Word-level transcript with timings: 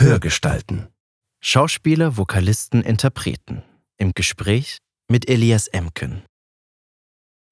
Hörgestalten. 0.00 0.88
Schauspieler, 1.42 2.16
Vokalisten, 2.16 2.82
Interpreten. 2.82 3.62
Im 3.98 4.12
Gespräch 4.14 4.78
mit 5.10 5.28
Elias 5.28 5.66
Emken. 5.66 6.22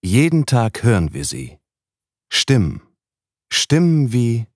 Jeden 0.03 0.47
Tag 0.47 0.83
hören 0.83 1.13
wir 1.13 1.27
sie. 1.27 1.59
Stimmen. 2.33 2.81
Stimmen 3.53 4.15
wie 4.15 4.47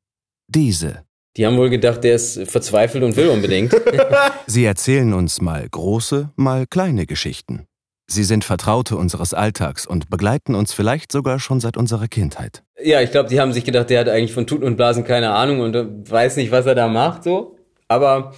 diese. 0.48 1.04
Die 1.36 1.44
haben 1.44 1.58
wohl 1.58 1.68
gedacht, 1.68 2.02
der 2.02 2.14
ist 2.14 2.50
verzweifelt 2.50 3.04
und 3.04 3.14
will 3.16 3.28
unbedingt. 3.28 3.74
Sie 4.46 4.64
erzählen 4.64 5.12
uns 5.12 5.42
mal 5.42 5.68
große, 5.68 6.30
mal 6.36 6.66
kleine 6.66 7.04
Geschichten. 7.04 7.66
Sie 8.06 8.24
sind 8.24 8.42
Vertraute 8.42 8.96
unseres 8.96 9.34
Alltags 9.34 9.86
und 9.86 10.08
begleiten 10.08 10.54
uns 10.54 10.72
vielleicht 10.72 11.12
sogar 11.12 11.38
schon 11.38 11.60
seit 11.60 11.76
unserer 11.76 12.08
Kindheit. 12.08 12.62
ja, 12.82 13.02
ich 13.02 13.10
glaube, 13.10 13.28
die 13.28 13.38
haben 13.38 13.52
sich 13.52 13.64
gedacht, 13.64 13.90
der 13.90 14.00
hat 14.00 14.08
eigentlich 14.08 14.32
von 14.32 14.46
Tuten 14.46 14.64
und 14.64 14.76
Blasen 14.76 15.04
keine 15.04 15.32
Ahnung 15.32 15.60
und 15.60 15.76
äh, 15.76 15.84
weiß 16.10 16.36
nicht, 16.36 16.50
was 16.52 16.64
er 16.64 16.74
da 16.74 16.88
macht, 16.88 17.24
so. 17.24 17.58
Aber 17.92 18.32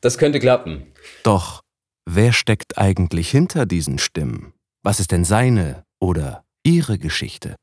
das 0.00 0.16
könnte 0.16 0.40
klappen. 0.40 0.86
Doch, 1.24 1.60
wer 2.06 2.32
steckt 2.32 2.78
eigentlich 2.78 3.30
hinter 3.30 3.66
diesen 3.66 3.98
Stimmen? 3.98 4.54
Was 4.82 4.98
ist 4.98 5.12
denn 5.12 5.24
seine 5.26 5.84
oder 6.00 6.44
ihre 6.62 6.98
Geschichte? 6.98 7.54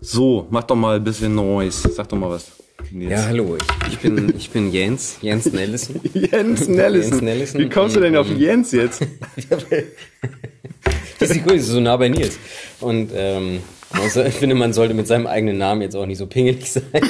So, 0.00 0.46
mach 0.48 0.64
doch 0.64 0.76
mal 0.76 0.96
ein 0.96 1.04
bisschen 1.04 1.34
Noise. 1.34 1.90
Sag 1.90 2.08
doch 2.08 2.16
mal 2.16 2.30
was. 2.30 2.52
Jetzt. 2.90 3.10
Ja, 3.10 3.26
hallo, 3.26 3.56
ich, 3.56 3.92
ich, 3.92 3.98
bin, 3.98 4.34
ich 4.34 4.48
bin 4.48 4.72
Jens, 4.72 5.18
Jens 5.20 5.52
Nellison. 5.52 6.00
Jens 6.14 6.68
Nellison. 6.68 7.10
Jens 7.10 7.22
Nellison. 7.22 7.60
Wie 7.60 7.68
kommst 7.68 7.96
du 7.96 8.00
denn 8.00 8.16
auf 8.16 8.30
Jens 8.30 8.72
jetzt? 8.72 9.02
Das 11.18 11.30
ist 11.30 11.40
cool, 11.46 11.56
das 11.56 11.62
ist 11.62 11.70
so 11.70 11.80
nah 11.80 11.96
bei 11.96 12.08
Nils. 12.08 12.38
Und 12.80 13.10
ähm, 13.12 13.60
also, 13.90 14.22
ich 14.22 14.34
finde, 14.34 14.54
man 14.54 14.72
sollte 14.72 14.94
mit 14.94 15.06
seinem 15.06 15.26
eigenen 15.26 15.58
Namen 15.58 15.82
jetzt 15.82 15.94
auch 15.96 16.06
nicht 16.06 16.18
so 16.18 16.26
pingelig 16.26 16.70
sein. 16.70 16.84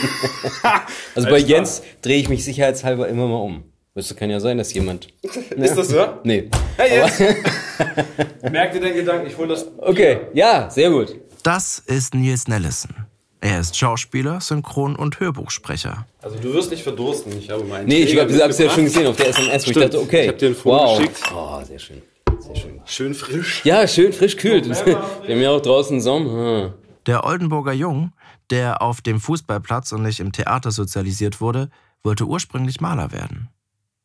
also 1.14 1.28
bei. 1.28 1.39
Jens 1.39 1.83
drehe 2.03 2.19
ich 2.19 2.28
mich 2.28 2.44
sicherheitshalber 2.44 3.08
immer 3.08 3.27
mal 3.27 3.36
um. 3.36 3.64
Das 3.94 4.14
kann 4.14 4.30
ja 4.30 4.39
sein, 4.39 4.58
dass 4.58 4.72
jemand. 4.75 5.08
Ist 5.22 5.77
das 5.77 5.88
so? 5.88 6.06
Nee. 6.22 6.48
Hey, 6.77 6.98
Jens! 6.98 7.19
Merk 8.53 8.72
dir 8.72 8.80
deinen 8.80 8.94
Gedanken, 8.94 9.27
ich 9.27 9.36
hol 9.36 9.48
das. 9.48 9.66
Okay, 9.78 10.19
ja, 10.34 10.70
sehr 10.70 10.91
gut. 10.91 11.16
Das 11.42 11.83
ist 11.86 12.14
Nils 12.14 12.47
Nellison. 12.47 12.94
Er 13.41 13.60
ist 13.60 13.77
Schauspieler, 13.77 14.41
Synchron- 14.41 14.97
und 14.97 15.20
Hörbuchsprecher. 15.20 16.06
Also 16.22 16.38
du 16.38 16.53
wirst 16.55 16.70
nicht 16.70 16.83
verdursten, 16.83 17.38
ich 17.38 17.50
habe 17.50 17.62
meinen 17.64 17.86
Nee, 17.86 18.03
ich 18.03 18.10
Träger 18.10 18.22
habe 18.22 18.42
hab's 18.42 18.58
ja 18.58 18.69
schon 18.69 18.84
gesehen 18.84 19.06
auf 19.06 19.16
der 19.16 19.28
SMS, 19.28 19.66
wo 19.66 19.70
ich 19.70 19.77
dachte, 19.77 20.00
okay. 20.00 20.22
Ich 20.22 20.28
hab 20.28 20.38
dir 20.38 20.48
ein 20.48 20.55
Foto 20.56 20.77
wow. 20.77 20.98
geschickt. 20.98 21.20
Oh, 21.34 21.62
sehr 21.64 21.78
schön. 21.78 22.03
Sehr 22.39 22.56
schön. 22.56 22.81
Schön 22.84 23.14
frisch. 23.14 23.64
Ja, 23.64 23.86
schön 23.86 24.12
frisch 24.12 24.36
kühlt. 24.36 24.67
Wir 24.86 24.97
haben 24.97 25.41
ja 25.41 25.50
auch 25.50 25.61
draußen 25.61 26.00
Sommer. 26.00 26.75
Der 27.06 27.25
Oldenburger 27.25 27.72
Jung, 27.72 28.12
der 28.50 28.83
auf 28.83 29.00
dem 29.00 29.20
Fußballplatz 29.20 29.92
und 29.92 30.03
nicht 30.03 30.20
im 30.20 30.33
Theater 30.33 30.70
sozialisiert 30.70 31.41
wurde, 31.41 31.70
wollte 32.03 32.27
ursprünglich 32.27 32.81
Maler 32.81 33.12
werden. 33.12 33.48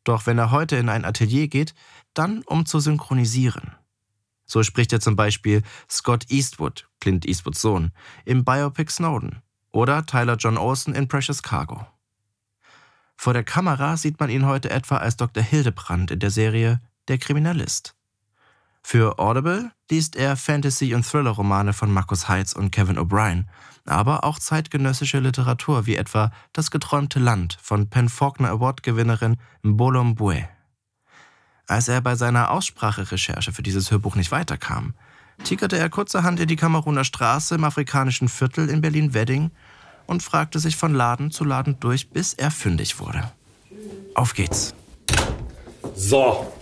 Doch 0.04 0.26
wenn 0.26 0.38
er 0.38 0.50
heute 0.50 0.76
in 0.76 0.88
ein 0.88 1.04
Atelier 1.04 1.48
geht, 1.48 1.74
dann 2.12 2.42
um 2.46 2.66
zu 2.66 2.80
synchronisieren. 2.80 3.74
So 4.46 4.62
spricht 4.62 4.92
er 4.92 5.00
zum 5.00 5.16
Beispiel 5.16 5.62
Scott 5.90 6.30
Eastwood, 6.30 6.88
Clint 7.00 7.26
Eastwoods 7.26 7.60
Sohn, 7.60 7.92
im 8.24 8.44
Biopic 8.44 8.90
Snowden 8.92 9.42
oder 9.72 10.04
Tyler 10.04 10.36
John 10.36 10.58
Olsen 10.58 10.94
in 10.94 11.08
Precious 11.08 11.42
Cargo. 11.42 11.86
Vor 13.16 13.32
der 13.32 13.44
Kamera 13.44 13.96
sieht 13.96 14.20
man 14.20 14.28
ihn 14.28 14.46
heute 14.46 14.70
etwa 14.70 14.98
als 14.98 15.16
Dr. 15.16 15.42
Hildebrand 15.42 16.10
in 16.10 16.18
der 16.18 16.30
Serie 16.30 16.80
Der 17.08 17.18
Kriminalist. 17.18 17.94
Für 18.86 19.18
Audible 19.18 19.72
liest 19.90 20.14
er 20.14 20.36
Fantasy- 20.36 20.94
und 20.94 21.06
Thriller-Romane 21.06 21.72
von 21.72 21.90
Markus 21.90 22.28
Heitz 22.28 22.52
und 22.52 22.70
Kevin 22.70 22.98
O'Brien, 22.98 23.46
aber 23.86 24.24
auch 24.24 24.38
zeitgenössische 24.38 25.20
Literatur 25.20 25.86
wie 25.86 25.96
etwa 25.96 26.30
Das 26.52 26.70
geträumte 26.70 27.18
Land 27.18 27.56
von 27.62 27.88
Penn 27.88 28.10
Faulkner 28.10 28.50
Award-Gewinnerin 28.50 29.38
Mbolo 29.62 30.04
Mbue. 30.04 30.46
Als 31.66 31.88
er 31.88 32.02
bei 32.02 32.14
seiner 32.14 32.50
Ausspracherecherche 32.50 33.52
für 33.52 33.62
dieses 33.62 33.90
Hörbuch 33.90 34.16
nicht 34.16 34.30
weiterkam, 34.30 34.92
tigerte 35.44 35.78
er 35.78 35.88
kurzerhand 35.88 36.38
in 36.38 36.46
die 36.46 36.56
Kameruner 36.56 37.04
Straße 37.04 37.54
im 37.54 37.64
afrikanischen 37.64 38.28
Viertel 38.28 38.68
in 38.68 38.82
Berlin-Wedding 38.82 39.50
und 40.06 40.22
fragte 40.22 40.58
sich 40.58 40.76
von 40.76 40.92
Laden 40.92 41.30
zu 41.30 41.44
Laden 41.44 41.80
durch, 41.80 42.10
bis 42.10 42.34
er 42.34 42.50
fündig 42.50 43.00
wurde. 43.00 43.32
Auf 44.14 44.34
geht's. 44.34 44.74
So. 45.96 46.52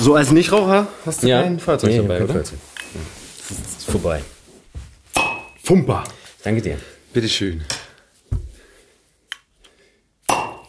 So 0.00 0.14
als 0.14 0.30
Nichtraucher 0.30 0.86
hast 1.04 1.22
du 1.22 1.28
Ja. 1.28 1.42
kein 1.42 1.58
Fahrzeug 1.58 1.90
Nee, 1.90 1.96
dabei, 1.98 2.14
kein 2.18 2.24
oder? 2.24 2.34
Fahrzeug. 2.34 2.58
Ist 3.78 3.90
vorbei. 3.90 4.22
Fumper. 5.62 6.04
Danke 6.44 6.62
dir. 6.62 6.78
Bitteschön. 7.12 7.62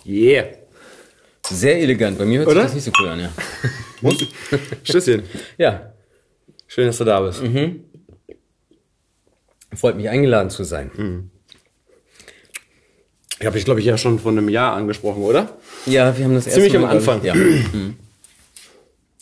Yeah. 0.05 0.45
Sehr 1.49 1.79
elegant. 1.81 2.17
Bei 2.17 2.25
mir 2.25 2.39
hört 2.39 2.47
Oder? 2.49 2.61
sich 2.61 2.75
das 2.77 2.85
nicht 2.85 2.95
so 2.95 3.01
cool 3.01 3.09
an, 3.09 3.19
ja. 3.19 3.31
Und? 4.01 4.27
Stößchen. 4.83 5.23
Ja, 5.57 5.93
Schön, 6.69 6.87
dass 6.87 6.97
du 6.97 7.05
da 7.05 7.21
bist. 7.21 7.41
freut 9.75 9.95
mich 9.95 10.09
eingeladen 10.09 10.49
zu 10.49 10.63
sein. 10.65 11.29
Ich 13.39 13.45
habe 13.45 13.55
dich, 13.55 13.63
glaube 13.65 13.79
ich, 13.79 13.85
ja 13.85 13.97
schon 13.97 14.19
vor 14.19 14.31
einem 14.31 14.49
Jahr 14.49 14.73
angesprochen, 14.75 15.23
oder? 15.23 15.57
Ja, 15.85 16.17
wir 16.17 16.25
haben 16.25 16.33
das 16.35 16.43
Ziemlich 16.45 16.73
erste 16.73 16.77
am 16.77 16.83
Mal, 16.83 16.99
glaub 16.99 17.15
Anfang. 17.15 17.19
Ich, 17.19 17.25
ja. 17.25 17.35
Mhm. 17.35 17.95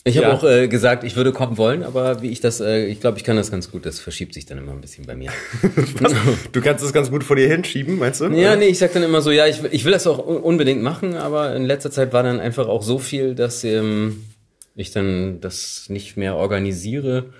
Ich 0.08 0.16
habe 0.18 0.28
Ja. 0.28 0.34
auch 0.34 0.44
äh, 0.44 0.68
gesagt, 0.68 1.02
ich 1.02 1.16
würde 1.16 1.32
kommen 1.32 1.58
wollen, 1.58 1.82
aber 1.82 2.22
wie 2.22 2.28
ich 2.30 2.40
das, 2.40 2.60
äh, 2.60 2.86
ich 2.86 3.00
glaube, 3.00 3.18
ich 3.18 3.24
kann 3.24 3.34
das 3.36 3.50
ganz 3.50 3.70
gut. 3.72 3.84
Das 3.84 3.98
verschiebt 3.98 4.34
sich 4.34 4.46
dann 4.46 4.56
immer 4.58 4.70
ein 4.72 4.80
bisschen 4.80 5.04
bei 5.04 5.16
mir. 5.16 5.30
Du 6.52 6.60
kannst 6.60 6.84
es 6.84 6.92
ganz 6.92 7.10
gut 7.10 7.24
vor 7.24 7.34
dir 7.36 7.48
hinschieben, 7.48 7.98
meinst 7.98 8.20
du? 8.20 8.26
Ja, 8.26 8.54
nee, 8.54 8.66
ich 8.68 8.78
sag 8.78 8.92
dann 8.92 9.02
immer 9.02 9.20
so, 9.20 9.30
ja, 9.32 9.46
ich, 9.46 9.62
will- 9.62 9.70
ich 9.72 9.84
will 9.84 9.90
das 9.92 10.06
auch 10.06 10.24
un- 10.24 10.36
unbedingt 10.42 10.80
machen, 10.82 11.14
aber 11.14 11.56
in 11.56 11.64
letzter 11.64 11.90
Zeit 11.90 12.12
war 12.12 12.22
dann 12.22 12.38
einfach 12.38 12.68
auch 12.68 12.82
so 12.84 12.98
viel, 13.00 13.34
dass 13.34 13.64
ähm, 13.64 14.24
ich 14.76 14.92
dann 14.92 15.40
das 15.40 15.86
nicht 15.88 16.16
mehr 16.16 16.36
organisiere, 16.36 17.30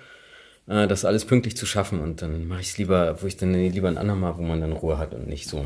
äh, 0.67 0.87
das 0.87 1.05
alles 1.05 1.23
pünktlich 1.23 1.55
zu 1.55 1.65
schaffen 1.65 2.01
und 2.01 2.21
dann 2.21 2.47
mache 2.49 2.59
ich 2.61 2.67
es 2.71 2.77
lieber, 2.77 3.17
wo 3.21 3.27
ich 3.27 3.37
dann 3.37 3.53
lieber 3.53 3.87
ein 3.87 3.97
andermal, 3.97 4.37
wo 4.37 4.41
man 4.41 4.59
dann 4.59 4.73
Ruhe 4.73 4.97
hat 4.97 5.13
und 5.13 5.27
nicht 5.29 5.47
so. 5.47 5.65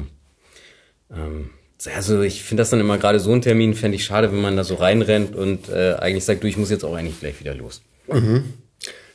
Ähm, 1.12 1.50
also 1.96 2.22
ich 2.22 2.44
finde 2.44 2.62
das 2.62 2.70
dann 2.70 2.80
immer 2.80 2.98
gerade 2.98 3.20
so 3.20 3.32
ein 3.32 3.42
Termin, 3.42 3.74
fände 3.74 3.96
ich 3.96 4.06
schade, 4.06 4.32
wenn 4.32 4.42
man 4.42 4.56
da 4.56 4.64
so 4.64 4.76
reinrennt 4.76 5.36
und 5.36 5.70
äh, 5.70 5.94
eigentlich 5.94 6.26
sagt, 6.26 6.44
du, 6.44 6.48
ich 6.48 6.58
muss 6.58 6.70
jetzt 6.70 6.84
auch 6.84 6.96
eigentlich 6.96 7.20
gleich 7.20 7.40
wieder 7.40 7.56
los. 7.56 7.82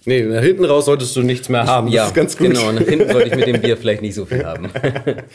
Nee, 0.08 0.22
nach 0.22 0.42
hinten 0.42 0.64
raus 0.64 0.84
solltest 0.84 1.16
du 1.16 1.22
nichts 1.22 1.48
mehr 1.48 1.64
haben. 1.64 1.88
ja, 1.88 2.02
das 2.02 2.10
ist 2.10 2.14
ganz 2.14 2.36
gut. 2.38 2.46
genau. 2.48 2.70
Nach 2.70 2.82
hinten 2.82 3.10
sollte 3.10 3.28
ich 3.28 3.34
mit 3.34 3.48
dem 3.48 3.60
Bier 3.60 3.76
vielleicht 3.76 4.02
nicht 4.02 4.14
so 4.14 4.24
viel 4.24 4.44
haben. 4.44 4.70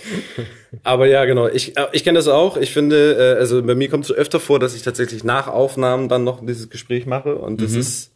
Aber 0.84 1.08
ja, 1.08 1.26
genau. 1.26 1.48
Ich, 1.50 1.78
äh, 1.78 1.88
ich 1.92 2.06
kenne 2.06 2.18
das 2.18 2.30
auch. 2.30 2.56
Ich 2.56 2.72
finde, 2.72 3.36
äh, 3.36 3.40
also 3.40 3.62
bei 3.62 3.76
mir 3.76 3.90
kommt 3.90 4.06
es 4.06 4.08
so 4.08 4.14
öfter 4.14 4.40
vor, 4.40 4.60
dass 4.60 4.74
ich 4.74 4.82
tatsächlich 4.82 5.26
nach 5.26 5.48
Aufnahmen 5.48 6.08
dann 6.08 6.24
noch 6.24 6.46
dieses 6.46 6.70
Gespräch 6.70 7.06
mache 7.06 7.36
und 7.36 7.62
das 7.62 7.74
ist, 7.74 8.12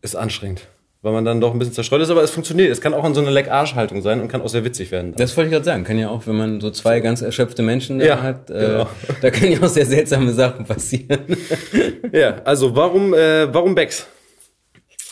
ist 0.00 0.16
anstrengend. 0.16 0.68
Weil 1.06 1.12
man 1.12 1.24
dann 1.24 1.40
doch 1.40 1.52
ein 1.52 1.58
bisschen 1.60 1.72
zerstreut 1.72 2.00
ist, 2.02 2.10
aber 2.10 2.24
es 2.24 2.32
funktioniert. 2.32 2.68
Es 2.68 2.80
kann 2.80 2.92
auch 2.92 3.04
in 3.04 3.14
so 3.14 3.20
einer 3.20 3.30
Leck-Arsch-Haltung 3.30 4.02
sein 4.02 4.20
und 4.20 4.26
kann 4.26 4.42
auch 4.42 4.48
sehr 4.48 4.64
witzig 4.64 4.90
werden. 4.90 5.12
dann. 5.12 5.18
Das 5.18 5.36
wollte 5.36 5.46
ich 5.46 5.52
gerade 5.52 5.64
sagen. 5.64 5.84
Kann 5.84 6.00
ja 6.00 6.08
auch, 6.10 6.26
wenn 6.26 6.34
man 6.34 6.60
so 6.60 6.72
zwei 6.72 6.98
ganz 6.98 7.22
erschöpfte 7.22 7.62
Menschen 7.62 8.00
da 8.00 8.04
Ja, 8.04 8.22
hat, 8.24 8.50
äh, 8.50 8.54
genau. 8.54 8.88
da 9.22 9.30
können 9.30 9.52
ja 9.52 9.62
auch 9.62 9.68
sehr 9.68 9.86
seltsame 9.86 10.32
Sachen 10.32 10.64
passieren. 10.64 11.20
Ja, 12.12 12.42
also 12.44 12.74
warum, 12.74 13.14
äh, 13.14 13.54
warum 13.54 13.76
Becks? 13.76 14.08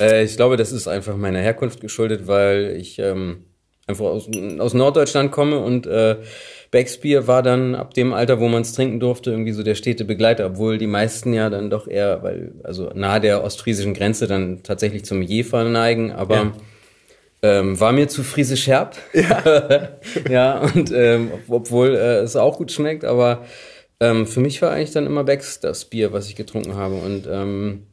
äh, 0.00 0.24
ich 0.24 0.34
glaube, 0.34 0.56
das 0.56 0.72
ist 0.72 0.88
einfach 0.88 1.16
meiner 1.16 1.38
Herkunft 1.38 1.80
geschuldet, 1.80 2.26
weil 2.26 2.74
ich 2.76 2.98
ähm, 2.98 3.44
einfach 3.86 4.06
aus, 4.06 4.28
aus 4.58 4.74
Norddeutschland 4.74 5.30
komme 5.30 5.60
und 5.60 5.86
äh, 5.86 6.16
Becks 6.74 6.98
Bier 6.98 7.28
war 7.28 7.44
dann 7.44 7.76
ab 7.76 7.94
dem 7.94 8.12
Alter, 8.12 8.40
wo 8.40 8.48
man 8.48 8.62
es 8.62 8.72
trinken 8.72 8.98
durfte, 8.98 9.30
irgendwie 9.30 9.52
so 9.52 9.62
der 9.62 9.76
stete 9.76 10.04
Begleiter, 10.04 10.46
obwohl 10.46 10.76
die 10.76 10.88
meisten 10.88 11.32
ja 11.32 11.48
dann 11.48 11.70
doch 11.70 11.86
eher, 11.86 12.24
weil 12.24 12.50
also 12.64 12.90
nahe 12.92 13.20
der 13.20 13.44
ostfriesischen 13.44 13.94
Grenze 13.94 14.26
dann 14.26 14.64
tatsächlich 14.64 15.04
zum 15.04 15.22
Jefer 15.22 15.62
neigen, 15.62 16.10
aber 16.10 16.34
Ja. 16.34 16.52
ähm, 17.42 17.78
war 17.78 17.92
mir 17.92 18.08
zu 18.08 18.24
friesisch 18.24 18.66
herb. 18.66 18.96
Ja, 19.12 19.90
ja 20.28 20.58
und 20.74 20.90
ähm, 20.92 21.30
obwohl 21.46 21.94
äh, 21.94 22.18
es 22.22 22.34
auch 22.34 22.56
gut 22.56 22.72
schmeckt, 22.72 23.04
aber 23.04 23.44
ähm, 24.00 24.26
für 24.26 24.40
mich 24.40 24.60
war 24.60 24.72
eigentlich 24.72 24.90
dann 24.90 25.06
immer 25.06 25.22
Becks 25.22 25.60
das 25.60 25.84
Bier, 25.84 26.12
was 26.12 26.28
ich 26.28 26.34
getrunken 26.34 26.74
habe 26.74 26.96
und 26.96 27.28
ähm, 27.30 27.84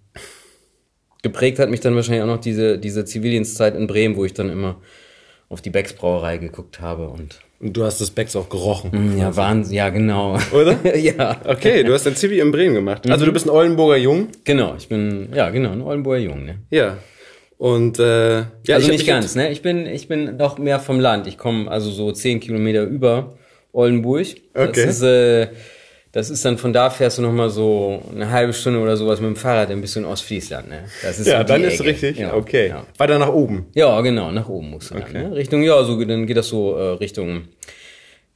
geprägt 1.22 1.60
hat 1.60 1.69
mich 1.69 1.81
dann 1.81 1.95
wahrscheinlich 1.95 2.24
auch 2.24 2.36
noch 2.36 2.42
diese, 2.42 2.80
diese 2.80 3.06
Zivilienszeit 3.06 3.75
in 3.75 3.86
Bremen, 3.86 4.16
wo 4.16 4.25
ich 4.25 4.34
dann 4.34 4.50
immer 4.50 4.81
auf 5.51 5.62
die 5.62 5.69
Becks 5.69 5.94
Brauerei 5.94 6.38
geguckt 6.38 6.80
habe 6.81 7.07
und 7.09 7.39
Und 7.59 7.77
du 7.77 7.83
hast 7.83 8.01
das 8.01 8.09
Becks 8.09 8.36
auch 8.36 8.50
gerochen. 8.50 9.18
ja, 9.19 9.36
Wahnsinn, 9.36 9.75
ja, 9.75 9.89
genau. 9.89 10.38
Oder? 10.51 10.95
ja. 10.98 11.39
Okay, 11.45 11.83
du 11.83 11.94
hast 11.94 12.06
dein 12.06 12.15
Zivi 12.15 12.39
in 12.39 12.51
Bremen 12.51 12.74
gemacht. 12.74 13.07
Also 13.09 13.25
du 13.25 13.31
bist 13.31 13.45
ein 13.45 13.50
Oldenburger 13.51 13.98
Jung. 13.98 14.30
Genau, 14.45 14.74
ich 14.77 14.88
bin, 14.88 15.30
ja, 15.36 15.50
genau, 15.51 15.71
ein 15.71 15.81
Oldenburger 15.81 16.19
Jung, 16.19 16.45
ne? 16.45 16.56
Ja. 16.71 16.98
Und 17.57 18.00
äh, 18.00 18.38
ja, 18.39 18.45
also 18.75 18.89
nicht 18.89 19.06
ganz, 19.06 19.36
ne? 19.36 19.51
Ich 19.51 19.62
bin, 19.62 19.86
ich 19.86 20.07
bin 20.07 20.38
noch 20.38 20.57
mehr 20.57 20.80
vom 20.80 21.00
Land. 21.00 21.27
Ich 21.27 21.38
komme 21.38 21.69
also 21.69 21.92
so 21.92 22.12
zehn 22.12 22.39
Kilometer 22.39 22.83
über 22.83 23.36
Oldenburg. 23.74 24.27
Das 24.53 24.69
Okay. 24.69 24.89
ist, 24.89 25.01
äh, 25.03 25.48
das 26.13 26.30
ist 26.30 26.44
dann 26.44 26.58
von 26.58 26.74
da 26.74 26.90
fährst 26.90 27.18
du 27.18 27.22
noch 27.22 27.31
mal 27.31 27.50
so 27.50 28.02
eine 28.13 28.30
halbe 28.31 28.52
Stunde 28.54 28.80
oder 28.80 28.98
sowas 28.98 29.22
mit 29.22 29.30
dem 29.30 29.36
Fahrrad 29.36 29.69
ein 29.72 29.80
bisschen 29.81 30.04
Ostfriesland, 30.06 30.69
ne? 30.69 30.84
Das 31.02 31.19
ist 31.19 31.28
Ja, 31.28 31.40
so 31.40 31.44
dann 31.46 31.63
ist 31.63 31.80
Ecke. 31.80 31.90
richtig. 31.90 32.18
Ja, 32.19 32.34
okay. 32.34 32.68
Ja. 32.69 32.86
Weiter 32.98 33.18
nach 33.19 33.30
oben. 33.31 33.68
ja, 33.74 34.00
genau, 34.02 34.31
nach 34.31 34.50
oben 34.50 34.72
muss 34.72 34.92
man. 34.92 35.04
Okay. 35.04 35.13
Ne? 35.30 35.36
Richtung, 35.36 35.63
ja, 35.63 35.81
so 35.84 36.04
dann 36.04 36.28
geht 36.28 36.38
das 36.38 36.48
so 36.48 36.75
äh, 36.75 36.81
Richtung 36.94 37.44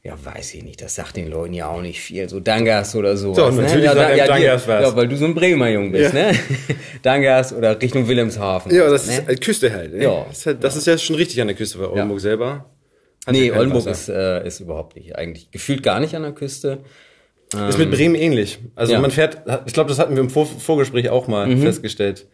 ja, 0.05 0.13
weiß 0.23 0.53
ich 0.53 0.63
nicht, 0.63 0.83
das 0.83 0.93
sagt 0.93 1.17
den 1.17 1.31
Leuten 1.31 1.55
ja 1.55 1.67
auch 1.67 1.81
nicht 1.81 1.99
viel. 1.99 2.29
So 2.29 2.39
Dangas 2.39 2.95
oder 2.95 3.17
so. 3.17 3.33
So, 3.33 3.49
natürlich 3.49 3.85
ja, 3.85 3.95
sagt 3.95 4.11
er 4.11 4.15
ja, 4.17 4.27
Dangas 4.27 4.67
was. 4.67 4.81
Ja, 4.83 4.95
weil 4.95 5.07
du 5.07 5.17
so 5.17 5.25
ein 5.25 5.33
Bremer 5.33 5.67
Jung 5.69 5.91
bist, 5.91 6.13
Ja. 6.13 6.31
ne? 6.31 6.37
Dangas 7.01 7.51
oder 7.51 7.81
Richtung 7.81 8.07
Wilhelmshaven. 8.07 8.71
Ja, 8.71 8.87
das 8.87 9.07
ne? 9.07 9.13
ist 9.17 9.29
äh, 9.29 9.35
Küste 9.35 9.73
halt. 9.73 9.95
ey. 9.95 10.03
Ja. 10.03 10.25
Das 10.29 10.37
ist, 10.37 10.45
halt, 10.45 10.63
das 10.63 10.75
ist 10.75 10.85
ja 10.85 10.95
schon 10.99 11.15
richtig 11.15 11.41
an 11.41 11.47
der 11.47 11.55
Küste, 11.55 11.79
weil 11.79 11.87
Oldenburg 11.87 12.19
selber. 12.21 12.69
hat 13.25 13.33
Nee, 13.33 13.47
ja 13.47 13.55
Oldenburg 13.57 13.87
Wasser. 13.87 14.39
ist, 14.39 14.43
äh, 14.45 14.47
ist 14.47 14.59
überhaupt 14.59 14.95
nicht, 14.95 15.15
eigentlich 15.15 15.49
gefühlt 15.49 15.81
gar 15.81 15.99
nicht 15.99 16.15
an 16.15 16.21
der 16.21 16.33
Küste. 16.33 16.83
Ist 17.69 17.77
mit 17.77 17.91
Bremen 17.91 18.15
ähnlich. 18.15 18.59
Also 18.75 18.93
ja. 18.93 18.99
Mhm. 18.99 19.03
man 19.03 19.11
fährt, 19.11 19.39
ich 19.65 19.73
glaube, 19.73 19.89
das 19.89 19.99
hatten 19.99 20.15
wir 20.15 20.21
im 20.23 20.29
Vor 20.29 20.45
Vorgespräch 20.45 21.09
auch 21.09 21.27
mal 21.27 21.55
festgestellt. 21.57 22.27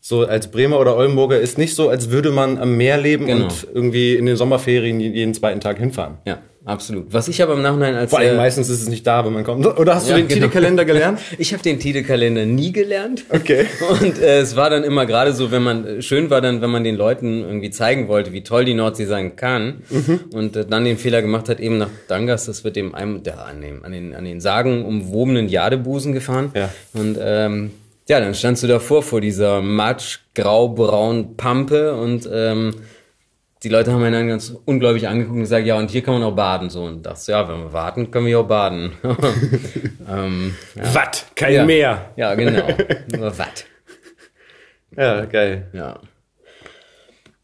So 0.00 0.26
als 0.26 0.50
Bremer 0.50 0.80
oder 0.80 0.96
Oldenburger 0.96 1.38
ist 1.38 1.58
nicht 1.58 1.76
so, 1.76 1.88
als 1.88 2.10
würde 2.10 2.32
man 2.32 2.58
am 2.58 2.76
Meer 2.76 2.98
leben 2.98 3.26
Genau. 3.26 3.44
und 3.44 3.68
irgendwie 3.72 4.16
in 4.16 4.26
den 4.26 4.34
Sommerferien 4.36 4.98
jeden 4.98 5.32
zweiten 5.32 5.60
Tag 5.60 5.78
hinfahren. 5.78 6.18
Ja, 6.26 6.38
absolut. 6.64 7.06
Was 7.12 7.28
ich 7.28 7.42
aber 7.42 7.54
im 7.54 7.62
Nachhinein 7.62 7.94
als 7.94 8.10
Vor 8.10 8.18
allem 8.20 8.34
äh, 8.34 8.36
meistens 8.36 8.68
ist 8.68 8.82
es 8.82 8.88
nicht 8.88 9.06
da, 9.06 9.24
wenn 9.24 9.32
man 9.32 9.44
kommt. 9.44 9.66
Oder 9.66 9.94
hast 9.94 10.06
du 10.06 10.10
Ja, 10.12 10.16
den 10.18 10.28
genau. 10.28 10.46
Titelkalender 10.46 10.84
gelernt? 10.84 11.20
Ich 11.38 11.52
habe 11.52 11.62
den 11.62 11.78
Titelkalender 11.80 12.44
nie 12.46 12.72
gelernt. 12.72 13.24
Okay. 13.30 13.66
Und 14.00 14.18
äh, 14.20 14.40
es 14.40 14.54
war 14.56 14.70
dann 14.70 14.84
immer 14.84 15.06
gerade 15.06 15.32
so, 15.32 15.50
wenn 15.50 15.62
man 15.62 16.02
schön 16.02 16.30
war 16.30 16.40
dann, 16.40 16.60
wenn 16.62 16.70
man 16.70 16.84
den 16.84 16.96
Leuten 16.96 17.42
irgendwie 17.42 17.70
zeigen 17.70 18.08
wollte, 18.08 18.32
wie 18.32 18.42
toll 18.42 18.64
die 18.64 18.74
Nordsee 18.74 19.06
sein 19.06 19.36
kann 19.36 19.82
Mhm. 19.90 20.20
und 20.32 20.56
äh, 20.56 20.64
dann 20.64 20.84
den 20.84 20.96
Fehler 20.98 21.22
gemacht 21.22 21.48
hat, 21.48 21.60
eben 21.60 21.78
nach 21.78 21.90
Dangas, 22.08 22.46
das 22.46 22.64
wird 22.64 22.76
dem 22.76 22.94
einem 22.94 23.22
der 23.22 23.44
an, 23.46 23.60
dem, 23.60 23.84
an 23.84 23.92
den 23.92 24.14
an 24.14 24.24
den 24.24 24.40
Sagen 24.40 24.84
umwobenen 24.84 25.48
Jadebusen 25.48 26.12
gefahren. 26.12 26.50
Ja. 26.54 26.68
Und 26.94 27.18
ähm, 27.20 27.70
ja, 28.08 28.20
dann 28.20 28.34
standst 28.34 28.62
du 28.62 28.66
davor 28.66 29.02
vor 29.02 29.20
dieser 29.20 29.60
matsch 29.62 30.18
grau-braun 30.34 31.36
Pampe 31.36 31.94
und 31.94 32.28
ähm, 32.32 32.74
die 33.62 33.68
Leute 33.68 33.92
haben 33.92 34.02
einen 34.02 34.12
dann 34.12 34.28
ganz 34.28 34.54
ungläubig 34.64 35.06
angeguckt 35.06 35.36
und 35.36 35.42
gesagt, 35.42 35.66
ja, 35.66 35.78
und 35.78 35.90
hier 35.90 36.02
kann 36.02 36.14
man 36.14 36.22
auch 36.24 36.34
baden. 36.34 36.70
So, 36.70 36.84
und 36.84 37.06
dachte, 37.06 37.32
ja, 37.32 37.48
wenn 37.48 37.60
wir 37.60 37.72
warten, 37.72 38.10
können 38.10 38.26
wir 38.26 38.30
hier 38.30 38.40
auch 38.40 38.48
baden. 38.48 38.92
ähm, 40.10 40.54
Watt, 40.74 41.26
kein 41.34 41.54
ja. 41.54 41.64
Meer. 41.64 42.10
Ja, 42.16 42.34
genau. 42.34 42.66
Nur 43.16 43.38
Watt. 43.38 43.66
Ja, 44.96 45.24
geil. 45.24 45.68
Ja. 45.72 46.00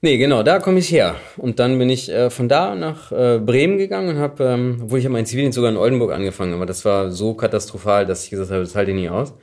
Nee, 0.00 0.16
genau, 0.16 0.44
da 0.44 0.60
komme 0.60 0.78
ich 0.78 0.92
her. 0.92 1.16
Und 1.36 1.58
dann 1.58 1.78
bin 1.78 1.90
ich 1.90 2.08
äh, 2.08 2.30
von 2.30 2.48
da 2.48 2.74
nach 2.74 3.10
äh, 3.10 3.38
Bremen 3.38 3.78
gegangen 3.78 4.10
und 4.10 4.18
habe, 4.18 4.44
ähm, 4.44 4.80
obwohl 4.84 5.00
ich 5.00 5.04
habe 5.04 5.12
meinen 5.12 5.26
Zivildienst 5.26 5.56
sogar 5.56 5.70
in 5.70 5.76
Oldenburg 5.76 6.12
angefangen, 6.12 6.54
aber 6.54 6.66
das 6.66 6.84
war 6.84 7.10
so 7.10 7.34
katastrophal, 7.34 8.06
dass 8.06 8.24
ich 8.24 8.30
gesagt 8.30 8.50
habe, 8.50 8.60
das 8.60 8.76
halte 8.76 8.92
ich 8.92 8.96
nie 8.96 9.08
aus. 9.08 9.34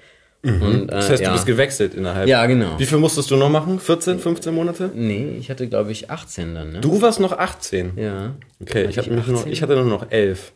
Und, 0.45 0.83
äh, 0.89 0.91
Das 0.91 1.09
heißt, 1.09 1.21
ja. 1.23 1.29
du 1.29 1.33
bist 1.33 1.45
gewechselt 1.45 1.93
innerhalb. 1.95 2.27
Ja, 2.27 2.45
genau. 2.45 2.77
Wie 2.77 2.85
viel 2.85 2.97
musstest 2.99 3.31
du 3.31 3.35
noch 3.35 3.49
machen? 3.49 3.79
14, 3.79 4.19
15 4.19 4.53
Monate? 4.53 4.91
Nee, 4.93 5.37
ich 5.39 5.49
hatte, 5.49 5.67
glaube 5.67 5.91
ich, 5.91 6.09
18 6.11 6.53
dann, 6.55 6.71
ne? 6.73 6.81
Du 6.81 7.01
warst 7.01 7.19
noch 7.19 7.31
18. 7.37 7.93
Ja. 7.97 8.35
Okay, 8.61 8.87
ich, 8.89 8.97
hab 8.97 9.05
ich 9.07 9.11
noch, 9.11 9.27
18? 9.39 9.51
ich 9.51 9.61
hatte 9.61 9.75
nur 9.75 9.85
noch 9.85 10.11
11. 10.11 10.51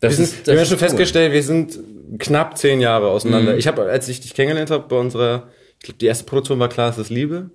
Das 0.00 0.18
wir, 0.18 0.24
ist, 0.24 0.30
sind, 0.34 0.46
wir 0.46 0.52
haben 0.54 0.58
das 0.58 0.68
schon 0.68 0.76
ist 0.76 0.82
cool. 0.82 0.88
festgestellt, 0.88 1.32
wir 1.32 1.42
sind 1.42 1.78
knapp 2.18 2.58
zehn 2.58 2.80
Jahre 2.80 3.06
Mhm. 3.06 3.12
auseinander. 3.12 3.56
Ich 3.56 3.66
habe, 3.68 3.82
als 3.82 4.08
ich 4.08 4.20
dich 4.20 4.34
kennengelernt 4.34 4.70
habe, 4.70 4.84
bei 4.88 4.96
unserer, 4.96 5.44
ich 5.78 5.84
glaube, 5.84 5.98
die 5.98 6.06
erste 6.06 6.24
Produktion 6.24 6.58
war 6.58 6.68
Klar 6.68 6.90
ist 6.90 6.98
das 6.98 7.08
Liebe. 7.10 7.50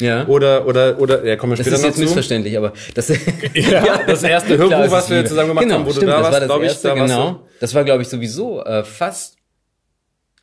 Ja. 0.00 0.26
Oder, 0.26 0.66
oder, 0.66 0.98
oder, 0.98 1.24
ja, 1.24 1.36
kommen 1.36 1.52
wir 1.52 1.56
das 1.56 1.66
später 1.66 1.76
ist 1.76 1.82
noch 1.82 1.88
jetzt 1.90 1.96
zu. 1.98 2.02
missverständlich, 2.02 2.58
aber 2.58 2.72
das, 2.94 3.08
Ja, 3.54 4.00
das 4.04 4.24
erste 4.24 4.58
Hörbuch, 4.58 4.90
was 4.90 5.04
ist 5.04 5.10
wir 5.10 5.24
zusammen 5.24 5.50
gemacht 5.50 5.62
genau, 5.64 5.76
haben, 5.76 5.84
wo 5.84 5.90
du 5.90 5.94
stimmt, 5.94 6.10
da 6.10 6.16
das 6.16 6.22
warst, 6.24 6.32
war 6.32 6.40
das 6.40 6.48
glaub 6.48 6.62
ich, 6.64 6.80
da 6.82 6.88
warst 6.98 7.12
genau. 7.14 7.30
du- 7.30 7.40
Das 7.60 7.74
war, 7.76 7.84
glaube 7.84 8.02
ich, 8.02 8.08
sowieso 8.08 8.64
äh, 8.64 8.82
fast, 8.82 9.36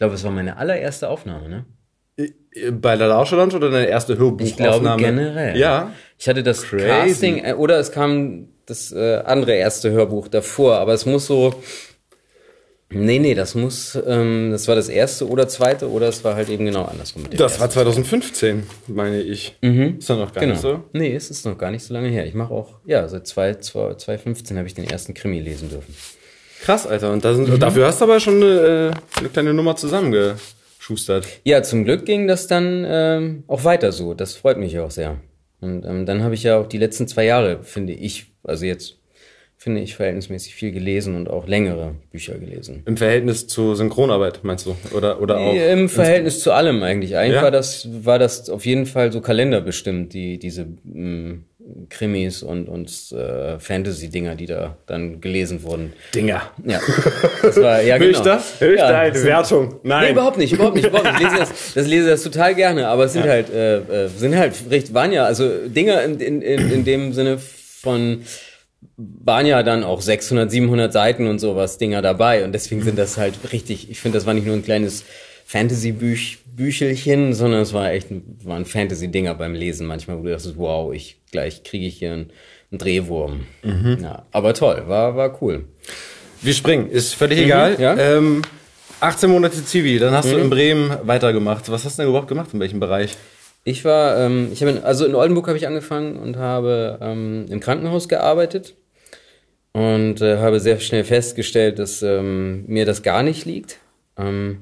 glaube, 0.01 0.15
es 0.15 0.23
war 0.23 0.31
meine 0.31 0.57
allererste 0.57 1.09
Aufnahme, 1.09 1.47
ne? 1.47 1.65
Bei 2.71 2.97
der 2.97 3.07
Lauscherland 3.07 3.53
oder 3.53 3.69
deine 3.69 3.85
erste 3.85 4.17
Hörbuchaufnahme? 4.17 4.75
Ich 4.75 4.81
glaube 4.81 4.99
generell. 5.03 5.55
Ja. 5.57 5.93
Ich 6.17 6.27
hatte 6.27 6.41
das 6.41 6.63
Crazy. 6.63 6.87
Casting 6.87 7.43
äh, 7.45 7.53
oder 7.53 7.77
es 7.79 7.91
kam 7.91 8.47
das 8.65 8.91
äh, 8.91 9.17
andere 9.23 9.53
erste 9.53 9.91
Hörbuch 9.91 10.27
davor, 10.27 10.77
aber 10.77 10.93
es 10.93 11.05
muss 11.05 11.27
so. 11.27 11.53
Nee, 12.89 13.19
nee, 13.19 13.35
das 13.35 13.53
muss, 13.53 13.97
ähm, 14.07 14.49
das 14.51 14.67
war 14.67 14.75
das 14.75 14.89
erste 14.89 15.29
oder 15.29 15.47
zweite 15.47 15.89
oder 15.89 16.07
es 16.09 16.23
war 16.23 16.33
halt 16.35 16.49
eben 16.49 16.65
genau 16.65 16.83
andersrum. 16.85 17.23
Das 17.29 17.59
war 17.59 17.67
ersten. 17.67 17.73
2015, 17.73 18.63
meine 18.87 19.21
ich. 19.21 19.55
Ist 19.61 20.09
dann 20.09 20.17
noch 20.19 20.33
gar 20.33 20.41
genau. 20.41 20.53
nicht 20.53 20.61
so. 20.61 20.83
Nee, 20.93 21.15
es 21.15 21.29
ist 21.29 21.45
noch 21.45 21.57
gar 21.59 21.69
nicht 21.71 21.83
so 21.83 21.93
lange 21.93 22.09
her. 22.09 22.25
Ich 22.25 22.33
mache 22.33 22.51
auch, 22.53 22.79
ja, 22.85 23.07
seit 23.07 23.27
zwei- 23.27 23.53
zwei- 23.55 23.93
2015 23.93 24.57
habe 24.57 24.67
ich 24.67 24.73
den 24.73 24.89
ersten 24.89 25.13
Krimi 25.13 25.39
lesen 25.39 25.69
dürfen. 25.69 25.95
Krass, 26.63 26.85
Alter. 26.87 27.11
Und 27.11 27.25
da 27.25 27.33
sind, 27.33 27.49
Mhm. 27.49 27.59
dafür 27.59 27.87
hast 27.87 28.01
du 28.01 28.05
aber 28.05 28.19
schon 28.19 28.35
eine, 28.37 28.91
äh, 29.15 29.19
eine 29.19 29.29
kleine 29.29 29.53
Nummer 29.53 29.75
zusammengeschustert. 29.75 31.25
Ja, 31.43 31.63
zum 31.63 31.83
Glück 31.85 32.05
ging 32.05 32.27
das 32.27 32.47
dann 32.47 32.85
ähm, 32.87 33.43
auch 33.47 33.63
weiter 33.63 33.91
so. 33.91 34.13
Das 34.13 34.33
freut 34.35 34.57
mich 34.57 34.77
auch 34.79 34.91
sehr. 34.91 35.17
Und 35.59 35.85
ähm, 35.85 36.05
dann 36.05 36.23
habe 36.23 36.33
ich 36.35 36.43
ja 36.43 36.57
auch 36.57 36.67
die 36.67 36.77
letzten 36.77 37.07
zwei 37.07 37.25
Jahre, 37.25 37.63
finde 37.63 37.93
ich, 37.93 38.27
also 38.43 38.65
jetzt 38.65 38.97
finde 39.57 39.81
ich 39.81 39.95
verhältnismäßig 39.95 40.55
viel 40.55 40.71
gelesen 40.71 41.15
und 41.15 41.29
auch 41.29 41.47
längere 41.47 41.93
Bücher 42.11 42.33
gelesen. 42.39 42.81
Im 42.87 42.97
Verhältnis 42.97 43.45
zur 43.45 43.75
Synchronarbeit, 43.75 44.39
meinst 44.43 44.65
du? 44.65 44.75
Oder, 44.95 45.21
oder 45.21 45.37
auch? 45.37 45.53
Im 45.53 45.87
Verhältnis 45.87 46.39
zu 46.39 46.51
allem 46.51 46.81
eigentlich. 46.81 47.15
Eigentlich 47.15 47.35
Ja. 47.35 47.43
war 47.43 47.51
das 47.51 47.87
war 48.03 48.17
das 48.17 48.49
auf 48.49 48.65
jeden 48.65 48.87
Fall 48.87 49.11
so 49.11 49.21
kalenderbestimmt, 49.21 50.13
die 50.13 50.39
diese 50.39 50.65
mh, 50.83 51.41
Krimis 51.89 52.43
und 52.43 52.67
und 52.67 52.89
äh, 53.11 53.59
Fantasy-Dinger, 53.59 54.35
die 54.35 54.45
da 54.45 54.77
dann 54.87 55.21
gelesen 55.21 55.63
wurden. 55.63 55.93
Dinger. 56.13 56.41
Ja, 56.65 56.79
das 57.41 57.57
war 57.57 57.81
ja 57.81 57.97
genau. 57.97 58.11
ich 58.11 58.19
das? 58.19 58.59
Hör 58.59 58.73
ich 58.73 58.79
ja, 58.79 58.91
da 58.91 58.99
eine 58.99 59.23
Wertung? 59.23 59.79
Nein. 59.83 60.05
Nee, 60.05 60.11
überhaupt 60.11 60.37
nicht, 60.37 60.53
überhaupt 60.53 60.75
nicht, 60.75 60.87
überhaupt 60.87 61.19
nicht. 61.19 61.21
Ich 61.21 61.29
lese 61.29 61.39
das, 61.39 61.73
das 61.73 61.87
lese 61.87 62.09
das 62.09 62.23
total 62.23 62.55
gerne, 62.55 62.87
aber 62.87 63.05
es 63.05 63.13
sind 63.13 63.23
halt, 63.23 63.49
äh, 63.49 63.77
äh, 63.77 64.07
sind 64.07 64.35
halt 64.35 64.53
recht, 64.69 64.93
waren 64.93 65.11
ja, 65.11 65.25
also 65.25 65.49
Dinger 65.67 66.03
in, 66.03 66.19
in, 66.19 66.41
in, 66.41 66.71
in 66.71 66.85
dem 66.85 67.13
Sinne 67.13 67.37
von, 67.37 68.23
waren 68.97 69.45
ja 69.45 69.63
dann 69.63 69.83
auch 69.83 70.01
600, 70.01 70.51
700 70.51 70.93
Seiten 70.93 71.27
und 71.27 71.39
sowas 71.39 71.77
Dinger 71.77 72.01
dabei 72.01 72.43
und 72.43 72.53
deswegen 72.53 72.81
sind 72.81 72.97
das 72.97 73.17
halt 73.17 73.35
richtig, 73.51 73.89
ich 73.89 73.99
finde, 73.99 74.17
das 74.17 74.25
war 74.25 74.33
nicht 74.33 74.45
nur 74.45 74.55
ein 74.55 74.63
kleines 74.63 75.05
Fantasy-Büchelchen, 75.51 77.33
sondern 77.33 77.61
es 77.61 77.73
war 77.73 77.91
echt, 77.91 78.11
ein- 78.11 78.37
waren 78.43 78.65
Fantasy-Dinger 78.65 79.35
beim 79.35 79.53
Lesen 79.53 79.87
manchmal, 79.87 80.17
wo 80.19 80.23
du 80.23 80.29
dachtest, 80.31 80.57
wow, 80.57 80.93
ich, 80.93 81.17
gleich 81.31 81.63
kriege 81.63 81.85
ich 81.85 81.97
hier 81.97 82.13
einen, 82.13 82.31
einen 82.71 82.77
Drehwurm. 82.79 83.41
Ja, 84.01 84.25
aber 84.31 84.53
toll, 84.53 84.83
war, 84.87 85.15
war 85.15 85.41
cool. 85.41 85.65
Wir 86.41 86.53
springen, 86.53 86.89
ist 86.89 87.13
völlig 87.15 87.39
egal. 87.39 87.75
ja. 87.79 87.95
Ähm, 87.97 88.41
18 88.99 89.29
Monate 89.31 89.63
Zivi, 89.65 89.97
dann 89.99 90.13
hast 90.13 90.31
du 90.31 90.37
in 90.37 90.49
Bremen 90.49 90.91
weitergemacht. 91.03 91.71
Was 91.71 91.85
hast 91.85 91.97
du 91.97 92.03
denn 92.03 92.09
überhaupt 92.09 92.27
gemacht? 92.27 92.49
In 92.53 92.59
welchem 92.59 92.79
Bereich? 92.79 93.15
Ich 93.63 93.83
war, 93.85 94.17
ähm, 94.19 94.49
ich 94.53 94.61
habe, 94.61 94.71
in- 94.73 94.83
also 94.83 95.05
in 95.05 95.15
Oldenburg 95.15 95.47
habe 95.47 95.57
ich 95.57 95.67
angefangen 95.67 96.17
und 96.17 96.37
habe 96.37 96.99
ähm, 97.01 97.45
im 97.49 97.59
Krankenhaus 97.59 98.07
gearbeitet 98.07 98.75
und 99.73 100.21
äh, 100.21 100.37
habe 100.37 100.59
sehr 100.59 100.79
schnell 100.79 101.03
festgestellt, 101.03 101.79
dass 101.79 102.01
ähm, 102.03 102.63
mir 102.67 102.85
das 102.85 103.01
gar 103.03 103.23
nicht 103.23 103.45
liegt. 103.45 103.77
Ähm, 104.17 104.59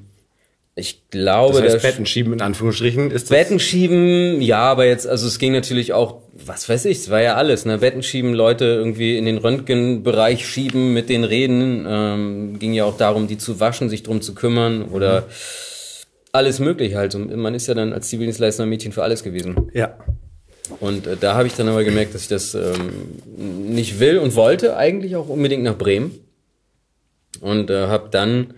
ich 0.80 1.10
glaube, 1.10 1.62
Das 1.62 1.74
heißt, 1.74 1.82
Betten 1.82 2.06
schieben 2.06 2.32
in 2.32 2.40
Anführungsstrichen. 2.40 3.10
Ist 3.10 3.30
das 3.30 3.38
Betten 3.38 3.60
schieben, 3.60 4.40
ja, 4.40 4.62
aber 4.62 4.86
jetzt, 4.86 5.06
also 5.06 5.26
es 5.26 5.38
ging 5.38 5.52
natürlich 5.52 5.92
auch, 5.92 6.22
was 6.32 6.68
weiß 6.68 6.86
ich, 6.86 6.98
es 6.98 7.10
war 7.10 7.20
ja 7.20 7.34
alles, 7.34 7.66
ne? 7.66 7.78
Betten 7.78 8.02
schieben, 8.02 8.32
Leute 8.32 8.64
irgendwie 8.64 9.18
in 9.18 9.26
den 9.26 9.38
Röntgenbereich 9.38 10.46
schieben, 10.46 10.94
mit 10.94 11.08
denen 11.08 11.24
reden, 11.24 11.86
ähm, 11.88 12.58
ging 12.58 12.72
ja 12.72 12.84
auch 12.84 12.96
darum, 12.96 13.28
die 13.28 13.38
zu 13.38 13.60
waschen, 13.60 13.88
sich 13.88 14.02
drum 14.02 14.22
zu 14.22 14.34
kümmern 14.34 14.84
oder 14.84 15.26
alles 16.32 16.58
mögliche 16.58 16.96
halt. 16.96 17.14
Und 17.14 17.34
man 17.36 17.54
ist 17.54 17.66
ja 17.66 17.74
dann 17.74 17.92
als 17.92 18.08
Zivildienstleister 18.08 18.66
Mädchen 18.66 18.92
für 18.92 19.02
alles 19.02 19.22
gewesen. 19.22 19.70
Ja. 19.74 19.96
Und 20.78 21.06
äh, 21.06 21.16
da 21.20 21.34
habe 21.34 21.46
ich 21.46 21.54
dann 21.54 21.68
aber 21.68 21.84
gemerkt, 21.84 22.14
dass 22.14 22.22
ich 22.22 22.28
das 22.28 22.54
ähm, 22.54 22.92
nicht 23.36 24.00
will 24.00 24.18
und 24.18 24.34
wollte 24.34 24.76
eigentlich 24.76 25.16
auch 25.16 25.28
unbedingt 25.28 25.62
nach 25.62 25.76
Bremen. 25.76 26.12
Und 27.40 27.70
äh, 27.70 27.86
habe 27.86 28.08
dann 28.10 28.54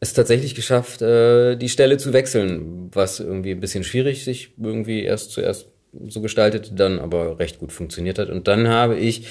es 0.00 0.12
tatsächlich 0.12 0.54
geschafft, 0.54 1.02
äh, 1.02 1.56
die 1.56 1.68
Stelle 1.68 1.96
zu 1.96 2.12
wechseln, 2.12 2.90
was 2.92 3.20
irgendwie 3.20 3.52
ein 3.52 3.60
bisschen 3.60 3.84
schwierig 3.84 4.24
sich 4.24 4.52
irgendwie 4.60 5.02
erst 5.02 5.30
zuerst 5.30 5.68
so 6.08 6.20
gestaltete, 6.20 6.74
dann 6.74 6.98
aber 6.98 7.38
recht 7.38 7.58
gut 7.58 7.72
funktioniert 7.72 8.18
hat. 8.18 8.28
Und 8.28 8.48
dann 8.48 8.68
habe 8.68 8.98
ich 8.98 9.26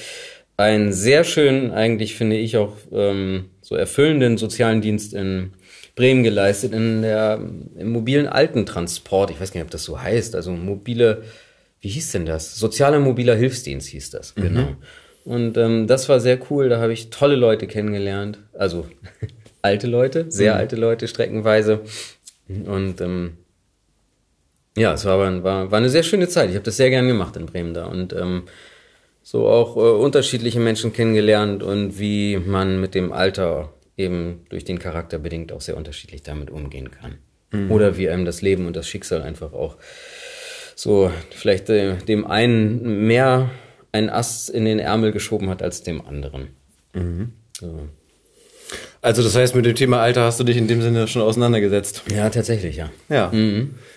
einen 0.56 0.92
sehr 0.92 1.24
schönen, 1.24 1.70
eigentlich 1.70 2.16
finde 2.16 2.36
ich 2.36 2.56
auch 2.56 2.76
ähm, 2.92 3.50
so 3.60 3.76
erfüllenden 3.76 4.38
sozialen 4.38 4.80
Dienst 4.80 5.14
in 5.14 5.52
Bremen 5.94 6.22
geleistet, 6.22 6.72
in 6.72 7.02
der 7.02 7.40
im 7.76 7.92
mobilen 7.92 8.26
Altentransport. 8.26 9.30
Ich 9.30 9.40
weiß 9.40 9.52
gar 9.52 9.60
nicht, 9.60 9.66
ob 9.66 9.70
das 9.70 9.84
so 9.84 10.00
heißt. 10.00 10.34
Also 10.34 10.52
mobile, 10.52 11.22
wie 11.80 11.88
hieß 11.88 12.12
denn 12.12 12.26
das? 12.26 12.56
Sozialer 12.56 13.00
mobiler 13.00 13.36
Hilfsdienst 13.36 13.88
hieß 13.88 14.10
das, 14.10 14.34
genau. 14.34 14.76
Und 15.24 15.56
ähm, 15.56 15.86
das 15.86 16.08
war 16.08 16.20
sehr 16.20 16.38
cool. 16.50 16.68
Da 16.68 16.80
habe 16.80 16.92
ich 16.92 17.10
tolle 17.10 17.36
Leute 17.36 17.66
kennengelernt. 17.66 18.38
Also 18.52 18.86
alte 19.62 19.86
Leute, 19.86 20.26
sehr 20.30 20.54
alte 20.56 20.76
Leute 20.76 21.08
streckenweise. 21.08 21.80
Und 22.48 23.00
ähm, 23.00 23.36
ja, 24.76 24.92
es 24.94 25.04
war, 25.04 25.14
aber- 25.14 25.42
war, 25.42 25.70
war 25.70 25.78
eine 25.78 25.88
sehr 25.90 26.02
schöne 26.02 26.28
Zeit. 26.28 26.50
Ich 26.50 26.54
habe 26.56 26.64
das 26.64 26.76
sehr 26.76 26.90
gern 26.90 27.08
gemacht 27.08 27.36
in 27.36 27.46
Bremen 27.46 27.74
da. 27.74 27.86
Und 27.86 28.12
ähm, 28.12 28.42
so 29.22 29.48
auch 29.48 29.76
äh, 29.76 29.80
unterschiedliche 29.80 30.60
Menschen 30.60 30.92
kennengelernt 30.92 31.62
und 31.62 31.98
wie 31.98 32.36
man 32.36 32.80
mit 32.80 32.94
dem 32.94 33.10
Alter 33.12 33.72
eben 33.96 34.44
durch 34.50 34.64
den 34.64 34.78
Charakter 34.78 35.18
bedingt 35.18 35.50
auch 35.52 35.60
sehr 35.62 35.76
unterschiedlich 35.76 36.22
damit 36.22 36.50
umgehen 36.50 36.90
kann. 36.90 37.18
Oder 37.70 37.96
wie 37.96 38.08
einem 38.10 38.24
das 38.24 38.42
Leben 38.42 38.66
und 38.66 38.76
das 38.76 38.86
Schicksal 38.88 39.22
einfach 39.22 39.52
auch 39.52 39.76
so 40.74 41.10
vielleicht 41.30 41.70
äh, 41.70 41.96
dem 41.96 42.26
einen 42.26 43.06
mehr 43.06 43.50
ein 43.92 44.10
Ass 44.10 44.48
in 44.50 44.64
den 44.66 44.78
Ärmel 44.78 45.10
geschoben 45.12 45.48
hat 45.48 45.62
als 45.62 45.82
dem 45.82 46.02
anderen. 46.06 46.48
So. 47.58 47.88
Also 49.06 49.22
das 49.22 49.36
heißt, 49.36 49.54
mit 49.54 49.64
dem 49.64 49.74
Thema 49.76 50.00
Alter 50.00 50.22
hast 50.24 50.40
du 50.40 50.44
dich 50.44 50.56
in 50.56 50.66
dem 50.66 50.82
Sinne 50.82 51.06
schon 51.06 51.22
auseinandergesetzt. 51.22 52.02
Ja, 52.12 52.28
tatsächlich, 52.28 52.76
ja. 52.76 52.90
Ja. 53.08 53.32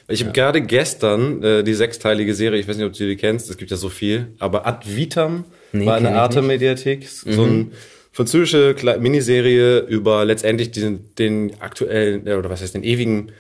Ich 0.08 0.22
habe 0.22 0.34
gerade 0.34 0.62
gestern 0.62 1.42
äh, 1.44 1.64
die 1.64 1.74
sechsteilige 1.74 2.36
Serie, 2.36 2.60
ich 2.60 2.68
weiß 2.68 2.78
nicht, 2.78 2.86
ob 2.86 2.94
du 2.94 3.08
die 3.08 3.16
kennst, 3.16 3.50
es 3.50 3.58
gibt 3.58 3.72
ja 3.72 3.78
so 3.78 3.90
viel, 3.90 4.28
aber 4.40 4.68
Ad 4.68 4.86
Vitam 4.96 5.46
Nee, 5.72 5.86
war 5.86 5.96
eine 5.96 6.08
kenn 6.08 6.16
ich 6.16 6.22
Arte-Mediathek, 6.22 7.08
so 7.08 7.44
eine 7.44 7.68
französische 8.12 8.76
Kle- 8.78 9.00
Miniserie 9.00 9.80
über 9.80 10.26
letztendlich 10.26 10.72
den, 10.72 11.14
den 11.18 11.60
aktuellen, 11.60 12.28
äh, 12.28 12.34
oder 12.36 12.50
was 12.52 12.62
heißt 12.62 12.76
den 12.76 12.84
ewigen 12.84 13.32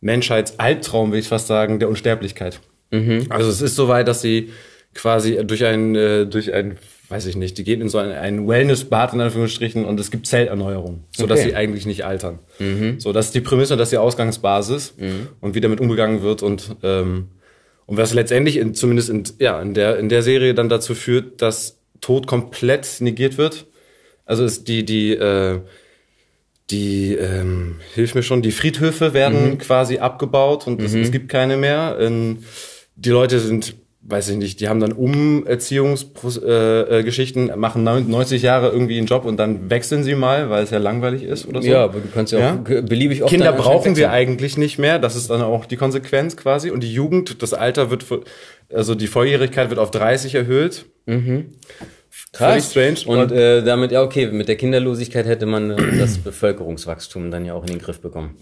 Menschheitsalbtraum, 0.00 1.12
will 1.12 1.18
ich 1.20 1.28
fast 1.28 1.46
sagen, 1.46 1.78
der 1.78 1.88
Unsterblichkeit. 1.88 2.60
Also 3.30 3.50
es 3.50 3.60
ist 3.60 3.74
soweit, 3.74 4.06
dass 4.08 4.22
sie 4.22 4.50
quasi 4.94 5.38
durch 5.44 5.64
ein, 5.64 5.94
äh, 5.96 6.24
durch 6.26 6.52
ein, 6.54 6.76
weiß 7.08 7.26
ich 7.26 7.36
nicht, 7.36 7.56
die 7.58 7.64
gehen 7.64 7.80
in 7.80 7.88
so 7.88 7.98
ein, 7.98 8.10
ein 8.10 8.48
Wellness-Bad 8.48 9.12
in 9.14 9.20
Anführungsstrichen 9.20 9.84
und 9.84 10.00
es 10.00 10.10
gibt 10.10 10.26
Zellerneuerung, 10.26 11.04
sodass 11.16 11.38
Okay. 11.40 11.50
sie 11.50 11.54
eigentlich 11.56 11.86
nicht 11.86 12.04
altern. 12.04 12.38
So, 12.98 13.12
das 13.12 13.26
ist 13.26 13.34
die 13.34 13.40
Prämisse, 13.40 13.76
das 13.76 13.86
ist 13.88 13.92
die 13.92 13.98
Ausgangsbasis 13.98 14.94
und 15.40 15.54
wie 15.54 15.60
damit 15.60 15.80
umgegangen 15.80 16.22
wird 16.22 16.42
und 16.42 16.76
ähm, 16.82 17.28
und 17.88 17.96
was 17.98 18.12
letztendlich 18.14 18.56
in, 18.56 18.74
zumindest 18.74 19.10
in, 19.10 19.22
ja, 19.38 19.62
in 19.62 19.72
der 19.74 19.98
in 19.98 20.08
der 20.08 20.22
Serie 20.22 20.54
dann 20.54 20.68
dazu 20.68 20.94
führt, 20.96 21.40
dass 21.42 21.78
Tod 22.00 22.26
komplett 22.26 22.96
negiert 23.00 23.38
wird. 23.38 23.66
Also 24.24 24.44
ist 24.44 24.66
die 24.66 24.84
die 24.84 25.12
äh, 25.12 25.60
die 26.72 27.14
ähm, 27.14 27.76
hilf 27.94 28.16
mir 28.16 28.24
schon, 28.24 28.42
die 28.42 28.50
Friedhöfe 28.50 29.14
werden 29.14 29.58
quasi 29.58 29.98
abgebaut 29.98 30.66
und 30.66 30.82
es, 30.82 30.94
es 30.94 31.12
gibt 31.12 31.28
keine 31.28 31.56
mehr. 31.56 31.96
Ähm, 32.00 32.38
die 32.96 33.10
Leute 33.10 33.38
sind, 33.38 33.76
weiß 34.08 34.30
ich 34.30 34.36
nicht, 34.36 34.60
die 34.60 34.68
haben 34.68 34.80
dann 34.80 34.92
Umerziehungsgeschichten, 34.92 37.48
äh, 37.48 37.52
äh, 37.52 37.56
machen 37.56 37.84
90 37.84 38.42
Jahre 38.42 38.70
irgendwie 38.70 38.98
einen 38.98 39.06
Job 39.06 39.24
und 39.24 39.36
dann 39.36 39.70
wechseln 39.70 40.04
sie 40.04 40.14
mal, 40.14 40.50
weil 40.50 40.62
es 40.64 40.70
ja 40.70 40.78
langweilig 40.78 41.24
ist 41.24 41.46
oder 41.46 41.62
so. 41.62 41.68
Ja, 41.68 41.84
aber 41.84 42.00
du 42.00 42.08
kannst 42.12 42.32
ja 42.32 42.38
auch 42.38 42.68
Ja? 42.68 42.80
beliebig 42.82 43.22
oft 43.22 43.30
Kinder 43.30 43.52
brauchen 43.52 43.96
wir 43.96 44.10
eigentlich 44.10 44.56
nicht 44.56 44.78
mehr. 44.78 44.98
Das 44.98 45.14
ist 45.16 45.30
dann 45.30 45.42
auch 45.42 45.66
die 45.66 45.76
Konsequenz 45.76 46.36
quasi. 46.36 46.70
Und 46.70 46.82
die 46.82 46.92
Jugend, 46.92 47.42
das 47.42 47.52
Alter 47.52 47.90
wird, 47.90 48.06
also 48.72 48.94
die 48.94 49.08
Volljährigkeit 49.08 49.70
wird 49.70 49.80
auf 49.80 49.90
30 49.90 50.34
erhöht. 50.34 50.86
Krass. 52.32 52.72
Völlig 52.72 52.96
strange. 52.96 53.20
Und 53.20 53.32
äh, 53.32 53.62
damit, 53.62 53.92
ja, 53.92 54.02
okay, 54.02 54.26
mit 54.26 54.48
der 54.48 54.56
Kinderlosigkeit 54.56 55.26
hätte 55.26 55.46
man 55.46 55.70
äh, 55.70 55.98
das 55.98 56.18
Bevölkerungswachstum 56.18 57.30
dann 57.30 57.44
ja 57.44 57.54
auch 57.54 57.62
in 57.62 57.70
den 57.70 57.78
Griff 57.78 58.00
bekommen. 58.00 58.36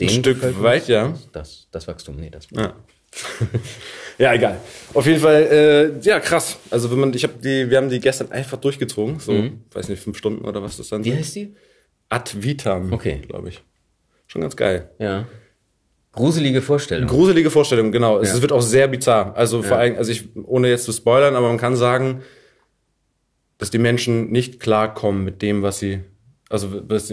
Den 0.00 0.08
Ein 0.08 0.14
Stück 0.14 0.62
weit, 0.62 0.88
ja. 0.88 1.14
Das, 1.32 1.68
das 1.70 1.86
Wachstum, 1.86 2.16
nee, 2.16 2.30
das. 2.30 2.48
Ja. 2.50 2.74
ja, 4.18 4.32
egal. 4.34 4.58
Auf 4.92 5.06
jeden 5.06 5.20
Fall, 5.20 5.42
äh, 5.42 6.06
ja, 6.06 6.20
krass. 6.20 6.58
Also 6.70 6.90
wenn 6.90 6.98
man, 7.00 7.14
ich 7.14 7.22
habe 7.24 7.34
die, 7.42 7.70
wir 7.70 7.76
haben 7.78 7.88
die 7.88 8.00
gestern 8.00 8.30
einfach 8.32 8.58
durchgezogen, 8.58 9.18
so, 9.20 9.50
weiß 9.72 9.88
nicht, 9.88 10.02
fünf 10.02 10.16
Stunden 10.18 10.44
oder 10.44 10.62
was 10.62 10.76
das 10.76 10.88
dann 10.88 11.04
Wie 11.04 11.10
sind. 11.10 11.18
heißt 11.18 11.34
die? 11.36 11.54
Ad 12.08 12.30
vitam, 12.42 12.92
Okay. 12.92 13.20
glaube 13.26 13.48
ich. 13.48 13.62
Schon 14.26 14.42
ganz 14.42 14.56
geil. 14.56 14.90
Ja. 14.98 15.26
Gruselige 16.12 16.62
Vorstellung. 16.62 17.08
Gruselige 17.08 17.50
Vorstellung, 17.50 17.90
genau. 17.90 18.20
Es 18.20 18.40
wird 18.40 18.52
auch 18.52 18.60
sehr 18.62 18.86
bizarr. 18.86 19.36
Also 19.36 19.62
vor 19.62 19.78
allem, 19.78 19.96
also 19.96 20.12
ich, 20.12 20.28
ohne 20.44 20.68
jetzt 20.68 20.84
zu 20.84 20.92
spoilern, 20.92 21.34
aber 21.34 21.48
man 21.48 21.58
kann 21.58 21.74
sagen, 21.74 22.22
dass 23.58 23.70
die 23.70 23.78
Menschen 23.78 24.30
nicht 24.30 24.60
klarkommen 24.60 25.24
mit 25.24 25.42
dem, 25.42 25.62
was 25.62 25.80
sie, 25.80 26.00
also 26.48 26.68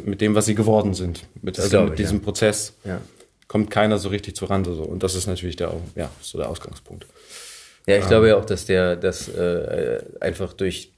mit 0.06 0.22
dem, 0.22 0.36
was 0.36 0.46
sie 0.46 0.54
geworden 0.56 0.94
sind. 0.94 1.26
Mit, 1.42 1.60
also 1.60 1.82
mit 1.82 1.92
ich, 1.92 1.96
diesem 1.98 2.22
Prozess 2.22 2.78
ja. 2.84 3.02
Kommt 3.52 3.70
keiner 3.70 3.98
so 3.98 4.08
richtig 4.08 4.38
zur 4.38 4.50
Rande. 4.50 4.74
So. 4.74 4.84
Und 4.84 5.04
das 5.04 5.14
ist 5.14 5.28
natürlich 5.28 5.58
der, 5.58 5.74
ja, 5.98 6.10
so 6.22 6.38
der 6.38 6.48
Ausgangspunkt. 6.48 7.06
Ja, 7.86 7.98
ich 7.98 8.08
glaube 8.08 8.30
ja 8.30 8.38
auch, 8.38 8.46
dass 8.46 8.66
der, 8.66 8.96
dass 8.96 9.28
äh, 9.28 10.02
einfach 10.22 10.54
durch 10.54 10.94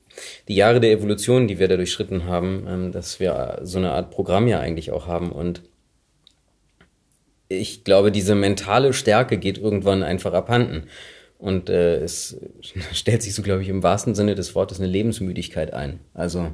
die 0.47 0.53
Jahre 0.53 0.79
der 0.79 0.91
Evolution, 0.91 1.47
die 1.47 1.57
wir 1.57 1.67
da 1.67 1.77
durchschritten 1.77 2.25
haben, 2.25 2.67
ähm, 2.69 2.91
dass 2.91 3.19
wir 3.19 3.61
so 3.63 3.79
eine 3.79 3.89
Art 3.89 4.11
Programm 4.11 4.47
ja 4.47 4.59
eigentlich 4.59 4.91
auch 4.91 5.07
haben 5.07 5.31
und 5.31 5.63
ich 7.47 7.83
glaube, 7.83 8.11
diese 8.11 8.35
mentale 8.35 8.93
Stärke 8.93 9.39
geht 9.39 9.57
irgendwann 9.57 10.03
einfach 10.03 10.33
abhanden. 10.33 10.83
Und 11.39 11.71
äh, 11.71 11.95
es 12.03 12.37
stellt 12.93 13.23
sich 13.23 13.33
so, 13.33 13.41
glaube 13.41 13.63
ich, 13.63 13.69
im 13.69 13.81
wahrsten 13.81 14.13
Sinne 14.13 14.35
des 14.35 14.53
Wortes 14.53 14.79
eine 14.79 14.89
Lebensmüdigkeit 14.89 15.73
ein. 15.73 16.01
Also, 16.13 16.51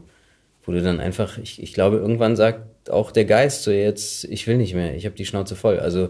wo 0.70 0.74
du 0.74 0.84
dann 0.84 1.00
einfach, 1.00 1.40
ich, 1.40 1.64
ich 1.64 1.74
glaube, 1.74 1.98
irgendwann 1.98 2.36
sagt 2.36 2.92
auch 2.92 3.10
der 3.10 3.26
Geist 3.26 3.64
so 3.64 3.72
jetzt, 3.72 4.24
ich 4.26 4.46
will 4.46 4.58
nicht 4.58 4.76
mehr, 4.76 4.96
ich 4.96 5.06
habe 5.06 5.16
die 5.16 5.26
Schnauze 5.26 5.56
voll. 5.56 5.80
Also 5.80 6.10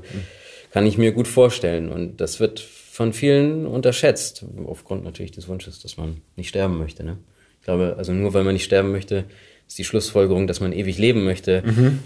kann 0.74 0.86
ich 0.86 0.98
mir 0.98 1.14
gut 1.14 1.30
vorstellen. 1.30 1.88
Und 1.88 2.20
das 2.20 2.42
wird 2.42 2.60
von 2.60 3.14
vielen 3.14 3.66
unterschätzt, 3.66 4.44
aufgrund 4.66 5.06
natürlich 5.06 5.32
des 5.32 5.48
Wunsches, 5.48 5.82
dass 5.82 5.96
man 5.96 6.18
nicht 6.36 6.50
sterben 6.50 6.78
möchte. 6.78 7.06
Ne? 7.06 7.16
Ich 7.62 7.64
glaube, 7.64 7.96
also 7.98 8.12
nur 8.12 8.34
weil 8.34 8.44
man 8.44 8.52
nicht 8.52 8.66
sterben 8.66 8.92
möchte, 8.92 9.24
ist 9.66 9.78
die 9.78 9.86
Schlussfolgerung, 9.86 10.46
dass 10.46 10.60
man 10.60 10.74
ewig 10.74 10.98
leben 10.98 11.24
möchte, 11.24 11.64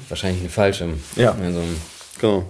wahrscheinlich 0.10 0.41
eine 0.41 0.50
falsche. 0.50 0.89
Ja. 1.15 1.36
Also, 1.43 1.60
Genau. 2.22 2.45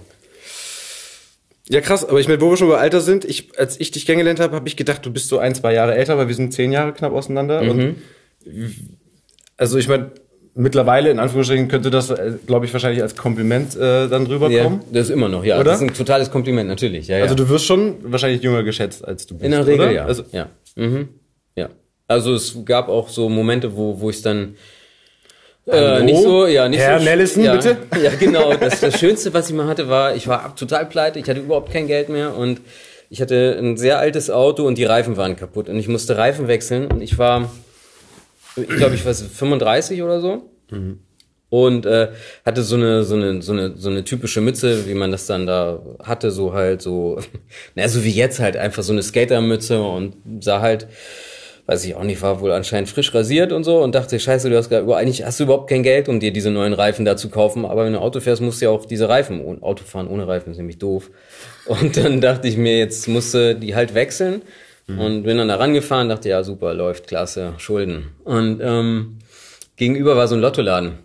Ja, 1.70 1.80
krass, 1.80 2.06
aber 2.06 2.20
ich 2.20 2.28
meine, 2.28 2.42
wo 2.42 2.50
wir 2.50 2.58
schon 2.58 2.68
bei 2.68 2.76
Alter 2.76 3.00
sind, 3.00 3.24
ich, 3.24 3.58
als 3.58 3.80
ich 3.80 3.90
dich 3.90 4.04
kennengelernt 4.04 4.38
habe, 4.38 4.54
habe 4.54 4.68
ich 4.68 4.76
gedacht, 4.76 5.06
du 5.06 5.10
bist 5.10 5.28
so 5.28 5.38
ein, 5.38 5.54
zwei 5.54 5.72
Jahre 5.72 5.94
älter, 5.94 6.18
weil 6.18 6.28
wir 6.28 6.34
sind 6.34 6.52
zehn 6.52 6.72
Jahre 6.72 6.92
knapp 6.92 7.14
auseinander. 7.14 7.62
Und 7.62 7.96
also 9.56 9.78
ich 9.78 9.88
meine, 9.88 10.10
mittlerweile, 10.54 11.10
in 11.10 11.18
Anführungsstrichen, 11.18 11.68
könnte 11.68 11.90
das, 11.90 12.12
glaube 12.46 12.66
ich, 12.66 12.72
wahrscheinlich 12.72 13.02
als 13.02 13.16
Kompliment 13.16 13.76
äh, 13.76 14.08
dann 14.08 14.26
ja, 14.26 14.32
rüberkommen. 14.32 14.80
das 14.92 15.08
ist 15.08 15.10
immer 15.10 15.28
noch, 15.28 15.44
ja. 15.44 15.56
Oder? 15.56 15.72
Das 15.72 15.80
ist 15.80 15.88
ein 15.88 15.94
totales 15.94 16.30
Kompliment, 16.30 16.68
natürlich. 16.68 17.08
Ja, 17.08 17.18
ja. 17.18 17.24
Also 17.24 17.34
du 17.34 17.48
wirst 17.48 17.64
schon 17.64 17.96
wahrscheinlich 18.02 18.42
jünger 18.42 18.62
geschätzt, 18.62 19.04
als 19.04 19.26
du 19.26 19.34
bist. 19.34 19.44
In 19.44 19.50
der 19.50 19.66
Regel, 19.66 19.86
oder? 19.86 19.92
ja. 19.92 20.04
Also, 20.04 20.24
ja. 20.32 20.48
Mhm. 20.76 21.08
ja. 21.56 21.70
Also 22.06 22.34
es 22.34 22.56
gab 22.64 22.88
auch 22.88 23.08
so 23.08 23.28
Momente, 23.28 23.76
wo, 23.76 24.00
wo 24.00 24.10
ich 24.10 24.22
dann 24.22 24.56
äh, 25.66 26.02
nicht 26.02 26.22
so, 26.22 26.46
ja, 26.46 26.68
nicht 26.68 26.80
Herr 26.80 26.98
so. 26.98 27.04
Nellison, 27.04 27.44
ja, 27.44 27.54
bitte? 27.54 27.76
Ja, 28.02 28.10
genau. 28.18 28.54
Das, 28.54 28.80
das 28.80 28.98
Schönste, 28.98 29.32
was 29.32 29.48
ich 29.48 29.54
mal 29.54 29.66
hatte, 29.66 29.88
war, 29.88 30.14
ich 30.14 30.28
war 30.28 30.54
total 30.54 30.86
pleite, 30.86 31.18
ich 31.18 31.28
hatte 31.28 31.40
überhaupt 31.40 31.72
kein 31.72 31.86
Geld 31.86 32.10
mehr 32.10 32.36
und 32.36 32.60
ich 33.08 33.22
hatte 33.22 33.56
ein 33.58 33.76
sehr 33.76 33.98
altes 33.98 34.30
Auto 34.30 34.66
und 34.66 34.76
die 34.76 34.84
Reifen 34.84 35.16
waren 35.16 35.36
kaputt 35.36 35.68
und 35.68 35.78
ich 35.78 35.88
musste 35.88 36.18
Reifen 36.18 36.48
wechseln 36.48 36.90
und 36.90 37.00
ich 37.00 37.16
war, 37.16 37.50
ich 38.56 38.68
glaube, 38.68 38.94
ich 38.94 39.04
war 39.04 39.14
35 39.14 40.02
oder 40.02 40.20
so. 40.20 40.50
Und 41.50 41.86
äh, 41.86 42.08
hatte 42.44 42.62
so 42.62 42.74
eine, 42.74 43.04
so 43.04 43.14
eine, 43.14 43.40
so 43.40 43.52
eine, 43.52 43.76
so 43.76 43.88
eine 43.88 44.02
typische 44.02 44.40
Mütze, 44.40 44.86
wie 44.88 44.94
man 44.94 45.12
das 45.12 45.26
dann 45.26 45.46
da 45.46 45.80
hatte, 46.02 46.30
so 46.30 46.52
halt 46.52 46.82
so, 46.82 47.20
naja, 47.74 47.88
so 47.88 48.02
wie 48.02 48.10
jetzt 48.10 48.40
halt, 48.40 48.56
einfach 48.56 48.82
so 48.82 48.92
eine 48.92 49.02
Skatermütze 49.02 49.80
und 49.80 50.16
sah 50.40 50.60
halt, 50.60 50.88
weiß 51.66 51.84
ich 51.84 51.94
auch 51.94 52.02
nicht, 52.02 52.20
war 52.22 52.40
wohl 52.40 52.50
anscheinend 52.50 52.88
frisch 52.88 53.14
rasiert 53.14 53.52
und 53.52 53.62
so 53.62 53.82
und 53.82 53.94
dachte, 53.94 54.18
scheiße, 54.18 54.50
du 54.50 54.56
hast 54.56 54.68
gar, 54.68 54.86
eigentlich 54.96 55.24
hast 55.24 55.38
du 55.38 55.44
überhaupt 55.44 55.70
kein 55.70 55.82
Geld, 55.82 56.08
um 56.08 56.18
dir 56.18 56.32
diese 56.32 56.50
neuen 56.50 56.72
Reifen 56.72 57.04
da 57.04 57.16
zu 57.16 57.30
kaufen, 57.30 57.64
aber 57.64 57.84
wenn 57.84 57.92
du 57.92 58.00
Auto 58.00 58.18
fährst, 58.20 58.42
musst 58.42 58.60
du 58.60 58.66
ja 58.66 58.70
auch 58.72 58.84
diese 58.84 59.08
Reifen, 59.08 59.62
Auto 59.62 59.84
fahren 59.84 60.08
ohne 60.08 60.26
Reifen 60.26 60.50
ist 60.50 60.58
nämlich 60.58 60.78
doof. 60.78 61.10
Und 61.66 61.96
dann 61.96 62.20
dachte 62.20 62.48
ich 62.48 62.56
mir, 62.56 62.78
jetzt 62.78 63.06
musste 63.06 63.54
die 63.54 63.74
halt 63.76 63.94
wechseln 63.94 64.42
und 64.86 65.22
bin 65.22 65.38
dann 65.38 65.48
da 65.48 65.56
rangefahren, 65.56 66.08
dachte, 66.08 66.28
ja, 66.28 66.44
super, 66.44 66.74
läuft, 66.74 67.06
klasse, 67.06 67.54
Schulden. 67.58 68.12
Und 68.24 68.60
ähm, 68.62 69.18
gegenüber 69.76 70.16
war 70.16 70.28
so 70.28 70.34
ein 70.34 70.40
Lottoladen. 70.40 70.98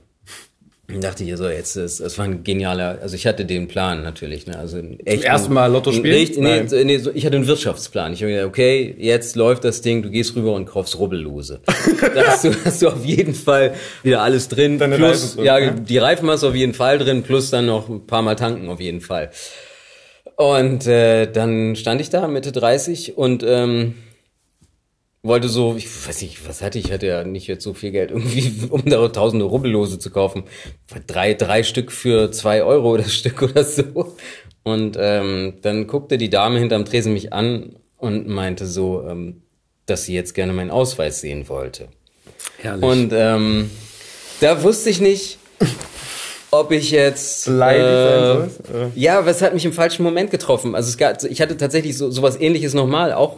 Dann 0.90 1.02
dachte 1.02 1.24
ich 1.24 1.36
so, 1.38 1.48
jetzt 1.48 1.76
ist, 1.76 2.00
es 2.00 2.18
war 2.18 2.26
ein 2.26 2.44
genialer, 2.44 2.98
also 3.00 3.16
ich 3.16 3.28
hatte 3.28 3.46
den 3.46 3.68
Plan 3.68 4.02
natürlich, 4.02 4.48
ne, 4.48 4.58
also 4.58 4.80
echt. 5.06 5.24
ersten 5.24 5.54
Mal 5.54 5.72
Lotto 5.72 5.92
spielen? 5.92 6.28
Nee, 6.38 6.66
so, 6.66 6.76
nee, 6.84 6.98
so, 6.98 7.12
ich 7.14 7.28
hatte 7.28 7.36
einen 7.36 7.46
Wirtschaftsplan. 7.46 8.14
Ich 8.14 8.24
habe 8.24 8.32
gedacht, 8.32 8.48
okay, 8.48 8.96
jetzt 8.98 9.36
läuft 9.36 9.64
das 9.66 9.82
Ding, 9.82 10.02
du 10.02 10.10
gehst 10.10 10.36
rüber 10.36 10.54
und 10.54 10.66
kaufst 10.66 10.98
Rubbellose. 10.98 11.62
da 12.16 12.24
hast 12.26 12.44
du, 12.44 12.56
hast 12.66 12.82
du 12.82 12.88
auf 12.88 13.06
jeden 13.06 13.36
Fall 13.36 13.76
wieder 14.02 14.24
alles 14.24 14.48
drin. 14.48 14.80
Deine 14.80 14.96
plus, 14.96 15.36
drin, 15.36 15.46
ja, 15.46 15.60
ja? 15.60 15.72
die 15.72 15.98
Reifen 16.00 16.28
hast 16.28 16.42
du 16.42 16.48
auf 16.48 16.56
jeden 16.56 16.74
Fall 16.74 16.98
drin, 16.98 17.22
plus 17.22 17.52
dann 17.52 17.68
noch 17.68 17.88
ein 17.88 18.08
paar 18.08 18.24
Mal 18.24 18.36
tanken 18.36 18.68
auf 18.68 18.80
jeden 18.80 19.02
Fall. 19.02 19.30
Und 20.40 20.88
äh, 20.88 21.30
dann 21.30 21.76
stand 21.76 22.00
ich 22.00 22.12
da, 22.12 22.26
Mitte 22.30 22.54
30 22.54 23.18
und 23.18 23.44
ähm, 23.44 23.96
wollte 25.22 25.50
so, 25.50 25.76
ich 25.76 25.86
weiß 25.86 26.22
nicht, 26.22 26.48
was 26.48 26.62
hatte 26.62 26.80
ich, 26.80 26.86
ich 26.86 26.92
hatte 26.94 27.08
ja 27.08 27.26
nicht 27.26 27.46
jetzt 27.48 27.66
so 27.66 27.74
viel 27.74 27.92
Geld, 27.92 28.12
irgendwie, 28.12 28.54
um 28.70 28.86
da 28.86 29.06
tausende 29.10 29.44
Rubbellose 29.44 30.00
zu 30.00 30.12
kaufen. 30.12 30.44
Drei, 31.08 31.34
drei 31.34 31.64
Stück 31.64 31.92
für 31.92 32.32
zwei 32.32 32.64
Euro 32.64 32.96
das 32.96 33.14
Stück 33.14 33.42
oder 33.42 33.66
so. 33.66 34.16
Und 34.64 34.96
ähm, 34.98 35.56
dann 35.62 35.88
guckte 35.88 36.18
die 36.18 36.30
Dame 36.30 36.58
hinterm 36.58 36.86
Tresen 36.86 37.12
mich 37.12 37.34
an 37.34 37.76
und 37.98 38.30
meinte 38.30 38.66
so, 38.66 39.06
ähm, 39.10 39.42
dass 39.88 40.06
sie 40.06 40.14
jetzt 40.14 40.36
gerne 40.36 40.54
meinen 40.54 40.72
Ausweis 40.72 41.20
sehen 41.20 41.50
wollte. 41.50 41.90
Herrlich. 42.60 42.86
Und 42.86 43.12
ähm, 43.12 43.70
da 44.40 44.64
wusste 44.64 44.90
ich 44.90 45.02
nicht, 45.02 45.38
ob 46.52 46.72
ich 46.72 46.92
jetzt 46.92 47.46
Beleidigt 47.46 48.60
äh, 48.70 48.88
ja, 48.96 49.20
aber 49.20 49.30
es 49.30 49.42
hat 49.42 49.54
mich 49.54 49.66
im 49.66 49.74
falschen 49.74 50.04
Moment 50.04 50.32
getroffen. 50.32 50.76
Also 50.76 50.90
es 50.90 50.98
gab, 50.98 51.24
ich 51.24 51.42
hatte 51.42 51.58
tatsächlich 51.58 51.98
so 51.98 52.10
sowas 52.12 52.40
Ähnliches 52.40 52.74
nochmal, 52.74 53.14
auch 53.14 53.38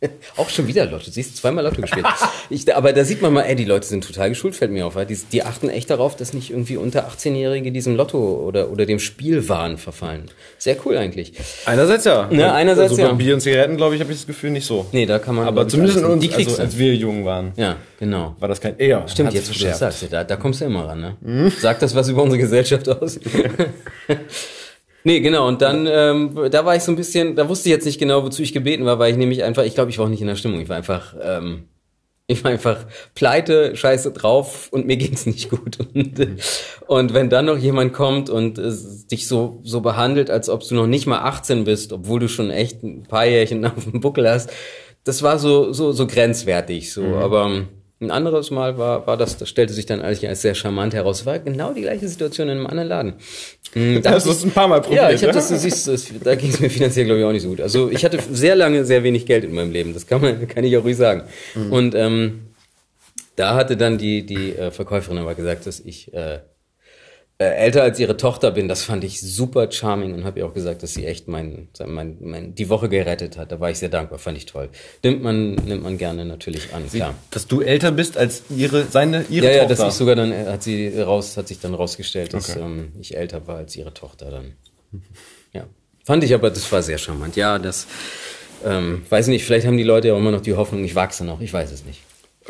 Auch 0.36 0.48
schon 0.48 0.66
wieder 0.66 0.86
Lotto. 0.86 1.10
Siehst 1.10 1.32
du, 1.32 1.40
zweimal 1.40 1.64
Lotto 1.64 1.80
gespielt. 1.82 2.06
Ich, 2.52 2.74
aber 2.74 2.92
da 2.92 3.04
sieht 3.04 3.22
man 3.22 3.32
mal, 3.32 3.42
ey, 3.42 3.54
die 3.54 3.64
Leute 3.64 3.86
sind 3.86 4.04
total 4.04 4.30
geschult, 4.30 4.56
fällt 4.56 4.72
mir 4.72 4.84
auf. 4.84 4.96
Die, 5.08 5.16
die 5.30 5.44
achten 5.44 5.68
echt 5.68 5.88
darauf, 5.88 6.16
dass 6.16 6.32
nicht 6.32 6.50
irgendwie 6.50 6.76
unter 6.76 7.08
18-Jährige 7.08 7.70
diesem 7.70 7.94
Lotto 7.94 8.18
oder, 8.18 8.70
oder 8.70 8.86
dem 8.86 8.98
Spielwahn 8.98 9.78
verfallen. 9.78 10.24
Sehr 10.58 10.76
cool 10.84 10.96
eigentlich. 10.96 11.32
Einerseits 11.64 12.06
ja. 12.06 12.28
Ja, 12.32 12.54
einerseits 12.54 12.90
also 12.92 13.02
ja. 13.02 13.08
Bei 13.10 13.14
Bier 13.14 13.34
und 13.34 13.40
Zigaretten, 13.40 13.76
glaube 13.76 13.94
ich, 13.94 14.00
habe 14.00 14.10
ich 14.10 14.18
das 14.18 14.26
Gefühl 14.26 14.50
nicht 14.50 14.66
so. 14.66 14.86
Nee, 14.90 15.06
da 15.06 15.20
kann 15.20 15.36
man. 15.36 15.46
Aber 15.46 15.68
zumindest 15.68 15.98
in 15.98 16.04
uns, 16.06 16.34
also, 16.34 16.60
als 16.60 16.76
wir 16.76 16.92
jung 16.94 17.24
waren, 17.24 17.52
Ja, 17.56 17.76
genau. 18.00 18.34
war 18.40 18.48
das 18.48 18.60
kein 18.60 18.76
eher. 18.78 19.06
Stimmt, 19.06 19.32
jetzt 19.32 19.54
wo 19.54 19.58
du 19.58 19.64
das 19.64 19.78
sagst, 19.78 20.06
da, 20.10 20.24
da 20.24 20.36
kommst 20.36 20.60
du 20.60 20.64
immer 20.64 20.88
ran, 20.88 21.16
ne? 21.22 21.52
Sagt 21.60 21.82
das 21.82 21.94
was 21.94 22.08
über 22.08 22.22
unsere 22.24 22.40
Gesellschaft 22.40 22.88
aus? 22.88 23.20
nee, 25.04 25.20
genau, 25.20 25.48
und 25.48 25.62
dann, 25.62 25.86
ähm, 25.90 26.48
da 26.50 26.64
war 26.64 26.76
ich 26.76 26.82
so 26.82 26.92
ein 26.92 26.96
bisschen, 26.96 27.36
da 27.36 27.48
wusste 27.48 27.68
ich 27.68 27.74
jetzt 27.74 27.84
nicht 27.84 27.98
genau, 27.98 28.22
wozu 28.24 28.42
ich 28.42 28.52
gebeten 28.52 28.84
war, 28.84 28.98
weil 28.98 29.12
ich 29.12 29.18
nämlich 29.18 29.42
einfach, 29.42 29.64
ich 29.64 29.74
glaube, 29.74 29.90
ich 29.90 29.98
war 29.98 30.06
auch 30.06 30.10
nicht 30.10 30.20
in 30.20 30.26
der 30.26 30.36
Stimmung. 30.36 30.60
Ich 30.60 30.68
war 30.68 30.76
einfach, 30.76 31.14
ähm, 31.22 31.64
ich 32.26 32.44
war 32.44 32.52
einfach 32.52 32.86
pleite, 33.14 33.74
scheiße 33.76 34.12
drauf 34.12 34.68
und 34.70 34.86
mir 34.86 34.96
ging's 34.96 35.26
nicht 35.26 35.50
gut. 35.50 35.78
Und, 35.94 36.38
und 36.86 37.14
wenn 37.14 37.30
dann 37.30 37.46
noch 37.46 37.58
jemand 37.58 37.92
kommt 37.92 38.30
und 38.30 38.58
äh, 38.58 38.72
dich 39.10 39.26
so, 39.26 39.60
so 39.64 39.80
behandelt, 39.80 40.30
als 40.30 40.48
ob 40.48 40.66
du 40.66 40.74
noch 40.74 40.86
nicht 40.86 41.06
mal 41.06 41.20
18 41.20 41.64
bist, 41.64 41.92
obwohl 41.92 42.20
du 42.20 42.28
schon 42.28 42.50
echt 42.50 42.82
ein 42.82 43.02
paar 43.04 43.26
Jährchen 43.26 43.64
auf 43.66 43.84
dem 43.84 44.00
Buckel 44.00 44.28
hast, 44.28 44.50
das 45.04 45.22
war 45.22 45.38
so, 45.38 45.72
so, 45.72 45.92
so 45.92 46.06
grenzwertig, 46.06 46.92
so, 46.92 47.02
aber, 47.16 47.46
ähm, 47.46 47.68
ein 48.00 48.10
anderes 48.10 48.50
Mal 48.50 48.78
war, 48.78 49.06
war 49.06 49.18
das, 49.18 49.36
das 49.36 49.50
stellte 49.50 49.74
sich 49.74 49.84
dann 49.84 50.00
eigentlich 50.00 50.26
als 50.26 50.40
sehr 50.40 50.54
charmant 50.54 50.94
heraus. 50.94 51.26
War 51.26 51.38
genau 51.38 51.74
die 51.74 51.82
gleiche 51.82 52.08
Situation 52.08 52.48
in 52.48 52.56
einem 52.56 52.66
anderen 52.66 52.88
Laden. 52.88 53.14
Mm, 53.74 54.00
da 54.00 54.10
hab 54.10 54.16
hast 54.16 54.42
du 54.42 54.46
ein 54.46 54.52
paar 54.52 54.68
Mal 54.68 54.80
probiert, 54.80 55.02
Ja, 55.02 55.10
ich 55.10 55.22
habe 55.22 55.28
ja? 55.28 55.32
das, 55.32 55.48
du 55.48 55.58
siehst, 55.58 55.86
das, 55.86 56.06
da 56.24 56.34
ging 56.34 56.50
es 56.50 56.60
mir 56.60 56.70
finanziell, 56.70 57.04
glaube 57.04 57.20
ich, 57.20 57.26
auch 57.26 57.32
nicht 57.32 57.42
so 57.42 57.50
gut. 57.50 57.60
Also 57.60 57.90
ich 57.90 58.02
hatte 58.02 58.18
sehr 58.32 58.56
lange 58.56 58.86
sehr 58.86 59.02
wenig 59.02 59.26
Geld 59.26 59.44
in 59.44 59.52
meinem 59.52 59.70
Leben. 59.70 59.92
Das 59.92 60.06
kann 60.06 60.22
man, 60.22 60.48
kann 60.48 60.64
ich 60.64 60.76
auch 60.78 60.84
ruhig 60.84 60.96
sagen. 60.96 61.24
Mhm. 61.54 61.72
Und 61.72 61.94
ähm, 61.94 62.40
da 63.36 63.54
hatte 63.54 63.76
dann 63.76 63.98
die, 63.98 64.24
die 64.24 64.56
äh, 64.56 64.70
Verkäuferin 64.70 65.18
aber 65.18 65.34
gesagt, 65.34 65.66
dass 65.66 65.78
ich 65.78 66.14
äh, 66.14 66.38
äh, 67.40 67.54
älter 67.54 67.82
als 67.82 67.98
ihre 67.98 68.18
Tochter 68.18 68.50
bin. 68.50 68.68
Das 68.68 68.82
fand 68.82 69.02
ich 69.02 69.18
super 69.18 69.72
charming 69.72 70.12
und 70.12 70.24
habe 70.24 70.40
ihr 70.40 70.46
auch 70.46 70.52
gesagt, 70.52 70.82
dass 70.82 70.92
sie 70.92 71.06
echt 71.06 71.26
mein, 71.26 71.68
mein, 71.86 72.18
mein, 72.20 72.54
die 72.54 72.68
Woche 72.68 72.90
gerettet 72.90 73.38
hat. 73.38 73.50
Da 73.50 73.58
war 73.60 73.70
ich 73.70 73.78
sehr 73.78 73.88
dankbar, 73.88 74.18
fand 74.18 74.36
ich 74.36 74.44
toll. 74.44 74.68
Nimmt 75.02 75.22
man, 75.22 75.54
nimmt 75.54 75.82
man 75.82 75.96
gerne 75.96 76.26
natürlich 76.26 76.74
an, 76.74 76.86
klar. 76.90 77.14
Dass 77.30 77.46
du 77.46 77.62
älter 77.62 77.92
bist 77.92 78.18
als 78.18 78.42
ihre, 78.54 78.84
seine, 78.84 79.24
ihre 79.30 79.46
Ja, 79.46 79.52
ja, 79.52 79.58
Tochter. 79.62 79.84
dass 79.84 79.94
ich 79.94 79.98
sogar 79.98 80.16
dann, 80.16 80.32
äh, 80.32 80.44
hat 80.48 80.62
sie 80.62 80.88
raus, 81.00 81.38
hat 81.38 81.48
sich 81.48 81.60
dann 81.60 81.72
rausgestellt, 81.72 82.34
dass 82.34 82.54
ähm, 82.56 82.92
ich 83.00 83.16
älter 83.16 83.46
war 83.46 83.56
als 83.56 83.74
ihre 83.74 83.94
Tochter 83.94 84.30
dann. 84.30 84.52
Ja. 85.54 85.64
Fand 86.04 86.22
ich 86.22 86.34
aber, 86.34 86.50
das 86.50 86.70
war 86.70 86.82
sehr 86.82 86.98
charmant. 86.98 87.36
Ja, 87.36 87.58
das, 87.58 87.86
ähm, 88.66 89.06
weiß 89.08 89.28
nicht, 89.28 89.46
vielleicht 89.46 89.66
haben 89.66 89.78
die 89.78 89.82
Leute 89.82 90.08
ja 90.08 90.16
immer 90.18 90.30
noch 90.30 90.42
die 90.42 90.54
Hoffnung, 90.56 90.84
ich 90.84 90.94
wachse 90.94 91.24
noch, 91.24 91.40
ich 91.40 91.54
weiß 91.54 91.72
es 91.72 91.86
nicht. 91.86 92.00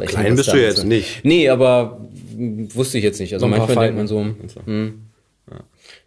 Vielleicht 0.08 0.20
Klein 0.20 0.36
bist 0.36 0.48
du 0.48 0.52
damit 0.52 0.66
jetzt 0.68 0.84
nicht. 0.84 1.24
Nee, 1.24 1.48
aber 1.48 2.00
wusste 2.74 2.98
ich 2.98 3.04
jetzt 3.04 3.20
nicht. 3.20 3.32
Also 3.32 3.44
So 3.46 3.48
manchmal 3.48 3.86
denkt 3.86 3.96
man 3.96 4.06
so, 4.06 4.20
hm, 4.64 5.06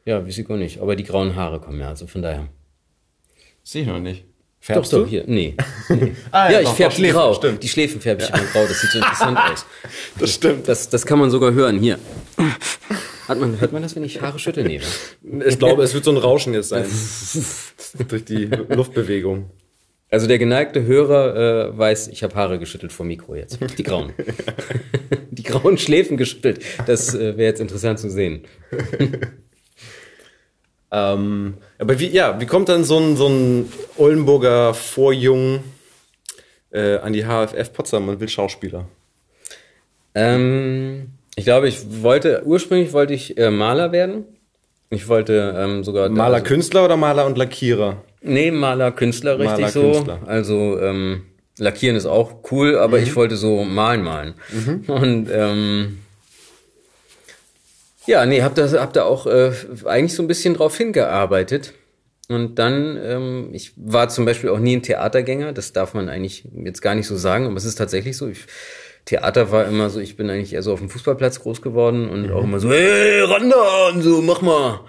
ja, 0.06 0.24
ich 0.26 0.50
auch 0.50 0.56
nicht. 0.56 0.80
Aber 0.82 0.96
die 0.96 1.04
grauen 1.04 1.36
Haare 1.36 1.60
kommen 1.60 1.80
ja, 1.80 1.90
also 1.90 2.08
von 2.08 2.22
daher. 2.22 2.48
Sehe 3.64 3.84
ich 3.84 3.88
noch 3.88 4.00
nicht. 4.00 4.24
Doch, 4.24 4.76
Färbst 4.76 4.94
doch, 4.94 5.00
du? 5.00 5.06
hier, 5.06 5.24
nee. 5.28 5.56
Ah, 6.32 6.50
ja, 6.50 6.60
ich 6.62 6.68
doch, 6.68 6.76
färbe 6.76 6.96
doch, 6.96 7.02
die 7.02 7.10
grau. 7.10 7.34
stimmt. 7.34 7.64
Die 7.64 7.68
Schläfen 7.68 8.00
färbe 8.00 8.24
ich 8.24 8.30
immer 8.30 8.46
grau, 8.46 8.66
das 8.66 8.80
sieht 8.80 8.92
so 8.92 8.98
interessant 9.00 9.38
aus. 9.52 9.66
Das 10.20 10.34
stimmt. 10.34 10.68
Das, 10.70 10.90
das 10.90 11.06
kann 11.06 11.20
man 11.20 11.30
sogar 11.30 11.52
hören, 11.54 11.80
hier. 11.80 12.00
Hat 13.28 13.40
man, 13.40 13.60
hört 13.60 13.74
man 13.74 13.82
das, 13.82 13.96
wenn 13.96 14.04
ich 14.06 14.22
Haare 14.22 14.40
schüttel? 14.40 14.64
Nee. 14.64 14.80
ne? 15.22 15.46
Ich 15.46 15.60
glaube, 15.60 15.84
es 15.84 15.94
wird 15.94 16.06
so 16.06 16.12
ein 16.12 16.18
Rauschen 16.18 16.54
jetzt 16.54 16.70
sein. 16.70 16.86
Durch 18.08 18.24
die 18.26 18.46
Luftbewegung. 18.46 19.50
Also 20.14 20.28
der 20.28 20.38
geneigte 20.38 20.84
Hörer 20.84 21.72
äh, 21.72 21.76
weiß, 21.76 22.10
ich 22.10 22.22
habe 22.22 22.36
Haare 22.36 22.60
geschüttelt 22.60 22.94
vor 22.94 23.04
Mikro 23.04 23.34
jetzt. 23.34 23.58
Die 23.80 23.82
grauen. 23.82 24.14
Die 25.32 25.42
grauen 25.42 25.80
Schläfen 25.80 26.18
geschüttelt. 26.18 26.64
Das 26.86 27.16
äh, 27.16 27.36
wäre 27.36 27.50
jetzt 27.50 27.60
interessant 27.60 28.00
zu 28.00 28.10
sehen. 28.10 28.44
Ähm, 30.96 31.56
aber 31.80 32.00
wie, 32.00 32.10
ja, 32.10 32.40
wie 32.40 32.46
kommt 32.46 32.70
dann 32.70 32.84
so 32.84 33.00
ein, 33.00 33.18
so 33.18 33.28
ein 33.28 33.74
Oldenburger 33.98 34.76
Vorjung 34.76 35.64
äh, 36.70 36.98
an 36.98 37.14
die 37.14 37.24
HFF 37.24 37.74
Potsdam 37.74 38.10
und 38.10 38.20
will 38.20 38.30
Schauspieler? 38.30 38.88
Ähm, 40.14 41.14
ich 41.36 41.46
glaube, 41.46 41.68
ich 41.68 42.04
wollte, 42.04 42.44
ursprünglich 42.46 42.94
wollte 42.94 43.16
ich 43.16 43.40
äh, 43.40 43.50
Maler 43.50 43.92
werden. 43.92 44.26
Ich 44.92 45.08
wollte 45.08 45.56
ähm, 45.58 45.84
sogar... 45.84 46.10
Maler, 46.10 46.36
also, 46.36 46.46
Künstler 46.46 46.86
oder 46.86 46.96
Maler 46.96 47.26
und 47.26 47.40
Lackierer? 47.40 48.04
Nee, 48.24 48.52
Maler, 48.52 48.92
Künstler, 48.92 49.38
richtig 49.38 49.60
Maler, 49.60 49.70
so. 49.70 49.92
Künstler. 49.92 50.20
Also 50.26 50.80
ähm, 50.80 51.24
Lackieren 51.58 51.96
ist 51.96 52.06
auch 52.06 52.36
cool, 52.52 52.78
aber 52.78 52.98
Mhm. 52.98 53.04
ich 53.04 53.16
wollte 53.16 53.36
so 53.38 53.64
malen, 53.64 54.02
malen. 54.04 54.34
Und 54.88 55.30
ähm, 55.32 56.00
ja, 58.06 58.26
nee, 58.26 58.42
hab 58.42 58.56
da, 58.56 58.70
hab 58.72 58.94
da 58.94 59.04
auch 59.04 59.28
äh, 59.28 59.52
eigentlich 59.86 60.16
so 60.16 60.24
ein 60.24 60.28
bisschen 60.28 60.56
drauf 60.56 60.76
hingearbeitet. 60.78 61.74
Und 62.30 62.56
dann, 62.58 62.98
ähm, 63.04 63.50
ich 63.54 63.74
war 63.76 64.10
zum 64.10 64.26
Beispiel 64.26 64.50
auch 64.50 64.60
nie 64.60 64.76
ein 64.78 64.82
Theatergänger, 64.84 65.52
das 65.54 65.74
darf 65.74 65.94
man 65.94 66.08
eigentlich 66.10 66.48
jetzt 66.64 66.82
gar 66.82 66.96
nicht 66.96 67.08
so 67.08 67.18
sagen, 67.18 67.46
aber 67.46 67.56
es 67.58 67.66
ist 67.66 67.76
tatsächlich 67.76 68.16
so. 68.18 68.28
Ich, 68.30 68.46
Theater 69.06 69.52
war 69.52 69.66
immer 69.68 69.90
so, 69.90 70.00
ich 70.00 70.16
bin 70.16 70.30
eigentlich 70.30 70.54
eher 70.54 70.64
so 70.64 70.72
auf 70.72 70.80
dem 70.80 70.90
Fußballplatz 70.90 71.42
groß 71.42 71.62
geworden 71.62 72.08
und 72.10 72.32
auch 72.32 72.44
immer 72.46 72.60
so, 72.62 72.70
hey, 72.72 73.20
ran 73.22 73.50
da 73.50 73.90
und 73.94 74.02
so, 74.02 74.22
mach 74.22 74.42
mal. 74.42 74.80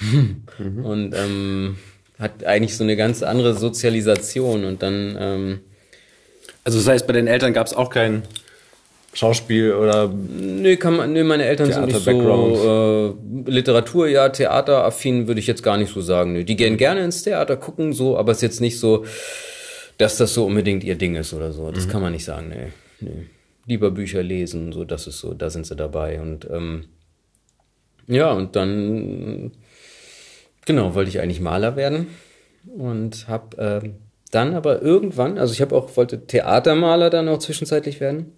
Und 0.58 1.14
ähm, 1.14 1.76
hat 2.22 2.44
eigentlich 2.44 2.76
so 2.76 2.84
eine 2.84 2.96
ganz 2.96 3.22
andere 3.22 3.54
Sozialisation 3.54 4.64
und 4.64 4.82
dann 4.82 5.16
ähm, 5.20 5.60
Also 6.64 6.78
das 6.78 6.88
heißt, 6.88 7.06
bei 7.06 7.12
den 7.12 7.26
Eltern 7.26 7.52
gab 7.52 7.66
es 7.66 7.74
auch 7.74 7.90
kein 7.90 8.22
Schauspiel 9.14 9.74
oder 9.74 10.08
Nee, 10.08 10.76
kann 10.76 10.96
man, 10.96 11.12
nee, 11.12 11.22
meine 11.22 11.44
Eltern 11.44 11.70
sind 11.70 11.86
nicht 11.86 12.00
so 12.00 13.16
äh, 13.46 13.50
Literatur, 13.50 14.08
ja, 14.08 14.28
theateraffin 14.30 15.26
würde 15.26 15.40
ich 15.40 15.46
jetzt 15.46 15.62
gar 15.62 15.76
nicht 15.76 15.92
so 15.92 16.00
sagen. 16.00 16.32
Nee, 16.32 16.44
die 16.44 16.56
gehen 16.56 16.76
gerne 16.76 17.04
ins 17.04 17.22
Theater 17.22 17.56
gucken, 17.56 17.92
so, 17.92 18.16
aber 18.16 18.32
es 18.32 18.38
ist 18.38 18.42
jetzt 18.42 18.60
nicht 18.60 18.78
so, 18.78 19.04
dass 19.98 20.16
das 20.16 20.32
so 20.32 20.46
unbedingt 20.46 20.82
ihr 20.84 20.94
Ding 20.94 21.16
ist 21.16 21.34
oder 21.34 21.52
so. 21.52 21.70
Das 21.70 21.88
kann 21.88 22.00
man 22.00 22.12
nicht 22.12 22.24
sagen, 22.24 22.48
nee. 22.48 22.72
nee. 23.00 23.26
Lieber 23.66 23.90
Bücher 23.90 24.22
lesen, 24.22 24.72
so, 24.72 24.84
das 24.84 25.06
ist 25.06 25.18
so, 25.18 25.34
da 25.34 25.50
sind 25.50 25.66
sie 25.66 25.76
dabei. 25.76 26.20
Und 26.20 26.48
ähm, 26.50 26.86
ja, 28.06 28.32
und 28.32 28.56
dann 28.56 29.52
genau, 30.66 30.94
wollte 30.94 31.10
ich 31.10 31.20
eigentlich 31.20 31.40
Maler 31.40 31.76
werden 31.76 32.08
und 32.76 33.26
habe 33.28 33.56
ähm, 33.84 33.94
dann 34.30 34.54
aber 34.54 34.80
irgendwann, 34.82 35.38
also 35.38 35.52
ich 35.52 35.60
habe 35.60 35.74
auch 35.76 35.96
wollte 35.96 36.26
Theatermaler 36.26 37.10
dann 37.10 37.28
auch 37.28 37.38
zwischenzeitlich 37.38 38.00
werden. 38.00 38.32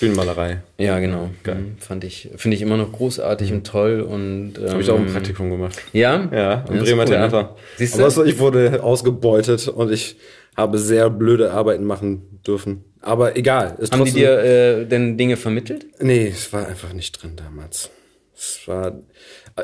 Bühnenmalerei. 0.00 0.62
Ja, 0.78 0.98
genau. 0.98 1.30
Mhm, 1.46 1.76
Fand 1.78 2.04
ich, 2.04 2.30
finde 2.36 2.56
ich 2.56 2.62
immer 2.62 2.76
noch 2.76 2.92
großartig 2.92 3.52
und 3.52 3.66
toll 3.66 4.00
und 4.02 4.54
ähm, 4.58 4.70
Habe 4.70 4.82
ich 4.82 4.90
auch 4.90 4.98
ein 4.98 5.06
Praktikum 5.06 5.50
gemacht. 5.50 5.80
Ja? 5.92 6.28
Ja, 6.32 6.64
im 6.68 6.76
ist 6.76 6.84
Bremer 6.84 7.04
cool, 7.04 7.10
ne? 7.10 7.16
Theater. 7.28 7.56
Siehst 7.76 7.94
Aber 7.94 8.04
du? 8.04 8.10
so, 8.10 8.24
ich 8.24 8.38
wurde 8.38 8.82
ausgebeutet 8.82 9.68
und 9.68 9.90
ich 9.92 10.16
habe 10.56 10.78
sehr 10.78 11.10
blöde 11.10 11.52
Arbeiten 11.52 11.84
machen 11.84 12.40
dürfen. 12.46 12.84
Aber 13.00 13.36
egal. 13.36 13.76
Ist 13.78 13.92
Haben 13.92 14.04
die 14.04 14.10
trotzdem- 14.10 14.14
dir 14.14 14.38
äh, 14.38 14.84
denn 14.86 15.16
Dinge 15.16 15.36
vermittelt? 15.36 15.86
Nee, 16.00 16.28
es 16.28 16.52
war 16.52 16.66
einfach 16.66 16.92
nicht 16.92 17.22
drin 17.22 17.32
damals. 17.36 17.90
Es 18.36 18.60
war. 18.66 18.98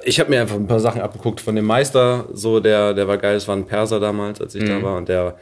Ich 0.05 0.21
habe 0.21 0.31
mir 0.31 0.41
einfach 0.41 0.55
ein 0.57 0.67
paar 0.69 0.79
Sachen 0.81 1.01
abgeguckt 1.01 1.41
von 1.41 1.57
dem 1.57 1.65
Meister, 1.65 2.27
so 2.33 2.61
der, 2.61 2.95
der 2.95 3.09
war 3.09 3.19
geil, 3.19 3.37
es 3.37 3.49
war 3.49 3.57
ein 3.57 3.67
Perser 3.67 3.99
damals, 3.99 4.41
als 4.41 4.55
ich 4.55 4.63
Mhm. 4.63 4.69
da 4.69 4.83
war, 4.83 4.97
und 4.99 5.09
der, 5.09 5.37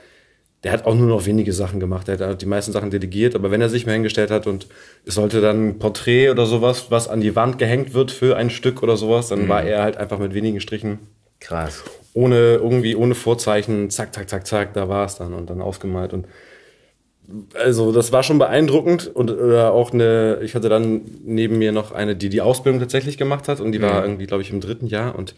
der 0.64 0.72
hat 0.72 0.86
auch 0.86 0.94
nur 0.94 1.06
noch 1.06 1.26
wenige 1.26 1.52
Sachen 1.52 1.80
gemacht. 1.80 2.08
Er 2.08 2.14
hat 2.14 2.20
halt 2.22 2.40
die 2.42 2.46
meisten 2.46 2.72
Sachen 2.72 2.90
delegiert, 2.90 3.34
aber 3.34 3.50
wenn 3.50 3.60
er 3.60 3.68
sich 3.68 3.84
mal 3.84 3.92
hingestellt 3.92 4.30
hat 4.30 4.46
und 4.46 4.66
es 5.04 5.14
sollte 5.16 5.40
dann 5.42 5.68
ein 5.68 5.78
Porträt 5.78 6.30
oder 6.30 6.46
sowas, 6.46 6.86
was 6.90 7.08
an 7.08 7.20
die 7.20 7.36
Wand 7.36 7.58
gehängt 7.58 7.92
wird 7.92 8.10
für 8.10 8.36
ein 8.36 8.48
Stück 8.48 8.82
oder 8.82 8.96
sowas, 8.96 9.28
dann 9.28 9.44
Mhm. 9.44 9.48
war 9.48 9.62
er 9.62 9.82
halt 9.82 9.98
einfach 9.98 10.18
mit 10.18 10.32
wenigen 10.32 10.60
Strichen, 10.60 10.98
Krass. 11.40 11.84
ohne 12.14 12.54
irgendwie, 12.54 12.96
ohne 12.96 13.14
Vorzeichen, 13.14 13.90
zack, 13.90 14.14
zack, 14.14 14.30
zack, 14.30 14.46
zack, 14.46 14.72
da 14.72 14.88
war 14.88 15.04
es 15.04 15.16
dann 15.16 15.34
und 15.34 15.50
dann 15.50 15.60
aufgemalt 15.60 16.12
und 16.14 16.26
also 17.54 17.92
das 17.92 18.12
war 18.12 18.22
schon 18.22 18.38
beeindruckend 18.38 19.06
und 19.14 19.30
oder 19.30 19.72
auch 19.72 19.92
eine, 19.92 20.38
ich 20.42 20.54
hatte 20.54 20.68
dann 20.68 21.02
neben 21.24 21.58
mir 21.58 21.72
noch 21.72 21.92
eine, 21.92 22.16
die 22.16 22.28
die 22.28 22.40
Ausbildung 22.40 22.80
tatsächlich 22.80 23.18
gemacht 23.18 23.48
hat 23.48 23.60
und 23.60 23.72
die 23.72 23.82
war 23.82 24.02
irgendwie, 24.02 24.26
glaube 24.26 24.42
ich, 24.42 24.50
im 24.50 24.60
dritten 24.60 24.86
Jahr 24.86 25.14
und 25.14 25.34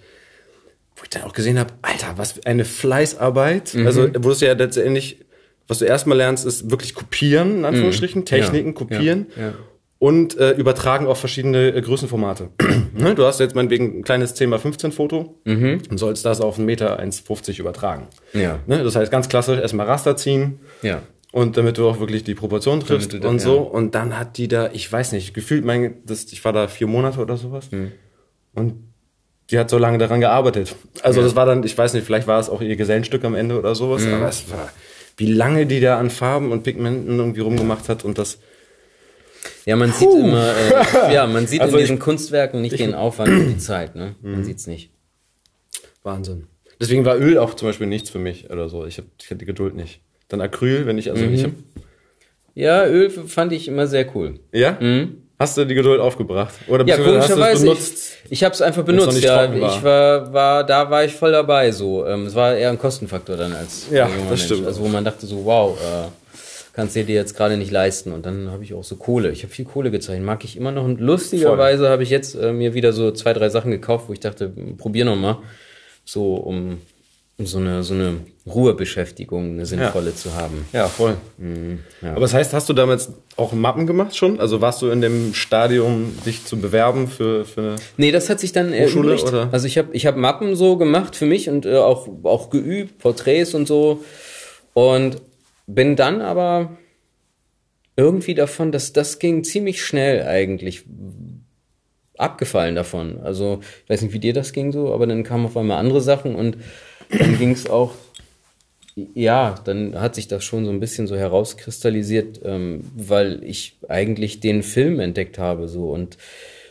wo 0.97 1.03
ich 1.05 1.11
dann 1.11 1.23
auch 1.23 1.33
gesehen 1.33 1.59
habe, 1.59 1.73
Alter, 1.83 2.15
was 2.17 2.33
für 2.33 2.47
eine 2.47 2.65
Fleißarbeit. 2.65 3.75
Also 3.87 4.09
wo 4.19 4.31
es 4.31 4.41
ja 4.41 4.53
letztendlich, 4.53 5.21
was 5.67 5.79
du 5.79 5.87
erstmal 5.87 6.19
lernst, 6.19 6.45
ist 6.45 6.71
wirklich 6.71 6.95
kopieren, 6.95 7.59
in 7.59 7.65
Anführungsstrichen, 7.65 8.25
Techniken 8.25 8.69
Ja, 8.69 8.75
kopieren 8.75 9.27
ja, 9.37 9.43
ja. 9.43 9.53
und 9.99 10.37
äh, 10.39 10.51
übertragen 10.53 11.07
auf 11.07 11.19
verschiedene 11.19 11.75
äh, 11.75 11.81
Größenformate. 11.81 12.51
ne? 12.95 13.15
Du 13.15 13.25
hast 13.25 13.41
jetzt 13.41 13.55
meinetwegen 13.55 14.01
ein 14.01 14.05
kleines 14.05 14.37
10x15 14.37 14.93
Foto 14.93 15.41
und 15.45 15.97
sollst 15.99 16.25
das 16.27 16.41
auf 16.41 16.59
1,50 16.59 16.63
Meter 16.63 17.01
1,50 17.01 17.59
übertragen. 17.61 18.09
Ja. 18.35 18.59
Ne? 18.67 18.85
Das 18.85 18.95
heißt 18.95 19.11
ganz 19.11 19.29
klassisch 19.29 19.59
erstmal 19.59 19.87
Raster 19.87 20.17
ziehen, 20.17 20.61
Ja. 20.83 21.03
Und 21.33 21.57
damit 21.57 21.79
du 21.79 21.89
auch 21.89 22.01
wirklich 22.01 22.25
die 22.25 22.35
Proportion 22.35 22.81
triffst 22.81 23.15
und 23.15 23.39
so. 23.41 23.55
ja. 23.57 23.61
Und 23.63 23.95
dann 23.95 24.19
hat 24.19 24.37
die 24.39 24.49
da, 24.49 24.71
ich 24.73 24.91
weiß 24.91 25.13
nicht, 25.13 25.33
gefühlt 25.35 25.65
mein, 25.65 25.99
das, 26.05 26.25
ich 26.33 26.45
war 26.45 26.53
da 26.53 26.67
vier 26.69 26.87
Monate 26.87 27.21
oder 27.21 27.37
sowas. 27.37 27.71
Hm. 27.71 27.93
Und 28.55 28.75
die 29.51 29.59
hat 29.59 29.71
so 29.71 29.79
lange 29.79 29.99
daran 29.99 30.21
gearbeitet. 30.21 30.75
Also 31.03 31.23
das 31.23 31.35
war 31.37 31.47
dann, 31.47 31.63
ich 31.65 31.77
weiß 31.77 31.95
nicht, 31.95 32.05
vielleicht 32.05 32.27
war 32.27 32.39
es 32.41 32.49
auch 32.49 32.61
ihr 32.63 32.77
Gesellenstück 32.77 33.25
am 33.25 33.35
Ende 33.35 33.59
oder 33.59 33.75
sowas, 33.75 34.05
Hm. 34.05 34.15
aber 34.15 34.29
es 34.29 34.51
war 34.51 34.71
wie 35.17 35.27
lange 35.33 35.67
die 35.67 35.81
da 35.81 35.99
an 35.99 36.09
Farben 36.09 36.51
und 36.51 36.63
Pigmenten 36.63 37.19
irgendwie 37.19 37.41
rumgemacht 37.41 37.89
hat 37.89 38.05
und 38.05 38.17
das. 38.17 38.39
Ja, 39.67 39.77
man 39.77 39.93
sieht 39.93 40.09
immer, 40.09 40.55
äh, 40.55 41.15
ja, 41.15 41.27
man 41.27 41.47
sieht 41.47 41.61
Also 41.63 41.77
in 41.77 41.83
ich- 41.83 41.89
diesen 41.89 41.99
Kunstwerken 41.99 42.63
nicht 42.63 42.79
den 42.79 42.95
Aufwand 42.95 43.29
und 43.31 43.47
die 43.49 43.59
Zeit, 43.59 43.95
ne? 43.97 44.15
Mhm. 44.23 44.31
Man 44.33 44.45
sieht's 44.45 44.67
nicht. 44.67 44.91
Wahnsinn. 46.03 46.47
Deswegen 46.81 47.05
war 47.05 47.19
Öl 47.19 47.37
auch 47.39 47.55
zum 47.55 47.69
Beispiel 47.69 47.87
nichts 47.87 48.09
für 48.09 48.19
mich 48.19 48.49
oder 48.51 48.69
so. 48.71 48.87
Ich 48.87 48.97
habe 48.99 49.09
ich 49.21 49.31
hab 49.31 49.39
die 49.39 49.45
Geduld 49.45 49.75
nicht. 49.75 50.01
Dann 50.31 50.41
Acryl, 50.41 50.87
wenn 50.87 50.97
ich, 50.99 51.11
also 51.11 51.23
Mhm. 51.25 51.35
ich 51.35 51.45
hab, 51.45 51.51
Ja, 52.55 52.87
Öl 52.87 53.11
fand 53.11 53.53
ich 53.53 53.69
immer 53.69 53.87
sehr 53.87 54.07
cool. 54.17 54.41
ja? 54.53 54.79
Hast 55.39 55.57
du 55.57 55.65
die 55.65 55.75
Geduld 55.75 56.01
aufgebracht? 56.01 56.53
Oder 56.69 56.83
Mhm. 56.85 56.89
Ja, 56.91 56.97
du 56.99 57.05
komischerweise. 57.05 57.65
benutzt? 57.65 58.13
Ich, 58.25 58.33
ich 58.33 58.45
habe 58.45 58.55
es 58.55 58.61
einfach 58.61 58.85
benutzt. 58.85 59.15
nicht 59.15 59.25
Ja, 59.25 59.37
war. 59.49 59.55
ich 59.79 59.83
war, 59.83 60.33
war, 60.35 60.65
da 60.65 60.91
war 60.91 61.05
ich 61.05 61.13
voll 61.15 61.33
dabei. 61.33 61.73
So, 61.73 62.05
ähm, 62.07 62.27
es 62.27 62.35
war 62.35 62.55
eher 62.57 62.69
ein 62.71 62.79
Kostenfaktor 62.79 63.37
dann 63.39 63.55
als 63.55 63.87
Ja, 63.91 64.07
das 64.07 64.29
Mensch. 64.29 64.45
stimmt. 64.45 64.67
Also 64.67 64.83
wo 64.83 64.89
man 64.89 65.03
dachte 65.05 65.25
so, 65.27 65.45
wow, 65.47 65.79
äh, 65.81 66.09
kannst 66.75 66.95
dir 66.95 67.05
dir 67.05 67.15
jetzt 67.15 67.35
gerade 67.39 67.57
nicht 67.57 67.71
leisten. 67.71 68.13
Und 68.13 68.27
dann 68.27 68.51
habe 68.51 68.65
ich 68.65 68.75
auch 68.75 68.85
so 68.85 68.97
Kohle. 68.97 69.31
Ich 69.31 69.43
habe 69.43 69.53
viel 69.53 69.65
Kohle 69.65 69.91
gezeichnet. 69.91 70.27
Mag 70.27 70.45
ich 70.45 70.59
immer 70.59 70.73
noch. 70.73 70.85
Und 70.85 71.01
lustigerweise 71.01 71.89
habe 71.89 72.03
ich 72.03 72.11
jetzt 72.11 72.35
äh, 72.35 72.53
mir 72.53 72.75
wieder 72.75 72.93
so 72.93 73.11
zwei, 73.11 73.33
drei 73.33 73.49
Sachen 73.49 73.71
gekauft, 73.71 74.05
wo 74.09 74.13
ich 74.13 74.21
dachte, 74.21 74.53
probier 74.77 75.07
noch 75.07 75.17
mal, 75.17 75.39
so 76.05 76.35
um 76.35 76.79
so 77.47 77.59
eine 77.59 77.83
so 77.83 77.95
eine 77.95 78.17
Ruhebeschäftigung, 78.47 79.53
eine 79.53 79.67
sinnvolle 79.67 80.15
zu 80.15 80.35
haben. 80.35 80.67
Ja, 80.73 80.89
voll. 80.89 81.17
Mhm, 81.39 81.81
ja. 82.03 82.13
Aber 82.13 82.21
das 82.21 82.35
heißt, 82.35 82.53
hast 82.53 82.69
du 82.69 82.73
damals 82.73 83.13
auch 83.37 83.53
Mappen 83.53 83.87
gemacht 83.87 84.17
schon? 84.17 84.41
Also 84.41 84.61
warst 84.61 84.83
du 84.83 84.89
in 84.89 85.01
dem 85.01 85.35
Stadium, 85.35 86.13
dich 86.27 86.45
zu 86.45 86.59
bewerben 86.59 87.09
für, 87.09 87.45
für 87.45 87.61
eine 87.61 87.77
Nee, 87.97 88.13
das 88.13 88.29
hat 88.31 88.41
sich 88.41 88.53
dann 88.53 88.73
Hochschule, 88.73 89.13
erübrigt. 89.13 89.29
oder? 89.29 89.49
Also 89.53 89.67
ich 89.67 89.79
habe 89.79 89.89
ich 89.93 90.07
hab 90.07 90.17
Mappen 90.17 90.57
so 90.57 90.77
gemacht 90.77 91.17
für 91.17 91.27
mich 91.27 91.49
und 91.49 91.67
äh, 91.67 91.77
auch, 91.77 92.09
auch 92.25 92.51
geübt, 92.51 92.99
Porträts 92.99 93.55
und 93.55 93.67
so. 93.69 94.03
Und 94.73 95.21
bin 95.67 95.97
dann 95.97 96.21
aber 96.21 96.77
irgendwie 97.97 98.35
davon, 98.35 98.73
dass 98.73 98.93
das 98.93 99.19
ging 99.19 99.45
ziemlich 99.45 99.85
schnell 99.85 100.23
eigentlich 100.27 100.85
abgefallen 102.17 102.75
davon. 102.75 103.21
Also 103.23 103.61
ich 103.85 103.91
weiß 103.91 104.03
nicht, 104.03 104.13
wie 104.13 104.19
dir 104.19 104.33
das 104.33 104.53
ging 104.53 104.73
so, 104.73 104.93
aber 104.93 105.07
dann 105.07 105.25
kamen 105.25 105.47
auf 105.47 105.57
einmal 105.57 105.79
andere 105.79 106.01
Sachen 106.01 106.35
und 106.35 106.57
dann 107.11 107.39
ging 107.39 107.53
es 107.53 107.69
auch, 107.69 107.95
ja, 109.15 109.55
dann 109.65 110.01
hat 110.01 110.15
sich 110.15 110.29
das 110.29 110.45
schon 110.45 110.65
so 110.65 110.71
ein 110.71 110.81
bisschen 110.81 111.07
so 111.07 111.17
herauskristallisiert, 111.17 112.41
ähm, 112.45 112.85
weil 112.97 113.43
ich 113.45 113.77
eigentlich 113.89 114.41
den 114.41 114.63
Film 114.63 115.01
entdeckt 115.01 115.39
habe 115.39 115.69
so 115.69 115.91
und 115.91 116.19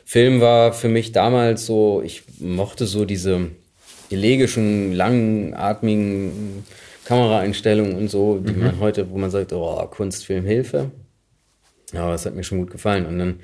Film 0.06 0.41
war 0.41 0.73
für 0.73 0.89
mich 0.89 1.12
damals 1.12 1.67
so, 1.67 2.02
ich 2.04 2.23
mochte 2.39 2.88
so 2.88 3.06
diese 3.06 3.52
elegischen, 4.10 4.93
langatmigen 4.93 6.63
Kameraeinstellungen 7.06 7.95
und 7.95 8.10
so, 8.10 8.39
die 8.39 8.54
man 8.54 8.80
heute, 8.80 9.10
wo 9.12 9.17
man 9.17 9.32
sagt, 9.32 9.54
oh, 9.54 9.75
Kunstfilm 9.91 10.45
Hilfe. 10.45 10.91
Aber 11.93 12.13
es 12.13 12.25
hat 12.25 12.36
mir 12.36 12.43
schon 12.43 12.60
gut 12.60 12.71
gefallen. 12.71 13.06
Und 13.06 13.19
dann, 13.19 13.39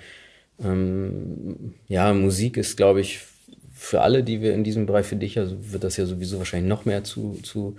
ähm, 0.64 1.74
ja, 1.88 2.14
Musik 2.14 2.58
ist, 2.58 2.78
glaube 2.78 3.02
ich, 3.02 3.20
für 3.86 4.02
alle, 4.02 4.24
die 4.24 4.42
wir 4.42 4.54
in 4.54 4.64
diesem 4.64 4.86
Bereich, 4.88 5.06
für 5.06 5.16
dich 5.16 5.38
also 5.38 5.56
wird 5.72 5.84
das 5.84 5.96
ja 5.98 6.06
sowieso 6.06 6.40
wahrscheinlich 6.40 6.68
noch 6.68 6.86
mehr 6.86 7.04
zu, 7.04 7.38
zu 7.44 7.76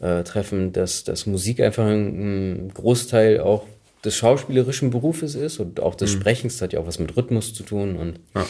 äh, 0.00 0.22
treffen, 0.24 0.72
dass, 0.72 1.04
dass 1.04 1.26
Musik 1.26 1.60
einfach 1.60 1.86
ein, 1.86 2.66
ein 2.66 2.74
Großteil 2.74 3.40
auch 3.40 3.64
des 4.04 4.14
schauspielerischen 4.16 4.90
Berufes 4.90 5.34
ist 5.34 5.58
und 5.58 5.80
auch 5.80 5.94
des 5.94 6.10
Sprechens, 6.10 6.54
das 6.54 6.62
hat 6.62 6.72
ja 6.74 6.80
auch 6.80 6.86
was 6.86 6.98
mit 6.98 7.16
Rhythmus 7.16 7.54
zu 7.54 7.62
tun 7.62 7.96
und 7.96 8.20
Ja. 8.34 8.46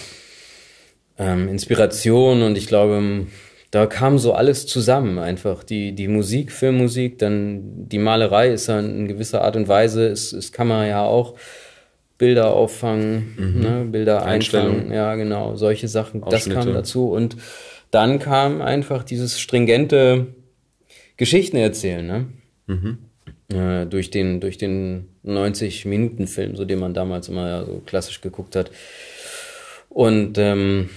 ähm, 1.18 1.48
Inspiration 1.48 2.42
und 2.42 2.56
ich 2.58 2.66
glaube, 2.66 3.26
da 3.70 3.86
kam 3.86 4.18
so 4.18 4.32
alles 4.32 4.66
zusammen 4.66 5.18
einfach. 5.18 5.62
Die, 5.62 5.92
die 5.92 6.08
Musik, 6.08 6.50
Filmmusik, 6.52 7.18
dann 7.18 7.88
die 7.88 7.98
Malerei 7.98 8.50
ist 8.52 8.66
ja 8.66 8.80
in 8.80 9.06
gewisser 9.06 9.42
Art 9.42 9.56
und 9.56 9.68
Weise, 9.68 10.06
ist, 10.06 10.32
ist 10.32 10.52
kann 10.52 10.68
man 10.68 10.88
ja 10.88 11.04
auch 11.04 11.34
Bilder 12.22 12.54
auffangen, 12.54 13.34
ne, 13.60 13.84
Bilder 13.90 14.24
einfangen, 14.24 14.92
ja 14.92 15.16
genau, 15.16 15.56
solche 15.56 15.88
Sachen, 15.88 16.22
das 16.30 16.44
kam 16.48 16.72
dazu 16.72 17.10
und 17.10 17.36
dann 17.90 18.20
kam 18.20 18.62
einfach 18.62 19.02
dieses 19.02 19.40
stringente 19.40 20.28
Geschichten 21.16 21.56
erzählen, 21.56 22.06
ne? 22.06 22.26
Äh, 23.52 23.86
durch 23.86 24.10
den, 24.10 24.38
durch 24.40 24.56
den 24.56 25.08
90-Minuten-Film, 25.26 26.54
so 26.54 26.64
den 26.64 26.78
man 26.78 26.94
damals 26.94 27.28
immer 27.28 27.66
so 27.66 27.82
klassisch 27.84 28.20
geguckt 28.20 28.54
hat. 28.54 28.70
Und 29.88 30.38
ähm, 30.38 30.90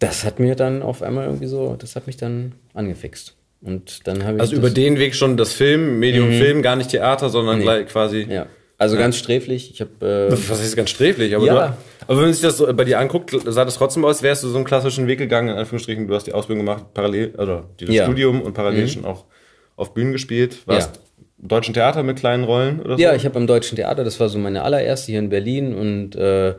das 0.00 0.24
hat 0.24 0.38
mir 0.38 0.54
dann 0.54 0.82
auf 0.82 1.02
einmal 1.02 1.24
irgendwie 1.24 1.46
so, 1.46 1.76
das 1.78 1.96
hat 1.96 2.06
mich 2.06 2.18
dann 2.18 2.52
angefixt. 2.74 3.36
Und 3.62 4.06
dann 4.06 4.22
habe 4.24 4.36
ich. 4.36 4.40
Also 4.42 4.54
über 4.56 4.68
den 4.70 4.98
Weg 4.98 5.14
schon 5.14 5.38
das 5.38 5.54
Film, 5.54 5.98
Medium 5.98 6.30
Film, 6.30 6.60
gar 6.60 6.76
nicht 6.76 6.90
Theater, 6.90 7.30
sondern 7.30 7.58
Nee. 7.58 7.84
quasi. 7.84 8.26
Ja. 8.28 8.46
Also 8.80 8.96
ganz 8.96 9.16
sträflich. 9.16 9.72
Ich 9.72 9.80
habe. 9.80 10.28
Äh, 10.30 10.50
Was 10.50 10.62
ist 10.64 10.76
ganz 10.76 10.90
sträflich, 10.90 11.34
aber, 11.34 11.44
Ja. 11.46 11.54
du, 11.54 11.60
aber 12.04 12.16
wenn 12.16 12.24
man 12.26 12.32
sich 12.32 12.42
das 12.42 12.56
so 12.58 12.72
bei 12.72 12.84
dir 12.84 13.00
anguckt, 13.00 13.36
sah 13.44 13.64
das 13.64 13.74
trotzdem 13.74 14.04
aus, 14.04 14.22
wärst 14.22 14.44
du 14.44 14.48
so 14.48 14.56
einen 14.56 14.64
klassischen 14.64 15.06
Weg 15.08 15.18
gegangen, 15.18 15.48
in 15.48 15.56
Anführungsstrichen, 15.56 16.06
du 16.06 16.14
hast 16.14 16.28
die 16.28 16.32
Ausbildung 16.32 16.64
gemacht, 16.64 16.84
parallel, 16.94 17.34
also 17.36 17.64
das 17.78 17.88
Ja. 17.90 18.04
Mhm. 18.04 18.12
Studium 18.12 18.40
und 18.42 18.54
parallel 18.54 18.88
schon 18.88 19.04
auch 19.04 19.24
auf 19.76 19.94
Bühnen 19.94 20.12
gespielt, 20.12 20.58
warst 20.66 20.96
Ja. 20.96 21.02
im 21.42 21.48
deutschen 21.48 21.74
Theater 21.74 22.02
mit 22.04 22.18
kleinen 22.18 22.44
Rollen 22.44 22.80
oder 22.80 22.96
so? 22.96 23.02
Ja, 23.02 23.14
ich 23.14 23.24
habe 23.24 23.36
am 23.36 23.46
Deutschen 23.48 23.74
Theater, 23.76 24.04
das 24.04 24.18
war 24.20 24.28
so 24.28 24.38
meine 24.38 24.62
allererste 24.62 25.10
hier 25.10 25.18
in 25.18 25.28
Berlin 25.28 25.74
und 25.74 26.14
äh, 26.14 26.54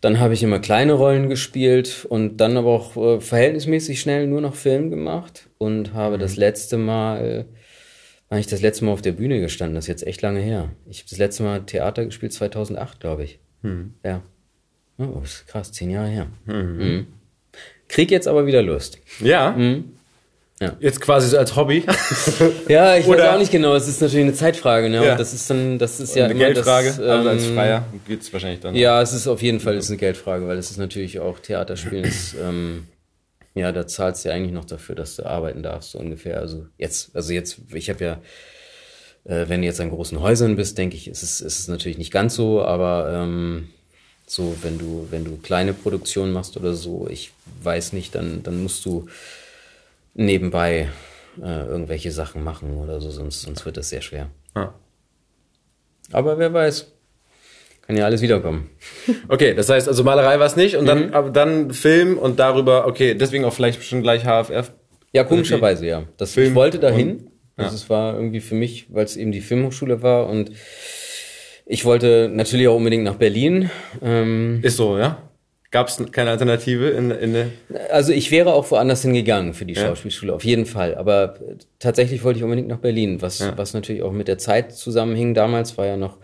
dann 0.00 0.18
habe 0.20 0.34
ich 0.34 0.42
immer 0.44 0.60
kleine 0.60 0.92
Rollen 0.94 1.28
gespielt 1.28 2.06
und 2.08 2.36
dann 2.38 2.56
aber 2.56 2.70
auch 2.70 2.96
äh, 2.96 3.20
verhältnismäßig 3.20 4.00
schnell 4.00 4.26
nur 4.28 4.40
noch 4.40 4.54
Film 4.54 4.88
gemacht 4.90 5.48
und 5.58 5.94
habe 5.94 6.16
das 6.16 6.36
letzte 6.36 6.76
Mal, 6.76 7.44
wann 8.30 8.38
ich 8.38 8.46
das 8.46 8.62
letzte 8.62 8.84
Mal 8.86 8.92
auf 8.92 9.02
der 9.02 9.12
Bühne 9.12 9.40
gestanden, 9.40 9.74
das 9.74 9.84
ist 9.84 9.88
jetzt 9.88 10.06
echt 10.06 10.22
lange 10.22 10.40
her. 10.40 10.70
Ich 10.88 11.00
habe 11.00 11.10
das 11.10 11.18
letzte 11.18 11.42
Mal 11.42 11.60
Theater 11.66 12.06
gespielt 12.06 12.32
2008, 12.32 12.98
glaube 13.00 13.24
ich. 13.24 13.38
Ja. 14.02 14.22
Oh, 14.96 15.20
ist 15.22 15.46
krass, 15.46 15.72
zehn 15.72 15.90
Jahre 15.90 16.08
her. 16.08 16.26
Mhm. 16.46 17.06
Krieg 17.88 18.10
jetzt 18.10 18.28
aber 18.28 18.46
wieder 18.46 18.62
Lust. 18.62 18.98
Ja. 19.20 19.50
Mhm. 19.52 19.92
Ja. 20.60 20.76
Jetzt 20.78 21.00
quasi 21.00 21.28
so 21.30 21.38
als 21.38 21.56
Hobby. 21.56 21.84
Ja, 22.68 22.94
ich 22.96 23.06
Oder- 23.06 23.24
weiß 23.24 23.34
auch 23.34 23.38
nicht 23.38 23.50
genau. 23.50 23.74
Es 23.74 23.88
ist 23.88 24.00
natürlich 24.02 24.26
eine 24.26 24.34
Zeitfrage, 24.34 24.90
ne? 24.90 25.02
Ja. 25.04 25.12
Und 25.12 25.20
das 25.20 25.32
ist 25.32 25.48
dann, 25.50 25.78
das 25.78 25.98
ist 26.00 26.14
ja 26.14 26.26
eine 26.26 26.34
Geldfrage, 26.34 26.88
das, 26.88 27.00
also 27.00 27.28
als 27.30 27.46
ähm, 27.46 27.54
Freier 27.54 27.84
geht's 28.06 28.30
wahrscheinlich 28.32 28.60
dann. 28.60 28.74
Ja, 28.74 29.00
es 29.00 29.12
ist 29.14 29.26
auf 29.26 29.40
jeden 29.42 29.58
Fall 29.58 29.74
ist 29.76 29.88
eine 29.88 29.96
Geldfrage, 29.96 30.46
weil 30.46 30.58
es 30.58 30.70
ist 30.70 30.76
natürlich 30.76 31.18
auch 31.18 31.38
Theaterspielen. 31.40 32.04
Ist, 32.04 32.34
ähm, 32.40 32.86
ja, 33.60 33.72
da 33.72 33.86
zahlst 33.86 34.24
du 34.24 34.28
ja 34.28 34.34
eigentlich 34.34 34.52
noch 34.52 34.64
dafür, 34.64 34.94
dass 34.94 35.16
du 35.16 35.26
arbeiten 35.26 35.62
darfst, 35.62 35.92
so 35.92 35.98
ungefähr. 35.98 36.38
Also 36.38 36.66
jetzt, 36.78 37.14
also 37.14 37.32
jetzt, 37.32 37.60
ich 37.72 37.88
habe 37.90 38.04
ja, 38.04 38.12
äh, 39.24 39.48
wenn 39.48 39.60
du 39.60 39.66
jetzt 39.66 39.80
an 39.80 39.90
großen 39.90 40.20
Häusern 40.20 40.56
bist, 40.56 40.78
denke 40.78 40.96
ich, 40.96 41.08
ist 41.08 41.22
es, 41.22 41.40
ist 41.40 41.60
es 41.60 41.68
natürlich 41.68 41.98
nicht 41.98 42.12
ganz 42.12 42.34
so, 42.34 42.62
aber 42.62 43.10
ähm, 43.12 43.68
so, 44.26 44.56
wenn 44.62 44.78
du, 44.78 45.08
wenn 45.10 45.24
du 45.24 45.36
kleine 45.38 45.72
Produktionen 45.72 46.32
machst 46.32 46.56
oder 46.56 46.74
so, 46.74 47.08
ich 47.08 47.32
weiß 47.62 47.92
nicht, 47.92 48.14
dann, 48.14 48.42
dann 48.42 48.62
musst 48.62 48.84
du 48.84 49.08
nebenbei 50.14 50.88
äh, 51.40 51.66
irgendwelche 51.66 52.12
Sachen 52.12 52.42
machen 52.44 52.78
oder 52.78 53.00
so, 53.00 53.10
sonst, 53.10 53.42
sonst 53.42 53.64
wird 53.64 53.76
das 53.76 53.88
sehr 53.88 54.02
schwer. 54.02 54.30
Ah. 54.54 54.72
Aber 56.12 56.38
wer 56.38 56.52
weiß. 56.52 56.92
Kann 57.90 57.96
ja 57.98 58.04
alles 58.04 58.22
wiederkommen. 58.22 58.70
Okay, 59.28 59.52
das 59.52 59.68
heißt, 59.68 59.88
also 59.88 60.04
Malerei 60.04 60.38
war 60.38 60.46
es 60.46 60.54
nicht 60.54 60.76
und 60.76 60.84
Mhm. 60.84 60.86
dann, 60.88 61.12
aber 61.12 61.30
dann 61.30 61.72
Film 61.72 62.18
und 62.18 62.38
darüber, 62.38 62.86
okay, 62.86 63.14
deswegen 63.14 63.44
auch 63.44 63.52
vielleicht 63.52 63.82
schon 63.82 64.00
gleich 64.02 64.22
HFF. 64.24 64.70
Ja, 65.12 65.24
komischerweise, 65.24 65.86
ja. 65.86 66.04
Das, 66.16 66.34
Film 66.34 66.50
ich 66.50 66.54
wollte 66.54 66.78
dahin. 66.78 67.10
und- 67.10 67.30
Also 67.64 67.74
es 67.74 67.90
war 67.90 68.14
irgendwie 68.14 68.38
für 68.38 68.54
mich, 68.54 68.86
weil 68.90 69.04
es 69.06 69.16
eben 69.16 69.32
die 69.32 69.40
Filmhochschule 69.40 70.02
war 70.02 70.28
und 70.28 70.52
ich 71.66 71.84
wollte 71.84 72.30
natürlich 72.32 72.68
auch 72.68 72.76
unbedingt 72.76 73.02
nach 73.02 73.16
Berlin. 73.16 73.70
Ähm, 74.02 74.60
Ist 74.62 74.76
so, 74.76 74.96
ja? 74.96 75.18
Gab 75.72 75.88
es 75.88 76.00
keine 76.12 76.30
Alternative 76.30 76.90
in, 76.90 77.10
in 77.10 77.32
der. 77.32 77.46
also 77.90 78.12
ich 78.12 78.30
wäre 78.30 78.54
auch 78.54 78.70
woanders 78.70 79.02
hingegangen 79.02 79.52
für 79.54 79.64
die 79.64 79.74
Ja. 79.74 79.86
Schauspielschule, 79.88 80.32
auf 80.32 80.44
jeden 80.44 80.66
Fall. 80.66 80.94
Aber 80.94 81.34
tatsächlich 81.80 82.22
wollte 82.22 82.38
ich 82.38 82.44
unbedingt 82.44 82.68
nach 82.68 82.78
Berlin, 82.78 83.20
was, 83.20 83.40
Ja. 83.40 83.52
was 83.56 83.74
natürlich 83.74 84.02
auch 84.02 84.12
mit 84.12 84.28
der 84.28 84.38
Zeit 84.38 84.72
zusammenhing. 84.74 85.34
Damals 85.34 85.76
war 85.76 85.86
ja 85.86 85.96
noch, 85.96 86.18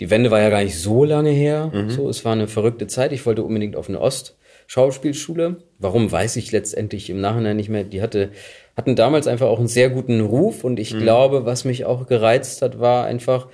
die 0.00 0.10
Wende 0.10 0.30
war 0.30 0.40
ja 0.40 0.48
gar 0.50 0.64
nicht 0.64 0.78
so 0.78 1.04
lange 1.04 1.30
her. 1.30 1.70
Mhm. 1.72 1.90
So, 1.90 2.08
es 2.08 2.24
war 2.24 2.32
eine 2.32 2.48
verrückte 2.48 2.86
Zeit. 2.86 3.12
Ich 3.12 3.24
wollte 3.26 3.42
unbedingt 3.42 3.76
auf 3.76 3.88
eine 3.88 4.00
Ost-Schauspielschule. 4.00 5.62
Warum 5.78 6.10
weiß 6.10 6.36
ich 6.36 6.52
letztendlich 6.52 7.10
im 7.10 7.20
Nachhinein 7.20 7.56
nicht 7.56 7.68
mehr. 7.68 7.84
Die 7.84 8.00
hatte, 8.02 8.30
hatten 8.76 8.96
damals 8.96 9.26
einfach 9.26 9.46
auch 9.46 9.58
einen 9.58 9.68
sehr 9.68 9.90
guten 9.90 10.20
Ruf 10.20 10.64
und 10.64 10.74
Mhm. 10.74 10.78
ich 10.78 10.98
glaube, 10.98 11.44
was 11.44 11.64
mich 11.64 11.84
auch 11.84 12.06
gereizt 12.06 12.62
hat, 12.62 12.80
war 12.80 13.04
einfach 13.04 13.48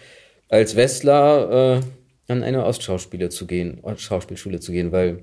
als 0.48 0.76
Westler 0.76 1.80
äh, 2.28 2.32
an 2.32 2.42
eine 2.42 2.64
Ostschauspiele 2.64 3.28
zu 3.28 3.46
gehen, 3.46 3.82
Schauspielschule 3.96 4.60
zu 4.60 4.72
gehen, 4.72 4.92
weil 4.92 5.20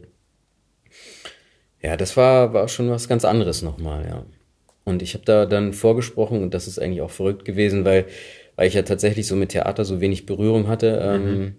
ja, 1.81 1.97
das 1.97 2.15
war, 2.15 2.53
war 2.53 2.67
schon 2.67 2.89
was 2.89 3.07
ganz 3.09 3.25
anderes 3.25 3.61
nochmal, 3.61 4.05
ja. 4.05 4.25
Und 4.85 5.01
ich 5.01 5.13
habe 5.13 5.23
da 5.25 5.45
dann 5.45 5.73
vorgesprochen 5.73 6.41
und 6.43 6.53
das 6.53 6.67
ist 6.67 6.79
eigentlich 6.79 7.01
auch 7.01 7.09
verrückt 7.09 7.45
gewesen, 7.45 7.85
weil, 7.85 8.05
weil 8.55 8.67
ich 8.67 8.73
ja 8.75 8.81
tatsächlich 8.83 9.27
so 9.27 9.35
mit 9.35 9.49
Theater 9.49 9.85
so 9.85 10.01
wenig 10.01 10.25
Berührung 10.25 10.67
hatte. 10.67 10.99
Ähm, 11.03 11.55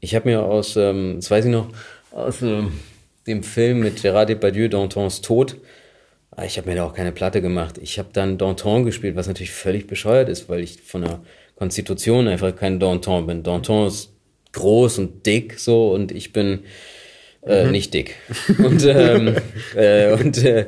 ich 0.00 0.14
habe 0.14 0.28
mir 0.28 0.42
aus, 0.42 0.76
ähm, 0.76 1.16
das 1.16 1.30
weiß 1.30 1.44
ich 1.46 1.50
noch, 1.50 1.68
aus 2.10 2.42
ähm, 2.42 2.72
dem 3.26 3.42
Film 3.42 3.80
mit 3.80 3.98
Gérard 4.00 4.26
Depardieu, 4.26 4.68
Dantons 4.68 5.20
Tod, 5.20 5.56
Ah, 6.34 6.44
Ich 6.44 6.56
habe 6.56 6.70
mir 6.70 6.76
da 6.76 6.84
auch 6.84 6.94
keine 6.94 7.12
Platte 7.12 7.42
gemacht. 7.42 7.76
Ich 7.78 7.98
habe 7.98 8.08
dann 8.12 8.38
Danton 8.38 8.84
gespielt, 8.84 9.16
was 9.16 9.26
natürlich 9.26 9.50
völlig 9.52 9.86
bescheuert 9.86 10.30
ist, 10.30 10.48
weil 10.48 10.60
ich 10.60 10.80
von 10.80 11.02
der 11.02 11.20
Konstitution 11.56 12.26
einfach 12.26 12.56
kein 12.56 12.80
Danton 12.80 13.26
bin. 13.26 13.42
Danton 13.42 13.86
ist 13.86 14.12
groß 14.52 14.98
und 14.98 15.26
dick 15.26 15.58
so 15.58 15.92
und 15.92 16.10
ich 16.10 16.32
bin 16.32 16.60
äh, 17.44 17.70
nicht 17.70 17.92
dick. 17.92 18.16
Und, 18.58 18.82
ähm, 18.86 19.36
äh, 19.76 20.12
und 20.12 20.38
äh, 20.42 20.66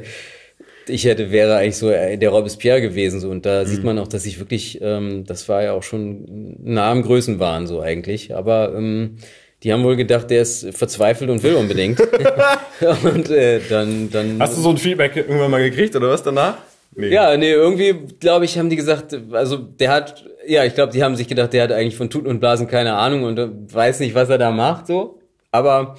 ich 0.89 1.05
hätte, 1.05 1.31
wäre 1.31 1.57
eigentlich 1.57 1.77
so 1.77 1.91
äh, 1.91 2.17
der 2.17 2.31
Robespierre 2.31 2.81
gewesen. 2.81 3.21
So. 3.21 3.31
Und 3.31 3.47
da 3.47 3.65
sieht 3.65 3.85
man 3.85 3.99
auch, 3.99 4.09
dass 4.09 4.27
ich 4.27 4.39
wirklich, 4.39 4.81
ähm, 4.83 5.25
das 5.25 5.49
war 5.49 5.63
ja 5.63 5.73
auch 5.73 5.83
schon 5.83 6.57
nah 6.63 6.91
am 6.91 7.03
Größenwahn 7.03 7.67
so 7.67 7.81
eigentlich. 7.81 8.35
Aber 8.35 8.75
ähm, 8.77 9.17
die 9.63 9.73
haben 9.73 9.83
wohl 9.83 9.97
gedacht, 9.97 10.31
der 10.31 10.43
ist 10.43 10.75
verzweifelt 10.75 11.31
und 11.31 11.43
will 11.43 11.55
unbedingt. 11.55 12.01
und 13.05 13.31
äh, 13.31 13.61
dann, 13.69 14.11
dann. 14.11 14.37
Hast 14.41 14.57
du 14.57 14.63
so 14.63 14.71
ein 14.71 14.79
Feedback 14.79 15.17
irgendwann 15.17 15.51
mal 15.51 15.63
gekriegt 15.63 15.97
oder 15.97 16.11
was 16.11 16.23
danach? 16.23 16.59
Nee. 16.97 17.09
Ja, 17.09 17.37
nee, 17.37 17.51
irgendwie, 17.51 17.95
glaube 18.21 18.45
ich, 18.45 18.57
haben 18.57 18.71
die 18.71 18.77
gesagt, 18.77 19.19
also 19.33 19.57
der 19.57 19.91
hat, 19.91 20.25
ja, 20.47 20.65
ich 20.65 20.75
glaube, 20.75 20.93
die 20.93 21.03
haben 21.03 21.17
sich 21.17 21.27
gedacht, 21.27 21.53
der 21.53 21.65
hat 21.65 21.73
eigentlich 21.73 21.97
von 21.97 22.09
Tuten 22.09 22.29
und 22.29 22.39
Blasen 22.39 22.69
keine 22.69 22.95
Ahnung 22.95 23.25
und 23.25 23.39
äh, 23.39 23.49
weiß 23.51 24.01
nicht, 24.01 24.15
was 24.15 24.29
er 24.29 24.39
da 24.39 24.53
macht, 24.53 24.87
so. 24.87 25.19
Aber 25.51 25.97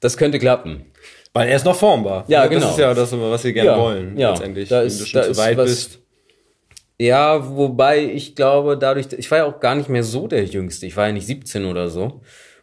das 0.00 0.16
könnte 0.16 0.38
klappen. 0.38 0.86
Weil 1.34 1.48
er 1.48 1.56
ist 1.56 1.64
noch 1.64 1.76
formbar. 1.76 2.24
Ja, 2.28 2.42
Das 2.42 2.50
genau. 2.50 2.70
ist 2.70 2.78
ja 2.78 2.92
das, 2.94 3.12
was 3.18 3.44
wir 3.44 3.52
gerne 3.52 3.70
Ja, 3.70 3.78
wollen, 3.78 4.18
ja. 4.18 4.30
letztendlich. 4.30 4.68
Da 4.68 4.80
Wenn 4.80 4.86
ist- 4.86 5.00
du 5.00 5.06
schon 5.06 5.22
da 5.22 5.32
zu 5.32 5.36
weit 5.38 5.56
was- 5.56 5.64
bist. 5.70 5.98
Ja, 6.98 7.56
wobei 7.56 8.04
ich 8.04 8.36
glaube, 8.36 8.76
dadurch, 8.78 9.06
ich 9.16 9.30
war 9.30 9.38
ja 9.38 9.44
auch 9.46 9.58
gar 9.58 9.74
nicht 9.74 9.88
mehr 9.88 10.04
so 10.04 10.28
der 10.28 10.44
Jüngste. 10.44 10.86
Ich 10.86 10.96
war 10.96 11.06
ja 11.06 11.12
nicht 11.12 11.26
17 11.26 11.64
oder 11.64 11.88
so. 11.88 12.20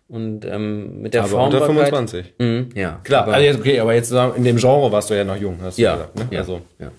Und 0.08 0.46
ähm, 0.46 1.02
mit 1.02 1.14
der 1.14 1.24
Aber 1.24 1.44
unter 1.44 1.60
Formbarkeit. 1.60 1.90
25. 1.94 2.34
Mhm, 2.40 2.70
ja. 2.74 3.00
Klar, 3.04 3.24
aber, 3.24 3.34
also 3.34 3.46
jetzt, 3.46 3.60
okay, 3.60 3.80
aber 3.80 3.94
jetzt 3.94 4.12
in 4.12 4.44
dem 4.44 4.58
Genre 4.58 4.92
warst 4.92 5.10
du 5.10 5.14
ja 5.16 5.24
noch 5.24 5.36
jung, 5.36 5.58
hast 5.62 5.78
du 5.78 5.82
ja, 5.84 5.94
gesagt. 5.96 6.16
Ne? 6.18 6.28
ja, 6.32 6.40
Also 6.40 6.62
ja. 6.80 6.92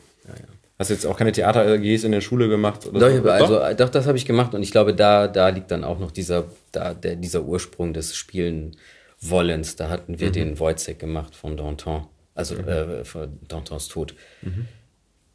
hast 0.79 0.91
jetzt 0.91 1.07
auch 1.07 1.17
keine 1.17 1.33
Theater-AGs 1.33 2.05
in 2.05 2.13
der 2.13 2.21
Schule 2.21 2.49
gemacht? 2.49 2.87
Oder 2.87 3.11
Doch, 3.11 3.25
so? 3.25 3.29
also, 3.59 3.75
doch, 3.77 3.89
das 3.89 4.07
habe 4.07 4.17
ich 4.19 4.27
gemacht 4.27 4.55
und 4.55 4.63
ich 4.63 4.71
glaube, 4.71 4.95
da, 4.95 5.27
da 5.27 5.49
liegt 5.49 5.71
dann 5.73 5.83
auch 5.83 5.99
noch 5.99 6.11
dieser, 6.13 6.45
da, 6.73 6.95
der, 6.95 7.17
dieser 7.17 7.43
Ursprung 7.43 7.93
des 7.95 8.15
Spielen 8.15 8.77
Wollens. 9.21 9.77
Da 9.77 9.89
hatten 9.89 10.13
Mhm. 10.13 10.21
wir 10.21 10.31
den 10.33 10.59
Wojciech 10.59 10.99
gemacht 10.99 11.35
von 11.37 11.57
Danton, 11.57 12.07
also 12.35 12.55
äh, 12.57 13.05
von 13.05 13.39
Dantons 13.49 13.89
Tod. 13.89 14.15
Mhm. 14.43 14.67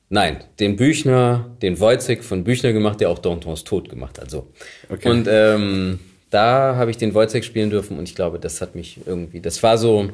Nein, 0.09 0.43
den 0.59 0.75
Büchner, 0.75 1.49
den 1.61 1.79
Wojciech 1.79 2.21
von 2.21 2.43
Büchner 2.43 2.73
gemacht, 2.73 2.99
der 3.01 3.09
auch 3.09 3.19
Dantons 3.19 3.63
Tod 3.63 3.89
gemacht 3.89 4.19
hat. 4.19 4.29
So. 4.29 4.47
Okay. 4.89 5.09
Und 5.09 5.27
ähm, 5.29 5.99
da 6.29 6.75
habe 6.75 6.91
ich 6.91 6.97
den 6.97 7.13
Wojciech 7.13 7.45
spielen 7.45 7.69
dürfen 7.69 7.97
und 7.97 8.07
ich 8.07 8.15
glaube, 8.15 8.39
das 8.39 8.61
hat 8.61 8.75
mich 8.75 8.99
irgendwie, 9.05 9.39
das 9.41 9.61
war 9.63 9.77
so 9.77 10.09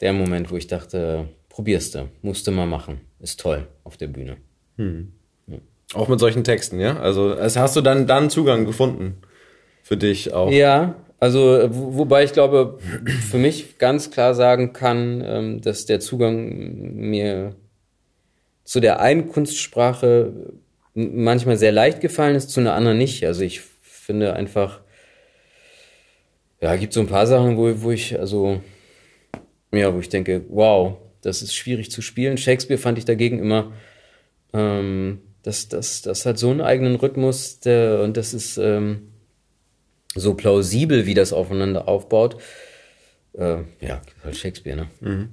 der 0.00 0.12
Moment, 0.12 0.50
wo 0.50 0.56
ich 0.56 0.66
dachte, 0.66 1.28
probierst 1.50 1.94
du, 1.94 2.08
musst 2.22 2.46
du 2.46 2.50
mal 2.52 2.66
machen, 2.66 3.00
ist 3.20 3.38
toll 3.40 3.66
auf 3.84 3.96
der 3.96 4.08
Bühne. 4.08 4.36
Auch 5.94 6.08
mit 6.08 6.18
solchen 6.18 6.42
Texten, 6.42 6.80
ja? 6.80 6.98
Also, 6.98 7.34
also 7.34 7.60
hast 7.60 7.76
du 7.76 7.80
dann, 7.80 8.06
dann 8.06 8.28
Zugang 8.30 8.64
gefunden 8.64 9.18
für 9.82 9.96
dich 9.96 10.32
auch. 10.32 10.50
Ja, 10.50 10.96
also 11.24 11.68
wo, 11.70 11.96
wobei 11.96 12.22
ich 12.24 12.34
glaube, 12.34 12.78
für 13.30 13.38
mich 13.38 13.78
ganz 13.78 14.10
klar 14.10 14.34
sagen 14.34 14.74
kann, 14.74 15.24
ähm, 15.26 15.60
dass 15.62 15.86
der 15.86 15.98
Zugang 15.98 16.92
mir 16.96 17.56
zu 18.62 18.78
der 18.78 19.00
einen 19.00 19.28
Kunstsprache 19.28 20.34
manchmal 20.92 21.56
sehr 21.56 21.72
leicht 21.72 22.02
gefallen 22.02 22.36
ist, 22.36 22.50
zu 22.50 22.60
einer 22.60 22.74
anderen 22.74 22.98
nicht. 22.98 23.24
Also 23.24 23.40
ich 23.40 23.62
finde 23.80 24.34
einfach, 24.34 24.82
ja, 26.60 26.76
gibt 26.76 26.92
so 26.92 27.00
ein 27.00 27.06
paar 27.06 27.26
Sachen, 27.26 27.56
wo, 27.56 27.72
wo 27.80 27.90
ich, 27.90 28.20
also, 28.20 28.60
ja, 29.72 29.94
wo 29.94 30.00
ich 30.00 30.10
denke, 30.10 30.44
wow, 30.50 30.98
das 31.22 31.40
ist 31.40 31.54
schwierig 31.54 31.90
zu 31.90 32.02
spielen. 32.02 32.36
Shakespeare 32.36 32.76
fand 32.76 32.98
ich 32.98 33.06
dagegen 33.06 33.38
immer, 33.38 33.72
ähm, 34.52 35.22
das, 35.42 35.68
das, 35.68 36.02
das 36.02 36.26
hat 36.26 36.38
so 36.38 36.50
einen 36.50 36.60
eigenen 36.60 36.96
Rhythmus 36.96 37.60
der, 37.60 38.02
und 38.02 38.18
das 38.18 38.34
ist 38.34 38.58
ähm, 38.58 39.13
so 40.14 40.34
plausibel, 40.34 41.06
wie 41.06 41.14
das 41.14 41.32
aufeinander 41.32 41.88
aufbaut. 41.88 42.40
Äh, 43.32 43.58
ja, 43.80 44.00
halt 44.22 44.36
Shakespeare, 44.36 44.76
ne? 44.76 44.86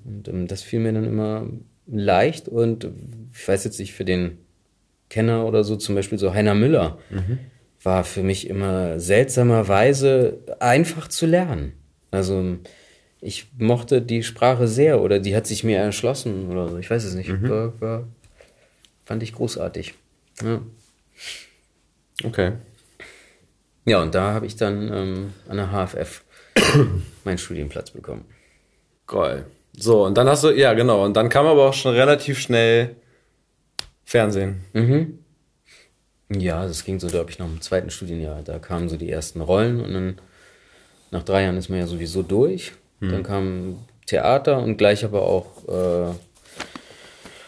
Und 0.06 0.28
ähm, 0.28 0.48
das 0.48 0.64
fiel 0.64 0.80
mir 0.80 0.94
dann 0.94 1.06
immer 1.06 1.48
leicht 1.88 2.48
und 2.48 2.88
ich 3.34 3.48
weiß 3.48 3.64
jetzt 3.64 3.80
nicht, 3.80 3.94
für 3.94 4.06
den 4.06 4.38
Kenner 5.10 5.46
oder 5.46 5.64
so, 5.64 5.76
zum 5.76 5.96
Beispiel 5.96 6.18
so 6.18 6.34
Heiner 6.34 6.56
Müller, 6.56 6.98
war 7.84 8.04
für 8.04 8.24
mich 8.24 8.48
immer 8.50 9.00
seltsamerweise 9.00 10.40
einfach 10.60 11.08
zu 11.10 11.26
lernen. 11.26 11.74
Also 12.12 12.58
ich 13.20 13.48
mochte 13.58 14.02
die 14.02 14.24
Sprache 14.24 14.68
sehr 14.68 15.02
oder 15.02 15.20
die 15.20 15.36
hat 15.36 15.46
sich 15.48 15.64
mir 15.64 15.78
erschlossen 15.78 16.50
oder 16.50 16.70
so. 16.70 16.78
Ich 16.78 16.90
weiß 16.90 17.04
es 17.04 17.14
nicht. 17.14 17.30
War, 17.50 17.80
war, 17.82 18.08
fand 19.06 19.22
ich 19.22 19.34
großartig. 19.34 19.94
Ja. 20.44 20.62
Okay. 22.24 22.54
Ja, 23.86 24.02
und 24.02 24.14
da 24.14 24.34
habe 24.34 24.46
ich 24.46 24.56
dann 24.56 24.94
ähm, 24.94 25.34
an 25.48 25.58
der 25.58 25.72
HFF 25.72 26.24
meinen 27.24 27.38
Studienplatz 27.38 27.92
bekommen. 27.92 28.26
Geil. 29.08 29.46
So, 29.74 30.06
und 30.06 30.18
dann 30.18 30.28
hast 30.28 30.44
du, 30.44 30.52
ja, 30.52 30.74
genau. 30.74 31.04
Und 31.04 31.16
dann 31.16 31.30
kam 31.30 31.46
aber 31.46 31.70
auch 31.70 31.74
schon 31.74 31.96
relativ 31.96 32.40
schnell 32.40 32.96
Fernsehen. 34.04 34.64
Ja, 36.30 36.66
das 36.66 36.84
ging 36.86 37.00
so, 37.00 37.08
glaube 37.08 37.32
ich, 37.32 37.40
noch 37.40 37.48
im 37.48 37.62
zweiten 37.62 37.90
Studienjahr. 37.90 38.42
Da 38.44 38.60
kamen 38.60 38.90
so 38.90 38.98
die 38.98 39.10
ersten 39.10 39.42
Rollen 39.42 39.82
und 39.82 39.94
dann 39.94 40.22
nach 41.12 41.24
drei 41.24 41.44
Jahren 41.44 41.58
ist 41.58 41.70
man 41.70 41.80
ja 41.80 41.88
sowieso 41.88 42.24
durch. 42.24 42.74
Dann 43.10 43.24
kam 43.24 43.80
Theater 44.06 44.60
und 44.60 44.78
gleich 44.78 45.04
aber 45.04 45.24
auch 45.24 45.68
äh, 45.68 46.14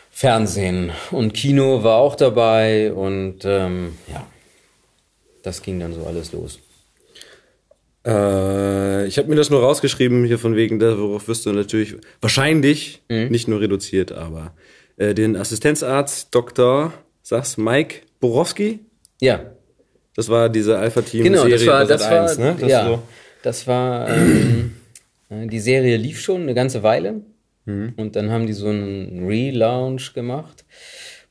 Fernsehen 0.09 0.91
und 1.11 1.33
Kino 1.33 1.83
war 1.83 1.97
auch 1.97 2.15
dabei 2.15 2.93
und 2.93 3.45
ähm, 3.45 3.97
ja, 4.07 4.25
das 5.43 5.61
ging 5.61 5.79
dann 5.79 5.93
so 5.93 6.05
alles 6.05 6.31
los. 6.31 6.59
Äh, 8.05 9.05
ich 9.07 9.17
habe 9.17 9.29
mir 9.29 9.35
das 9.35 9.49
nur 9.49 9.61
rausgeschrieben, 9.61 10.25
hier 10.25 10.39
von 10.39 10.55
wegen, 10.55 10.79
darauf 10.79 11.27
wirst 11.27 11.45
du 11.45 11.51
natürlich 11.53 11.95
wahrscheinlich 12.21 13.01
nicht 13.09 13.47
nur 13.47 13.61
reduziert, 13.61 14.11
aber 14.11 14.53
äh, 14.97 15.13
den 15.13 15.35
Assistenzarzt 15.35 16.33
Dr. 16.35 16.93
sag's 17.21 17.57
Mike 17.57 18.01
Borowski. 18.19 18.79
Ja, 19.21 19.51
Das 20.15 20.27
war 20.29 20.49
diese 20.49 20.77
Alpha-Team-Serie 20.77 21.29
Genau, 21.31 21.47
das 21.47 21.65
war, 21.65 21.79
bei 21.81 21.87
das 21.87 22.01
war, 22.09 22.21
1, 22.23 22.37
ne? 22.39 22.55
Das 22.59 22.69
ja, 22.69 22.85
so. 22.87 23.03
das 23.41 23.67
war, 23.67 24.09
ähm, 24.09 24.73
äh, 25.29 25.47
die 25.47 25.59
Serie 25.59 25.97
lief 25.97 26.19
schon 26.19 26.41
eine 26.43 26.53
ganze 26.53 26.83
Weile 26.83 27.21
Mhm. 27.65 27.93
und 27.95 28.17
dann 28.17 28.29
haben 28.29 28.45
die 28.45 28.51
so 28.51 28.67
einen 28.67 29.25
Relaunch 29.25 30.13
gemacht, 30.13 30.65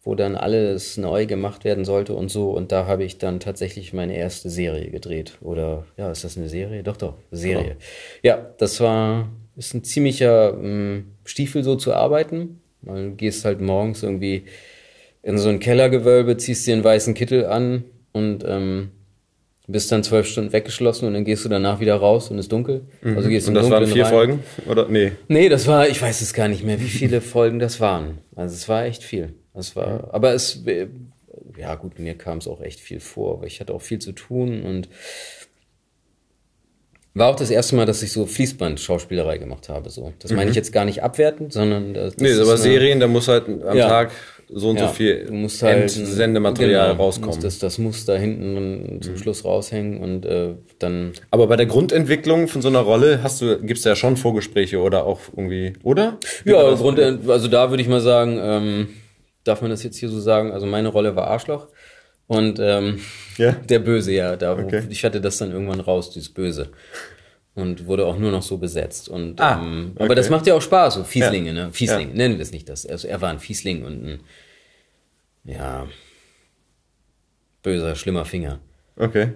wo 0.02 0.14
dann 0.14 0.34
alles 0.36 0.96
neu 0.96 1.26
gemacht 1.26 1.64
werden 1.64 1.84
sollte 1.84 2.14
und 2.14 2.28
so 2.28 2.50
und 2.50 2.72
da 2.72 2.86
habe 2.86 3.04
ich 3.04 3.18
dann 3.18 3.38
tatsächlich 3.38 3.92
meine 3.92 4.16
erste 4.16 4.50
Serie 4.50 4.90
gedreht 4.90 5.38
oder, 5.40 5.86
ja, 5.96 6.10
ist 6.10 6.24
das 6.24 6.36
eine 6.36 6.48
Serie? 6.48 6.82
Doch, 6.82 6.96
doch, 6.96 7.14
Serie. 7.30 7.76
Ja, 8.22 8.50
das 8.58 8.80
war, 8.80 9.28
ist 9.56 9.74
ein 9.74 9.84
ziemlicher 9.84 10.54
ähm, 10.54 11.12
Stiefel 11.24 11.62
so 11.62 11.76
zu 11.76 11.94
arbeiten, 11.94 12.60
du 12.82 13.14
gehst 13.14 13.44
halt 13.44 13.60
morgens 13.60 14.02
irgendwie 14.02 14.44
in 15.22 15.38
so 15.38 15.48
ein 15.48 15.60
Kellergewölbe, 15.60 16.36
ziehst 16.36 16.66
dir 16.66 16.74
einen 16.74 16.84
weißen 16.84 17.14
Kittel 17.14 17.46
an 17.46 17.84
und 18.12 18.44
ähm, 18.44 18.90
bist 19.68 19.92
dann 19.92 20.02
zwölf 20.02 20.26
Stunden 20.26 20.52
weggeschlossen 20.52 21.06
und 21.06 21.14
dann 21.14 21.24
gehst 21.24 21.44
du 21.44 21.48
danach 21.48 21.78
wieder 21.78 21.94
raus 21.94 22.30
und 22.30 22.38
ist 22.38 22.50
dunkel. 22.50 22.82
Also 23.04 23.28
gehst 23.28 23.46
Und 23.46 23.54
das 23.54 23.70
waren 23.70 23.86
vier 23.86 24.04
rein. 24.04 24.12
Folgen? 24.12 24.40
Oder? 24.68 24.88
Nee. 24.88 25.12
Nee, 25.28 25.48
das 25.48 25.68
war, 25.68 25.88
ich 25.88 26.02
weiß 26.02 26.20
es 26.20 26.34
gar 26.34 26.48
nicht 26.48 26.64
mehr, 26.64 26.80
wie 26.80 26.88
viele 26.88 27.20
Folgen 27.20 27.60
das 27.60 27.80
waren. 27.80 28.18
Also 28.34 28.54
es 28.54 28.68
war 28.68 28.84
echt 28.84 29.04
viel. 29.04 29.34
Das 29.54 29.76
war, 29.76 30.08
aber 30.12 30.32
es, 30.32 30.62
ja 31.58 31.74
gut, 31.74 31.98
mir 31.98 32.14
kam 32.14 32.38
es 32.38 32.48
auch 32.48 32.60
echt 32.62 32.80
viel 32.80 33.00
vor, 33.00 33.40
weil 33.40 33.48
ich 33.48 33.60
hatte 33.60 33.74
auch 33.74 33.82
viel 33.82 33.98
zu 33.98 34.12
tun 34.12 34.62
und 34.62 34.88
war 37.14 37.28
auch 37.28 37.36
das 37.36 37.50
erste 37.50 37.76
Mal, 37.76 37.84
dass 37.84 38.02
ich 38.02 38.10
so 38.12 38.24
Fließband-Schauspielerei 38.24 39.36
gemacht 39.36 39.68
habe. 39.68 39.90
So, 39.90 40.14
das 40.18 40.32
meine 40.32 40.48
ich 40.50 40.56
jetzt 40.56 40.72
gar 40.72 40.86
nicht 40.86 41.02
abwertend, 41.02 41.52
sondern 41.52 41.92
das, 41.92 42.14
das 42.16 42.22
Mhm. 42.22 42.26
Nee, 42.36 42.40
aber 42.40 42.52
eine- 42.52 42.58
Serien, 42.60 43.00
da 43.00 43.06
muss 43.06 43.28
halt 43.28 43.46
am 43.48 43.76
Ja. 43.76 43.88
Tag 43.88 44.12
so 44.54 44.68
und 44.70 44.78
so 44.78 44.88
viel 44.88 45.24
du 45.26 45.32
musst 45.32 45.62
halt 45.62 45.96
Entsendematerial 45.96 46.90
genau, 46.92 47.02
rauskommen. 47.04 47.30
Musst 47.30 47.42
das, 47.44 47.58
das 47.58 47.78
muss 47.78 48.04
da 48.04 48.16
hinten 48.16 49.00
zum 49.00 49.16
Schluss 49.16 49.44
raushängen 49.46 49.98
und 50.00 50.26
äh, 50.26 50.54
dann 50.78 51.12
Aber 51.30 51.46
bei 51.46 51.56
der 51.56 51.64
Grundentwicklung 51.66 52.48
von 52.48 52.60
so 52.60 52.68
einer 52.68 52.80
Rolle 52.80 53.22
hast 53.22 53.40
du, 53.40 53.58
gibt's 53.62 53.84
ja 53.84 53.94
schon 53.96 54.16
Vorgespräche 54.18 54.78
oder 54.80 55.04
auch 55.06 55.20
irgendwie, 55.34 55.72
oder? 55.82 56.18
ja, 56.44 56.70
im 56.70 56.76
Grunde, 56.78 57.18
also 57.28 57.48
da 57.48 57.70
würde 57.70 57.82
ich 57.82 57.88
mal 57.88 58.02
sagen, 58.02 58.38
ähm, 58.42 58.88
darf 59.44 59.60
man 59.62 59.70
das 59.70 59.82
jetzt 59.82 59.96
hier 59.98 60.08
so 60.08 60.20
sagen? 60.20 60.52
Also 60.52 60.66
meine 60.66 60.88
Rolle 60.88 61.16
war 61.16 61.28
Arschloch 61.28 61.68
und 62.26 62.58
ähm, 62.60 63.00
Ja? 63.36 63.52
der 63.68 63.78
Böse, 63.80 64.12
ja, 64.12 64.36
da 64.36 64.52
Okay. 64.52 64.84
ich 64.88 65.04
hatte 65.04 65.20
das 65.20 65.38
dann 65.38 65.52
irgendwann 65.52 65.80
raus, 65.80 66.10
dieses 66.10 66.28
Böse 66.28 66.70
und 67.54 67.86
wurde 67.86 68.06
auch 68.06 68.18
nur 68.18 68.30
noch 68.30 68.42
so 68.42 68.56
besetzt 68.58 69.08
und 69.08 69.40
Ah, 69.40 69.60
ähm, 69.62 69.92
aber 69.96 70.06
okay. 70.06 70.14
das 70.14 70.30
macht 70.30 70.46
ja 70.46 70.54
auch 70.54 70.62
Spaß, 70.62 70.94
so 70.94 71.04
Fieslinge, 71.04 71.48
Ja. 71.48 71.66
ne? 71.66 71.72
Fieslinge, 71.72 72.14
nennen 72.14 72.36
wir 72.36 72.42
es 72.42 72.52
nicht 72.52 72.68
das. 72.68 72.86
Also 72.86 73.08
er 73.08 73.20
war 73.20 73.30
ein 73.30 73.38
Fiesling 73.40 73.84
und 73.84 74.04
ein 74.04 74.20
ja 75.44 75.86
böser, 77.62 77.94
schlimmer 77.94 78.24
Finger. 78.24 78.58
Okay. 78.96 79.32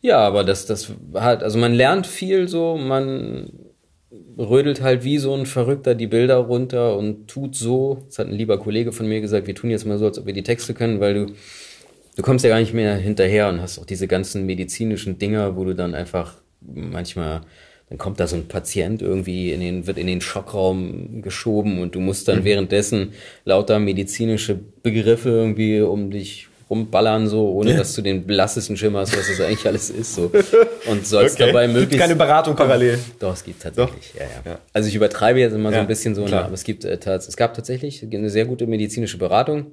Ja, 0.00 0.18
aber 0.18 0.42
das, 0.44 0.66
das 0.66 0.90
hat, 1.14 1.42
also 1.42 1.58
man 1.58 1.72
lernt 1.74 2.06
viel 2.06 2.48
so, 2.48 2.76
man, 2.76 3.52
rödelt 4.48 4.82
halt 4.82 5.04
wie 5.04 5.18
so 5.18 5.34
ein 5.34 5.46
Verrückter 5.46 5.94
die 5.94 6.06
Bilder 6.06 6.36
runter 6.36 6.96
und 6.96 7.28
tut 7.28 7.54
so, 7.54 8.02
das 8.06 8.18
hat 8.18 8.28
ein 8.28 8.34
lieber 8.34 8.58
Kollege 8.58 8.92
von 8.92 9.06
mir 9.06 9.20
gesagt, 9.20 9.46
wir 9.46 9.54
tun 9.54 9.70
jetzt 9.70 9.86
mal 9.86 9.98
so, 9.98 10.06
als 10.06 10.18
ob 10.18 10.26
wir 10.26 10.32
die 10.32 10.42
Texte 10.42 10.74
können, 10.74 11.00
weil 11.00 11.14
du, 11.14 11.26
du 12.16 12.22
kommst 12.22 12.44
ja 12.44 12.50
gar 12.50 12.60
nicht 12.60 12.74
mehr 12.74 12.96
hinterher 12.96 13.48
und 13.48 13.60
hast 13.60 13.78
auch 13.78 13.86
diese 13.86 14.08
ganzen 14.08 14.44
medizinischen 14.46 15.18
Dinger, 15.18 15.56
wo 15.56 15.64
du 15.64 15.74
dann 15.74 15.94
einfach 15.94 16.34
manchmal, 16.60 17.42
dann 17.88 17.98
kommt 17.98 18.20
da 18.20 18.26
so 18.26 18.36
ein 18.36 18.48
Patient 18.48 19.02
irgendwie 19.02 19.52
in 19.52 19.60
den, 19.60 19.86
wird 19.86 19.98
in 19.98 20.06
den 20.06 20.20
Schockraum 20.20 21.22
geschoben 21.22 21.80
und 21.80 21.94
du 21.94 22.00
musst 22.00 22.28
dann 22.28 22.44
währenddessen 22.44 23.12
lauter 23.44 23.78
medizinische 23.78 24.58
Begriffe 24.82 25.30
irgendwie 25.30 25.80
um 25.80 26.10
dich 26.10 26.48
rumballern, 26.72 27.28
so, 27.28 27.50
ohne 27.52 27.76
dass 27.76 27.94
du 27.94 28.00
den 28.02 28.26
blassesten 28.26 28.76
Schimmer 28.78 29.00
hast, 29.00 29.16
was 29.16 29.28
das 29.28 29.40
eigentlich 29.40 29.66
alles 29.66 29.90
ist, 29.90 30.14
so. 30.14 30.32
Und 30.90 31.06
sollst 31.06 31.36
Okay. 31.36 31.46
dabei 31.48 31.66
Gibt 31.66 31.78
möglichst. 31.78 32.00
keine 32.00 32.16
Beratung 32.16 32.56
parallel. 32.56 32.98
Doch, 33.18 33.34
es 33.34 33.44
gibt 33.44 33.62
tatsächlich, 33.62 34.14
ja, 34.18 34.22
ja, 34.22 34.52
Ja. 34.52 34.58
Also 34.72 34.88
ich 34.88 34.94
übertreibe 34.94 35.38
jetzt 35.38 35.52
immer 35.52 35.68
so 35.68 35.76
Ja, 35.76 35.80
ein 35.82 35.86
bisschen 35.86 36.14
so, 36.14 36.24
klar. 36.24 36.44
aber 36.46 36.54
es 36.54 36.64
gibt 36.64 36.84
äh, 36.84 36.98
es 36.98 37.36
gab 37.36 37.54
tatsächlich 37.54 38.02
eine 38.02 38.30
sehr 38.30 38.46
gute 38.46 38.66
medizinische 38.66 39.18
Beratung. 39.18 39.66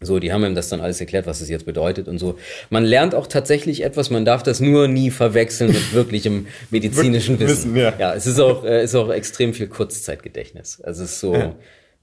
So, 0.00 0.18
die 0.18 0.30
haben 0.30 0.44
ihm 0.44 0.54
das 0.54 0.68
dann 0.68 0.82
alles 0.82 1.00
erklärt, 1.00 1.26
was 1.26 1.40
es 1.40 1.48
jetzt 1.48 1.64
bedeutet 1.64 2.06
und 2.06 2.18
so. 2.18 2.36
Man 2.68 2.84
lernt 2.84 3.14
auch 3.14 3.26
tatsächlich 3.26 3.82
etwas, 3.82 4.10
man 4.10 4.26
darf 4.26 4.42
das 4.42 4.60
nur 4.60 4.88
nie 4.88 5.10
verwechseln 5.10 5.72
mit 5.72 5.94
wirklichem 5.94 6.46
medizinischen 6.70 7.38
Wissen. 7.40 7.74
Wissen, 7.74 7.76
ja. 7.76 7.94
ja, 7.98 8.14
es 8.14 8.26
ist 8.26 8.38
auch, 8.38 8.62
äh, 8.64 8.84
ist 8.84 8.94
auch 8.94 9.08
extrem 9.10 9.54
viel 9.54 9.68
Kurzzeitgedächtnis. 9.68 10.82
Also 10.82 11.02
es 11.04 11.12
ist 11.12 11.20
so, 11.20 11.54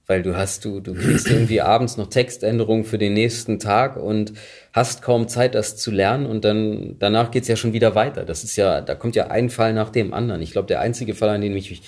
weil 0.06 0.22
du 0.22 0.36
hast, 0.36 0.64
du, 0.64 0.80
du 0.80 0.94
kriegst 0.94 1.28
irgendwie 1.30 1.60
abends 1.60 1.96
noch 1.96 2.08
Textänderungen 2.08 2.84
für 2.84 2.98
den 2.98 3.14
nächsten 3.14 3.58
Tag 3.58 3.96
und 3.96 4.32
hast 4.72 5.02
kaum 5.02 5.28
Zeit, 5.28 5.54
das 5.54 5.76
zu 5.76 5.90
lernen 5.90 6.26
und 6.26 6.44
dann, 6.44 6.96
danach 6.98 7.30
geht's 7.30 7.48
ja 7.48 7.56
schon 7.56 7.72
wieder 7.72 7.94
weiter. 7.94 8.24
Das 8.24 8.44
ist 8.44 8.56
ja, 8.56 8.80
da 8.80 8.94
kommt 8.94 9.16
ja 9.16 9.28
ein 9.28 9.50
Fall 9.50 9.72
nach 9.72 9.90
dem 9.90 10.12
anderen. 10.12 10.42
Ich 10.42 10.52
glaube, 10.52 10.68
der 10.68 10.80
einzige 10.80 11.14
Fall, 11.14 11.30
an 11.30 11.40
den 11.40 11.56
ich 11.56 11.70
mich 11.70 11.82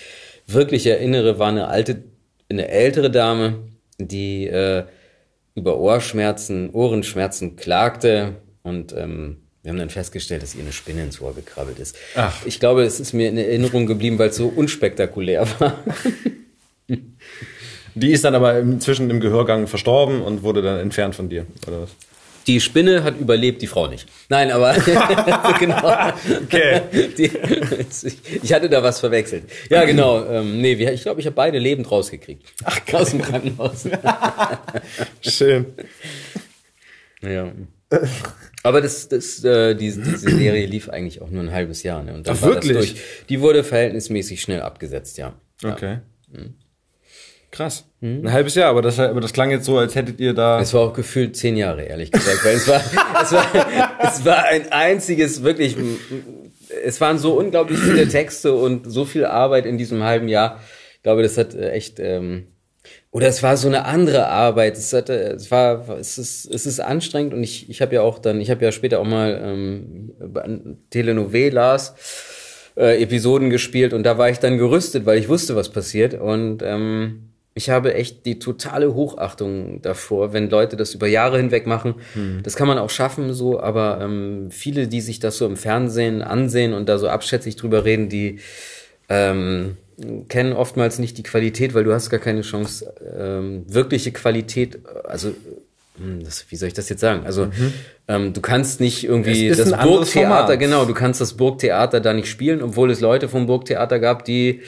wirklich 0.46 0.86
erinnere, 0.86 1.38
war 1.38 1.48
eine 1.48 1.68
alte, 1.68 2.04
eine 2.48 2.68
ältere 2.68 3.10
Dame, 3.10 3.58
die, 3.98 4.46
äh, 4.46 4.84
über 5.56 5.78
Ohrschmerzen, 5.78 6.70
Ohrenschmerzen 6.70 7.56
klagte 7.56 8.36
und 8.62 8.92
ähm, 8.92 9.38
wir 9.62 9.70
haben 9.70 9.78
dann 9.78 9.90
festgestellt, 9.90 10.42
dass 10.42 10.54
ihr 10.54 10.60
eine 10.60 10.70
Spinne 10.70 11.02
ins 11.02 11.20
Ohr 11.20 11.34
gekrabbelt 11.34 11.80
ist. 11.80 11.96
Ach. 12.14 12.46
Ich 12.46 12.60
glaube, 12.60 12.84
es 12.84 13.00
ist 13.00 13.14
mir 13.14 13.28
in 13.28 13.36
Erinnerung 13.36 13.86
geblieben, 13.86 14.16
weil 14.18 14.28
es 14.28 14.36
so 14.36 14.46
unspektakulär 14.46 15.48
war. 15.58 15.82
Die 17.96 18.12
ist 18.12 18.24
dann 18.24 18.34
aber 18.34 18.58
inzwischen 18.58 19.08
im 19.08 19.20
Gehörgang 19.20 19.66
verstorben 19.66 20.20
und 20.20 20.42
wurde 20.42 20.60
dann 20.60 20.78
entfernt 20.78 21.14
von 21.14 21.30
dir, 21.30 21.46
oder 21.66 21.82
was? 21.82 21.90
Die 22.46 22.60
Spinne 22.60 23.02
hat 23.02 23.18
überlebt, 23.18 23.60
die 23.62 23.66
Frau 23.66 23.88
nicht. 23.88 24.06
Nein, 24.28 24.52
aber 24.52 24.74
genau. 25.58 26.12
Okay. 26.44 26.82
Die, 27.18 27.30
ich 28.42 28.52
hatte 28.52 28.68
da 28.68 28.82
was 28.82 29.00
verwechselt. 29.00 29.44
Ja, 29.70 29.84
genau. 29.84 30.24
Ähm, 30.26 30.60
nee, 30.60 30.74
ich 30.74 31.02
glaube, 31.02 31.20
ich 31.20 31.26
habe 31.26 31.34
beide 31.34 31.58
lebend 31.58 31.90
rausgekriegt. 31.90 32.46
Ach, 32.64 32.80
aus 32.92 33.10
dem 33.10 33.22
Krankenhaus. 33.22 33.88
Schön. 35.22 35.66
Ja. 37.22 37.50
Aber 38.62 38.80
das, 38.82 39.08
das, 39.08 39.42
äh, 39.42 39.74
diese, 39.74 40.02
diese 40.02 40.30
Serie 40.30 40.66
lief 40.66 40.88
eigentlich 40.90 41.22
auch 41.22 41.30
nur 41.30 41.42
ein 41.42 41.50
halbes 41.50 41.82
Jahr. 41.82 42.02
Ne? 42.02 42.14
Und 42.14 42.28
dann 42.28 42.36
Ach, 42.36 42.42
war 42.42 42.54
das 42.56 42.68
wirklich? 42.68 42.92
durch. 42.92 43.02
Die 43.28 43.40
wurde 43.40 43.64
verhältnismäßig 43.64 44.40
schnell 44.42 44.60
abgesetzt, 44.60 45.18
ja. 45.18 45.32
Okay. 45.64 45.98
Krass. 47.56 47.86
Ein 48.02 48.30
halbes 48.32 48.54
Jahr, 48.54 48.68
aber 48.68 48.82
das, 48.82 49.00
aber 49.00 49.22
das 49.22 49.32
klang 49.32 49.50
jetzt 49.50 49.64
so, 49.64 49.78
als 49.78 49.94
hättet 49.94 50.20
ihr 50.20 50.34
da. 50.34 50.60
Es 50.60 50.74
war 50.74 50.82
auch 50.82 50.92
gefühlt 50.92 51.36
zehn 51.36 51.56
Jahre, 51.56 51.84
ehrlich 51.84 52.12
gesagt, 52.12 52.44
weil 52.44 52.54
es 52.54 52.68
war, 52.68 52.82
es 53.22 53.32
war, 53.32 53.46
es 54.04 54.24
war 54.26 54.44
ein 54.44 54.70
einziges, 54.72 55.42
wirklich, 55.42 55.74
es 56.84 57.00
waren 57.00 57.18
so 57.18 57.32
unglaublich 57.32 57.78
viele 57.78 58.06
Texte 58.08 58.52
und 58.52 58.92
so 58.92 59.06
viel 59.06 59.24
Arbeit 59.24 59.64
in 59.64 59.78
diesem 59.78 60.02
halben 60.02 60.28
Jahr. 60.28 60.60
Ich 60.96 61.02
glaube, 61.02 61.22
das 61.22 61.38
hat 61.38 61.54
äh, 61.54 61.70
echt, 61.70 61.98
ähm, 61.98 62.48
oder 63.10 63.26
es 63.26 63.42
war 63.42 63.56
so 63.56 63.68
eine 63.68 63.86
andere 63.86 64.26
Arbeit. 64.26 64.76
Es 64.76 64.92
hatte, 64.92 65.14
es 65.14 65.50
war, 65.50 65.88
es 65.98 66.18
ist, 66.18 66.52
es 66.52 66.66
ist 66.66 66.80
anstrengend 66.80 67.32
und 67.32 67.42
ich, 67.42 67.70
ich 67.70 67.80
habe 67.80 67.94
ja 67.94 68.02
auch 68.02 68.18
dann, 68.18 68.38
ich 68.38 68.50
habe 68.50 68.62
ja 68.66 68.70
später 68.70 69.00
auch 69.00 69.06
mal 69.06 69.40
ähm, 69.42 70.76
Telenovelas 70.90 71.94
äh, 72.76 73.02
Episoden 73.02 73.48
gespielt 73.48 73.94
und 73.94 74.02
da 74.02 74.18
war 74.18 74.28
ich 74.28 74.40
dann 74.40 74.58
gerüstet, 74.58 75.06
weil 75.06 75.18
ich 75.18 75.30
wusste, 75.30 75.56
was 75.56 75.70
passiert 75.70 76.12
und 76.12 76.62
ähm, 76.62 77.30
ich 77.56 77.70
habe 77.70 77.94
echt 77.94 78.26
die 78.26 78.38
totale 78.38 78.92
Hochachtung 78.92 79.80
davor, 79.80 80.34
wenn 80.34 80.50
Leute 80.50 80.76
das 80.76 80.92
über 80.92 81.06
Jahre 81.06 81.38
hinweg 81.38 81.66
machen. 81.66 81.94
Das 82.42 82.54
kann 82.54 82.68
man 82.68 82.76
auch 82.76 82.90
schaffen, 82.90 83.32
so, 83.32 83.58
aber 83.58 83.98
ähm, 84.02 84.50
viele, 84.50 84.88
die 84.88 85.00
sich 85.00 85.20
das 85.20 85.38
so 85.38 85.46
im 85.46 85.56
Fernsehen 85.56 86.20
ansehen 86.20 86.74
und 86.74 86.86
da 86.86 86.98
so 86.98 87.08
abschätzig 87.08 87.56
drüber 87.56 87.86
reden, 87.86 88.10
die 88.10 88.40
ähm, 89.08 89.78
kennen 90.28 90.52
oftmals 90.52 90.98
nicht 90.98 91.16
die 91.16 91.22
Qualität, 91.22 91.72
weil 91.72 91.84
du 91.84 91.94
hast 91.94 92.10
gar 92.10 92.20
keine 92.20 92.42
Chance, 92.42 92.92
ähm, 93.18 93.64
wirkliche 93.66 94.12
Qualität, 94.12 94.78
also 95.04 95.32
hm, 95.98 96.24
das, 96.24 96.44
wie 96.50 96.56
soll 96.56 96.68
ich 96.68 96.74
das 96.74 96.90
jetzt 96.90 97.00
sagen? 97.00 97.24
Also 97.24 97.48
ähm, 98.06 98.34
du 98.34 98.42
kannst 98.42 98.80
nicht 98.80 99.04
irgendwie 99.04 99.48
Mhm. 99.48 99.56
Das 99.56 99.72
Burgtheater, 99.82 100.58
genau, 100.58 100.84
du 100.84 100.92
kannst 100.92 101.22
das 101.22 101.32
Burgtheater 101.34 102.00
da 102.00 102.12
nicht 102.12 102.28
spielen, 102.28 102.60
obwohl 102.60 102.90
es 102.90 103.00
Leute 103.00 103.30
vom 103.30 103.46
Burgtheater 103.46 103.98
gab, 103.98 104.26
die 104.26 104.60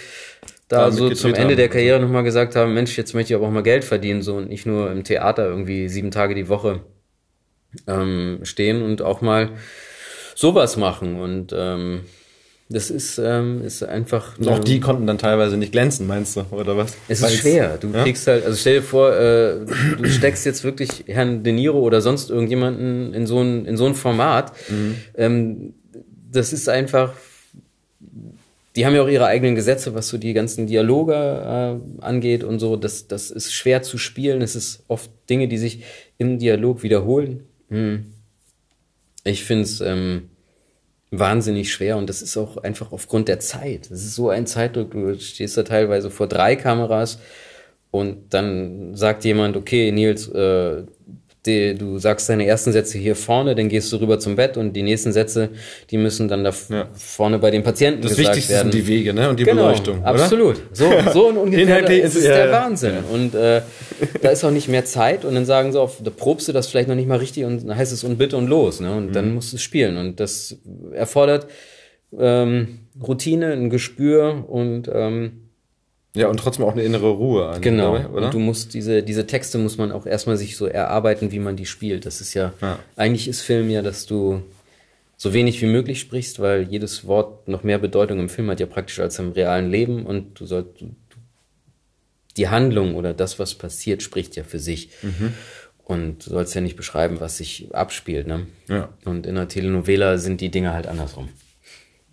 da 0.69 0.91
so 0.91 1.11
zum 1.11 1.35
Ende 1.35 1.51
haben. 1.51 1.57
der 1.57 1.69
Karriere 1.69 2.01
nochmal 2.01 2.25
gesagt 2.25 2.55
haben, 2.57 2.75
Mensch, 2.75 2.97
jetzt 2.99 3.15
möchte 3.15 3.33
ich 3.33 3.37
aber 3.37 3.47
auch 3.47 3.51
mal 3.53 3.63
Geld 3.63 3.85
verdienen, 3.85 4.23
so 4.23 4.37
und 4.37 4.49
nicht 4.49 4.67
nur 4.67 4.91
im 4.91 5.03
Theater 5.05 5.47
irgendwie 5.49 5.89
sieben 5.89 6.11
Tage 6.11 6.35
die 6.35 6.49
Woche 6.49 6.81
ähm, 7.87 8.41
stehen 8.43 8.83
und 8.83 9.03
auch 9.03 9.21
mal 9.21 9.51
sowas 10.35 10.77
machen. 10.77 11.21
Und 11.21 11.55
ähm, 11.57 12.01
das 12.71 12.91
ist, 12.91 13.19
ähm, 13.19 13.63
ist 13.65 13.83
einfach. 13.83 14.39
auch 14.41 14.47
eine- 14.57 14.61
die 14.61 14.81
konnten 14.81 15.07
dann 15.07 15.17
teilweise 15.19 15.57
nicht 15.57 15.73
glänzen, 15.73 16.07
meinst 16.07 16.37
du, 16.37 16.45
oder 16.51 16.77
was? 16.77 16.95
es 17.09 17.23
ist 17.23 17.37
schwer. 17.37 17.79
Du 17.81 17.89
Ja? 17.89 18.03
kriegst 18.03 18.27
halt, 18.27 18.45
also 18.45 18.57
stell 18.57 18.77
dir 18.77 18.83
vor, 18.83 19.13
äh, 19.17 19.65
du 19.97 20.05
steckst 20.09 20.45
jetzt 20.45 20.65
wirklich 20.65 21.05
Herrn 21.07 21.43
De 21.45 21.53
Niro 21.53 21.79
oder 21.81 22.01
sonst 22.03 22.31
irgendjemanden 22.31 23.15
in 23.15 23.27
so 23.27 23.41
ein, 23.41 23.65
in 23.65 23.77
so 23.77 23.87
ein 23.87 23.95
Format. 23.95 24.53
Mhm. 24.69 24.95
Ähm, 25.17 25.75
das 26.31 26.53
ist 26.53 26.69
einfach, 26.69 27.15
die 28.79 28.87
haben 28.87 28.95
ja 28.95 29.03
auch 29.03 29.09
ihre 29.09 29.27
eigenen 29.27 29.57
Gesetze, 29.57 29.97
was 29.97 30.07
so 30.07 30.19
die 30.19 30.35
ganzen 30.35 30.69
Dialoge 30.69 31.13
äh, 31.13 32.01
angeht 32.01 32.45
und 32.45 32.61
so. 32.61 32.77
Das, 32.77 33.09
das 33.09 33.33
ist 33.33 33.53
schwer 33.53 33.83
zu 33.83 33.99
spielen. 33.99 34.41
Es 34.41 34.55
ist 34.55 34.85
oft 34.87 35.11
Dinge, 35.29 35.49
die 35.49 35.59
sich 35.59 35.83
im 36.17 36.39
Dialog 36.39 36.85
wiederholen. 36.85 37.43
Hm. 37.71 38.13
Ich 39.25 39.43
finde 39.43 39.65
es 39.65 39.81
ähm, 39.81 40.31
wahnsinnig 41.11 41.73
schwer 41.73 41.97
und 41.97 42.09
das 42.09 42.23
ist 42.23 42.37
auch 42.37 42.57
einfach 42.59 42.93
aufgrund 42.93 43.27
der 43.27 43.41
Zeit. 43.41 43.91
Es 43.91 44.05
ist 44.05 44.15
so 44.15 44.29
ein 44.29 44.47
Zeitdruck. 44.47 44.93
Du 44.93 45.19
stehst 45.19 45.57
da 45.57 45.65
teilweise 45.65 46.09
vor 46.09 46.29
drei 46.29 46.55
Kameras 46.55 47.19
und 47.91 48.33
dann 48.33 48.95
sagt 48.95 49.25
jemand, 49.25 49.57
okay, 49.57 49.91
Nils, 49.91 50.29
äh, 50.29 50.85
die, 51.47 51.75
du 51.75 51.99
sagst 51.99 52.29
deine 52.29 52.47
ersten 52.47 52.73
Sätze 52.73 52.99
hier 52.99 53.15
vorne, 53.17 53.55
dann 53.55 53.69
gehst 53.69 53.93
du 53.93 53.97
rüber 53.99 54.19
zum 54.19 54.37
Bett 54.37 54.57
und 54.57 54.73
die 54.75 54.83
nächsten 54.83 55.13
Sätze, 55.13 55.51
die 55.91 55.97
müssen 55.97 56.29
dann 56.29 56.45
da 56.45 56.53
Ja. 56.69 56.89
vorne 56.95 57.39
bei 57.39 57.51
den 57.51 57.63
Patienten 57.63 58.03
Das 58.03 58.11
gesagt 58.17 58.29
Wichtigste 58.37 58.55
werden. 58.55 58.73
sind 58.73 58.83
die 58.83 58.89
Wege, 58.89 59.15
ne? 59.15 59.31
Und 59.31 59.39
die 59.39 59.45
Genau, 59.45 59.63
Beleuchtung, 59.67 60.01
oder? 60.01 60.07
absolut. 60.09 60.57
So, 60.73 60.91
so 61.13 61.29
ein 61.29 61.37
ungefähr, 61.37 61.63
Inhaltlich 61.67 62.03
es 62.05 62.15
ist- 62.15 62.23
ist 62.23 62.29
ja, 62.29 62.35
der 62.35 62.47
ja. 62.47 62.53
Wahnsinn. 62.53 62.95
Und 63.13 63.35
äh, 63.35 63.63
da 64.21 64.29
ist 64.31 64.45
auch 64.45 64.51
nicht 64.51 64.69
mehr 64.69 64.85
Zeit 64.85 65.25
und 65.25 65.35
dann 65.35 65.47
sagen 65.47 65.73
sie 65.73 65.81
auf, 65.81 66.03
da 66.03 66.11
probst 66.11 66.49
du 66.49 66.53
das 66.53 66.67
vielleicht 66.67 66.89
noch 66.89 66.97
nicht 66.97 67.09
mal 67.09 67.19
richtig 67.19 67.45
und 67.45 67.67
dann 67.69 67.77
heißt 67.77 67.93
es 67.93 68.05
und 68.05 68.19
bitte 68.19 68.37
und 68.37 68.49
los, 68.49 68.81
ne? 68.81 68.95
Und 68.95 69.07
Mhm. 69.09 69.13
dann 69.13 69.35
musst 69.35 69.53
du 69.53 69.57
es 69.57 69.63
spielen 69.63 69.97
und 69.97 70.21
das 70.21 70.57
erfordert 70.93 71.47
ähm, 72.19 72.81
Routine, 73.07 73.53
ein 73.53 73.71
Gespür 73.71 74.45
und 74.49 74.91
ähm, 74.93 75.48
Ja, 76.15 76.29
und 76.29 76.39
trotzdem 76.41 76.65
auch 76.65 76.73
eine 76.73 76.83
innere 76.83 77.11
Ruhe. 77.11 77.47
an- 77.49 77.61
Genau. 77.63 77.93
dabei, 77.97 78.09
oder? 78.09 78.27
Und 78.27 78.35
du 78.35 78.39
musst 78.39 78.75
diese, 78.75 79.03
diese 79.03 79.27
Texte 79.27 79.59
muss 79.59 79.77
man 79.79 79.93
auch 79.93 80.07
erstmal 80.07 80.37
sich 80.37 80.57
so 80.57 80.67
erarbeiten, 80.67 81.31
wie 81.33 81.39
man 81.39 81.57
die 81.57 81.67
spielt. 81.67 82.07
Das 82.07 82.21
ist 82.21 82.35
ja, 82.35 82.53
Ja. 82.61 82.79
eigentlich 82.97 83.29
ist 83.29 83.43
Film 83.43 83.71
ja, 83.71 83.83
dass 83.83 84.07
du 84.07 84.43
so 85.17 85.33
wenig 85.35 85.61
wie 85.63 85.67
möglich 85.67 86.01
sprichst, 86.01 86.41
weil 86.41 86.63
jedes 86.63 87.07
Wort 87.07 87.47
noch 87.49 87.63
mehr 87.63 87.79
Bedeutung 87.79 88.21
im 88.21 88.29
Film 88.29 88.49
hat 88.51 88.61
ja 88.61 88.67
praktisch 88.67 88.99
als 89.01 89.19
im 89.19 89.33
realen 89.33 89.71
Leben 89.71 90.07
und 90.07 90.39
du 90.41 90.47
sollst, 90.47 90.85
die 92.37 92.49
Handlung 92.49 92.95
oder 92.95 93.15
das, 93.15 93.39
was 93.39 93.55
passiert, 93.55 94.03
spricht 94.03 94.37
ja 94.37 94.45
für 94.45 94.59
sich. 94.61 94.91
Mhm. 95.03 95.33
Und 95.85 96.27
du 96.27 96.31
sollst 96.31 96.55
ja 96.55 96.61
nicht 96.61 96.77
beschreiben, 96.77 97.19
was 97.21 97.39
sich 97.39 97.69
abspielt, 97.75 98.27
ne? 98.27 98.47
Ja. 98.69 98.91
Und 99.05 99.27
in 99.27 99.37
einer 99.37 99.49
Telenovela 99.49 100.19
sind 100.19 100.41
die 100.41 100.51
Dinge 100.51 100.73
halt 100.73 100.87
andersrum. 100.87 101.29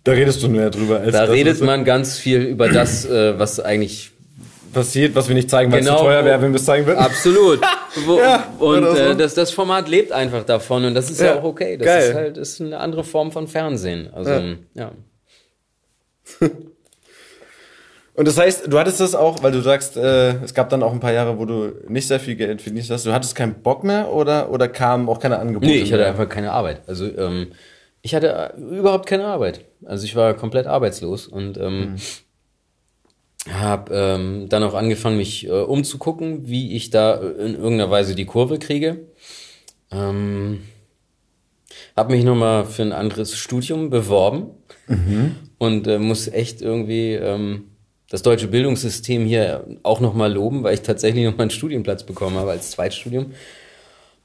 Da 0.06 0.12
redest 0.12 0.42
du 0.42 0.48
mehr 0.48 0.70
drüber. 0.70 1.00
Als 1.00 1.12
Da 1.12 1.22
das, 1.26 1.30
redet 1.34 1.60
man 1.62 1.84
ganz 1.84 2.18
viel 2.18 2.40
über 2.42 2.68
das, 2.68 3.04
äh, 3.04 3.38
was 3.38 3.60
eigentlich 3.60 4.12
passiert, 4.72 5.14
was 5.14 5.28
wir 5.28 5.34
nicht 5.34 5.50
zeigen, 5.50 5.72
weil 5.72 5.80
es 5.80 5.86
Genau. 5.86 5.98
zu 5.98 6.04
teuer 6.04 6.24
wäre, 6.24 6.40
wenn 6.42 6.52
wir 6.52 6.56
es 6.60 6.64
zeigen 6.64 6.86
würden. 6.86 6.98
Absolut. 6.98 7.60
Wo, 8.04 8.18
Ja, 8.20 8.46
und 8.58 8.84
so. 8.84 8.96
äh, 8.96 9.16
das, 9.16 9.34
das 9.34 9.50
Format 9.50 9.88
lebt 9.88 10.12
einfach 10.12 10.44
davon 10.44 10.84
und 10.84 10.94
das 10.94 11.10
ist 11.10 11.20
ja, 11.20 11.26
Ja, 11.26 11.34
auch 11.36 11.44
okay. 11.44 11.76
Das 11.76 11.86
geil. 11.86 12.08
ist 12.10 12.14
halt 12.14 12.36
ist 12.36 12.60
eine 12.60 12.78
andere 12.78 13.02
Form 13.04 13.32
von 13.32 13.48
Fernsehen. 13.48 14.08
Also 14.12 14.30
Ja. 14.30 14.42
ja. 14.74 14.90
Und 18.14 18.26
das 18.26 18.38
heißt, 18.38 18.72
du 18.72 18.78
hattest 18.78 18.98
das 19.00 19.14
auch, 19.14 19.42
weil 19.42 19.52
du 19.52 19.60
sagst, 19.60 19.98
äh, 19.98 20.36
es 20.42 20.54
gab 20.54 20.70
dann 20.70 20.82
auch 20.82 20.92
ein 20.92 21.00
paar 21.00 21.12
Jahre, 21.12 21.38
wo 21.38 21.44
du 21.44 21.72
nicht 21.86 22.08
sehr 22.08 22.18
viel 22.18 22.34
Geld 22.34 22.62
verdient 22.62 22.88
hast. 22.88 23.04
Du 23.04 23.12
hattest 23.12 23.34
keinen 23.36 23.56
Bock 23.62 23.84
mehr 23.84 24.10
oder, 24.10 24.50
oder 24.50 24.68
kamen 24.68 25.06
auch 25.10 25.18
keine 25.20 25.38
Angebote 25.38 25.66
Nee, 25.66 25.76
ich 25.80 25.92
hatte 25.92 26.00
mehr? 26.02 26.08
einfach 26.12 26.26
keine 26.28 26.50
Arbeit. 26.52 26.80
Also 26.86 27.04
ähm, 27.18 27.48
ich 28.00 28.14
hatte 28.14 28.52
äh, 28.56 28.58
überhaupt 28.78 29.06
keine 29.06 29.26
Arbeit. 29.26 29.60
Also 29.86 30.04
ich 30.04 30.16
war 30.16 30.34
komplett 30.34 30.66
arbeitslos 30.66 31.26
und 31.26 31.58
ähm, 31.58 31.96
habe 33.50 33.94
ähm, 33.94 34.48
dann 34.48 34.62
auch 34.62 34.74
angefangen, 34.74 35.16
mich 35.16 35.46
äh, 35.46 35.50
umzugucken, 35.50 36.48
wie 36.48 36.74
ich 36.74 36.90
da 36.90 37.14
in 37.14 37.54
irgendeiner 37.54 37.90
Weise 37.90 38.14
die 38.14 38.24
Kurve 38.26 38.58
kriege. 38.58 39.06
Ähm, 39.90 40.62
habe 41.96 42.14
mich 42.14 42.24
nochmal 42.24 42.64
für 42.64 42.82
ein 42.82 42.92
anderes 42.92 43.36
Studium 43.36 43.90
beworben 43.90 44.50
mhm. 44.88 45.36
und 45.58 45.86
äh, 45.86 45.98
muss 45.98 46.28
echt 46.28 46.60
irgendwie 46.60 47.12
ähm, 47.12 47.70
das 48.10 48.22
deutsche 48.22 48.48
Bildungssystem 48.48 49.24
hier 49.24 49.66
auch 49.82 50.00
nochmal 50.00 50.32
loben, 50.32 50.62
weil 50.62 50.74
ich 50.74 50.82
tatsächlich 50.82 51.24
nochmal 51.24 51.42
einen 51.42 51.50
Studienplatz 51.50 52.04
bekommen 52.04 52.36
habe 52.36 52.50
als 52.50 52.72
Zweitstudium. 52.72 53.32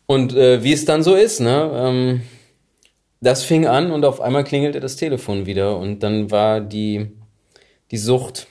Und 0.05 0.35
äh, 0.35 0.63
wie 0.63 0.73
es 0.73 0.85
dann 0.85 1.03
so 1.03 1.15
ist, 1.15 1.39
ne? 1.39 1.71
Ähm, 1.73 2.21
das 3.21 3.43
fing 3.43 3.67
an 3.67 3.91
und 3.91 4.03
auf 4.03 4.19
einmal 4.19 4.43
klingelte 4.43 4.79
das 4.79 4.95
Telefon 4.95 5.45
wieder 5.45 5.77
und 5.77 6.01
dann 6.01 6.31
war 6.31 6.59
die, 6.59 7.11
die 7.91 7.97
Sucht, 7.97 8.47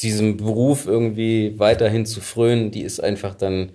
diesem 0.00 0.38
Beruf 0.38 0.86
irgendwie 0.86 1.58
weiterhin 1.58 2.06
zu 2.06 2.20
frönen, 2.20 2.70
die 2.70 2.82
ist 2.82 3.00
einfach 3.00 3.34
dann 3.34 3.72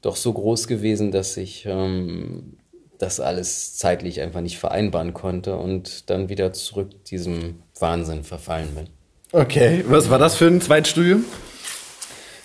doch 0.00 0.16
so 0.16 0.32
groß 0.32 0.66
gewesen, 0.66 1.12
dass 1.12 1.36
ich 1.36 1.66
ähm, 1.66 2.56
das 2.98 3.20
alles 3.20 3.76
zeitlich 3.76 4.20
einfach 4.20 4.40
nicht 4.40 4.58
vereinbaren 4.58 5.12
konnte 5.12 5.56
und 5.56 6.08
dann 6.10 6.28
wieder 6.28 6.52
zurück 6.52 7.04
diesem 7.04 7.62
Wahnsinn 7.78 8.24
verfallen 8.24 8.68
bin. 8.74 8.86
Okay, 9.32 9.84
was 9.88 10.10
war 10.10 10.18
das 10.18 10.36
für 10.36 10.46
ein 10.46 10.60
Zweitstudium? 10.60 11.24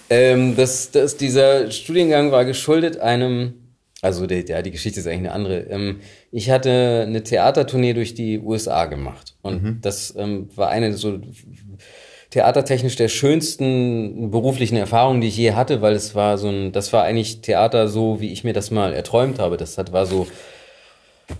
Ähm, 0.09 0.55
das, 0.55 0.91
das, 0.91 1.17
dieser 1.17 1.69
Studiengang 1.69 2.31
war 2.31 2.45
geschuldet 2.45 2.97
einem, 2.97 3.66
also 4.01 4.27
der, 4.27 4.45
ja, 4.45 4.61
die 4.61 4.71
Geschichte 4.71 4.99
ist 4.99 5.07
eigentlich 5.07 5.19
eine 5.19 5.31
andere. 5.31 5.59
Ähm, 5.69 5.99
ich 6.31 6.49
hatte 6.49 7.05
eine 7.07 7.23
Theatertournee 7.23 7.93
durch 7.93 8.13
die 8.13 8.39
USA 8.39 8.85
gemacht 8.85 9.35
und 9.41 9.63
mhm. 9.63 9.79
das 9.81 10.13
ähm, 10.17 10.49
war 10.55 10.69
eine 10.69 10.93
so 10.93 11.19
theatertechnisch 12.29 12.95
der 12.95 13.07
schönsten 13.07 14.29
beruflichen 14.29 14.75
Erfahrungen, 14.75 15.21
die 15.21 15.27
ich 15.27 15.37
je 15.37 15.53
hatte, 15.53 15.81
weil 15.81 15.93
es 15.93 16.13
war 16.13 16.37
so 16.37 16.49
ein, 16.49 16.71
das 16.71 16.91
war 16.93 17.03
eigentlich 17.03 17.41
Theater 17.41 17.87
so, 17.87 18.19
wie 18.19 18.31
ich 18.31 18.43
mir 18.43 18.53
das 18.53 18.69
mal 18.69 18.93
erträumt 18.93 19.39
habe. 19.39 19.57
Das 19.57 19.77
hat, 19.77 19.93
war 19.93 20.05
so, 20.05 20.27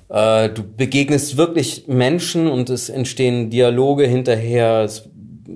äh, 0.09 0.49
du 0.49 0.63
begegnest 0.63 1.37
wirklich 1.37 1.87
Menschen 1.87 2.47
und 2.47 2.69
es 2.69 2.89
entstehen 2.89 3.49
Dialoge 3.49 4.07
hinterher, 4.07 4.83
es 4.85 5.09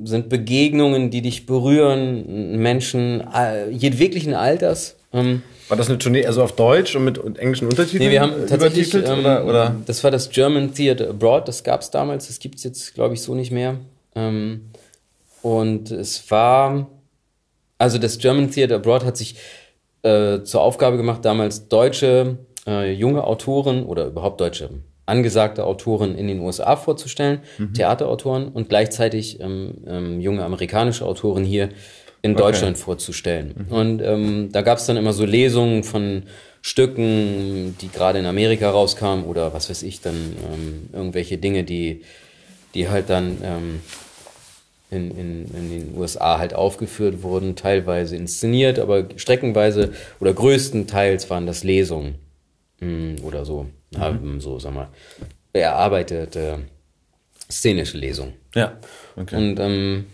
sind 0.03 0.29
Begegnungen, 0.29 1.09
die 1.09 1.21
dich 1.21 1.45
berühren, 1.45 2.57
Menschen 2.57 3.21
äh, 3.33 3.69
jedweglichen 3.69 4.33
Alters. 4.33 4.97
Ähm, 5.13 5.43
war 5.71 5.77
das 5.77 5.87
eine 5.87 5.97
Tournee 5.97 6.25
also 6.25 6.43
auf 6.43 6.51
Deutsch 6.51 6.97
und 6.97 7.05
mit 7.05 7.17
englischen 7.39 7.69
Untertiteln? 7.69 8.03
Nee, 8.03 8.11
wir 8.11 8.19
haben 8.21 8.45
tatsächlich, 8.45 8.93
ähm, 8.93 9.19
oder, 9.19 9.45
oder? 9.45 9.75
das 9.85 10.03
war 10.03 10.11
das 10.11 10.29
German 10.29 10.73
Theatre 10.73 11.09
Abroad, 11.09 11.47
das 11.47 11.63
gab 11.63 11.79
es 11.79 11.89
damals, 11.89 12.27
das 12.27 12.39
gibt 12.39 12.57
es 12.57 12.65
jetzt, 12.65 12.93
glaube 12.93 13.13
ich, 13.13 13.21
so 13.21 13.35
nicht 13.35 13.51
mehr. 13.51 13.77
Ähm, 14.13 14.69
und 15.41 15.89
es 15.89 16.29
war, 16.29 16.89
also 17.77 17.97
das 17.99 18.17
German 18.17 18.51
Theatre 18.51 18.75
Abroad 18.75 19.05
hat 19.05 19.15
sich 19.15 19.37
äh, 20.03 20.41
zur 20.43 20.59
Aufgabe 20.59 20.97
gemacht, 20.97 21.23
damals 21.23 21.69
deutsche 21.69 22.39
äh, 22.67 22.91
junge 22.91 23.23
Autoren 23.23 23.85
oder 23.85 24.07
überhaupt 24.07 24.41
deutsche 24.41 24.71
angesagte 25.05 25.65
Autoren 25.65 26.15
in 26.15 26.27
den 26.27 26.41
USA 26.41 26.75
vorzustellen, 26.75 27.39
mhm. 27.57 27.73
Theaterautoren 27.73 28.49
und 28.49 28.67
gleichzeitig 28.67 29.39
ähm, 29.39 29.75
ähm, 29.87 30.19
junge 30.19 30.43
amerikanische 30.43 31.05
Autoren 31.05 31.45
hier 31.45 31.69
in 32.21 32.33
okay. 32.33 32.41
Deutschland 32.41 32.77
vorzustellen. 32.77 33.67
Mhm. 33.69 33.75
Und 33.75 34.01
ähm, 34.01 34.49
da 34.51 34.61
gab 34.61 34.77
es 34.77 34.85
dann 34.85 34.97
immer 34.97 35.13
so 35.13 35.25
Lesungen 35.25 35.83
von 35.83 36.23
Stücken, 36.61 37.75
die 37.81 37.89
gerade 37.89 38.19
in 38.19 38.25
Amerika 38.25 38.69
rauskamen 38.69 39.25
oder 39.25 39.53
was 39.53 39.69
weiß 39.69 39.81
ich, 39.83 40.01
dann 40.01 40.15
ähm, 40.15 40.89
irgendwelche 40.93 41.37
Dinge, 41.37 41.63
die, 41.63 42.03
die 42.75 42.87
halt 42.87 43.09
dann 43.09 43.37
ähm, 43.43 43.79
in, 44.91 45.09
in, 45.17 45.45
in 45.55 45.69
den 45.69 45.97
USA 45.97 46.37
halt 46.37 46.53
aufgeführt 46.53 47.23
wurden, 47.23 47.55
teilweise 47.55 48.15
inszeniert, 48.15 48.77
aber 48.77 49.05
streckenweise 49.15 49.93
oder 50.19 50.33
größtenteils 50.33 51.29
waren 51.29 51.47
das 51.47 51.63
Lesungen 51.63 52.15
mh, 52.81 52.87
hm, 52.87 53.25
oder 53.25 53.43
so, 53.45 53.67
mhm. 53.91 53.99
haben 53.99 54.41
so, 54.41 54.59
sag 54.59 54.73
mal, 54.75 54.89
erarbeitete 55.53 56.59
szenische 57.49 57.97
Lesungen. 57.97 58.33
Ja, 58.53 58.77
okay. 59.15 59.35
Und 59.35 59.59
ähm, 59.59 60.05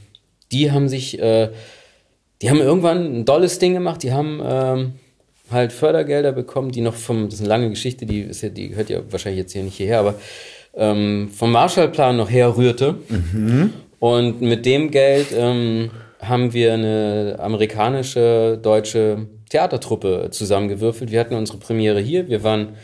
die 0.51 0.71
haben 0.71 0.87
sich, 0.89 1.19
äh, 1.19 1.49
die 2.41 2.49
haben 2.49 2.59
irgendwann 2.59 3.19
ein 3.19 3.25
tolles 3.25 3.59
Ding 3.59 3.73
gemacht, 3.73 4.03
die 4.03 4.13
haben 4.13 4.41
ähm, 4.43 4.93
halt 5.51 5.73
Fördergelder 5.73 6.31
bekommen, 6.31 6.71
die 6.71 6.81
noch 6.81 6.95
vom, 6.95 7.25
das 7.25 7.35
ist 7.35 7.41
eine 7.41 7.49
lange 7.49 7.69
Geschichte, 7.69 8.05
die 8.05 8.21
ist 8.21 8.41
ja, 8.41 8.49
die 8.49 8.69
gehört 8.69 8.89
ja 8.89 8.99
wahrscheinlich 9.09 9.39
jetzt 9.39 9.53
hier 9.53 9.63
nicht 9.63 9.77
hierher, 9.77 9.99
aber 9.99 10.15
ähm, 10.75 11.29
vom 11.33 11.51
Marshallplan 11.51 12.17
noch 12.17 12.29
herrührte. 12.29 12.95
Mhm. 13.09 13.73
Und 13.99 14.41
mit 14.41 14.65
dem 14.65 14.91
Geld 14.91 15.27
ähm, 15.35 15.89
haben 16.19 16.53
wir 16.53 16.73
eine 16.73 17.37
amerikanische, 17.39 18.59
deutsche 18.61 19.27
Theatertruppe 19.49 20.29
zusammengewürfelt. 20.31 21.11
Wir 21.11 21.19
hatten 21.19 21.35
unsere 21.35 21.57
Premiere 21.57 21.99
hier. 21.99 22.27
Wir 22.27 22.43
waren 22.43 22.75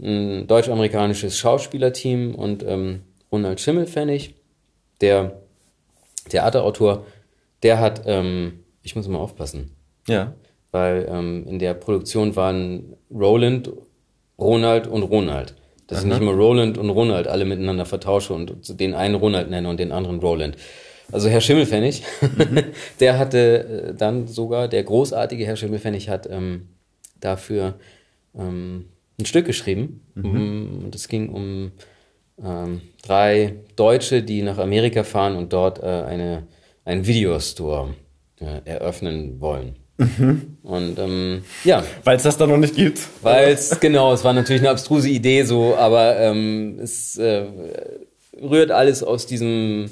ein 0.00 0.46
deutsch-amerikanisches 0.46 1.38
Schauspielerteam 1.38 2.34
und 2.34 2.64
ähm, 2.66 3.02
Ronald 3.30 3.60
Schimmelfennig, 3.60 4.34
der 5.00 5.40
Theaterautor, 6.28 7.04
der 7.62 7.80
hat, 7.80 8.02
ähm, 8.06 8.60
ich 8.88 8.96
muss 8.96 9.08
mal 9.08 9.18
aufpassen. 9.18 9.70
Ja. 10.06 10.34
Weil 10.70 11.06
ähm, 11.10 11.46
in 11.46 11.58
der 11.58 11.74
Produktion 11.74 12.36
waren 12.36 12.96
Roland, 13.10 13.70
Ronald 14.38 14.86
und 14.86 15.02
Ronald 15.02 15.54
dass 15.88 15.98
Aha. 15.98 16.04
ich 16.04 16.12
nicht 16.12 16.20
immer 16.20 16.32
Roland 16.32 16.78
und 16.78 16.90
Ronald 16.90 17.26
alle 17.26 17.44
miteinander 17.44 17.86
vertausche 17.86 18.34
und 18.34 18.78
den 18.78 18.94
einen 18.94 19.16
Ronald 19.16 19.50
nenne 19.50 19.68
und 19.68 19.80
den 19.80 19.90
anderen 19.90 20.20
Roland. 20.20 20.56
Also 21.10 21.30
Herr 21.30 21.40
Schimmelfennig, 21.40 22.02
mhm. 22.20 22.64
der 23.00 23.18
hatte 23.18 23.88
äh, 23.88 23.94
dann 23.94 24.28
sogar, 24.28 24.68
der 24.68 24.84
großartige 24.84 25.44
Herr 25.46 25.56
Schimmelfennig 25.56 26.10
hat 26.10 26.28
ähm, 26.30 26.68
dafür 27.18 27.78
ähm, 28.38 28.84
ein 29.18 29.24
Stück 29.24 29.46
geschrieben. 29.46 30.02
Mhm. 30.14 30.82
Und 30.84 30.94
es 30.94 31.08
ging 31.08 31.30
um 31.30 31.72
ähm, 32.44 32.82
drei 33.02 33.54
Deutsche, 33.76 34.22
die 34.22 34.42
nach 34.42 34.58
Amerika 34.58 35.02
fahren 35.04 35.36
und 35.36 35.54
dort 35.54 35.82
äh, 35.82 35.86
eine, 35.86 36.46
einen 36.84 37.06
Videostore 37.06 37.94
äh, 38.40 38.68
eröffnen 38.68 39.40
wollen. 39.40 39.76
Mhm. 39.98 40.58
Und 40.62 40.98
ähm, 40.98 41.42
ja. 41.64 41.84
Weil 42.04 42.16
es 42.16 42.22
das 42.22 42.36
da 42.36 42.46
noch 42.46 42.56
nicht 42.56 42.76
gibt. 42.76 43.00
Weil 43.22 43.48
es, 43.48 43.80
genau, 43.80 44.12
es 44.12 44.24
war 44.24 44.32
natürlich 44.32 44.62
eine 44.62 44.70
abstruse 44.70 45.08
Idee 45.08 45.42
so, 45.42 45.76
aber 45.76 46.18
ähm, 46.18 46.78
es 46.80 47.16
äh, 47.16 47.44
rührt 48.40 48.70
alles 48.70 49.02
aus 49.02 49.26
diesem, 49.26 49.90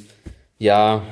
ja, 0.58 1.02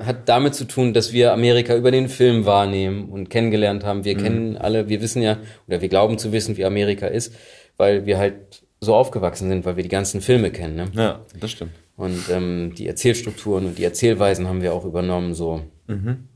hat 0.00 0.28
damit 0.28 0.54
zu 0.54 0.64
tun, 0.64 0.94
dass 0.94 1.12
wir 1.12 1.32
Amerika 1.32 1.76
über 1.76 1.90
den 1.90 2.08
Film 2.08 2.46
wahrnehmen 2.46 3.10
und 3.10 3.28
kennengelernt 3.28 3.84
haben. 3.84 4.04
Wir 4.04 4.16
mhm. 4.16 4.22
kennen 4.22 4.56
alle, 4.56 4.88
wir 4.88 5.00
wissen 5.02 5.22
ja, 5.22 5.38
oder 5.68 5.80
wir 5.80 5.88
glauben 5.88 6.18
zu 6.18 6.32
wissen, 6.32 6.56
wie 6.56 6.64
Amerika 6.64 7.06
ist, 7.06 7.34
weil 7.76 8.06
wir 8.06 8.18
halt 8.18 8.62
so 8.80 8.94
aufgewachsen 8.94 9.48
sind, 9.48 9.64
weil 9.64 9.76
wir 9.76 9.82
die 9.82 9.88
ganzen 9.88 10.20
Filme 10.20 10.50
kennen. 10.50 10.76
Ne? 10.76 10.90
Ja, 10.94 11.20
das 11.40 11.50
stimmt. 11.50 11.72
Und 11.96 12.28
ähm, 12.30 12.74
die 12.76 12.86
Erzählstrukturen 12.86 13.66
und 13.66 13.78
die 13.78 13.84
Erzählweisen 13.84 14.48
haben 14.48 14.62
wir 14.62 14.74
auch 14.74 14.84
übernommen 14.84 15.34
so. 15.34 15.62
Mhm. 15.86 16.28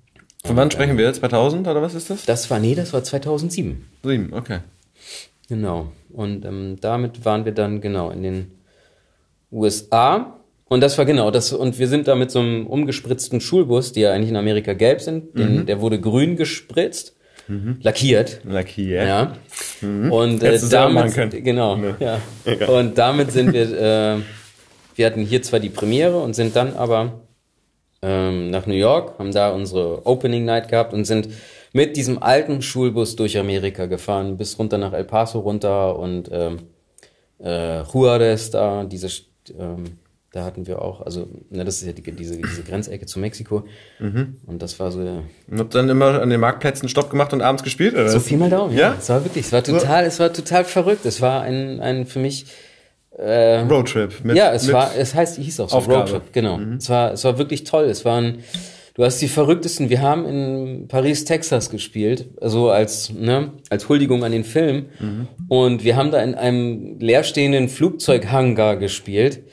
Von 0.45 0.57
wann 0.57 0.71
sprechen 0.71 0.97
wir? 0.97 1.13
2000 1.13 1.69
oder 1.69 1.83
was 1.83 1.95
ist 1.95 2.11
das? 2.11 2.25
Das 2.25 2.51
war, 2.51 2.59
nee, 2.59 2.75
das 2.75 2.93
war 2.93 3.05
2007. 3.05 3.85
Sieben, 4.03 4.33
okay. 4.33 4.61
Genau. 5.49 5.93
Und 6.11 6.45
ähm, 6.45 6.77
damit 6.81 7.25
waren 7.25 7.45
wir 7.45 7.53
dann 7.53 7.81
genau 7.81 8.11
in 8.11 8.23
den 8.23 8.53
USA. 9.53 10.41
Und 10.67 10.81
das 10.81 10.97
war 10.97 11.05
genau 11.05 11.31
das. 11.31 11.53
Und 11.53 11.79
wir 11.79 11.89
sind 11.89 12.09
da 12.09 12.15
mit 12.15 12.31
so 12.31 12.39
einem 12.39 12.67
umgespritzten 12.67 13.41
Schulbus, 13.41 13.93
die 13.93 14.01
ja 14.01 14.13
eigentlich 14.13 14.31
in 14.31 14.37
Amerika 14.37 14.73
gelb 14.73 15.01
sind. 15.01 15.37
Den, 15.37 15.57
mhm. 15.57 15.67
Der 15.67 15.81
wurde 15.81 16.01
grün 16.01 16.37
gespritzt, 16.37 17.17
mhm. 17.49 17.79
lackiert. 17.83 18.41
Lackiert. 18.45 19.07
Ja. 19.07 19.37
Mhm. 19.81 20.13
Und 20.13 20.43
äh, 20.43 20.59
damit, 20.71 21.45
genau. 21.45 21.77
Nee. 21.77 21.95
Ja. 21.99 22.21
Und 22.69 22.97
damit 22.97 23.33
sind 23.33 23.53
wir, 23.53 23.63
äh, 23.63 24.17
wir 24.95 25.07
hatten 25.07 25.23
hier 25.23 25.43
zwar 25.43 25.59
die 25.59 25.71
Premiere 25.71 26.21
und 26.21 26.35
sind 26.35 26.55
dann 26.55 26.75
aber 26.77 27.21
ähm, 28.03 28.51
nach 28.51 28.67
New 28.67 28.75
York, 28.75 29.19
haben 29.19 29.33
da 29.33 29.51
unsere 29.51 30.07
Opening 30.07 30.45
Night 30.45 30.69
gehabt 30.69 30.93
und 30.93 31.05
sind 31.05 31.29
mit 31.73 31.97
diesem 31.97 32.23
alten 32.23 32.63
Schulbus 32.63 33.17
durch 33.17 33.39
Amerika 33.39 33.87
gefahren, 33.87 34.37
bis 34.37 34.59
runter 34.59 34.79
nach 34.79 34.93
El 34.93 35.05
Paso 35.05 35.41
runter 35.41 35.99
und 35.99 36.29
ähm, 36.33 36.59
äh, 37.39 37.83
Juarez 37.83 38.51
da, 38.51 38.85
diese, 38.85 39.09
ähm, 39.59 39.99
da 40.33 40.45
hatten 40.45 40.67
wir 40.67 40.81
auch, 40.81 41.03
also 41.03 41.29
ne, 41.51 41.65
das 41.65 41.81
ist 41.81 41.87
ja 41.87 41.93
die, 41.93 42.03
diese, 42.03 42.39
diese 42.39 42.63
Grenzecke 42.63 43.07
zu 43.07 43.19
Mexiko 43.19 43.65
mhm. 43.99 44.37
und 44.47 44.63
das 44.63 44.79
war 44.79 44.93
so. 44.93 45.03
Ja. 45.03 45.23
Und 45.51 45.59
habt 45.59 45.75
dann 45.75 45.89
immer 45.89 46.21
an 46.23 46.31
den 46.31 46.41
Marktplätzen 46.41 46.89
Stopp 46.89 47.11
gemacht 47.11 47.33
und 47.33 47.43
abends 47.43 47.63
gespielt, 47.63 47.95
oder? 47.95 48.09
So 48.09 48.21
viel 48.21 48.39
mal 48.39 48.51
Daumen, 48.51 48.75
ja. 48.75 48.91
ja. 48.91 48.97
Es 48.99 49.09
war 49.09 49.25
wirklich, 49.25 49.47
es 49.47 49.53
war 49.53 49.63
total, 49.63 50.05
es 50.05 50.21
war 50.21 50.33
total 50.33 50.65
verrückt. 50.65 51.05
Es 51.05 51.21
war 51.21 51.43
ein, 51.43 51.81
ein 51.81 52.07
für 52.07 52.21
mich 52.21 52.47
äh, 53.21 53.61
Roadtrip. 53.61 54.25
Mit, 54.25 54.37
ja, 54.37 54.53
es 54.53 54.65
mit 54.67 54.75
war, 54.75 54.91
es 54.97 55.15
heißt, 55.15 55.37
hieß 55.37 55.61
auch 55.61 55.71
so 55.71 55.77
Aufgabe. 55.77 56.11
Roadtrip, 56.11 56.33
genau. 56.33 56.59
Mhm. 56.59 56.75
Es 56.75 56.89
war, 56.89 57.13
es 57.13 57.25
war 57.25 57.39
wirklich 57.39 57.65
toll. 57.65 57.85
Es 57.85 58.05
waren, 58.05 58.39
du 58.95 59.05
hast 59.05 59.21
die 59.21 59.29
verrücktesten. 59.29 59.91
Wir 59.91 60.03
haben 60.03 60.27
in 60.27 60.89
Paris, 60.89 61.25
Texas 61.25 61.71
gespielt, 61.71 62.29
also 62.41 62.71
als 62.71 63.13
ne, 63.13 63.53
als 63.69 63.89
Huldigung 63.89 64.25
an 64.25 64.33
den 64.33 64.45
Film. 64.45 64.87
Mhm. 64.99 65.29
Und 65.49 65.85
wir 65.85 65.97
haben 65.97 66.11
da 66.11 66.23
in 66.23 66.35
einem 66.35 66.99
leerstehenden 66.99 67.69
Flugzeughangar 67.69 68.77
gespielt. 68.77 69.45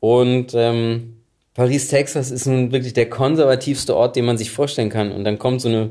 Und 0.00 0.52
ähm, 0.54 1.22
Paris, 1.54 1.88
Texas 1.88 2.30
ist 2.30 2.46
nun 2.46 2.72
wirklich 2.72 2.92
der 2.92 3.08
konservativste 3.08 3.96
Ort, 3.96 4.16
den 4.16 4.26
man 4.26 4.36
sich 4.36 4.50
vorstellen 4.50 4.90
kann. 4.90 5.10
Und 5.12 5.24
dann 5.24 5.38
kommt 5.38 5.60
so 5.60 5.68
eine 5.68 5.90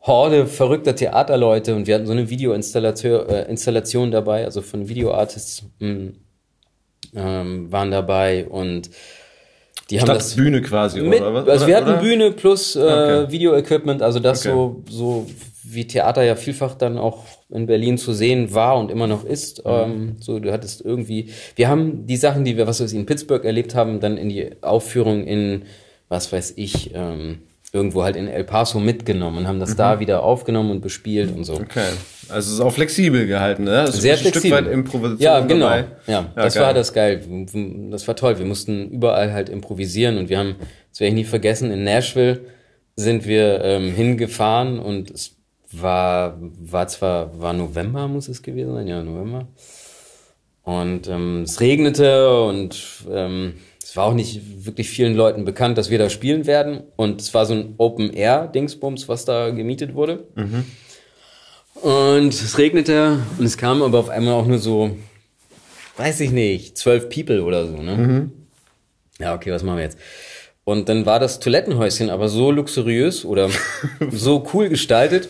Horde 0.00 0.46
verrückter 0.46 0.94
Theaterleute 0.94 1.74
und 1.74 1.86
wir 1.86 1.96
hatten 1.96 2.06
so 2.06 2.12
eine 2.12 2.30
Videoinstallation 2.30 4.08
äh, 4.08 4.10
dabei, 4.10 4.44
also 4.44 4.62
von 4.62 4.88
Videoartists 4.88 5.64
mh, 5.80 6.12
ähm, 7.16 7.72
waren 7.72 7.90
dabei 7.90 8.46
und 8.46 8.90
die 9.90 9.98
haben 10.00 10.06
Statt 10.06 10.16
das 10.16 10.34
Bühne 10.34 10.62
quasi, 10.62 11.00
mit, 11.00 11.20
oder 11.20 11.32
was? 11.34 11.48
Also 11.48 11.66
wir 11.68 11.76
Oder- 11.78 11.86
hatten 11.86 12.00
Bühne 12.00 12.32
plus 12.32 12.74
äh, 12.76 12.80
Okay. 12.80 13.30
Video-Equipment, 13.32 14.02
also 14.02 14.18
das 14.18 14.40
Okay. 14.44 14.54
so, 14.54 14.82
so 14.90 15.26
wie 15.68 15.86
Theater 15.86 16.22
ja 16.22 16.34
vielfach 16.36 16.74
dann 16.74 16.98
auch 16.98 17.24
in 17.50 17.66
Berlin 17.66 17.96
zu 17.98 18.12
sehen 18.12 18.52
war 18.54 18.78
und 18.78 18.90
immer 18.90 19.06
noch 19.06 19.24
ist. 19.24 19.64
Mhm. 19.64 19.70
Ähm, 19.72 20.16
so, 20.20 20.38
du 20.40 20.52
hattest 20.52 20.80
irgendwie, 20.84 21.30
wir 21.54 21.68
haben 21.68 22.06
die 22.06 22.16
Sachen, 22.16 22.44
die 22.44 22.56
wir, 22.56 22.66
was 22.66 22.80
ich, 22.80 22.94
in 22.94 23.06
Pittsburgh 23.06 23.44
erlebt 23.44 23.74
haben, 23.74 24.00
dann 24.00 24.16
in 24.16 24.28
die 24.28 24.50
Aufführung 24.62 25.24
in, 25.24 25.62
was 26.08 26.32
weiß 26.32 26.54
ich, 26.56 26.92
ähm, 26.94 27.38
irgendwo 27.72 28.04
halt 28.04 28.16
in 28.16 28.26
El 28.28 28.44
Paso 28.44 28.78
mitgenommen 28.80 29.38
und 29.38 29.48
haben 29.48 29.60
das 29.60 29.70
Mhm. 29.72 29.76
da 29.76 30.00
wieder 30.00 30.22
aufgenommen 30.22 30.70
und 30.70 30.80
bespielt 30.80 31.34
und 31.36 31.44
so. 31.44 31.54
Okay. 31.54 31.90
Also 32.28 32.48
es 32.48 32.54
ist 32.54 32.60
auch 32.60 32.72
flexibel 32.72 33.26
gehalten, 33.26 33.64
ne? 33.64 33.84
Ist 33.84 34.00
Sehr 34.00 34.12
ein 34.14 34.18
Stück 34.18 34.32
flexibel. 34.32 34.64
weit 34.64 34.72
Improvisation 34.72 35.20
Ja, 35.20 35.40
genau. 35.40 35.66
dabei. 35.66 35.84
Ja, 36.06 36.12
Ja, 36.12 36.30
das 36.34 36.54
geil. 36.54 36.62
war 36.64 36.74
das 36.74 36.92
geil. 36.92 37.22
Das 37.90 38.06
war 38.08 38.16
toll. 38.16 38.38
Wir 38.38 38.46
mussten 38.46 38.90
überall 38.90 39.32
halt 39.32 39.48
improvisieren 39.48 40.18
und 40.18 40.28
wir 40.28 40.38
haben, 40.38 40.56
das 40.90 41.00
werde 41.00 41.08
ich 41.10 41.14
nie 41.14 41.24
vergessen, 41.24 41.70
in 41.70 41.84
Nashville 41.84 42.40
sind 42.96 43.26
wir 43.26 43.62
ähm, 43.62 43.92
hingefahren 43.92 44.78
und 44.78 45.10
es 45.10 45.36
war, 45.72 46.38
war 46.40 46.88
zwar, 46.88 47.38
war 47.40 47.52
November 47.52 48.08
muss 48.08 48.28
es 48.28 48.42
gewesen 48.42 48.72
sein, 48.74 48.86
ja, 48.86 49.02
November. 49.02 49.48
Und 50.62 51.06
ähm, 51.08 51.42
es 51.42 51.60
regnete 51.60 52.40
und 52.42 52.82
ähm, 53.12 53.54
es 53.82 53.96
war 53.96 54.04
auch 54.06 54.14
nicht 54.14 54.66
wirklich 54.66 54.90
vielen 54.90 55.14
Leuten 55.14 55.44
bekannt, 55.44 55.78
dass 55.78 55.90
wir 55.90 55.98
da 55.98 56.10
spielen 56.10 56.46
werden. 56.46 56.82
Und 56.96 57.20
es 57.20 57.32
war 57.34 57.46
so 57.46 57.54
ein 57.54 57.74
Open-Air-Dingsbums, 57.78 59.08
was 59.08 59.24
da 59.24 59.50
gemietet 59.50 59.94
wurde. 59.94 60.24
Und 61.82 62.32
es 62.32 62.58
regnete 62.58 63.20
und 63.38 63.44
es 63.44 63.56
kamen 63.56 63.82
aber 63.82 63.98
auf 63.98 64.08
einmal 64.08 64.34
auch 64.34 64.46
nur 64.46 64.58
so, 64.58 64.96
weiß 65.96 66.20
ich 66.20 66.30
nicht, 66.30 66.76
zwölf 66.78 67.08
People 67.08 67.42
oder 67.42 67.66
so, 67.66 67.76
ne? 67.76 68.30
Ja, 69.18 69.34
okay, 69.34 69.52
was 69.52 69.62
machen 69.62 69.76
wir 69.78 69.84
jetzt? 69.84 69.98
Und 70.64 70.88
dann 70.88 71.06
war 71.06 71.20
das 71.20 71.38
Toilettenhäuschen 71.38 72.10
aber 72.10 72.28
so 72.28 72.50
luxuriös 72.50 73.24
oder 73.24 73.50
so 74.10 74.46
cool 74.52 74.68
gestaltet, 74.68 75.28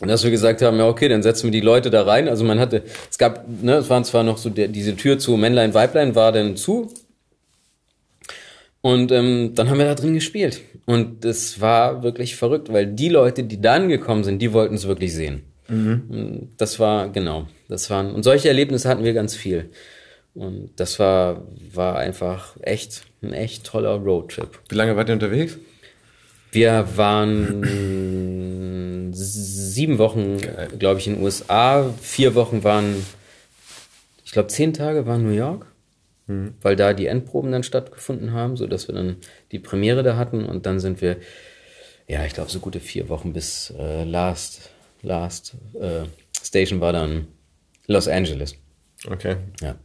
dass 0.00 0.22
wir 0.22 0.30
gesagt 0.30 0.62
haben, 0.62 0.78
ja, 0.78 0.86
okay, 0.86 1.08
dann 1.08 1.22
setzen 1.22 1.44
wir 1.44 1.50
die 1.50 1.60
Leute 1.60 1.90
da 1.90 2.02
rein. 2.02 2.28
Also 2.28 2.44
man 2.44 2.60
hatte, 2.60 2.82
es 3.10 3.18
gab, 3.18 3.48
ne, 3.48 3.76
es 3.76 3.90
waren 3.90 4.04
zwar 4.04 4.22
noch 4.22 4.38
so, 4.38 4.50
der, 4.50 4.68
diese 4.68 4.96
Tür 4.96 5.18
zu 5.18 5.36
Männlein, 5.36 5.74
Weiblein 5.74 6.14
war 6.14 6.30
dann 6.30 6.56
zu. 6.56 6.92
Und 8.80 9.10
ähm, 9.10 9.54
dann 9.54 9.70
haben 9.70 9.78
wir 9.78 9.86
da 9.86 9.94
drin 9.94 10.14
gespielt. 10.14 10.60
Und 10.88 11.22
es 11.26 11.60
war 11.60 12.02
wirklich 12.02 12.36
verrückt, 12.36 12.72
weil 12.72 12.86
die 12.86 13.10
Leute, 13.10 13.44
die 13.44 13.60
dann 13.60 13.90
gekommen 13.90 14.24
sind, 14.24 14.40
die 14.40 14.54
wollten 14.54 14.74
es 14.74 14.86
wirklich 14.88 15.12
sehen. 15.12 15.42
Und 15.68 16.48
Das 16.56 16.78
war, 16.78 17.10
genau, 17.10 17.46
das 17.68 17.90
waren, 17.90 18.14
und 18.14 18.22
solche 18.22 18.48
Erlebnisse 18.48 18.88
hatten 18.88 19.04
wir 19.04 19.12
ganz 19.12 19.36
viel. 19.36 19.68
Und 20.34 20.70
das 20.76 20.98
war, 20.98 21.42
war 21.74 21.98
einfach 21.98 22.56
echt, 22.62 23.02
ein 23.20 23.34
echt 23.34 23.64
toller 23.64 23.96
Roadtrip. 23.96 24.60
Wie 24.70 24.76
lange 24.76 24.96
wart 24.96 25.10
ihr 25.10 25.12
unterwegs? 25.12 25.58
Wir 26.52 26.88
waren 26.96 27.62
sieben 29.12 29.98
Wochen, 29.98 30.38
glaube 30.78 31.00
ich, 31.00 31.06
in 31.06 31.16
den 31.16 31.22
USA. 31.22 31.92
Vier 32.00 32.34
Wochen 32.34 32.64
waren, 32.64 33.04
ich 34.24 34.32
glaube, 34.32 34.48
zehn 34.48 34.72
Tage 34.72 35.04
waren 35.04 35.22
New 35.22 35.36
York, 35.36 35.66
weil 36.28 36.76
da 36.76 36.92
die 36.92 37.06
Endproben 37.06 37.52
dann 37.52 37.62
stattgefunden 37.62 38.32
haben, 38.32 38.56
so 38.56 38.66
dass 38.66 38.86
wir 38.88 38.94
dann 38.94 39.16
die 39.50 39.58
Premiere 39.58 40.02
da 40.02 40.16
hatten. 40.16 40.44
Und 40.44 40.66
dann 40.66 40.78
sind 40.78 41.00
wir, 41.00 41.16
ja, 42.06 42.24
ich 42.24 42.34
glaube, 42.34 42.50
so 42.50 42.60
gute 42.60 42.80
vier 42.80 43.08
Wochen 43.08 43.32
bis 43.32 43.72
äh, 43.78 44.04
Last, 44.04 44.70
Last 45.02 45.56
äh, 45.80 46.04
Station 46.42 46.80
war 46.80 46.92
dann 46.92 47.28
Los 47.86 48.08
Angeles. 48.08 48.54
Okay. 49.06 49.36
Ja. 49.60 49.76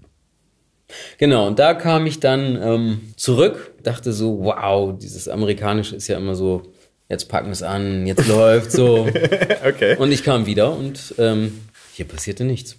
Genau, 1.18 1.48
und 1.48 1.60
da 1.60 1.74
kam 1.74 2.06
ich 2.06 2.20
dann 2.20 2.62
ähm, 2.62 3.14
zurück, 3.16 3.74
dachte 3.84 4.12
so, 4.12 4.44
wow, 4.44 4.98
dieses 4.98 5.28
Amerikanische 5.28 5.96
ist 5.96 6.08
ja 6.08 6.18
immer 6.18 6.36
so, 6.36 6.74
jetzt 7.10 7.30
packen 7.30 7.48
wir 7.48 7.54
es 7.54 7.64
an, 7.64 8.06
jetzt 8.06 8.28
läuft 8.28 8.72
so. 8.72 9.08
Okay. 9.66 9.96
Und 9.98 10.12
ich 10.12 10.24
kam 10.26 10.46
wieder 10.46 10.76
und 10.76 11.16
ähm, 11.18 11.62
hier 11.94 12.06
passierte 12.06 12.44
nichts. 12.44 12.78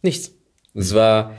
Nichts. 0.00 0.32
Es 0.74 0.94
war 0.94 1.36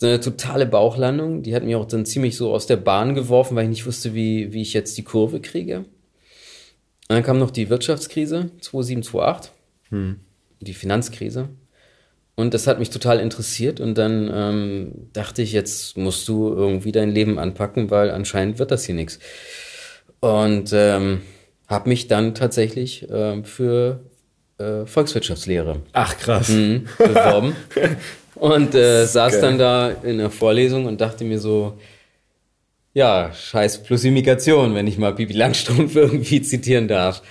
so 0.00 0.06
eine 0.06 0.20
totale 0.20 0.64
Bauchlandung, 0.64 1.42
die 1.42 1.54
hat 1.54 1.62
mich 1.62 1.76
auch 1.76 1.84
dann 1.84 2.06
ziemlich 2.06 2.34
so 2.34 2.54
aus 2.54 2.66
der 2.66 2.78
Bahn 2.78 3.14
geworfen, 3.14 3.54
weil 3.54 3.64
ich 3.64 3.70
nicht 3.70 3.86
wusste, 3.86 4.14
wie, 4.14 4.50
wie 4.50 4.62
ich 4.62 4.72
jetzt 4.72 4.96
die 4.96 5.04
Kurve 5.04 5.40
kriege. 5.40 5.80
Und 5.80 7.16
dann 7.16 7.22
kam 7.22 7.38
noch 7.38 7.50
die 7.50 7.68
Wirtschaftskrise, 7.68 8.50
27, 8.62 9.14
28, 9.14 10.18
die 10.60 10.72
Finanzkrise. 10.72 11.50
Und 12.34 12.54
das 12.54 12.66
hat 12.66 12.78
mich 12.78 12.88
total 12.88 13.20
interessiert. 13.20 13.78
Und 13.78 13.98
dann 13.98 14.30
ähm, 14.32 14.92
dachte 15.12 15.42
ich, 15.42 15.52
jetzt 15.52 15.98
musst 15.98 16.26
du 16.28 16.48
irgendwie 16.48 16.92
dein 16.92 17.10
Leben 17.10 17.38
anpacken, 17.38 17.90
weil 17.90 18.10
anscheinend 18.10 18.58
wird 18.58 18.70
das 18.70 18.86
hier 18.86 18.94
nichts. 18.94 19.18
Und 20.20 20.70
ähm, 20.72 21.20
habe 21.66 21.90
mich 21.90 22.08
dann 22.08 22.34
tatsächlich 22.34 23.06
ähm, 23.10 23.44
für 23.44 24.00
äh, 24.56 24.86
Volkswirtschaftslehre 24.86 25.82
Ach 25.92 26.16
krass. 26.16 26.48
mhm, 26.48 26.86
beworben. 26.98 27.54
Und 28.40 28.74
äh, 28.74 29.04
saß 29.04 29.40
dann 29.40 29.58
da 29.58 29.90
in 29.90 30.16
der 30.16 30.30
Vorlesung 30.30 30.86
und 30.86 31.00
dachte 31.00 31.24
mir 31.24 31.38
so, 31.38 31.74
ja, 32.94 33.32
scheiß 33.32 33.82
Plusimikation, 33.82 34.74
wenn 34.74 34.86
ich 34.86 34.96
mal 34.96 35.14
Pipi 35.14 35.34
Langstrumpf 35.34 35.94
irgendwie 35.94 36.40
zitieren 36.40 36.88
darf. 36.88 37.22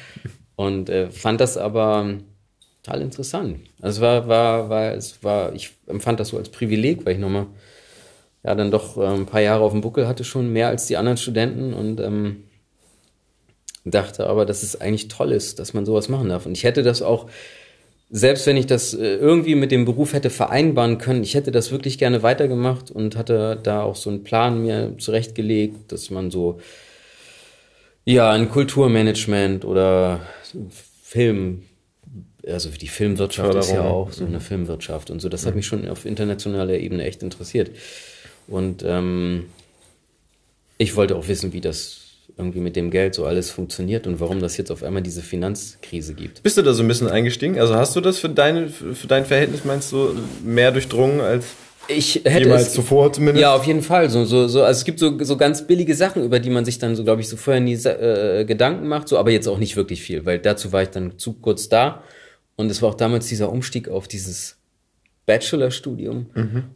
Und 0.56 0.90
äh, 0.90 1.10
fand 1.10 1.42
das 1.42 1.58
aber 1.58 2.20
total 2.84 3.02
interessant. 3.02 3.60
Also 3.82 3.98
es 3.98 4.02
war, 4.02 4.28
war, 4.28 4.70
war, 4.70 4.94
es 4.94 5.24
war, 5.24 5.54
ich 5.54 5.72
empfand 5.88 6.20
das 6.20 6.30
so 6.30 6.38
als 6.38 6.50
Privileg, 6.50 7.06
weil 7.06 7.14
ich 7.14 7.20
nochmal, 7.20 7.48
ja, 8.44 8.54
dann 8.54 8.70
doch 8.70 8.96
äh, 8.98 9.08
ein 9.08 9.26
paar 9.26 9.42
Jahre 9.42 9.64
auf 9.64 9.72
dem 9.72 9.82
Buckel 9.82 10.08
hatte, 10.08 10.24
schon 10.24 10.54
mehr 10.54 10.68
als 10.68 10.86
die 10.86 10.98
anderen 10.98 11.18
Studenten 11.18 11.74
und 11.74 12.00
ähm, 12.00 12.44
dachte 13.84 14.28
aber, 14.28 14.46
dass 14.46 14.62
es 14.62 14.80
eigentlich 14.80 15.08
toll 15.08 15.32
ist, 15.32 15.58
dass 15.58 15.74
man 15.74 15.88
sowas 15.88 16.08
machen 16.08 16.30
darf. 16.30 16.46
Und 16.46 16.52
ich 16.52 16.64
hätte 16.64 16.84
das 16.84 17.02
auch, 17.02 17.28
selbst 18.10 18.48
wenn 18.48 18.58
ich 18.58 18.66
das 18.66 18.94
äh, 18.94 19.16
irgendwie 19.16 19.56
mit 19.56 19.72
dem 19.72 19.86
Beruf 19.86 20.14
hätte 20.14 20.30
vereinbaren 20.30 20.98
können, 20.98 21.24
ich 21.24 21.36
hätte 21.36 21.52
das 21.52 21.72
wirklich 21.72 21.98
gerne 21.98 22.24
weitergemacht 22.24 22.90
und 22.90 23.16
hatte 23.16 23.60
da 23.62 23.84
auch 23.84 23.96
so 23.96 24.10
einen 24.10 24.24
Plan 24.24 24.62
mir 24.62 24.96
zurechtgelegt, 24.98 25.92
dass 25.92 26.10
man 26.10 26.32
so, 26.32 26.60
ja, 28.06 28.32
ein 28.32 28.50
Kulturmanagement 28.50 29.64
oder 29.64 30.22
Film, 31.04 31.64
also 32.48 32.70
die 32.70 32.88
Filmwirtschaft 32.88 33.56
ist 33.56 33.72
ja 33.72 33.84
auch 33.84 34.12
so 34.12 34.26
eine 34.26 34.40
Filmwirtschaft 34.40 35.12
und 35.12 35.22
so. 35.22 35.30
Das 35.30 35.46
hat 35.46 35.56
mich 35.56 35.68
schon 35.68 35.88
auf 35.88 36.06
internationaler 36.06 36.80
Ebene 36.80 37.04
echt 37.04 37.22
interessiert. 37.22 37.70
Und 38.48 38.84
ähm, 38.84 39.46
ich 40.80 40.96
wollte 40.96 41.16
auch 41.16 41.28
wissen, 41.28 41.54
wie 41.54 41.62
das 41.62 42.09
irgendwie 42.40 42.62
mit 42.62 42.76
dem 42.76 42.90
Geld 42.90 43.14
so 43.14 43.26
alles 43.26 43.52
funktioniert 43.52 44.08
und 44.08 44.20
warum 44.20 44.40
das 44.40 44.58
jetzt 44.58 44.72
auf 44.72 44.84
einmal 44.84 45.04
diese 45.04 45.22
Finanzkrise 45.22 46.14
gibt. 46.14 46.42
Bist 46.42 46.58
du 46.58 46.62
da 46.62 46.74
so 46.74 46.82
ein 46.82 46.88
bisschen 46.88 47.10
eingestiegen? 47.10 47.60
Also 47.60 47.76
hast 47.76 47.96
du 47.96 48.02
das 48.02 48.18
für, 48.18 48.30
deine, 48.30 48.70
für 48.70 49.08
dein 49.08 49.26
Verhältnis, 49.26 49.66
meinst 49.66 49.92
du, 49.92 50.16
mehr 50.44 50.72
durchdrungen 50.72 51.22
als 51.22 51.46
Ich 51.88 52.22
hätte 52.24 52.46
jemals 52.46 52.68
es, 52.68 52.74
zuvor 52.74 53.14
zumindest? 53.14 53.42
Ja, 53.42 53.54
auf 53.54 53.66
jeden 53.66 53.82
Fall. 53.82 54.10
So, 54.10 54.26
so, 54.26 54.48
so, 54.48 54.64
also 54.64 54.80
es 54.80 54.86
gibt 54.86 55.00
so, 55.00 55.22
so 55.24 55.38
ganz 55.38 55.68
billige 55.68 55.94
Sachen, 55.94 56.24
über 56.24 56.40
die 56.40 56.50
man 56.50 56.66
sich 56.66 56.80
dann 56.80 56.96
so, 56.96 57.04
glaube 57.04 57.22
ich, 57.22 57.30
so 57.30 57.38
vorher 57.38 57.62
nie 57.62 57.76
äh, 57.76 58.46
Gedanken 58.46 58.88
macht, 58.88 59.10
so, 59.10 59.18
aber 59.18 59.32
jetzt 59.32 59.48
auch 59.48 59.60
nicht 59.60 59.76
wirklich 59.76 60.02
viel, 60.02 60.26
weil 60.26 60.40
dazu 60.40 60.72
war 60.72 60.82
ich 60.82 60.90
dann 60.90 61.20
zu 61.20 61.34
kurz 61.34 61.70
da. 61.70 62.04
Und 62.56 62.72
es 62.72 62.82
war 62.82 62.90
auch 62.90 62.96
damals 62.96 63.28
dieser 63.28 63.52
Umstieg 63.52 63.90
auf 63.90 64.08
dieses 64.08 64.58
Bachelorstudium. 65.26 66.26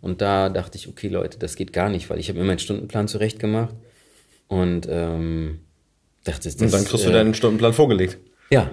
Und 0.02 0.22
da 0.22 0.50
dachte 0.50 0.78
ich, 0.78 0.88
okay, 0.88 1.08
Leute, 1.08 1.40
das 1.40 1.56
geht 1.56 1.74
gar 1.74 1.90
nicht, 1.90 2.10
weil 2.10 2.20
ich 2.20 2.30
habe 2.30 2.40
mir 2.40 2.46
meinen 2.46 2.60
Stundenplan 2.60 3.08
zurecht 3.08 3.40
gemacht 3.40 3.74
und 4.62 4.88
ähm, 4.90 5.60
dachte, 6.24 6.44
das 6.44 6.56
Und 6.56 6.74
dann 6.74 6.86
kriegst 6.86 7.06
du 7.06 7.10
äh, 7.10 7.14
deinen 7.14 7.34
Stundenplan 7.34 7.74
vorgelegt. 7.74 8.18
ja. 8.50 8.70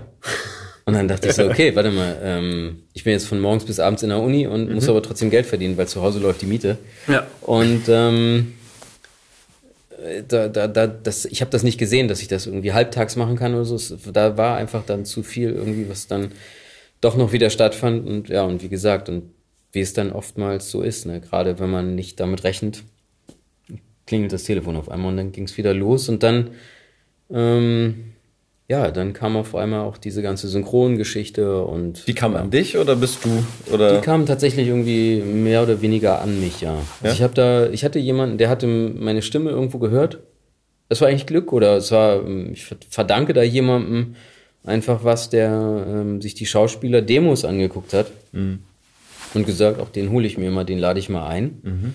Und 0.87 0.95
dann 0.95 1.07
dachte 1.07 1.29
ich 1.29 1.35
so, 1.35 1.45
okay, 1.45 1.77
warte 1.77 1.93
mal, 1.93 2.19
ähm, 2.21 2.83
ich 2.95 3.05
bin 3.05 3.13
jetzt 3.13 3.27
von 3.27 3.39
morgens 3.39 3.65
bis 3.65 3.79
abends 3.79 4.03
in 4.03 4.09
der 4.09 4.19
Uni 4.19 4.49
und 4.49 4.73
muss 4.73 4.89
aber 4.89 5.03
trotzdem 5.03 5.31
Geld 5.31 5.47
verdienen, 5.47 5.77
weil 5.77 5.87
zu 5.87 6.03
Hause 6.03 6.19
läuft 6.19 6.43
die 6.43 6.47
Miete. 6.47 6.79
Ja. 7.07 7.29
Und 7.43 7.83
ähm, 7.89 8.55
äh, 10.03 10.23
da, 10.27 10.49
da, 10.49 10.67
da, 10.67 10.89
das, 10.89 11.27
ich 11.27 11.43
habe 11.43 11.51
das 11.53 11.63
nicht 11.63 11.79
gesehen, 11.79 12.09
dass 12.09 12.23
ich 12.23 12.29
das 12.29 12.47
irgendwie 12.47 12.73
halbtags 12.73 13.15
machen 13.15 13.37
kann 13.37 13.55
oder 13.55 13.65
so. 13.65 13.77
Es, 13.77 13.95
da 14.13 14.37
war 14.37 14.57
einfach 14.57 14.85
dann 14.85 15.05
zu 15.05 15.23
viel 15.23 15.51
irgendwie, 15.51 15.89
was 15.89 16.09
dann 16.09 16.33
doch 17.01 17.17
noch 17.17 17.33
wieder 17.33 17.51
stattfand. 17.51 18.09
Und 18.09 18.29
ja, 18.29 18.43
und 18.43 18.63
wie 18.63 18.69
gesagt, 18.69 19.09
und 19.09 19.31
wie 19.73 19.81
es 19.81 19.93
dann 19.93 20.11
oftmals 20.11 20.71
so 20.71 20.83
ist, 20.83 21.07
ne? 21.07 21.21
gerade 21.21 21.61
wenn 21.61 21.71
man 21.71 21.95
nicht 21.95 22.19
damit 22.19 22.43
rechnet, 22.43 22.83
klingelt 24.11 24.33
das 24.33 24.43
Telefon 24.43 24.75
auf 24.77 24.91
einmal 24.91 25.13
und 25.13 25.17
dann 25.17 25.31
ging 25.31 25.45
es 25.45 25.57
wieder 25.57 25.73
los 25.73 26.09
und 26.09 26.23
dann 26.23 26.51
ähm, 27.33 28.07
ja, 28.69 28.91
dann 28.91 29.13
kam 29.13 29.37
auf 29.37 29.55
einmal 29.55 29.81
auch 29.81 29.99
diese 29.99 30.21
ganze 30.21 30.49
Synchrongeschichte 30.49 31.63
und 31.63 32.07
Die 32.09 32.15
kam 32.15 32.35
an 32.35 32.51
dich 32.51 32.77
oder 32.77 32.97
bist 32.97 33.25
du 33.25 33.45
oder 33.73 33.99
die 33.99 34.05
kam 34.05 34.27
tatsächlich 34.27 34.67
irgendwie 34.67 35.23
mehr 35.23 35.63
oder 35.63 35.81
weniger 35.81 36.21
an 36.21 36.41
mich, 36.41 36.61
ja. 36.61 36.75
Also 36.75 37.07
Ja? 37.07 37.13
ich 37.13 37.23
habe 37.23 37.35
da, 37.35 37.71
ich 37.71 37.85
hatte 37.85 38.01
jemanden, 38.01 38.37
der 38.37 38.49
hatte 38.49 38.67
meine 38.67 39.23
Stimme 39.23 39.51
irgendwo 39.51 39.79
gehört 39.79 40.19
es 40.91 41.01
war 41.01 41.09
eigentlich 41.09 41.27
Glück 41.27 41.53
oder 41.53 41.77
es 41.77 41.91
war, 41.93 42.17
ähm, 42.27 42.51
ich 42.53 42.65
verdanke 42.91 43.33
da 43.33 43.43
jemandem 43.43 44.17
einfach 44.65 45.05
was, 45.05 45.31
der 45.31 45.87
ähm, 45.89 46.21
sich 46.21 46.35
die 46.35 46.47
Schauspieler 46.47 47.01
Demos 47.01 47.47
angeguckt 47.47 47.95
hat 47.95 48.11
mhm. 48.33 48.59
und 49.33 49.47
gesagt, 49.47 49.81
auch 49.81 49.89
den 49.89 50.11
hole 50.11 50.27
ich 50.27 50.37
mir 50.37 50.51
mal, 50.51 50.65
den 50.65 50.79
lade 50.79 50.99
ich 50.99 51.09
mal 51.09 51.27
ein. 51.27 51.61
Mhm. 51.63 51.95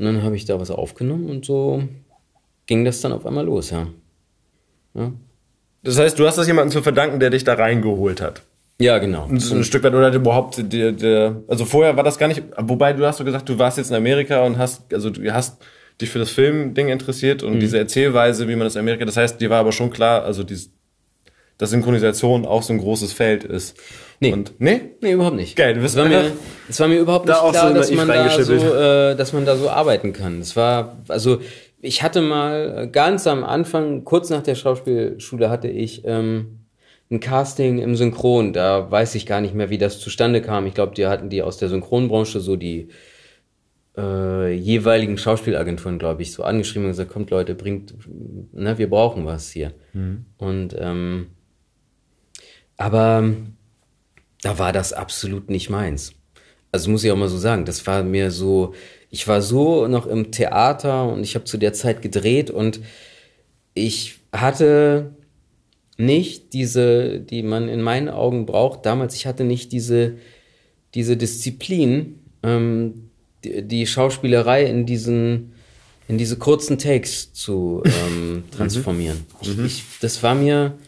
Und 0.00 0.06
dann 0.06 0.22
habe 0.22 0.34
ich 0.34 0.46
da 0.46 0.58
was 0.58 0.70
aufgenommen 0.70 1.28
und 1.28 1.44
so 1.44 1.82
ging 2.64 2.86
das 2.86 3.02
dann 3.02 3.12
auf 3.12 3.26
einmal 3.26 3.44
los, 3.44 3.68
ja. 3.68 3.86
ja. 4.94 5.12
Das 5.82 5.98
heißt, 5.98 6.18
du 6.18 6.26
hast 6.26 6.38
das 6.38 6.46
jemandem 6.46 6.72
zu 6.72 6.82
verdanken, 6.82 7.20
der 7.20 7.28
dich 7.28 7.44
da 7.44 7.52
reingeholt 7.52 8.22
hat. 8.22 8.40
Ja, 8.80 8.96
genau. 8.96 9.26
Ein, 9.26 9.36
ein 9.36 9.62
Stück 9.62 9.84
weit 9.84 9.92
oder 9.92 10.10
überhaupt 10.10 10.72
der, 10.72 10.92
der, 10.92 11.42
also 11.48 11.66
vorher 11.66 11.98
war 11.98 12.02
das 12.02 12.16
gar 12.16 12.28
nicht, 12.28 12.42
wobei 12.56 12.94
du 12.94 13.04
hast 13.04 13.18
so 13.18 13.24
gesagt, 13.24 13.46
du 13.50 13.58
warst 13.58 13.76
jetzt 13.76 13.90
in 13.90 13.96
Amerika 13.96 14.42
und 14.46 14.56
hast, 14.56 14.94
also 14.94 15.10
du 15.10 15.30
hast 15.34 15.62
dich 16.00 16.08
für 16.08 16.18
das 16.18 16.30
Filmding 16.30 16.88
interessiert 16.88 17.42
und 17.42 17.56
mhm. 17.56 17.60
diese 17.60 17.76
Erzählweise, 17.76 18.48
wie 18.48 18.56
man 18.56 18.64
das 18.64 18.76
in 18.76 18.80
Amerika, 18.80 19.04
das 19.04 19.18
heißt, 19.18 19.38
dir 19.38 19.50
war 19.50 19.60
aber 19.60 19.72
schon 19.72 19.90
klar, 19.90 20.24
also 20.24 20.44
dieses, 20.44 20.70
dass 21.58 21.68
Synchronisation 21.68 22.46
auch 22.46 22.62
so 22.62 22.72
ein 22.72 22.78
großes 22.78 23.12
Feld 23.12 23.44
ist. 23.44 23.76
Nee. 24.20 24.34
Und, 24.34 24.52
nee? 24.58 24.80
Nee, 25.00 25.12
überhaupt 25.12 25.36
nicht. 25.36 25.56
Geil, 25.56 25.74
du 25.74 25.80
bist 25.80 25.96
war, 25.96 26.06
mir, 26.06 26.32
es 26.68 26.78
war 26.78 26.88
mir 26.88 26.98
überhaupt 26.98 27.26
nicht 27.26 27.38
da 27.38 27.50
klar, 27.50 27.68
so 27.68 27.74
dass, 27.74 27.90
man 27.90 28.06
da 28.06 28.42
so, 28.42 28.52
äh, 28.52 29.16
dass 29.16 29.32
man 29.32 29.46
da 29.46 29.56
so 29.56 29.70
arbeiten 29.70 30.12
kann. 30.12 30.40
Es 30.40 30.56
war, 30.56 30.98
also 31.08 31.40
ich 31.80 32.02
hatte 32.02 32.20
mal 32.20 32.90
ganz 32.90 33.26
am 33.26 33.42
Anfang, 33.42 34.04
kurz 34.04 34.28
nach 34.28 34.42
der 34.42 34.54
Schauspielschule, 34.54 35.48
hatte 35.48 35.68
ich 35.68 36.02
ähm, 36.04 36.66
ein 37.10 37.20
Casting 37.20 37.78
im 37.78 37.96
Synchron. 37.96 38.52
Da 38.52 38.90
weiß 38.90 39.14
ich 39.14 39.24
gar 39.24 39.40
nicht 39.40 39.54
mehr, 39.54 39.70
wie 39.70 39.78
das 39.78 39.98
zustande 39.98 40.42
kam. 40.42 40.66
Ich 40.66 40.74
glaube, 40.74 40.94
die 40.94 41.06
hatten 41.06 41.30
die 41.30 41.42
aus 41.42 41.56
der 41.56 41.70
Synchronbranche 41.70 42.40
so 42.40 42.56
die 42.56 42.88
äh, 43.96 44.52
jeweiligen 44.52 45.16
Schauspielagenturen, 45.16 45.98
glaube 45.98 46.20
ich, 46.20 46.32
so 46.32 46.42
angeschrieben 46.42 46.84
und 46.84 46.90
gesagt, 46.90 47.10
kommt 47.10 47.30
Leute, 47.30 47.54
bringt, 47.54 47.94
ne, 48.52 48.76
wir 48.76 48.90
brauchen 48.90 49.24
was 49.24 49.50
hier. 49.50 49.72
Mhm. 49.94 50.26
Und 50.36 50.76
ähm, 50.78 51.28
aber 52.76 53.24
da 54.42 54.58
war 54.58 54.72
das 54.72 54.92
absolut 54.92 55.50
nicht 55.50 55.70
meins. 55.70 56.12
Also 56.72 56.90
muss 56.90 57.04
ich 57.04 57.10
auch 57.10 57.16
mal 57.16 57.28
so 57.28 57.38
sagen, 57.38 57.64
das 57.64 57.86
war 57.86 58.02
mir 58.02 58.30
so, 58.30 58.74
ich 59.10 59.26
war 59.26 59.42
so 59.42 59.88
noch 59.88 60.06
im 60.06 60.30
Theater 60.30 61.12
und 61.12 61.24
ich 61.24 61.34
habe 61.34 61.44
zu 61.44 61.58
der 61.58 61.72
Zeit 61.72 62.00
gedreht 62.00 62.50
und 62.50 62.80
ich 63.74 64.20
hatte 64.32 65.14
nicht 65.96 66.52
diese, 66.52 67.20
die 67.20 67.42
man 67.42 67.68
in 67.68 67.82
meinen 67.82 68.08
Augen 68.08 68.46
braucht. 68.46 68.86
Damals, 68.86 69.14
ich 69.14 69.26
hatte 69.26 69.44
nicht 69.44 69.72
diese, 69.72 70.16
diese 70.94 71.16
Disziplin, 71.16 72.20
ähm, 72.42 73.10
die, 73.44 73.62
die, 73.62 73.86
Schauspielerei 73.86 74.64
in 74.64 74.86
diesen, 74.86 75.52
in 76.08 76.18
diese 76.18 76.38
kurzen 76.38 76.78
Takes 76.78 77.32
zu 77.32 77.82
ähm, 77.84 78.34
mhm. 78.34 78.50
transformieren. 78.50 79.26
Ich, 79.42 79.56
mhm. 79.56 79.66
ich, 79.66 79.84
das 80.00 80.22
war 80.22 80.34
mir, 80.34 80.78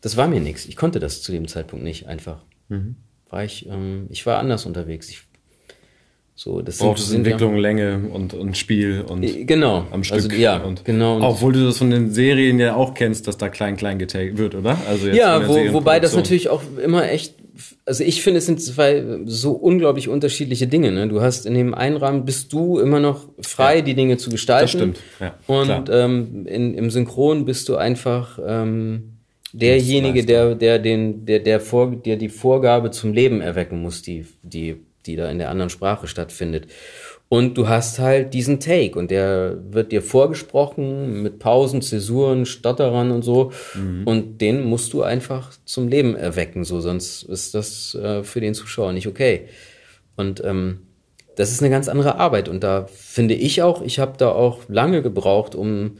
das 0.00 0.16
war 0.16 0.28
mir 0.28 0.40
nichts. 0.40 0.66
Ich 0.66 0.76
konnte 0.76 0.98
das 0.98 1.22
zu 1.22 1.32
dem 1.32 1.48
Zeitpunkt 1.48 1.84
nicht 1.84 2.06
einfach. 2.06 2.42
Mhm. 2.70 2.96
War 3.28 3.44
ich, 3.44 3.66
ähm, 3.68 4.06
ich 4.08 4.24
war 4.26 4.38
anders 4.38 4.64
unterwegs. 4.66 5.10
Ich 5.10 5.22
so, 6.42 6.62
das 6.62 6.78
Braucht 6.78 6.98
es 6.98 7.12
Entwicklung, 7.12 7.56
ja, 7.56 7.60
Länge 7.60 8.08
und, 8.14 8.32
und 8.32 8.56
Spiel 8.56 9.04
und 9.06 9.22
äh, 9.22 9.44
genau. 9.44 9.86
am 9.90 10.02
Stück. 10.02 10.22
Also, 10.22 10.30
ja, 10.32 10.56
und 10.56 10.86
genau. 10.86 11.20
Obwohl 11.20 11.52
du 11.52 11.66
das 11.66 11.76
von 11.76 11.90
den 11.90 12.12
Serien 12.12 12.58
ja 12.58 12.76
auch 12.76 12.94
kennst, 12.94 13.28
dass 13.28 13.36
da 13.36 13.50
klein, 13.50 13.76
klein 13.76 13.98
getaggt 13.98 14.38
wird, 14.38 14.54
oder? 14.54 14.78
Also 14.88 15.08
jetzt 15.08 15.18
ja, 15.18 15.46
wo, 15.46 15.74
wobei 15.74 16.00
das 16.00 16.16
natürlich 16.16 16.48
auch 16.48 16.62
immer 16.82 17.10
echt, 17.10 17.34
also 17.84 18.04
ich 18.04 18.22
finde, 18.22 18.38
es 18.38 18.46
sind 18.46 18.62
zwei 18.62 19.04
so 19.26 19.52
unglaublich 19.52 20.08
unterschiedliche 20.08 20.66
Dinge. 20.66 20.92
Ne? 20.92 21.08
Du 21.08 21.20
hast 21.20 21.44
in 21.44 21.52
dem 21.52 21.74
einen 21.74 21.98
Rahmen 21.98 22.24
bist 22.24 22.54
du 22.54 22.78
immer 22.78 23.00
noch 23.00 23.28
frei, 23.42 23.76
ja. 23.76 23.82
die 23.82 23.94
Dinge 23.94 24.16
zu 24.16 24.30
gestalten. 24.30 24.62
Das 24.62 24.70
stimmt. 24.70 25.00
Ja, 25.20 25.34
und 25.46 25.90
ähm, 25.92 26.46
in, 26.46 26.72
im 26.72 26.88
Synchron 26.88 27.44
bist 27.44 27.68
du 27.68 27.76
einfach 27.76 28.38
ähm, 28.42 29.19
derjenige, 29.52 30.24
der, 30.24 30.54
der 30.54 30.78
den, 30.78 31.26
der, 31.26 31.40
der, 31.40 31.60
vor, 31.60 31.94
der 31.94 32.16
die 32.16 32.28
Vorgabe 32.28 32.90
zum 32.90 33.12
Leben 33.12 33.40
erwecken 33.40 33.82
muss, 33.82 34.02
die, 34.02 34.26
die 34.42 34.76
die 35.06 35.16
da 35.16 35.30
in 35.30 35.38
der 35.38 35.50
anderen 35.50 35.70
Sprache 35.70 36.06
stattfindet. 36.06 36.66
Und 37.28 37.56
du 37.56 37.68
hast 37.68 38.00
halt 38.00 38.34
diesen 38.34 38.58
Take 38.58 38.98
und 38.98 39.10
der 39.10 39.56
wird 39.70 39.92
dir 39.92 40.02
vorgesprochen 40.02 41.22
mit 41.22 41.38
Pausen, 41.38 41.80
Zäsuren, 41.80 42.44
Stotterern 42.44 43.12
und 43.12 43.22
so. 43.22 43.52
Mhm. 43.74 44.02
Und 44.04 44.40
den 44.40 44.62
musst 44.62 44.92
du 44.92 45.02
einfach 45.02 45.52
zum 45.64 45.86
Leben 45.86 46.16
erwecken, 46.16 46.64
so 46.64 46.80
sonst 46.80 47.22
ist 47.22 47.54
das 47.54 47.94
äh, 47.94 48.24
für 48.24 48.40
den 48.40 48.54
Zuschauer 48.54 48.92
nicht 48.92 49.06
okay. 49.06 49.46
Und 50.16 50.42
ähm, 50.44 50.80
das 51.36 51.52
ist 51.52 51.62
eine 51.62 51.70
ganz 51.70 51.88
andere 51.88 52.16
Arbeit. 52.16 52.48
Und 52.48 52.64
da 52.64 52.86
finde 52.92 53.34
ich 53.34 53.62
auch, 53.62 53.80
ich 53.80 54.00
habe 54.00 54.14
da 54.18 54.30
auch 54.30 54.62
lange 54.68 55.00
gebraucht, 55.00 55.54
um, 55.54 55.98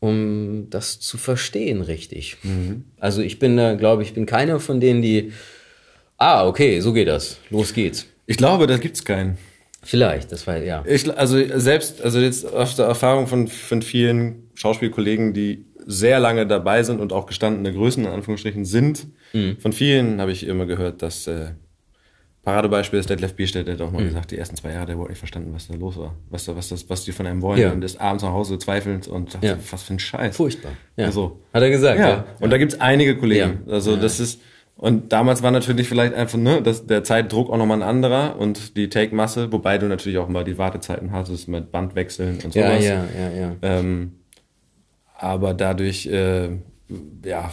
um 0.00 0.68
das 0.70 0.98
zu 0.98 1.18
verstehen, 1.18 1.82
richtig. 1.82 2.38
Mhm. 2.42 2.84
Also 2.98 3.22
ich 3.22 3.38
bin 3.38 3.56
da, 3.56 3.74
glaube 3.74 4.02
ich, 4.02 4.14
bin 4.14 4.26
keiner 4.26 4.58
von 4.58 4.80
denen, 4.80 5.02
die 5.02 5.32
Ah, 6.20 6.46
okay, 6.46 6.80
so 6.80 6.92
geht 6.92 7.08
das. 7.08 7.38
Los 7.48 7.72
geht's. 7.72 8.06
Ich 8.26 8.36
glaube, 8.36 8.66
da 8.66 8.76
gibt's 8.76 9.06
keinen. 9.06 9.38
Vielleicht, 9.82 10.30
das 10.30 10.46
war 10.46 10.58
ja. 10.58 10.84
Ich, 10.86 11.10
also 11.16 11.38
selbst, 11.58 12.02
also 12.02 12.20
jetzt 12.20 12.44
aus 12.44 12.76
der 12.76 12.84
Erfahrung 12.84 13.26
von, 13.26 13.48
von 13.48 13.80
vielen 13.80 14.50
Schauspielkollegen, 14.54 15.32
die 15.32 15.64
sehr 15.86 16.20
lange 16.20 16.46
dabei 16.46 16.82
sind 16.82 17.00
und 17.00 17.14
auch 17.14 17.24
gestandene 17.24 17.72
Größen 17.72 18.04
in 18.04 18.10
Anführungsstrichen 18.10 18.66
sind, 18.66 19.06
mhm. 19.32 19.56
von 19.60 19.72
vielen 19.72 20.20
habe 20.20 20.30
ich 20.30 20.46
immer 20.46 20.66
gehört, 20.66 21.00
dass 21.00 21.26
äh, 21.26 21.52
Paradebeispiel 22.42 22.98
ist 22.98 23.10
Detlef 23.10 23.34
Bierstedt, 23.34 23.66
der 23.66 23.74
hat 23.74 23.82
auch 23.82 23.90
mal 23.90 24.02
mhm. 24.02 24.08
gesagt, 24.08 24.30
die 24.30 24.38
ersten 24.38 24.56
zwei 24.56 24.72
Jahre, 24.72 24.86
der 24.86 24.98
wurde 24.98 25.10
nicht 25.10 25.18
verstanden, 25.18 25.52
was 25.52 25.68
da 25.68 25.74
los 25.74 25.98
war, 25.98 26.16
was 26.30 26.46
da, 26.46 26.56
was 26.56 26.68
das, 26.68 26.88
was 26.88 27.04
die 27.04 27.12
von 27.12 27.26
einem 27.26 27.42
wollen 27.42 27.60
ja. 27.60 27.70
und 27.70 27.84
ist 27.84 28.00
abends 28.00 28.22
nach 28.24 28.32
Hause 28.32 28.58
zweifelnd 28.58 29.08
und 29.08 29.32
sagt, 29.32 29.44
ja. 29.44 29.58
was 29.70 29.82
für 29.82 29.94
ein 29.94 29.98
Scheiß. 29.98 30.36
Furchtbar. 30.36 30.72
Ja. 30.96 31.06
Also, 31.06 31.40
hat 31.52 31.62
er 31.62 31.70
gesagt. 31.70 31.98
Ja. 31.98 32.08
ja. 32.08 32.24
Und 32.40 32.50
da 32.50 32.56
gibt's 32.56 32.80
einige 32.80 33.16
Kollegen. 33.16 33.60
Also 33.68 33.96
das 33.96 34.20
ist 34.20 34.40
und 34.80 35.12
damals 35.12 35.42
war 35.42 35.50
natürlich 35.50 35.86
vielleicht 35.88 36.14
einfach 36.14 36.38
ne, 36.38 36.62
das, 36.62 36.86
der 36.86 37.04
Zeitdruck 37.04 37.50
auch 37.50 37.58
nochmal 37.58 37.82
ein 37.82 37.86
anderer 37.86 38.38
und 38.38 38.78
die 38.78 38.88
Take-Masse, 38.88 39.52
wobei 39.52 39.76
du 39.76 39.86
natürlich 39.86 40.16
auch 40.16 40.28
mal 40.28 40.42
die 40.42 40.56
Wartezeiten 40.56 41.12
hattest 41.12 41.48
mit 41.48 41.70
Bandwechseln 41.70 42.38
und 42.42 42.54
sowas. 42.54 42.82
Ja, 42.82 43.04
ja, 43.04 43.06
ja, 43.14 43.30
ja. 43.30 43.56
Ähm, 43.60 44.12
aber 45.18 45.52
dadurch, 45.52 46.06
äh, 46.06 46.48
ja, 47.22 47.52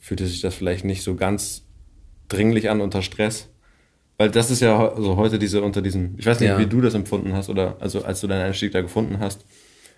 fühlte 0.00 0.26
sich 0.26 0.40
das 0.40 0.56
vielleicht 0.56 0.84
nicht 0.84 1.04
so 1.04 1.14
ganz 1.14 1.64
dringlich 2.26 2.70
an 2.70 2.80
unter 2.80 3.02
Stress. 3.02 3.48
Weil 4.22 4.30
das 4.30 4.52
ist 4.52 4.62
ja 4.62 4.92
also 4.94 5.16
heute 5.16 5.36
diese 5.36 5.62
unter 5.62 5.82
diesem, 5.82 6.14
ich 6.16 6.24
weiß 6.24 6.38
nicht, 6.38 6.48
ja. 6.48 6.56
wie 6.56 6.66
du 6.66 6.80
das 6.80 6.94
empfunden 6.94 7.32
hast 7.32 7.50
oder 7.50 7.74
also 7.80 8.04
als 8.04 8.20
du 8.20 8.28
deinen 8.28 8.42
Einstieg 8.42 8.70
da 8.70 8.80
gefunden 8.80 9.18
hast. 9.18 9.40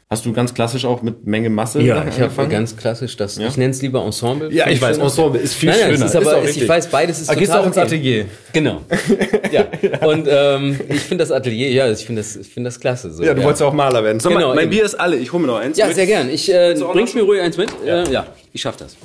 Hast 0.09 0.25
du 0.25 0.33
ganz 0.33 0.55
klassisch 0.55 0.87
auch 0.87 1.03
mit 1.03 1.27
Menge 1.27 1.51
Masse? 1.51 1.83
Ja, 1.83 2.07
ich 2.09 2.19
habe 2.19 2.49
ganz 2.49 2.75
klassisch 2.75 3.19
das. 3.19 3.37
Ja? 3.37 3.49
Ich 3.49 3.59
nenne 3.59 3.73
es 3.73 3.83
lieber 3.83 4.03
Ensemble. 4.03 4.51
Ja, 4.51 4.67
ich 4.71 4.81
weiß, 4.81 4.97
Ensemble 4.97 5.39
ist 5.39 5.53
viel 5.53 5.69
nein, 5.69 5.79
nein, 5.79 5.91
schöner. 5.93 6.07
Ist 6.07 6.17
aber, 6.17 6.41
ist 6.41 6.57
ich 6.57 6.67
weiß, 6.67 6.87
beides 6.89 7.21
ist 7.21 7.29
aber 7.29 7.39
total 7.39 7.59
gehst 7.59 7.63
auch 7.63 7.67
ins 7.67 7.77
Atelier. 7.77 8.25
Genau. 8.55 8.81
ja. 9.53 9.67
Und 10.09 10.27
ähm, 10.27 10.81
ich 10.89 11.01
finde 11.01 11.23
das 11.25 11.31
Atelier, 11.31 11.69
ja, 11.69 11.93
ich 11.93 12.07
finde 12.07 12.23
das, 12.23 12.35
ich 12.35 12.49
finde 12.49 12.69
das 12.69 12.81
klasse. 12.81 13.11
So, 13.11 13.23
ja, 13.23 13.35
du 13.35 13.41
ja. 13.41 13.45
wolltest 13.45 13.61
ja 13.61 13.67
auch 13.67 13.75
Maler 13.75 14.03
werden. 14.03 14.21
So, 14.21 14.31
genau, 14.31 14.49
mein, 14.49 14.57
mein 14.57 14.71
Bier 14.71 14.87
ist 14.87 14.95
alle. 14.95 15.17
Ich 15.19 15.35
hole 15.35 15.43
mir 15.43 15.49
noch 15.49 15.59
eins. 15.59 15.77
Ja, 15.77 15.87
mit. 15.87 15.97
sehr 15.97 16.07
gern. 16.07 16.31
Ich 16.31 16.51
äh, 16.51 16.75
bringst 16.95 17.15
mir 17.15 17.25
ruhig 17.25 17.43
eins 17.43 17.59
mit. 17.59 17.69
Ja, 17.85 18.05
äh, 18.05 18.11
ja 18.11 18.27
ich 18.55 18.63
schaff 18.63 18.79
das. 18.79 18.97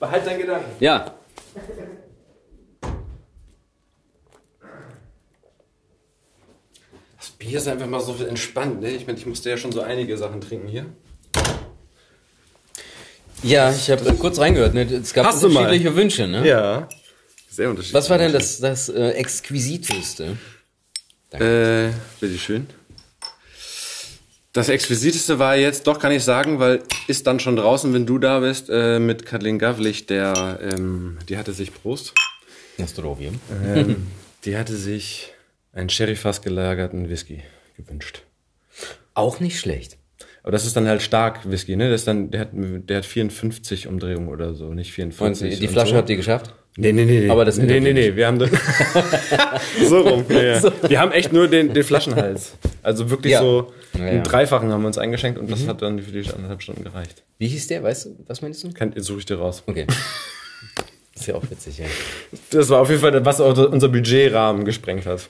Behalt 0.00 0.26
deinen 0.26 0.40
Gedanken. 0.40 0.66
Ja. 0.80 1.12
Bier 7.38 7.58
ist 7.58 7.68
einfach 7.68 7.86
mal 7.86 8.00
so 8.00 8.14
entspannt, 8.24 8.80
ne? 8.80 8.90
Ich 8.90 9.06
meine, 9.06 9.18
ich 9.18 9.26
musste 9.26 9.50
ja 9.50 9.56
schon 9.56 9.72
so 9.72 9.80
einige 9.80 10.16
Sachen 10.18 10.40
trinken 10.40 10.68
hier. 10.68 10.86
Ja, 13.42 13.70
ich 13.70 13.90
habe 13.90 14.12
kurz 14.14 14.38
reingehört, 14.38 14.74
ne? 14.74 14.82
Es 14.82 15.12
gab 15.14 15.26
Hast 15.26 15.44
unterschiedliche 15.44 15.94
Wünsche, 15.94 16.26
ne? 16.26 16.46
Ja. 16.46 16.88
Sehr 17.48 17.70
unterschiedlich. 17.70 17.94
Was 17.94 18.10
war 18.10 18.18
denn 18.18 18.32
das, 18.32 18.58
das 18.58 18.88
äh, 18.88 19.10
Exquisiteste? 19.10 20.36
Danke. 21.30 21.92
Äh, 21.94 22.20
bitteschön. 22.20 22.66
Das 24.52 24.68
Exquisiteste 24.68 25.38
war 25.38 25.56
jetzt, 25.56 25.86
doch 25.86 26.00
kann 26.00 26.10
ich 26.10 26.24
sagen, 26.24 26.58
weil 26.58 26.82
ist 27.06 27.28
dann 27.28 27.38
schon 27.38 27.54
draußen, 27.54 27.92
wenn 27.94 28.06
du 28.06 28.18
da 28.18 28.40
bist, 28.40 28.68
äh, 28.70 28.98
mit 28.98 29.24
Kathleen 29.24 29.58
Gavlich, 29.58 30.06
der, 30.06 30.58
ähm, 30.60 31.18
die 31.28 31.36
hatte 31.36 31.52
sich 31.52 31.72
Prost. 31.72 32.14
Nostrovium. 32.78 33.38
Ähm, 33.64 34.08
die 34.44 34.56
hatte 34.56 34.74
sich 34.74 35.32
einen 35.78 35.88
Sherry-Fass 35.88 36.42
gelagerten 36.42 37.08
Whisky 37.08 37.42
gewünscht. 37.76 38.22
Auch 39.14 39.40
nicht 39.40 39.58
schlecht. 39.58 39.96
Aber 40.42 40.52
das 40.52 40.64
ist 40.64 40.76
dann 40.76 40.88
halt 40.88 41.02
stark 41.02 41.50
Whisky, 41.50 41.76
ne? 41.76 41.90
Das 41.90 42.04
dann, 42.04 42.30
der 42.30 42.40
hat, 42.40 42.48
der 42.52 42.98
hat 42.98 43.06
54 43.06 43.86
Umdrehungen 43.86 44.28
oder 44.28 44.54
so, 44.54 44.72
nicht 44.72 44.92
44. 44.92 45.54
Und 45.54 45.60
die 45.60 45.68
Flasche 45.68 45.92
so. 45.92 45.96
habt 45.96 46.10
ihr 46.10 46.16
geschafft? 46.16 46.54
Nee, 46.76 46.92
nee, 46.92 47.04
nee. 47.04 47.28
Aber 47.28 47.44
das 47.44 47.58
nee, 47.58 47.80
nee, 47.80 47.92
nee, 47.92 48.14
wir 48.14 48.26
haben 48.26 48.38
so 49.84 50.00
rum. 50.00 50.24
Ja, 50.28 50.42
ja. 50.42 50.60
So. 50.60 50.70
Wir 50.86 51.00
haben 51.00 51.10
echt 51.10 51.32
nur 51.32 51.48
den, 51.48 51.74
den 51.74 51.82
Flaschenhals. 51.82 52.56
Also 52.82 53.10
wirklich 53.10 53.32
ja. 53.32 53.40
so 53.40 53.72
ja, 53.98 54.04
einen 54.04 54.22
Dreifachen 54.22 54.70
haben 54.70 54.82
wir 54.82 54.86
uns 54.86 54.96
eingeschenkt 54.96 55.40
und 55.40 55.50
das 55.50 55.64
mhm. 55.64 55.68
hat 55.68 55.82
dann 55.82 56.00
für 56.00 56.12
die 56.12 56.30
anderthalb 56.30 56.62
Stunden 56.62 56.84
gereicht. 56.84 57.24
Wie 57.38 57.48
hieß 57.48 57.66
der? 57.66 57.82
Weißt 57.82 58.06
du, 58.06 58.16
was 58.28 58.42
meinst 58.42 58.62
du? 58.62 58.72
Kann, 58.72 58.92
suche 58.96 59.18
ich 59.18 59.26
dir 59.26 59.38
raus. 59.38 59.64
Okay. 59.66 59.86
Ist 61.14 61.26
ja 61.26 61.34
auch 61.34 61.50
witzig, 61.50 61.78
ja. 61.78 61.86
Das 62.50 62.68
war 62.68 62.80
auf 62.80 62.88
jeden 62.88 63.00
Fall, 63.00 63.24
was 63.24 63.40
unser 63.40 63.88
Budgetrahmen 63.88 64.64
gesprengt 64.64 65.04
hat. 65.04 65.28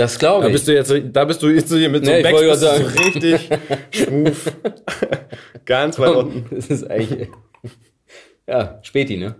Das 0.00 0.18
glaube 0.18 0.44
Da 0.44 0.46
ich. 0.48 0.54
bist 0.54 0.66
du 0.66 0.72
jetzt, 0.74 0.94
da 1.12 1.24
bist 1.26 1.42
du 1.42 1.48
jetzt 1.50 1.68
so 1.68 1.76
hier 1.76 1.90
mit 1.90 2.06
so 2.06 2.10
Nee, 2.10 2.22
Backspin 2.22 2.46
gerade 2.48 2.58
so 2.58 3.00
richtig 3.02 3.50
schmuf. 3.90 4.50
Ganz 5.66 5.98
weit 5.98 6.14
unten. 6.16 6.46
Das 6.56 6.68
ist 6.68 6.90
eigentlich. 6.90 7.28
Ja, 8.48 8.78
Späti, 8.82 9.18
ne? 9.18 9.34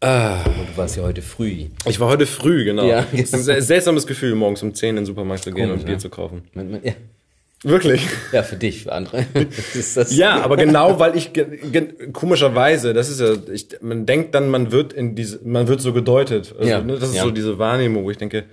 Ah, 0.00 0.42
du 0.44 0.76
warst 0.76 0.96
ja 0.96 1.04
heute 1.04 1.22
früh. 1.22 1.66
Ich 1.86 2.00
war 2.00 2.08
heute 2.08 2.26
früh, 2.26 2.64
genau. 2.64 2.84
Ja. 2.86 3.06
Es 3.12 3.32
ist 3.32 3.48
ein 3.48 3.62
seltsames 3.62 4.04
Gefühl, 4.06 4.34
morgens 4.34 4.64
um 4.64 4.74
10 4.74 4.90
in 4.90 4.96
den 4.96 5.06
Supermarkt 5.06 5.44
zu 5.44 5.52
gehen 5.52 5.66
Komisch, 5.68 5.80
und 5.80 5.86
Bier 5.86 5.94
ja. 5.94 5.98
zu 6.00 6.10
kaufen. 6.10 6.42
Man- 6.54 6.70
man- 6.72 6.82
Ja, 6.84 6.94
Wirklich? 7.64 8.02
ja, 8.32 8.42
für 8.44 8.56
dich, 8.56 8.84
für 8.84 8.92
andere. 8.92 9.26
Das 9.74 9.94
das. 9.94 10.16
Ja, 10.16 10.42
aber 10.42 10.56
genau, 10.56 10.98
weil 11.00 11.16
ich 11.16 11.32
komischerweise, 12.12 12.94
das 12.94 13.08
ist 13.08 13.20
ja, 13.20 13.34
ich, 13.52 13.68
man 13.80 14.06
denkt 14.06 14.34
dann, 14.34 14.48
man 14.48 14.70
wird 14.70 14.92
in 14.92 15.14
diese, 15.16 15.40
man 15.44 15.66
wird 15.68 15.80
so 15.80 15.92
gedeutet. 15.92 16.54
Also, 16.56 16.70
Ja, 16.70 16.80
ne, 16.80 16.94
das 16.98 17.10
ist 17.10 17.16
ja. 17.16 17.24
so 17.24 17.30
diese 17.30 17.58
Wahrnehmung, 17.58 18.04
wo 18.04 18.10
ich 18.12 18.16
denke, 18.18 18.44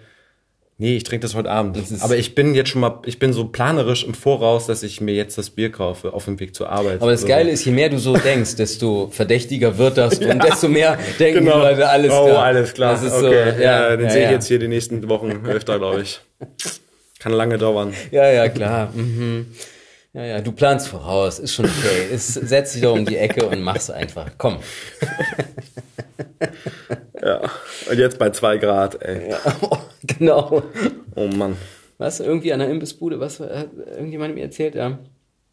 nee, 0.79 0.95
ich 0.97 1.03
trinke 1.03 1.21
das 1.21 1.35
heute 1.35 1.51
Abend. 1.51 1.77
ist- 1.77 2.01
aber 2.01 2.17
ich 2.17 2.33
bin 2.33 2.55
jetzt 2.55 2.69
schon 2.71 2.81
mal, 2.81 2.99
ich 3.05 3.19
bin 3.19 3.31
so 3.31 3.45
planerisch 3.45 4.03
im 4.03 4.15
Voraus, 4.15 4.65
dass 4.65 4.81
ich 4.81 4.99
mir 5.01 5.13
jetzt 5.13 5.37
das 5.37 5.51
Bier 5.51 5.71
kaufe 5.71 6.11
auf 6.13 6.25
dem 6.25 6.39
Weg 6.39 6.55
zur 6.55 6.69
Arbeit. 6.71 7.01
Aber 7.01 7.11
das 7.11 7.21
So. 7.21 7.27
Geile 7.27 7.51
ist, 7.51 7.63
je 7.63 7.71
mehr 7.71 7.89
du 7.89 7.99
so 7.99 8.17
denkst, 8.17 8.55
desto 8.55 9.09
verdächtiger 9.11 9.77
wird 9.77 9.97
das 9.99 10.17
und 10.19 10.43
desto 10.43 10.67
mehr 10.67 10.97
denken 11.19 11.45
Genau. 11.45 11.57
die 11.57 11.61
Leute, 11.61 11.89
alles 11.89 12.11
oh, 12.11 12.25
klar. 12.25 12.43
alles 12.43 12.73
klar. 12.73 12.93
Das 12.93 13.03
ist 13.03 13.13
okay. 13.13 13.21
so, 13.55 13.61
ja, 13.61 13.89
ja, 13.91 13.95
den 13.97 14.05
ja, 14.05 14.11
sehe 14.11 14.21
ich 14.23 14.25
ja. 14.29 14.31
jetzt 14.31 14.47
hier 14.47 14.57
die 14.57 14.67
nächsten 14.67 15.07
Wochen 15.09 15.45
öfter, 15.47 15.77
glaube 15.77 16.01
ich. 16.01 16.19
Kann 17.25 17.33
lange 17.33 17.57
dauern. 17.57 17.91
Ja, 18.11 18.31
ja, 18.31 18.47
klar. 18.49 18.91
Mhm. 18.93 19.47
Ja, 20.13 20.25
ja, 20.25 20.41
du 20.41 20.51
planst 20.51 20.89
voraus, 20.89 21.39
ist 21.39 21.55
schon 21.55 21.65
okay. 21.65 22.07
Es, 22.13 22.35
setz 22.35 22.73
dich 22.73 22.83
doch 22.83 22.93
um 22.93 23.03
die 23.03 23.17
Ecke 23.17 23.47
und 23.47 23.63
mach's 23.63 23.89
einfach. 23.89 24.29
Komm. 24.37 24.59
Ja. 27.19 27.41
Und 27.89 27.97
jetzt 27.97 28.19
bei 28.19 28.29
zwei 28.29 28.57
Grad, 28.57 29.01
ey. 29.01 29.33
genau. 30.03 30.61
Oh 31.15 31.27
Mann. 31.29 31.57
Was? 31.97 32.19
Irgendwie 32.19 32.53
an 32.53 32.59
der 32.59 32.69
Imbissbude? 32.69 33.19
Was 33.19 33.39
hat 33.39 33.69
irgendjemand 33.73 34.35
mir 34.35 34.43
erzählt? 34.43 34.75
Ja. 34.75 34.99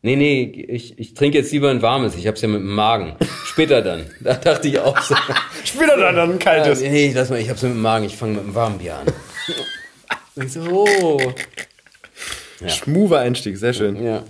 Nee, 0.03 0.17
nee, 0.17 0.43
ich, 0.69 0.99
ich 0.99 1.15
trinke 1.15 1.39
jetzt 1.39 1.53
lieber 1.53 1.71
ein 1.71 1.81
warmes. 1.81 2.17
Ich 2.17 2.27
hab's 2.27 2.43
ja 2.43 2.49
mit 2.49 2.61
dem 2.61 2.75
Magen. 2.75 3.17
Später 3.47 3.81
dann. 3.81 4.05
Da 4.21 4.35
dachte 4.35 4.69
ich 4.69 4.79
auch 4.79 5.01
so. 5.01 5.15
Später 5.65 5.97
dann, 5.97 6.17
dann 6.17 6.33
ein 6.33 6.39
kaltes. 6.39 6.83
Ja, 6.83 6.91
nee, 6.91 7.13
lass 7.15 7.31
mal, 7.31 7.41
ich 7.41 7.49
hab's 7.49 7.63
mit 7.63 7.73
dem 7.73 7.81
Magen. 7.81 8.05
Ich 8.05 8.19
fange 8.19 8.35
mit 8.35 8.45
dem 8.45 8.55
warmen 8.55 8.77
Bier 8.77 8.97
an. 8.97 9.07
Und 10.35 10.47
ich 10.47 10.53
so, 10.53 10.61
oh. 10.63 11.21
Schmuver 12.67 13.19
Einstieg, 13.21 13.57
sehr 13.59 13.73
schön. 13.73 14.03
Ja. 14.03 14.25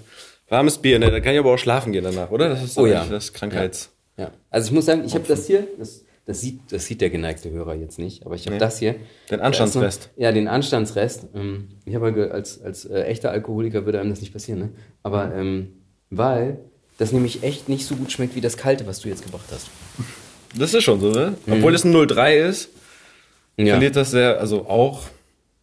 Warmes 0.48 0.78
Bier, 0.78 0.98
ne? 0.98 1.10
Da 1.10 1.20
kann 1.20 1.32
ich 1.34 1.38
aber 1.38 1.52
auch 1.54 1.58
schlafen 1.58 1.92
gehen 1.92 2.04
danach, 2.04 2.30
oder? 2.30 2.48
Das 2.48 2.62
ist 2.62 2.78
Oh 2.78 2.86
ja. 2.86 3.04
das 3.04 3.32
Krankheits. 3.32 3.90
Ja. 4.16 4.30
Also 4.50 4.66
ich 4.68 4.72
muss 4.72 4.86
sagen, 4.86 5.04
ich 5.04 5.14
habe 5.14 5.24
das 5.26 5.46
hier, 5.46 5.66
das, 5.78 6.04
das, 6.26 6.40
sieht, 6.40 6.60
das 6.70 6.86
sieht 6.86 7.00
der 7.00 7.10
geneigte 7.10 7.50
Hörer 7.50 7.74
jetzt 7.74 7.98
nicht, 7.98 8.24
aber 8.26 8.34
ich 8.34 8.46
habe 8.46 8.58
das 8.58 8.78
hier. 8.78 8.96
Den 9.30 9.40
Anstandsrest. 9.40 10.10
Noch- 10.16 10.22
Ja, 10.22 10.32
den 10.32 10.48
Anstandsrest. 10.48 11.26
Ähm, 11.34 11.68
ich 11.84 11.94
habe 11.94 12.10
ja 12.18 12.26
als, 12.28 12.60
als 12.62 12.84
äh, 12.84 13.02
echter 13.04 13.30
Alkoholiker 13.30 13.84
würde 13.86 14.00
einem 14.00 14.10
das 14.10 14.20
nicht 14.20 14.32
passieren, 14.32 14.58
ne? 14.60 14.68
Aber 15.02 15.34
ähm, 15.34 15.72
weil 16.10 16.58
das 16.98 17.12
nämlich 17.12 17.42
echt 17.42 17.68
nicht 17.68 17.86
so 17.86 17.96
gut 17.96 18.12
schmeckt 18.12 18.34
wie 18.34 18.40
das 18.42 18.56
kalte, 18.56 18.86
was 18.86 19.00
du 19.00 19.08
jetzt 19.08 19.24
gebracht 19.24 19.46
hast. 19.50 19.68
Das 20.58 20.74
ist 20.74 20.82
schon 20.84 21.00
so, 21.00 21.10
ne? 21.10 21.34
Obwohl 21.50 21.74
es 21.74 21.84
ein 21.84 21.92
03 22.06 22.36
ist, 22.38 22.68
Ja. 23.56 23.66
verliert 23.74 23.96
das 23.96 24.10
sehr, 24.10 24.38
also 24.38 24.66
auch. 24.68 25.02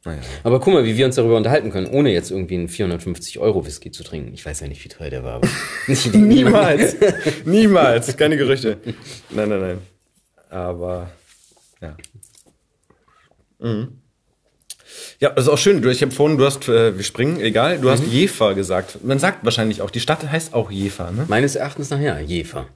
Naja. 0.05 0.21
Aber 0.43 0.59
guck 0.59 0.73
mal, 0.73 0.85
wie 0.85 0.95
wir 0.95 1.05
uns 1.05 1.15
darüber 1.15 1.35
unterhalten 1.35 1.71
können, 1.71 1.87
ohne 1.87 2.11
jetzt 2.11 2.31
irgendwie 2.31 2.55
einen 2.55 2.69
450 2.69 3.39
Euro 3.39 3.65
Whisky 3.65 3.91
zu 3.91 4.03
trinken. 4.03 4.33
Ich 4.33 4.45
weiß 4.45 4.61
ja 4.61 4.67
nicht, 4.67 4.83
wie 4.83 4.89
teuer 4.89 5.09
der 5.09 5.23
war, 5.23 5.33
aber 5.33 5.47
Niemals. 6.13 6.95
Niemals. 7.45 8.15
Keine 8.15 8.37
Gerüchte. 8.37 8.77
Nein, 9.29 9.49
nein, 9.49 9.59
nein. 9.59 9.77
Aber, 10.49 11.11
ja. 11.81 11.97
Mhm. 13.59 13.99
Ja, 15.19 15.31
das 15.31 15.45
ist 15.45 15.49
auch 15.49 15.57
schön. 15.57 15.81
Du, 15.81 15.89
ich 15.89 16.01
habe 16.01 16.11
vorhin, 16.13 16.37
du 16.37 16.45
hast, 16.45 16.67
äh, 16.69 16.95
wir 16.95 17.03
springen, 17.03 17.41
egal, 17.41 17.79
du 17.79 17.89
hast 17.89 18.05
Jefer 18.05 18.55
gesagt. 18.55 19.03
Man 19.03 19.19
sagt 19.19 19.43
wahrscheinlich 19.43 19.81
auch, 19.81 19.91
die 19.91 19.99
Stadt 19.99 20.29
heißt 20.29 20.53
auch 20.53 20.71
Jefer, 20.71 21.11
ne? 21.11 21.25
Meines 21.27 21.55
Erachtens 21.55 21.89
nachher, 21.89 22.19
Jefer. 22.21 22.67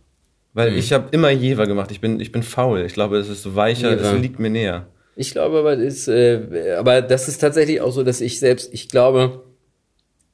Weil 0.54 0.76
ich 0.76 0.94
habe 0.94 1.08
immer 1.12 1.32
Jever 1.32 1.66
gemacht. 1.66 1.90
Ich 1.90 2.00
bin, 2.02 2.20
ich 2.20 2.32
bin 2.32 2.44
faul. 2.44 2.82
Ich 2.86 2.94
glaube, 2.94 3.18
es 3.18 3.30
ist 3.30 3.56
weicher, 3.56 3.92
Jever. 3.92 4.14
es 4.14 4.22
liegt 4.22 4.40
mir 4.40 4.50
näher. 4.52 4.88
Ich 5.16 5.32
glaube 5.32 5.60
aber, 5.60 5.76
das 5.76 5.94
ist, 5.94 6.08
äh, 6.08 6.76
aber 6.78 7.02
das 7.02 7.28
ist 7.28 7.40
tatsächlich 7.40 7.82
auch 7.82 7.92
so, 7.92 8.04
dass 8.04 8.22
ich 8.22 8.40
selbst, 8.40 8.74
ich 8.74 8.90
glaube, 8.90 9.44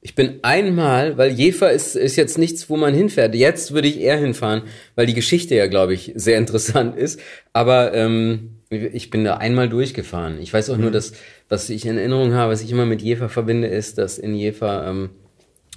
ich 0.02 0.14
bin 0.14 0.40
einmal, 0.42 1.18
weil 1.18 1.32
Jever 1.32 1.70
ist, 1.70 1.94
ist 1.94 2.16
jetzt 2.16 2.38
nichts, 2.38 2.70
wo 2.70 2.76
man 2.76 2.94
hinfährt. 2.94 3.34
Jetzt 3.34 3.72
würde 3.72 3.88
ich 3.88 4.00
eher 4.00 4.16
hinfahren, 4.16 4.62
weil 4.94 5.06
die 5.06 5.14
Geschichte 5.14 5.54
ja, 5.54 5.66
glaube 5.66 5.92
ich, 5.92 6.12
sehr 6.14 6.38
interessant 6.38 6.96
ist. 6.96 7.20
Aber 7.52 7.92
ähm, 7.92 8.56
ich 8.70 9.10
bin 9.10 9.24
da 9.24 9.36
einmal 9.36 9.68
durchgefahren. 9.68 10.40
Ich 10.40 10.52
weiß 10.52 10.70
auch 10.70 10.78
nur, 10.78 10.90
dass, 10.90 11.12
was 11.48 11.68
ich 11.68 11.84
in 11.86 11.98
Erinnerung 11.98 12.32
habe, 12.32 12.52
was 12.52 12.62
ich 12.62 12.70
immer 12.70 12.86
mit 12.86 13.02
Jever 13.02 13.28
verbinde, 13.28 13.66
ist, 13.66 13.98
dass 13.98 14.18
in 14.18 14.34
Jever, 14.34 14.86
ähm, 14.88 15.10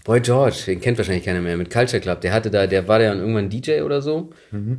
Boy 0.06 0.20
George, 0.20 0.58
den 0.68 0.82
kennt 0.82 0.98
wahrscheinlich 0.98 1.24
keiner 1.24 1.42
mehr, 1.42 1.58
mit 1.58 1.72
Culture 1.72 2.02
Club, 2.02 2.22
der 2.22 2.34
hatte 2.34 2.52
da, 2.52 2.68
der 2.68 2.88
war 2.88 3.02
ja 3.02 3.14
irgendwann 3.14 3.50
DJ 3.50 3.82
oder 3.82 4.02
so 4.02 4.32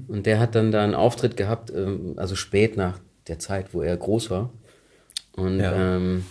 und 0.08 0.26
der 0.26 0.38
hat 0.38 0.54
dann 0.54 0.70
da 0.70 0.84
einen 0.84 0.94
Auftritt 0.94 1.36
gehabt, 1.36 1.72
ähm, 1.74 2.12
also 2.16 2.36
spät 2.36 2.76
nach 2.76 3.00
der 3.28 3.38
Zeit, 3.38 3.66
wo 3.72 3.82
er 3.82 3.96
groß 3.96 4.30
war. 4.30 4.50
Und 5.32 5.60
Ja. 5.60 5.96
ähm, 5.96 6.24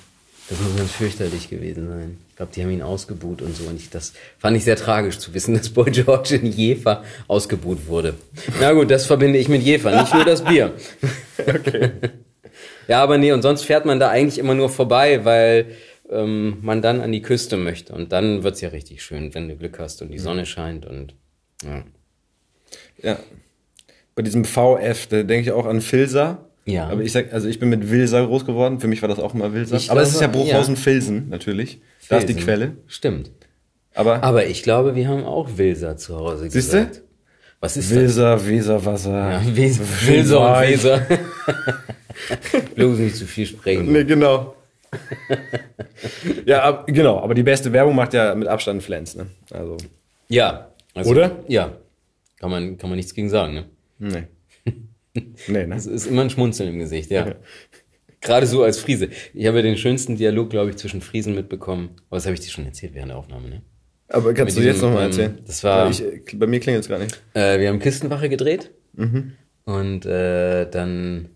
das 0.50 0.60
muss 0.60 0.76
ganz 0.78 0.92
fürchterlich 0.92 1.50
gewesen 1.50 1.88
sein. 1.88 2.18
Ich 2.30 2.36
glaube, 2.36 2.52
die 2.54 2.62
haben 2.64 2.72
ihn 2.72 2.82
ausgebuht 2.82 3.42
und 3.42 3.56
so. 3.56 3.66
Und 3.66 3.78
ich, 3.80 3.90
das 3.90 4.14
fand 4.40 4.58
ich 4.58 4.64
sehr 4.64 4.76
tragisch 4.76 5.18
zu 5.20 5.34
wissen, 5.34 5.54
dass 5.58 5.70
Boy 5.70 5.92
George 5.92 6.36
in 6.36 6.46
Jefer 6.48 7.04
ausgebuht 7.28 7.88
wurde. 7.88 8.16
Na 8.60 8.74
gut, 8.74 8.92
das 8.92 9.06
verbinde 9.06 9.40
ich 9.40 9.48
mit 9.48 9.62
Jefer, 9.64 10.00
nicht 10.02 10.14
nur 10.14 10.26
das 10.26 10.44
Bier. 10.44 10.74
ja, 12.88 13.02
aber 13.02 13.18
nee, 13.18 13.32
und 13.32 13.42
sonst 13.42 13.64
fährt 13.64 13.86
man 13.86 14.00
da 14.00 14.10
eigentlich 14.10 14.38
immer 14.40 14.56
nur 14.56 14.70
vorbei, 14.70 15.24
weil 15.26 15.68
ähm, 16.10 16.58
man 16.62 16.82
dann 16.82 17.02
an 17.02 17.12
die 17.12 17.22
Küste 17.22 17.58
möchte. 17.58 17.94
Und 17.94 18.12
dann 18.12 18.44
wird's 18.44 18.62
ja 18.62 18.70
richtig 18.70 19.04
schön, 19.04 19.34
wenn 19.34 19.48
du 19.48 19.56
Glück 19.56 19.80
hast 19.80 20.02
und 20.02 20.12
die 20.12 20.20
Sonne 20.20 20.46
scheint 20.46 20.86
und 20.86 21.14
ja. 21.64 21.84
Ja. 23.02 23.20
Bei 24.16 24.22
diesem 24.22 24.46
VF, 24.46 25.08
da 25.08 25.24
denke 25.24 25.42
ich 25.42 25.52
auch 25.52 25.66
an 25.66 25.82
Filser. 25.82 26.50
Ja. 26.66 26.88
Aber 26.88 27.02
ich 27.02 27.12
sag, 27.12 27.34
also 27.34 27.48
ich 27.48 27.60
bin 27.60 27.70
mit 27.70 27.92
Wilser 27.92 28.26
groß 28.26 28.46
geworden. 28.46 28.80
Für 28.80 28.88
mich 28.88 29.02
war 29.02 29.10
das 29.10 29.20
auch 29.20 29.34
immer 29.34 29.54
Wilser. 29.54 29.76
Ich 29.76 29.92
Aber 29.92 30.02
es 30.02 30.14
ist 30.14 30.22
ja 30.22 30.28
Bruchhausen-Filsen, 30.28 31.30
natürlich. 31.30 31.82
Da 32.10 32.18
ist 32.18 32.30
die. 32.30 32.36
Quelle. 32.36 32.78
Stimmt. 32.88 33.32
Aber, 33.94 34.24
Aber 34.24 34.46
ich 34.48 34.64
glaube, 34.64 34.96
wir 34.96 35.08
haben 35.08 35.24
auch 35.24 35.58
Wilser 35.58 35.98
zu 35.98 36.18
Hause 36.18 36.50
Siehste? 36.50 36.78
gesagt. 36.86 37.02
Was 37.60 37.78
ist 37.78 37.92
das? 37.92 37.98
Wilser, 37.98 38.48
Weserwasser. 38.48 39.32
Ja, 39.32 39.42
Wes 39.56 39.80
Wilser 40.08 40.56
und 40.58 40.62
Weser. 40.64 41.06
Bloß 42.76 43.00
nicht 43.00 43.16
zu 43.16 43.26
viel 43.26 43.46
sprechen. 43.46 43.92
Nee, 43.92 44.04
genau. 44.04 44.56
ja, 46.46 46.64
ab, 46.64 46.88
genau. 46.88 47.20
Aber 47.20 47.34
die 47.34 47.44
beste 47.44 47.72
Werbung 47.72 47.96
macht 47.96 48.14
ja 48.14 48.36
mit 48.36 48.48
Abstand 48.48 48.84
Flens, 48.84 49.16
ne? 49.16 49.28
Also, 49.52 49.78
Ja. 50.28 50.70
Also, 50.94 51.12
Oder? 51.12 51.38
Ja. 51.48 51.72
Kann 52.40 52.52
man, 52.52 52.78
kann 52.78 52.90
man 52.90 52.98
nichts 52.98 53.14
gegen 53.14 53.30
sagen, 53.30 53.54
ne? 53.54 53.66
nee. 54.00 54.24
Nee, 55.48 55.66
ne? 55.66 55.76
Es 55.76 55.86
ist 55.86 56.08
immer 56.08 56.22
ein 56.24 56.30
Schmunzeln 56.30 56.70
im 56.70 56.80
Gesicht, 56.80 57.12
ja. 57.12 57.36
Gerade 58.22 58.46
so 58.48 58.64
als 58.64 58.80
Friese. 58.80 59.10
Ich 59.34 59.46
habe 59.48 59.58
ja 59.58 59.64
den 59.64 59.78
schönsten 59.78 60.16
Dialog, 60.16 60.50
glaube 60.50 60.70
ich, 60.70 60.78
zwischen 60.78 61.02
Friesen 61.02 61.36
mitbekommen. 61.36 61.90
Aber 62.10 62.18
das 62.18 62.26
habe 62.26 62.34
ich 62.36 62.40
dir 62.40 62.50
schon 62.50 62.66
erzählt 62.66 62.94
während 62.94 63.10
der 63.12 63.18
Aufnahme, 63.18 63.50
ne? 63.50 63.62
Aber 64.08 64.34
kannst 64.34 64.56
Mit 64.56 64.64
du 64.64 64.68
jetzt 64.68 64.78
diesem, 64.78 64.90
nochmal 64.90 65.06
ähm, 65.06 65.10
erzählen? 65.12 65.38
das 65.46 65.64
war- 65.64 65.90
Ich, 65.90 66.02
äh, 66.02 66.22
bei 66.36 66.48
mir 66.48 66.60
klingelt 66.60 66.84
es 66.84 66.90
gar 66.90 67.00
nicht. 67.00 67.22
Äh, 67.34 67.60
wir 67.60 67.68
haben 67.70 67.80
Kistenwache 67.80 68.30
gedreht. 68.30 68.72
Mhm. 68.94 69.34
Und 69.66 70.06
äh, 70.06 70.70
dann 70.70 71.30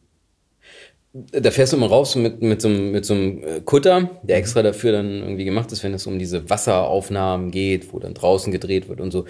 da 1.14 1.50
fährst 1.50 1.74
du 1.74 1.78
immer 1.78 1.88
raus 1.88 2.16
mit, 2.16 2.42
mit, 2.42 2.62
so, 2.62 2.68
einem- 2.68 2.92
mit 2.92 3.04
so 3.06 3.14
einem 3.16 3.44
äh, 3.44 3.62
Kutter, 3.66 4.20
der 4.24 4.38
extra 4.38 4.62
dafür 4.62 4.92
dann 4.92 5.22
irgendwie 5.22 5.46
gemacht 5.46 5.72
ist, 5.72 5.84
wenn 5.84 5.94
es 5.94 6.06
um 6.06 6.20
diese 6.20 6.48
Wasseraufnahmen 6.50 7.50
geht, 7.52 7.92
wo 7.92 8.00
dann 8.00 8.14
draußen 8.14 8.52
gedreht 8.52 8.88
wird 8.88 9.02
und 9.02 9.12
so. 9.12 9.26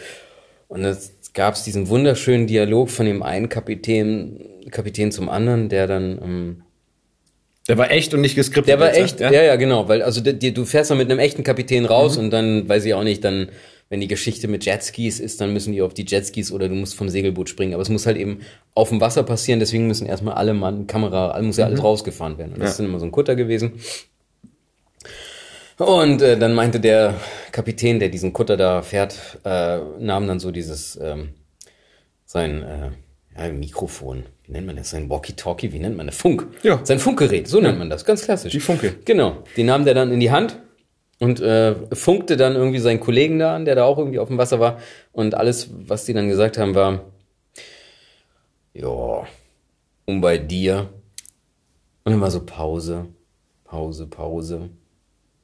Und 0.68 0.84
es 0.84 1.17
gab 1.38 1.54
es 1.54 1.64
diesen 1.64 1.88
wunderschönen 1.88 2.48
Dialog 2.48 2.90
von 2.90 3.06
dem 3.06 3.22
einen 3.22 3.48
Kapitän, 3.48 4.40
Kapitän 4.72 5.12
zum 5.12 5.30
anderen, 5.30 5.70
der 5.70 5.86
dann 5.88 6.20
ähm, 6.22 6.62
Der 7.68 7.78
war 7.78 7.92
echt 7.92 8.14
und 8.16 8.22
nicht 8.22 8.36
geskriptet. 8.36 8.70
der 8.70 8.80
war 8.80 8.88
ne? 8.92 8.98
echt, 8.98 9.20
ja, 9.20 9.32
ja, 9.32 9.56
genau, 9.56 9.88
weil 9.88 10.02
also 10.02 10.20
die, 10.20 10.54
du 10.54 10.66
fährst 10.66 10.90
dann 10.92 10.98
mit 10.98 11.10
einem 11.12 11.20
echten 11.20 11.44
Kapitän 11.44 11.86
raus 11.86 12.18
und 12.18 12.32
dann 12.32 12.68
weiß 12.68 12.84
ich 12.86 12.94
auch 12.96 13.04
nicht, 13.04 13.24
dann 13.24 13.50
wenn 13.90 14.02
die 14.02 14.08
Geschichte 14.08 14.48
mit 14.50 14.66
Jetskis 14.66 15.20
ist, 15.22 15.40
dann 15.40 15.54
müssen 15.54 15.72
die 15.72 15.82
auf 15.82 15.94
die 15.94 16.06
Jetskis 16.06 16.52
oder 16.52 16.68
du 16.68 16.76
musst 16.76 16.96
vom 16.96 17.08
Segelboot 17.08 17.48
springen, 17.50 17.74
aber 17.74 17.84
es 17.84 17.90
muss 17.90 18.06
halt 18.08 18.18
eben 18.18 18.40
auf 18.74 18.90
dem 18.90 19.00
Wasser 19.00 19.24
passieren, 19.24 19.60
deswegen 19.62 19.88
müssen 19.88 20.08
erstmal 20.08 20.34
alle 20.34 20.54
Mann, 20.54 20.88
Kamera, 20.88 21.40
muss 21.42 21.56
ja 21.58 21.66
alles 21.66 21.82
rausgefahren 21.82 22.38
werden. 22.38 22.54
Und 22.54 22.60
das 22.60 22.66
Ja. 22.66 22.72
ist 22.72 22.80
dann 22.80 22.88
immer 22.88 23.00
so 23.00 23.06
ein 23.06 23.12
Kutter 23.12 23.36
gewesen. 23.38 23.74
Und 25.78 26.22
äh, 26.22 26.38
dann 26.38 26.54
meinte 26.54 26.80
der 26.80 27.14
Kapitän, 27.52 28.00
der 28.00 28.10
diesen 28.10 28.34
Kutter 28.34 28.58
da 28.58 28.82
fährt, 28.82 29.40
äh, 29.44 29.78
nahm 30.00 30.28
dann 30.28 30.40
so 30.40 30.52
dieses 30.52 31.00
ähm, 31.02 31.30
sein 32.26 32.64
äh, 32.64 32.92
ja, 33.38 33.52
Mikrofon, 33.54 34.24
wie 34.46 34.54
nennt 34.54 34.66
man 34.66 34.76
das? 34.76 34.90
Sein 34.90 35.10
Walkie-Talkie, 35.10 35.72
wie 35.72 35.80
nennt 35.80 35.96
man 35.96 36.08
das? 36.08 36.18
Funk. 36.18 36.48
Ja. 36.64 36.80
Sein 36.84 37.00
Funkgerät, 37.00 37.48
so 37.48 37.62
nennt 37.62 37.78
man 37.78 37.90
das, 37.90 38.06
ganz 38.06 38.24
klassisch. 38.24 38.52
Die 38.52 38.60
Funke. 38.60 38.96
Genau. 39.06 39.44
Die 39.56 39.64
nahm 39.64 39.86
der 39.86 39.94
dann 39.94 40.12
in 40.12 40.20
die 40.20 40.32
Hand 40.32 40.60
und 41.20 41.40
äh, 41.42 41.76
funkte 41.96 42.38
dann 42.38 42.56
irgendwie 42.56 42.80
seinen 42.80 43.00
Kollegen 43.00 43.38
da 43.38 43.56
an, 43.56 43.66
der 43.66 43.76
da 43.76 43.84
auch 43.84 44.00
irgendwie 44.00 44.20
auf 44.20 44.30
dem 44.30 44.38
Wasser 44.38 44.60
war. 44.60 44.80
Und 45.12 45.36
alles, 45.36 45.70
was 45.72 46.06
die 46.06 46.14
dann 46.14 46.28
gesagt 46.28 46.58
haben, 46.58 46.74
war, 46.74 47.06
ja, 48.74 49.28
und 50.06 50.22
bei 50.22 50.38
dir. 50.38 50.90
Und 52.04 52.14
dann 52.14 52.22
war 52.22 52.32
so 52.32 52.46
Pause. 52.46 53.08
Pause, 53.64 54.08
Pause. 54.08 54.70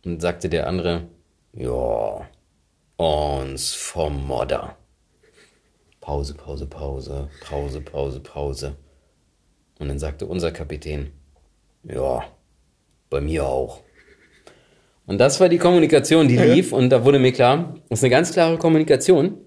Und 0.05 0.21
sagte 0.21 0.49
der 0.49 0.67
andere, 0.67 1.03
ja, 1.53 2.27
uns 2.97 3.73
vom 3.73 4.25
Modder. 4.27 4.75
Pause, 6.01 6.33
Pause, 6.33 6.65
Pause, 6.65 7.29
Pause, 7.47 7.81
Pause, 7.81 8.19
Pause. 8.19 8.75
Und 9.79 9.87
dann 9.87 9.99
sagte 9.99 10.25
unser 10.25 10.51
Kapitän, 10.51 11.11
ja, 11.83 12.23
bei 13.09 13.21
mir 13.21 13.45
auch. 13.45 13.81
Und 15.05 15.17
das 15.19 15.39
war 15.39 15.49
die 15.49 15.57
Kommunikation, 15.57 16.27
die 16.27 16.37
lief 16.53 16.73
und 16.73 16.89
da 16.89 17.05
wurde 17.05 17.19
mir 17.19 17.31
klar, 17.31 17.75
das 17.89 17.99
ist 17.99 18.03
eine 18.03 18.11
ganz 18.11 18.33
klare 18.33 18.57
Kommunikation. 18.57 19.37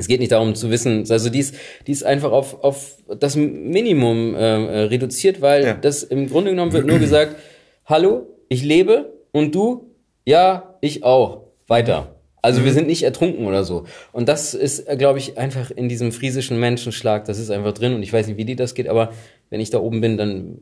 Es 0.00 0.06
geht 0.06 0.20
nicht 0.20 0.30
darum 0.30 0.54
zu 0.54 0.70
wissen, 0.70 1.04
also 1.10 1.28
die 1.28 1.40
ist, 1.40 1.56
die 1.88 1.92
ist 1.92 2.04
einfach 2.04 2.30
auf, 2.30 2.62
auf 2.62 2.98
das 3.18 3.34
Minimum 3.34 4.36
äh, 4.36 4.44
reduziert, 4.44 5.40
weil 5.40 5.64
Ja. 5.64 5.74
das 5.74 6.04
im 6.04 6.28
Grunde 6.28 6.50
genommen 6.50 6.72
wird 6.72 6.86
nur 6.86 7.00
gesagt, 7.00 7.34
hallo, 7.84 8.28
ich 8.48 8.62
lebe 8.62 9.12
und 9.32 9.52
du, 9.56 9.87
ja, 10.28 10.74
ich 10.82 11.04
auch, 11.04 11.44
weiter. 11.68 12.14
Also 12.42 12.62
wir 12.62 12.74
sind 12.74 12.86
nicht 12.86 13.02
ertrunken 13.02 13.46
oder 13.46 13.64
so. 13.64 13.84
Und 14.12 14.28
das 14.28 14.52
ist, 14.52 14.86
glaube 14.98 15.18
ich, 15.18 15.38
einfach 15.38 15.70
in 15.70 15.88
diesem 15.88 16.12
friesischen 16.12 16.60
Menschenschlag, 16.60 17.24
das 17.24 17.38
ist 17.38 17.50
einfach 17.50 17.72
drin 17.72 17.94
und 17.94 18.02
ich 18.02 18.12
weiß 18.12 18.26
nicht, 18.26 18.36
wie 18.36 18.44
die 18.44 18.54
das 18.54 18.74
geht, 18.74 18.88
aber 18.88 19.12
wenn 19.48 19.60
ich 19.60 19.70
da 19.70 19.78
oben 19.78 20.02
bin, 20.02 20.18
dann 20.18 20.58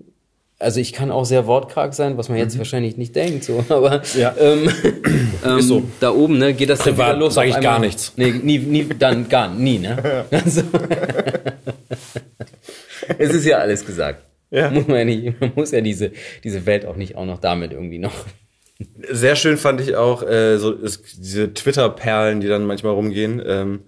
also 0.58 0.80
ich 0.80 0.92
kann 0.94 1.10
auch 1.10 1.24
sehr 1.26 1.46
wortkarg 1.46 1.92
sein, 1.94 2.16
was 2.16 2.28
man 2.28 2.38
jetzt 2.38 2.56
wahrscheinlich 2.56 2.96
nicht 2.96 3.14
denkt, 3.16 3.42
so, 3.44 3.64
aber 3.68 4.02
Ja. 4.16 4.34
ähm, 4.38 4.70
ähm, 5.44 5.60
so. 5.60 5.82
da 6.00 6.12
oben, 6.12 6.38
ne, 6.38 6.54
geht 6.54 6.70
das 6.70 6.78
dann 6.78 6.94
Privat 6.94 7.08
wieder 7.10 7.18
los. 7.18 7.34
sag 7.34 7.46
ich 7.48 7.56
einmal. 7.56 7.72
gar 7.72 7.80
nichts. 7.80 8.12
Nee, 8.16 8.30
nie, 8.30 8.58
nie, 8.58 8.86
dann 8.98 9.28
gar 9.28 9.52
nie, 9.52 9.78
ne? 9.80 10.24
Also, 10.30 10.62
es 13.18 13.34
ist 13.34 13.44
ja 13.44 13.58
alles 13.58 13.84
gesagt. 13.84 14.22
Ja. 14.50 14.70
Muss 14.70 14.86
man 14.86 14.98
ja 14.98 15.04
nicht, 15.04 15.40
man 15.40 15.52
muss 15.56 15.72
ja 15.72 15.80
diese, 15.80 16.12
diese 16.44 16.64
Welt 16.66 16.86
auch 16.86 16.96
nicht 16.96 17.16
auch 17.16 17.26
noch 17.26 17.40
damit 17.40 17.72
irgendwie 17.72 17.98
noch. 17.98 18.14
Sehr 19.11 19.37
schön 19.37 19.57
fand 19.57 19.81
ich 19.81 19.97
auch 19.97 20.22
äh, 20.22 20.59
so 20.59 20.72
es, 20.72 21.03
diese 21.03 21.55
Twitter-Perlen, 21.55 22.41
die 22.41 22.49
dann 22.49 22.66
manchmal 22.66 22.93
rumgehen. 22.93 23.43
Ähm, 23.45 23.81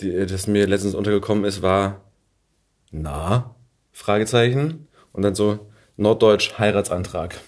die, 0.00 0.24
das 0.26 0.46
mir 0.46 0.66
letztens 0.66 0.94
untergekommen 0.94 1.44
ist, 1.44 1.60
war 1.62 2.00
na 2.90 3.54
Fragezeichen 3.92 4.88
und 5.12 5.22
dann 5.22 5.34
so 5.34 5.70
Norddeutsch 5.96 6.58
Heiratsantrag. 6.58 7.38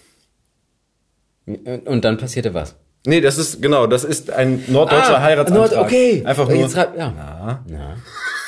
Und 1.47 2.05
dann 2.05 2.19
passierte 2.19 2.53
was. 2.55 2.77
Nee, 3.07 3.21
das 3.21 3.37
ist 3.37 3.61
genau, 3.61 3.87
das 3.87 4.03
ist 4.05 4.31
ein 4.31 4.65
norddeutscher 4.67 5.21
Heiratsantrag. 5.21 5.73
Nord- 5.73 5.85
okay. 5.87 6.23
Einfach 6.25 6.49
nur. 6.49 6.57
Jetzt 6.57 6.75
ja. 6.77 6.93
Na, 6.97 7.65
Ja. 7.69 7.97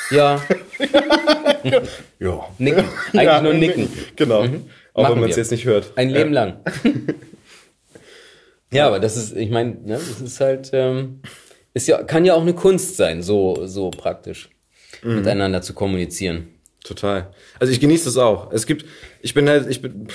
Ja, 0.09 0.41
ja. 2.19 2.47
nicken. 2.57 2.85
Eigentlich 3.13 3.23
Ja, 3.23 3.41
nur 3.41 3.53
nicken. 3.53 3.89
Genau. 4.15 4.45
Auch 4.93 5.03
Machen 5.03 5.15
wenn 5.15 5.19
man 5.21 5.29
es 5.29 5.35
jetzt 5.35 5.51
nicht 5.51 5.65
hört. 5.65 5.91
Ein 5.97 6.09
Leben 6.09 6.31
lang. 6.31 6.57
ja, 8.71 8.87
aber 8.87 8.99
das 8.99 9.17
ist, 9.17 9.35
ich 9.35 9.49
meine, 9.49 9.71
ne, 9.71 9.93
das 9.95 10.21
ist 10.21 10.39
halt, 10.39 10.69
ähm, 10.73 11.19
ist 11.73 11.87
ja, 11.87 12.03
kann 12.03 12.25
ja 12.25 12.33
auch 12.33 12.41
eine 12.41 12.53
Kunst 12.53 12.97
sein, 12.97 13.21
so, 13.21 13.65
so 13.65 13.89
praktisch 13.91 14.49
Mhm. 15.03 15.15
miteinander 15.17 15.61
zu 15.61 15.73
kommunizieren. 15.73 16.47
Total. 16.83 17.27
Also 17.59 17.71
ich 17.71 17.79
genieße 17.79 18.05
das 18.05 18.17
auch. 18.17 18.51
Es 18.51 18.65
gibt, 18.65 18.85
ich 19.21 19.33
bin 19.33 19.47
halt, 19.47 19.69
ich 19.69 19.81
bin, 19.81 20.07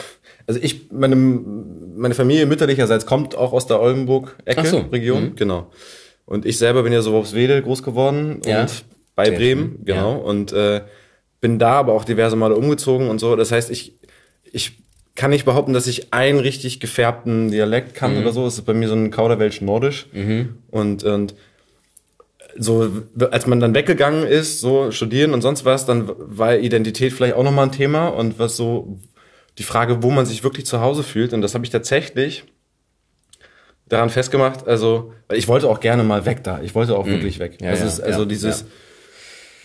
also 0.47 0.59
ich, 0.61 0.91
meine, 0.91 1.15
meine 1.15 2.15
Familie 2.15 2.47
mütterlicherseits 2.47 3.07
kommt 3.07 3.37
auch 3.37 3.53
aus 3.53 3.67
der 3.67 3.81
Oldenburg-Ecke, 3.81 4.67
so. 4.67 4.79
Region, 4.91 5.37
genau. 5.37 5.71
Und 6.25 6.47
ich 6.47 6.59
selber 6.59 6.83
bin 6.83 6.93
ja 6.93 7.03
so 7.03 7.15
aufs 7.17 7.35
Wedel 7.35 7.63
groß 7.63 7.83
geworden 7.83 8.41
Ja. 8.45 8.63
und 8.63 8.85
bei 9.15 9.27
Sehr 9.27 9.37
Bremen, 9.37 9.73
schön. 9.77 9.85
genau. 9.85 10.13
Ja. 10.13 10.19
Und 10.19 10.53
äh, 10.53 10.81
bin 11.41 11.59
da 11.61 11.73
aber 11.75 11.93
auch 11.93 12.05
diverse 12.05 12.35
Male 12.37 12.57
umgezogen 12.57 13.09
und 13.09 13.19
so. 13.21 13.37
Das 13.37 13.53
heißt, 13.53 13.71
ich, 13.71 13.99
ich 14.51 14.79
kann 15.15 15.31
nicht 15.31 15.45
behaupten, 15.45 15.73
dass 15.75 15.87
ich 15.87 16.13
einen 16.13 16.39
richtig 16.39 16.81
gefärbten 16.81 17.51
Dialekt 17.51 17.95
kann 17.95 18.15
Mhm. 18.15 18.23
oder 18.23 18.33
so. 18.33 18.47
Es 18.47 18.55
ist 18.55 18.65
bei 18.65 18.75
mir 18.75 18.89
so 18.89 18.95
ein 18.95 19.11
Kauderwelsch-Nordisch. 19.11 20.07
Und, 20.71 21.05
und 21.05 21.35
so, 22.59 22.91
als 23.31 23.47
man 23.47 23.61
dann 23.61 23.75
weggegangen 23.75 24.27
ist, 24.27 24.61
so 24.61 24.91
studieren 24.91 25.33
und 25.33 25.41
sonst 25.43 25.65
was, 25.65 25.87
dann 25.87 26.11
war 26.17 26.57
Identität 26.59 27.13
vielleicht 27.13 27.35
auch 27.35 27.45
nochmal 27.45 27.67
ein 27.67 27.73
Thema 27.73 28.09
und 28.09 28.39
was 28.39 28.57
so 28.57 28.99
die 29.59 29.63
Frage, 29.63 30.03
wo 30.03 30.11
man 30.11 30.25
sich 30.27 30.45
wirklich 30.45 30.67
zu 30.67 30.81
Hause 30.81 31.03
fühlt. 31.03 31.33
Und 31.33 31.43
das 31.43 31.55
habe 31.55 31.65
ich 31.65 31.71
tatsächlich 31.71 32.45
daran 33.89 34.09
festgemacht, 34.11 34.67
also, 34.67 35.13
ich 35.33 35.49
wollte 35.49 35.69
auch 35.69 35.81
gerne 35.81 36.03
mal 36.05 36.25
weg 36.25 36.43
da. 36.45 36.61
Ich 36.63 36.75
wollte 36.75 36.97
auch 36.97 37.07
wirklich 37.07 37.39
weg. 37.39 37.59
Ja, 37.61 37.71
das 37.73 37.81
ja, 37.81 37.87
ist 37.87 38.01
also 38.01 38.21
ja, 38.21 38.25
dieses, 38.27 38.61
ja. 38.63 38.67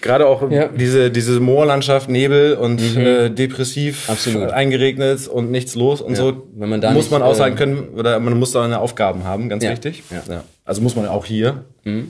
Gerade 0.01 0.27
auch 0.27 0.49
Ja. 0.51 0.67
diese, 0.67 1.09
diese 1.11 1.39
Moorlandschaft, 1.39 2.09
Nebel 2.09 2.53
und 2.55 2.81
äh, 2.95 3.29
depressiv 3.29 4.09
Absolut. 4.09 4.51
eingeregnet 4.51 5.27
und 5.27 5.51
nichts 5.51 5.75
los 5.75 6.01
und 6.01 6.11
Ja. 6.11 6.17
so. 6.17 6.47
Wenn 6.55 6.69
man 6.69 6.81
da 6.81 6.91
muss 6.91 7.05
nicht, 7.05 7.11
man 7.11 7.21
aushalten 7.23 7.55
äh, 7.55 7.59
können 7.59 7.89
oder 7.95 8.19
man 8.19 8.37
muss 8.39 8.51
da 8.51 8.63
eine 8.63 8.79
Aufgaben 8.79 9.23
haben, 9.23 9.49
ganz 9.49 9.63
Ja. 9.63 9.71
wichtig. 9.71 10.03
Ja. 10.11 10.43
Also 10.65 10.81
muss 10.81 10.95
man 10.95 11.07
auch 11.07 11.25
hier, 11.25 11.63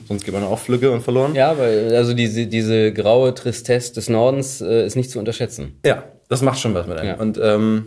sonst 0.08 0.24
geht 0.24 0.34
man 0.34 0.42
auch 0.42 0.58
Flügge 0.58 0.90
und 0.90 1.02
verloren. 1.02 1.34
Ja, 1.34 1.56
weil, 1.58 1.94
also 1.94 2.12
diese, 2.12 2.46
diese 2.48 2.92
graue 2.92 3.32
Tristesse 3.34 3.94
des 3.94 4.08
Nordens 4.08 4.60
äh, 4.60 4.84
ist 4.84 4.96
nicht 4.96 5.10
zu 5.10 5.18
unterschätzen. 5.20 5.78
Ja, 5.86 6.02
das 6.28 6.42
macht 6.42 6.58
schon 6.58 6.74
was 6.74 6.86
mit 6.88 6.98
einem. 6.98 7.18
Und 7.20 7.38
ähm, 7.42 7.84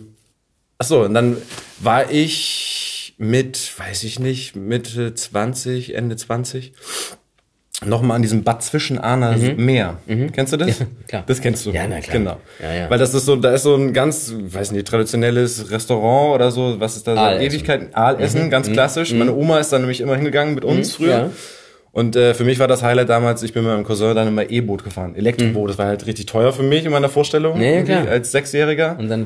ach 0.78 0.86
so, 0.86 1.02
und 1.02 1.14
dann 1.14 1.38
war 1.80 2.10
ich 2.10 3.14
mit, 3.18 3.74
weiß 3.78 4.04
ich 4.06 4.20
nicht, 4.20 4.56
Mitte 4.56 5.14
20, 5.14 5.94
Ende 5.94 6.16
20, 6.16 6.72
nochmal 7.86 8.16
an 8.16 8.22
diesem 8.22 8.44
Bad 8.44 8.64
zwischen 8.64 8.98
Ahner 9.00 9.36
Meer. 9.58 9.98
Kennst 10.34 10.54
du 10.54 10.58
das? 10.58 10.80
Mhm. 10.80 10.86
Ja, 11.02 11.08
klar. 11.08 11.24
Das 11.28 11.42
kennst 11.42 11.66
du. 11.66 11.72
Ja, 11.72 11.88
na 11.88 12.00
klar. 12.00 12.18
Genau. 12.18 12.38
Ja, 12.62 12.74
ja. 12.74 12.90
Weil 12.90 13.00
das 13.00 13.14
ist 13.14 13.26
so, 13.26 13.36
da 13.36 13.54
ist 13.54 13.64
so 13.64 13.76
ein 13.76 13.94
ganz, 13.94 14.34
weiß 14.38 14.72
nicht, 14.72 14.88
traditionelles 14.88 15.72
Restaurant 15.72 16.36
oder 16.36 16.52
so, 16.52 16.80
was 16.80 16.96
ist 16.96 17.08
da 17.08 17.16
seit 17.16 17.24
Aalessen. 17.24 17.48
Ewigkeiten? 17.48 17.88
Aalessen, 17.94 18.50
ganz 18.50 18.72
klassisch. 18.72 19.14
Meine 19.14 19.34
Oma 19.34 19.60
ist 19.60 19.74
da 19.74 19.80
nämlich 19.80 20.02
immer 20.02 20.16
hingegangen 20.16 20.54
mit 20.56 20.64
uns 20.66 20.96
früher. 20.96 21.10
ja. 21.10 21.30
Und 21.94 22.16
äh, 22.16 22.34
für 22.34 22.46
mich 22.46 22.58
war 22.58 22.70
das 22.70 22.84
Highlight 22.84 23.10
damals, 23.10 23.44
ich 23.44 23.52
bin 23.52 23.64
mit 23.64 23.74
meinem 23.74 23.84
Cousin 23.84 24.16
dann 24.16 24.26
immer 24.30 24.50
E-Boot 24.50 24.86
gefahren. 24.86 25.14
Elektroboot, 25.14 25.72
das 25.72 25.78
war 25.78 25.88
halt 25.88 26.06
richtig 26.06 26.26
teuer 26.26 26.54
für 26.54 26.64
mich 26.64 26.86
in 26.86 26.92
meiner 26.92 27.10
Vorstellung. 27.10 27.60
Irgendwie 27.60 27.92
klar. 27.92 28.08
Als 28.08 28.32
Sechsjähriger. 28.32 28.96
Und 28.98 29.10
dann, 29.10 29.26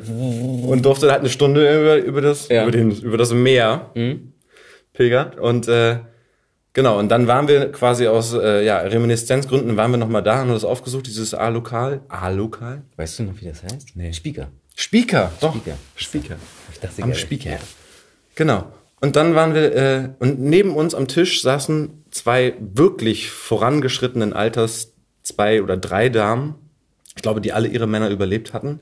Und 0.65 0.83
durfte 0.83 1.11
halt 1.11 1.19
eine 1.19 1.29
Stunde 1.29 1.61
über, 1.79 1.97
über, 1.97 2.21
das, 2.21 2.47
über, 2.49 2.71
den, 2.71 2.89
über 2.89 3.17
das 3.17 3.31
Meer 3.33 3.91
pilgern. 4.93 5.33
Und 5.39 5.67
äh, 5.67 5.97
genau, 6.75 6.99
und 6.99 7.09
dann 7.09 7.25
waren 7.25 7.47
wir 7.47 7.71
quasi 7.71 8.05
aus 8.05 8.33
äh, 8.33 8.63
ja, 8.63 8.77
Reminiszenzgründen 8.77 9.75
waren 9.75 9.89
wir 9.89 9.97
nochmal 9.97 10.21
da, 10.21 10.37
haben 10.37 10.51
das 10.51 10.63
aufgesucht, 10.63 11.07
dieses 11.07 11.33
A-Lokal. 11.33 12.01
A-Lokal? 12.07 12.83
weißt 12.97 13.17
du 13.19 13.23
noch, 13.23 13.41
wie 13.41 13.45
das 13.45 13.63
heißt? 13.63 13.95
Nee. 13.95 14.13
Speaker. 14.13 14.49
Speaker, 14.75 15.31
doch. 15.39 15.55
Speaker. 15.55 15.77
Speaker. 15.95 16.35
Ich 16.71 16.79
dachte, 16.79 17.01
Am. 17.01 17.13
Speaker. 17.15 17.49
Ja. 17.49 17.59
Genau. 18.35 18.71
Und 19.01 19.15
dann 19.15 19.33
waren 19.33 19.53
wir, 19.53 19.75
äh, 19.75 20.09
und 20.19 20.39
neben 20.39 20.75
uns 20.75 20.93
am 20.93 21.07
Tisch 21.07 21.41
saßen 21.41 22.05
zwei 22.11 22.53
wirklich 22.59 23.29
vorangeschrittenen 23.31 24.33
Alters, 24.33 24.93
zwei 25.23 25.61
oder 25.63 25.77
drei 25.77 26.09
Damen, 26.09 26.55
ich 27.15 27.21
glaube, 27.21 27.41
die 27.41 27.53
alle 27.53 27.67
ihre 27.67 27.87
Männer 27.87 28.09
überlebt 28.09 28.53
hatten. 28.53 28.79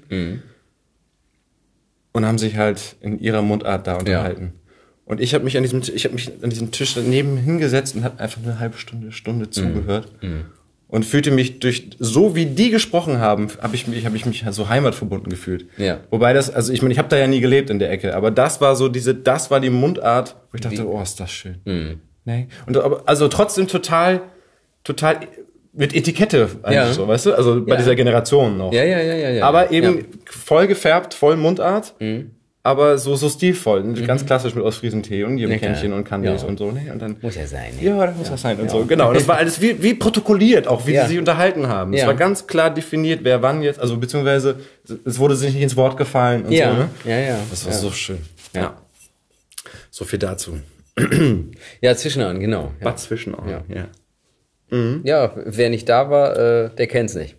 Und 2.12 2.26
haben 2.26 2.38
sich 2.38 2.58
halt 2.58 2.96
in 3.02 3.20
ihrer 3.20 3.42
Mundart 3.42 3.88
da 3.88 3.96
unterhalten. 3.96 4.54
Und 5.06 5.20
ich 5.20 5.34
habe 5.34 5.44
mich 5.44 5.58
an 5.58 5.64
diesem, 5.64 5.82
ich 5.94 6.06
habe 6.06 6.16
mich 6.16 6.32
an 6.42 6.50
diesem 6.50 6.72
Tisch 6.72 6.94
daneben 6.96 7.38
hingesetzt 7.38 7.96
und 7.96 8.04
habe 8.04 8.20
einfach 8.22 8.42
eine 8.44 8.60
halbe 8.60 8.78
Stunde, 8.78 9.12
Stunde 9.12 9.50
zugehört 9.50 10.08
und 10.88 11.06
fühlte 11.06 11.32
mich 11.32 11.60
durch 11.60 11.90
so 12.00 12.36
wie 12.36 12.46
die 12.46 12.70
gesprochen 12.70 13.18
haben, 13.20 13.48
habe 13.62 13.76
ich 13.76 13.88
mich, 13.88 14.06
habe 14.06 14.16
ich 14.16 14.26
mich 14.26 14.46
so 14.52 14.70
heimatverbunden 14.70 15.30
gefühlt. 15.30 15.66
Ja. 15.78 16.00
Wobei 16.10 16.32
das, 16.34 16.50
also 16.50 16.72
ich 16.72 16.82
meine, 16.82 16.94
ich 16.94 17.00
habe 17.00 17.10
da 17.10 17.18
ja 17.18 17.28
nie 17.28 17.42
gelebt 17.42 17.70
in 17.70 17.80
der 17.80 17.92
Ecke, 17.92 18.16
aber 18.16 18.32
das 18.32 18.62
war 18.62 18.76
so 18.78 18.88
diese, 18.88 19.14
das 19.14 19.52
war 19.52 19.60
die 19.60 19.70
Mundart, 19.70 20.36
wo 20.52 20.56
ich 20.56 20.62
dachte, 20.62 20.88
oh, 20.88 21.02
ist 21.02 21.20
das 21.20 21.32
schön. 21.32 22.00
Nee. 22.26 22.48
Und 22.66 22.78
aber, 22.78 23.04
also 23.06 23.28
trotzdem 23.28 23.68
total, 23.68 24.22
total 24.86 25.20
mit 25.74 25.94
Etikette 25.96 26.48
eigentlich 26.62 26.76
Ja. 26.76 26.94
so, 26.94 27.08
weißt 27.08 27.26
du? 27.26 27.34
Also 27.34 27.66
bei 27.66 27.72
Ja. 27.72 27.78
dieser 27.78 27.96
Generation 27.96 28.58
noch. 28.58 28.72
Ja, 28.72 28.84
ja, 28.84 29.02
ja, 29.02 29.16
ja, 29.16 29.30
ja. 29.32 29.46
Aber 29.46 29.72
eben. 29.72 29.96
Mhm. 29.96 30.06
voll 30.28 30.68
gefärbt, 30.68 31.14
voll 31.14 31.36
Mundart. 31.36 31.96
Aber 32.66 32.98
so, 32.98 33.16
so 33.18 33.28
stilvoll, 33.28 33.84
ganz 34.08 34.26
klassisch 34.26 34.56
mit 34.56 34.64
Ostfriesentee 34.64 35.26
und 35.26 35.38
jedem 35.38 35.52
Ja. 35.52 35.58
Kännchen 35.58 35.92
und 35.92 36.06
Candies 36.06 36.44
Ja. 36.44 36.48
und 36.48 36.58
so. 36.58 36.72
Ne? 36.72 36.94
Und 36.94 37.02
dann, 37.02 37.18
Muss 37.22 37.36
ja 37.36 37.46
sein. 37.46 37.76
ne? 37.76 37.84
ja, 37.90 38.06
das 38.08 38.16
muss 38.16 38.30
das 38.30 38.42
sein 38.42 38.58
und 38.58 38.72
so. 38.72 38.86
Genau, 38.86 39.12
das 39.12 39.28
war 39.28 39.36
alles 39.36 39.60
wie, 39.62 39.84
wie 39.84 39.94
protokolliert, 39.96 40.66
auch 40.68 40.88
wie 40.88 40.94
Ja. 40.94 41.04
sie 41.04 41.10
sich 41.10 41.20
unterhalten 41.20 41.68
haben. 41.68 41.94
Es 41.94 42.00
Ja. 42.02 42.08
war 42.08 42.14
ganz 42.14 42.48
klar 42.48 42.74
definiert, 42.74 43.20
wer 43.24 43.42
wann 43.42 43.64
jetzt, 43.64 43.82
also 43.82 43.98
beziehungsweise 43.98 44.60
es 45.04 45.20
wurde 45.20 45.36
sich 45.36 45.54
nicht 45.54 45.64
ins 45.64 45.76
Wort 45.76 45.98
gefallen 45.98 46.46
und 46.46 46.54
Ja, 46.54 46.72
so. 46.72 46.78
Ne? 46.78 46.90
ja, 47.04 47.18
ja. 47.20 47.40
Das 47.50 47.66
war 47.66 47.74
ja. 47.74 47.80
so 47.80 47.92
schön. 47.92 48.20
Ja. 48.56 48.78
So 49.92 50.06
viel 50.06 50.20
dazu. 50.20 50.58
Ja, 51.82 51.96
Zwischenahn, 51.98 52.40
genau. 52.40 52.72
Ja. 52.80 52.86
Bad 52.86 53.00
zwischen 53.00 53.36
auch. 53.36 53.46
Ja. 53.46 53.88
Ja. 54.74 55.02
ja, 55.26 55.32
wer 55.36 55.70
nicht 55.70 55.88
da 55.88 56.10
war, 56.10 56.36
äh, 56.38 56.70
der 56.76 56.88
kennt's 56.88 57.14
nicht. 57.16 57.36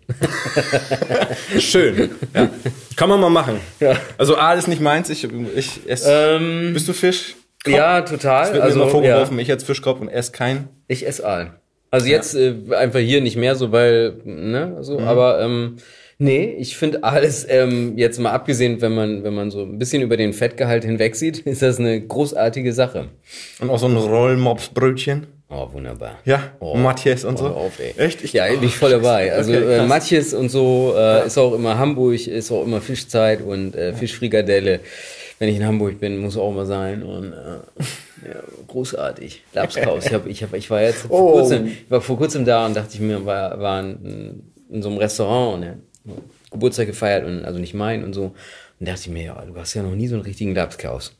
Schön. 1.59 2.11
Ja. 2.33 2.49
Kann 2.95 3.09
man 3.09 3.19
mal 3.19 3.29
machen. 3.29 3.59
Ja. 3.79 3.95
Also 4.17 4.37
Aal 4.37 4.57
ist 4.57 4.67
nicht 4.67 4.81
meins, 4.81 5.09
ich, 5.09 5.27
ich 5.55 5.81
esse. 5.87 6.09
Ähm, 6.39 6.71
Bist 6.73 6.87
du 6.87 6.93
Fisch? 6.93 7.35
ja, 7.67 8.01
total. 8.01 8.53
Wird 8.53 8.63
also, 8.63 8.75
mir 8.77 8.81
immer 8.83 8.85
ja, 8.85 8.91
vorgeworfen, 8.91 9.39
ich 9.39 9.51
als 9.51 9.63
Fischkopf 9.63 9.99
und 9.99 10.07
esse 10.09 10.31
keinen. 10.31 10.69
ich 10.87 11.05
esse 11.05 11.25
Aal. 11.25 11.53
Also 11.91 12.07
jetzt 12.07 12.35
äh, 12.35 12.53
einfach 12.75 12.99
hier 12.99 13.21
nicht 13.21 13.37
mehr 13.37 13.55
so, 13.55 13.71
weil, 13.71 14.15
ne, 14.23 14.77
so, 14.81 14.99
Mhm. 14.99 15.07
aber 15.07 15.41
ähm, 15.41 15.77
Nee, 16.17 16.55
ich 16.59 16.77
finde 16.77 17.03
alles, 17.03 17.45
ähm, 17.49 17.97
jetzt 17.97 18.19
mal 18.19 18.31
abgesehen, 18.31 18.79
wenn 18.81 18.95
man, 18.95 19.23
wenn 19.25 19.33
man 19.35 19.51
so 19.51 19.63
ein 19.63 19.77
bisschen 19.77 20.01
über 20.01 20.15
den 20.15 20.31
Fettgehalt 20.33 20.85
hinwegsieht, 20.85 21.39
ist 21.45 21.61
das 21.61 21.77
eine 21.79 21.99
großartige 21.99 22.71
Sache. 22.73 23.09
Und 23.59 23.69
auch 23.69 23.79
so 23.79 23.87
ein 23.87 23.97
Rollmopsbrötchen. 23.97 25.27
Oh, 25.49 25.67
wunderbar. 25.73 26.17
Ja, 26.25 26.41
Oh, 26.59 26.75
Matthias 26.75 27.23
und 27.23 27.37
so. 27.37 27.45
hör 27.45 27.55
auf, 27.55 27.79
ey. 27.79 27.93
Echt? 27.97 28.23
Ich, 28.23 28.33
Ja, 28.33 28.47
bin 28.47 28.63
ich 28.63 28.75
voll 28.77 28.89
dabei. 28.91 29.31
Also 29.33 29.51
Okay, 29.53 29.77
äh. 29.79 29.85
Matjes 29.85 30.33
und 30.33 30.49
so 30.49 30.93
äh, 30.97 31.27
ist 31.27 31.37
auch 31.37 31.53
immer 31.53 31.77
Hamburg, 31.77 32.25
ist 32.27 32.51
auch 32.51 32.63
immer 32.65 32.81
Fischzeit 32.81 33.41
und 33.41 33.75
äh, 33.75 33.93
Fischfrikadelle. 33.93 34.79
Wenn 35.37 35.49
ich 35.49 35.57
in 35.57 35.65
Hamburg 35.67 35.99
bin, 35.99 36.17
muss 36.17 36.35
auch 36.37 36.51
mal 36.51 36.65
sein. 36.65 37.03
Und 37.03 37.33
äh, 37.33 37.35
ja, 38.27 38.39
großartig. 38.67 39.43
Lapskaus. 39.53 40.07
Ich, 40.07 40.13
hab, 40.13 40.25
ich, 40.27 40.43
hab, 40.43 40.53
ich 40.55 40.69
war 40.71 40.81
jetzt 40.81 41.03
vor, 41.03 41.21
Oh. 41.21 41.31
kurzem, 41.33 41.67
ich 41.67 41.91
war 41.91 42.01
vor 42.01 42.17
kurzem 42.17 42.43
da 42.45 42.65
und 42.65 42.75
dachte 42.75 42.91
ich 42.93 42.99
mir, 43.01 43.23
war, 43.25 43.59
war 43.59 43.81
in, 43.81 44.41
in 44.71 44.81
so 44.81 44.89
einem 44.89 44.97
Restaurant 44.97 45.63
hat 45.65 45.75
Geburtstag 46.51 46.87
gefeiert 46.87 47.25
und 47.25 47.45
also 47.45 47.59
nicht 47.59 47.73
mein 47.73 48.03
und 48.03 48.13
so. 48.13 48.33
Und 48.79 48.87
dachte 48.87 49.01
ich 49.01 49.09
mir, 49.09 49.23
ja, 49.23 49.45
du 49.45 49.55
hast 49.55 49.73
ja 49.73 49.83
noch 49.83 49.95
nie 49.95 50.07
so 50.07 50.15
einen 50.15 50.23
richtigen 50.23 50.53
Lapskaus. 50.53 51.15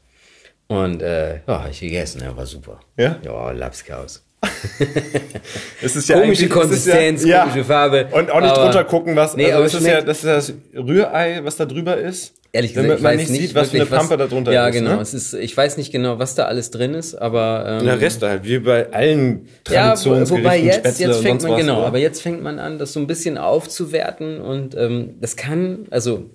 Und 0.68 1.02
äh, 1.02 1.38
ja, 1.48 1.64
hab 1.64 1.70
ich 1.70 1.80
gegessen, 1.80 2.22
ja, 2.22 2.36
war 2.36 2.46
super. 2.46 2.80
Ja? 2.98 3.20
Ja, 3.24 3.52
Lapskaus. 3.52 4.25
Es 5.82 5.96
ist 5.96 6.10
ja 6.10 6.20
komische 6.20 6.46
es 6.46 6.50
ja- 6.50 6.56
Konsistenz, 6.56 7.24
ja. 7.26 7.44
komische 7.44 7.64
Farbe. 7.66 8.08
Und 8.12 8.32
auch 8.32 8.42
nicht 8.42 8.52
aber- 8.52 8.64
drunter 8.64 8.84
gucken, 8.84 9.16
was. 9.16 9.36
Nee, 9.36 9.46
also 9.52 9.56
aber 9.58 9.64
das 9.66 9.74
es 9.76 9.82
ist 9.82 9.88
ja 9.88 10.02
das, 10.02 10.18
ist 10.18 10.26
das 10.26 10.54
Rührei, 10.88 11.42
was 11.44 11.56
da 11.58 11.66
drüber 11.66 11.98
ist. 11.98 12.34
Ehrlich 12.52 12.72
gesagt, 12.72 12.86
Damit 12.88 12.98
ich 13.00 13.04
man 13.04 13.18
nicht 13.18 13.28
sieht, 13.28 13.54
was 13.56 13.70
für 13.70 13.76
eine 13.76 13.84
wirklich, 13.90 14.00
Pampe 14.00 14.16
da 14.18 14.28
drunter 14.28 14.54
ja, 14.54 14.68
ist. 14.70 14.76
genau. 14.76 14.96
Ne? 14.96 15.02
Es 15.02 15.14
ist, 15.14 15.34
ich 15.34 15.56
weiß 15.58 15.76
nicht 15.76 15.92
genau, 15.92 16.20
was 16.20 16.36
da 16.36 16.46
alles 16.46 16.72
drin 16.72 16.94
ist, 16.94 17.14
aber 17.16 17.80
ähm, 17.82 17.86
Der 17.86 18.00
Reste 18.00 18.30
halt, 18.30 18.46
wie 18.46 18.60
bei 18.60 18.92
allen 18.94 19.48
ja, 19.70 19.90
Traditionsgerichten, 19.94 20.38
wobei 20.46 20.60
jetzt, 20.62 20.76
Spätzle 20.78 21.08
jetzt 21.08 21.22
fängt 21.22 21.42
man 21.44 21.52
was, 21.52 21.60
genau, 21.60 21.78
oder? 21.80 21.88
aber 21.88 21.98
jetzt 21.98 22.22
fängt 22.22 22.42
man 22.42 22.60
an, 22.60 22.80
das 22.80 22.94
so 22.94 23.02
ein 23.02 23.08
bisschen 23.08 23.38
aufzuwerten 23.38 24.40
und 24.40 24.74
ähm, 24.76 25.16
das 25.20 25.36
kann, 25.36 25.80
also 25.92 26.30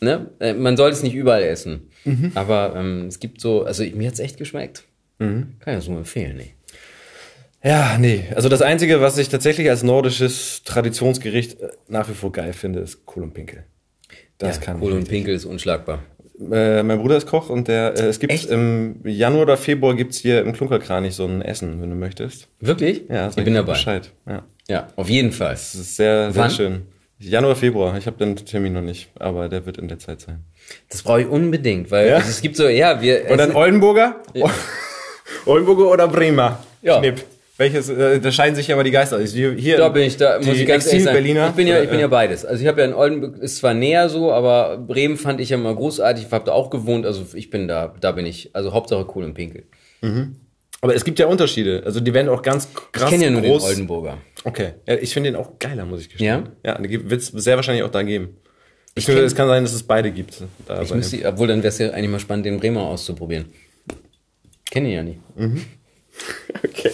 ne, 0.00 0.26
äh, 0.40 0.52
man 0.54 0.76
sollte 0.76 0.96
es 0.96 1.02
nicht 1.04 1.14
überall 1.14 1.44
essen, 1.44 1.90
Mhm. 2.04 2.32
aber 2.34 2.74
ähm, 2.76 3.06
es 3.08 3.20
gibt 3.20 3.40
so, 3.40 3.62
also 3.64 3.84
mir 3.84 4.08
hat's 4.08 4.18
echt 4.20 4.36
geschmeckt. 4.36 4.82
Kann 5.20 5.48
ich 5.66 5.74
das 5.74 5.88
nur 5.88 5.98
empfehlen, 5.98 6.36
nee. 6.38 6.54
Ja, 7.62 7.96
nee. 7.98 8.24
Also 8.34 8.48
das 8.48 8.62
Einzige, 8.62 9.00
was 9.00 9.18
ich 9.18 9.28
tatsächlich 9.28 9.68
als 9.68 9.82
nordisches 9.82 10.62
Traditionsgericht 10.64 11.60
äh, 11.60 11.68
nach 11.88 12.08
wie 12.08 12.14
vor 12.14 12.30
geil 12.32 12.52
finde, 12.52 12.80
ist 12.80 13.04
Kohl 13.04 13.22
und 13.24 13.34
Pinkel. 13.34 13.64
Das 14.38 14.56
ja, 14.56 14.62
kann 14.62 14.80
Kohl 14.80 14.92
und 14.92 15.08
Pinkel 15.08 15.34
ist 15.34 15.44
unschlagbar. 15.44 16.00
Äh, 16.52 16.84
mein 16.84 17.00
Bruder 17.00 17.16
ist 17.16 17.26
Koch 17.26 17.50
und 17.50 17.66
der, 17.66 17.98
äh, 17.98 18.06
es 18.06 18.20
gibt 18.20 18.32
Echt? 18.32 18.48
im 18.48 19.00
Januar 19.04 19.42
oder 19.42 19.56
Februar 19.56 19.94
gibt's 19.96 20.18
hier 20.18 20.40
im 20.42 20.52
Klunkerkranich 20.52 21.16
so 21.16 21.24
ein 21.26 21.42
Essen, 21.42 21.82
wenn 21.82 21.90
du 21.90 21.96
möchtest. 21.96 22.46
Wirklich? 22.60 23.02
Ja, 23.08 23.28
ich 23.28 23.34
bin 23.34 23.54
dabei. 23.54 23.72
Bescheid. 23.72 24.12
Ja. 24.28 24.44
Ja, 24.68 24.88
auf 24.94 25.08
jeden 25.10 25.32
Fall. 25.32 25.50
Das 25.52 25.74
ist 25.74 25.96
sehr, 25.96 26.30
sehr 26.30 26.42
Wann? 26.42 26.50
schön. 26.50 26.82
Januar, 27.18 27.56
Februar. 27.56 27.98
Ich 27.98 28.06
habe 28.06 28.16
den 28.18 28.36
Termin 28.36 28.74
noch 28.74 28.82
nicht, 28.82 29.10
aber 29.18 29.48
der 29.48 29.66
wird 29.66 29.78
in 29.78 29.88
der 29.88 29.98
Zeit 29.98 30.20
sein. 30.20 30.44
Das 30.90 31.02
brauche 31.02 31.22
ich 31.22 31.26
unbedingt, 31.26 31.90
weil 31.90 32.06
Ja? 32.06 32.16
also 32.16 32.28
es 32.28 32.40
gibt 32.40 32.54
so, 32.54 32.68
ja, 32.68 33.02
wir. 33.02 33.28
Und 33.28 33.38
dann 33.38 33.50
es- 33.50 33.56
Oldenburger? 33.56 34.22
Oldenburger 35.46 35.90
oder 35.90 36.06
Bremer? 36.06 36.62
Ja. 36.82 37.00
Knipp. 37.00 37.24
Welches, 37.58 37.88
äh, 37.88 38.20
da 38.20 38.30
scheiden 38.32 38.54
sich 38.54 38.68
ja 38.68 38.76
mal 38.76 38.84
die 38.84 38.90
Geister. 38.92 39.16
Also 39.16 39.36
Hier, 39.36 39.76
Da 39.76 39.88
bin 39.88 40.04
ich, 40.04 40.16
da 40.16 40.38
muss 40.38 40.56
ich 40.56 40.64
ganz 40.66 40.86
ehrlich 40.86 41.04
sagen. 41.04 41.16
Exil-Berliner. 41.16 41.48
Ich 41.48 41.54
bin 41.54 41.66
ja, 41.66 41.82
ich 41.82 41.90
bin 41.90 41.98
ja 42.00 42.06
beides. 42.06 42.44
Also 42.44 42.62
ich 42.62 42.68
habe 42.68 42.80
ja 42.80 42.86
in 42.86 42.94
Oldenburg, 42.94 43.38
ist 43.38 43.56
zwar 43.58 43.74
näher 43.74 44.08
so, 44.08 44.32
aber 44.32 44.78
Bremen 44.78 45.16
fand 45.16 45.40
ich 45.40 45.50
ja 45.50 45.56
mal 45.56 45.74
großartig. 45.74 46.26
Ich 46.26 46.32
habe 46.32 46.44
da 46.44 46.52
auch 46.52 46.70
gewohnt, 46.70 47.04
also 47.04 47.26
ich 47.34 47.50
bin 47.50 47.66
da, 47.68 47.92
da 48.00 48.12
bin 48.12 48.26
ich, 48.26 48.50
also 48.54 48.72
Hauptsache 48.72 49.04
Kohl 49.04 49.24
und 49.24 49.34
Pinkel. 49.34 49.64
Aber 50.80 50.94
es 50.94 51.04
gibt 51.04 51.18
ja 51.18 51.26
Unterschiede. 51.26 51.82
Also 51.84 51.98
die 51.98 52.14
werden 52.14 52.28
auch 52.28 52.42
ganz 52.42 52.68
krass 52.92 53.04
Ich 53.06 53.10
kenne 53.10 53.24
ja 53.24 53.30
nur 53.30 53.42
groß. 53.42 53.64
den 53.64 53.70
Oldenburger. 53.70 54.18
Okay. 54.44 54.74
Ja, 54.86 54.94
ich 54.94 55.12
finde 55.12 55.32
den 55.32 55.36
auch 55.40 55.58
geiler, 55.58 55.84
muss 55.84 56.00
ich 56.02 56.08
gestehen. 56.10 56.48
Ja? 56.62 56.74
Ja, 56.76 56.80
die 56.80 57.10
wird 57.10 57.20
es 57.20 57.26
sehr 57.26 57.56
wahrscheinlich 57.56 57.82
auch 57.82 57.90
da 57.90 58.02
geben. 58.04 58.36
Ich 58.94 59.04
finde, 59.04 59.22
es 59.22 59.34
kann 59.34 59.48
sein, 59.48 59.64
dass 59.64 59.72
es 59.72 59.82
beide 59.82 60.12
gibt. 60.12 60.42
Da 60.66 60.80
Ich 60.82 60.94
müsste, 60.94 61.24
obwohl 61.26 61.48
dann 61.48 61.58
wäre 61.58 61.68
es 61.68 61.78
ja 61.78 61.90
eigentlich 61.90 62.10
mal 62.10 62.20
spannend, 62.20 62.46
den 62.46 62.58
Bremer 62.60 62.82
auszuprobieren. 62.82 63.46
Kenne 64.70 64.88
ihn 64.88 64.94
ja 64.94 65.02
nicht. 65.02 65.18
dem- 65.36 65.62
okay. 66.64 66.90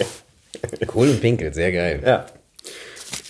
Kohl 0.86 1.08
und 1.08 1.20
Pinkel, 1.20 1.52
sehr 1.52 1.72
geil. 1.72 2.02
Ja. 2.04 2.26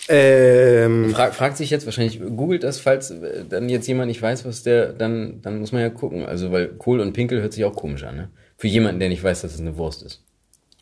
Ähm, 0.07 1.11
Fra 1.11 1.31
fragt 1.31 1.57
sich 1.57 1.71
jetzt 1.71 1.85
wahrscheinlich, 1.85 2.19
googelt 2.19 2.63
das, 2.63 2.79
falls 2.79 3.09
äh, 3.09 3.43
dann 3.49 3.69
jetzt 3.69 3.87
jemand 3.87 4.07
nicht 4.07 4.21
weiß, 4.21 4.45
was 4.45 4.61
der, 4.61 4.93
dann, 4.93 5.41
dann 5.41 5.59
muss 5.59 5.71
man 5.71 5.81
ja 5.81 5.89
gucken. 5.89 6.25
Also, 6.25 6.51
weil 6.51 6.67
Kohl 6.67 6.99
und 6.99 7.13
Pinkel 7.13 7.41
hört 7.41 7.53
sich 7.53 7.65
auch 7.65 7.75
komisch 7.75 8.03
an, 8.03 8.15
ne? 8.15 8.29
Für 8.57 8.67
jemanden, 8.67 8.99
der 8.99 9.09
nicht 9.09 9.23
weiß, 9.23 9.41
dass 9.41 9.53
es 9.53 9.59
eine 9.59 9.77
Wurst 9.77 10.03
ist. 10.03 10.23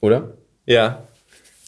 Oder? 0.02 0.34
ja. 0.66 1.04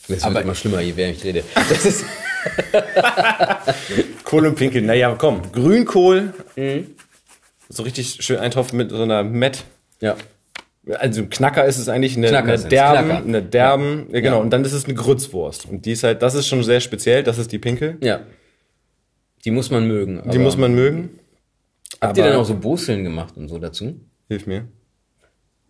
Es 0.07 0.23
wird 0.23 0.43
immer 0.43 0.53
schlimmer, 0.53 0.81
je 0.81 0.93
mehr 0.93 1.09
ich 1.09 1.23
rede. 1.23 1.43
Das 1.55 1.83
ist, 1.83 2.05
Kohl 4.23 4.45
und 4.45 4.55
Pinkel. 4.55 4.81
Naja, 4.81 5.15
komm. 5.17 5.51
Grünkohl. 5.51 6.33
Mhm. 6.55 6.95
So 7.69 7.83
richtig 7.83 8.17
schön 8.21 8.37
Eintopf 8.37 8.73
mit 8.73 8.91
so 8.91 9.01
einer 9.01 9.23
Met. 9.23 9.63
ja. 10.01 10.15
Also 10.99 11.21
ein 11.21 11.29
Knacker 11.29 11.65
ist 11.65 11.77
es 11.79 11.89
eigentlich 11.89 12.15
eine, 12.15 12.27
Knacker 12.27 12.53
eine 12.53 12.63
derben, 12.63 13.05
Knacker. 13.05 13.25
eine 13.25 13.41
derben, 13.41 14.07
ja. 14.11 14.19
genau. 14.19 14.35
Ja. 14.35 14.41
Und 14.41 14.51
dann 14.51 14.63
ist 14.63 14.73
es 14.73 14.85
eine 14.85 14.93
Grützwurst. 14.93 15.67
Und 15.69 15.85
die 15.85 15.93
ist 15.93 16.03
halt, 16.03 16.21
das 16.21 16.35
ist 16.35 16.47
schon 16.47 16.63
sehr 16.63 16.79
speziell. 16.79 17.23
Das 17.23 17.37
ist 17.37 17.51
die 17.51 17.59
Pinkel. 17.59 17.97
Ja. 18.01 18.21
Die 19.43 19.51
muss 19.51 19.71
man 19.71 19.87
mögen. 19.87 20.21
Die 20.31 20.39
muss 20.39 20.57
man 20.57 20.73
mögen. 20.73 21.19
Habt 22.01 22.17
ihr 22.17 22.23
dann 22.23 22.35
auch 22.35 22.45
so 22.45 22.55
Boseln 22.55 23.03
gemacht 23.03 23.37
und 23.37 23.47
so 23.47 23.57
dazu? 23.57 23.99
Hilf 24.27 24.47
mir. 24.47 24.67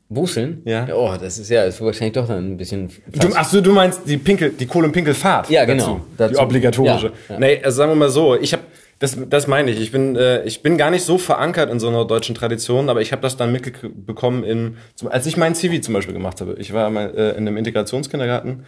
Boseln? 0.08 0.62
Ja. 0.66 0.88
Oh, 0.94 1.16
das 1.20 1.40
ist 1.40 1.50
ja, 1.50 1.64
ist 1.64 1.82
wahrscheinlich 1.82 2.14
doch 2.14 2.28
dann 2.28 2.54
ein 2.54 2.58
bisschen. 2.58 2.90
Du, 3.12 3.30
ach 3.34 3.50
so, 3.50 3.60
du 3.60 3.72
meinst 3.72 4.02
die 4.06 4.18
Pinkel, 4.18 4.52
die 4.52 4.66
Kohl- 4.68 4.86
und 4.86 4.92
Pinkelfahrt. 4.92 5.50
Ja, 5.50 5.66
genau. 5.66 5.84
Dazu. 5.86 6.02
Die 6.12 6.18
Dazu. 6.18 6.40
obligatorische. 6.42 7.08
Ja, 7.08 7.34
ja. 7.34 7.40
Nee, 7.40 7.62
also 7.64 7.78
sagen 7.78 7.92
wir 7.92 7.96
mal 7.96 8.10
so, 8.10 8.36
ich 8.36 8.54
habe 8.54 8.64
das, 9.00 9.18
das 9.30 9.48
meine 9.48 9.72
ich. 9.72 9.80
Ich 9.82 9.92
bin, 9.92 10.16
äh, 10.16 10.44
ich 10.46 10.62
bin 10.62 10.78
gar 10.78 10.90
nicht 10.92 11.04
so 11.04 11.18
verankert 11.18 11.70
in 11.70 11.80
so 11.80 11.88
einer 11.90 12.06
deutschen 12.06 12.34
Tradition, 12.36 12.90
aber 12.90 13.02
ich 13.02 13.12
habe 13.12 13.22
das 13.22 13.36
dann 13.38 13.52
mitbekommen 13.52 14.44
in, 14.44 14.78
zum, 14.96 15.10
als 15.10 15.26
ich 15.26 15.36
mein 15.38 15.54
CV 15.56 15.82
zum 15.82 15.94
Beispiel 15.94 16.14
gemacht 16.14 16.40
habe. 16.42 16.56
Ich 16.60 16.74
war 16.74 16.90
mal 16.90 17.14
äh, 17.16 17.32
in 17.32 17.40
einem 17.48 17.58
Integrationskindergarten 17.58 18.66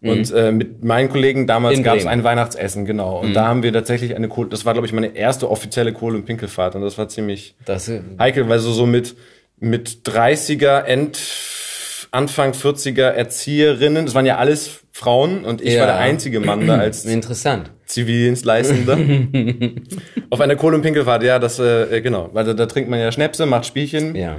und 0.00 0.30
äh, 0.32 0.52
mit 0.52 0.84
meinen 0.84 1.08
Kollegen 1.08 1.46
damals 1.48 1.78
Mhm. 1.78 1.82
Gab 1.82 1.96
es. 1.96 2.04
Mhm. 2.04 2.10
ein 2.10 2.24
Weihnachtsessen, 2.24 2.84
genau. 2.84 3.18
Und 3.20 3.34
da 3.34 3.48
haben 3.48 3.62
wir 3.64 3.72
tatsächlich 3.72 4.14
eine 4.14 4.28
Kohl, 4.28 4.48
das 4.48 4.64
war 4.64 4.72
glaube 4.72 4.86
ich 4.86 4.92
meine 4.92 5.16
erste 5.16 5.50
offizielle 5.50 5.92
Kohl- 5.92 6.14
und 6.14 6.24
Pinkelfahrt 6.24 6.74
und 6.76 6.82
das 6.82 6.98
war 6.98 7.08
ziemlich 7.08 7.56
Das, 7.64 7.88
äh, 7.88 8.00
heikel, 8.18 8.48
weil 8.48 8.58
so, 8.60 8.72
so 8.72 8.86
mit, 8.86 9.16
mit 9.58 10.02
30er, 10.04 10.82
End, 10.84 11.18
Anfang 12.10 12.52
40er 12.52 13.08
Erzieherinnen, 13.08 14.06
das 14.06 14.14
waren 14.14 14.24
ja 14.26 14.36
alles 14.38 14.80
Frauen 14.92 15.44
und 15.44 15.60
ich 15.60 15.74
Ja. 15.74 15.80
war 15.80 15.86
der 15.88 15.98
einzige 15.98 16.40
Mann 16.40 16.66
da 16.66 16.76
als 16.78 17.04
interessant. 17.04 17.70
Zivildienstleistender. 17.88 18.98
Auf 20.30 20.40
einer 20.40 20.56
Kohl- 20.56 20.74
und 20.74 20.82
Pinkelfahrt, 20.82 21.22
ja, 21.22 21.38
das, 21.38 21.58
äh, 21.58 22.00
genau, 22.00 22.30
weil 22.32 22.44
da, 22.44 22.54
da 22.54 22.66
trinkt 22.66 22.88
man 22.90 23.00
ja 23.00 23.10
Schnäpse, 23.10 23.46
macht 23.46 23.66
Spielchen, 23.66 24.14
Ja. 24.14 24.36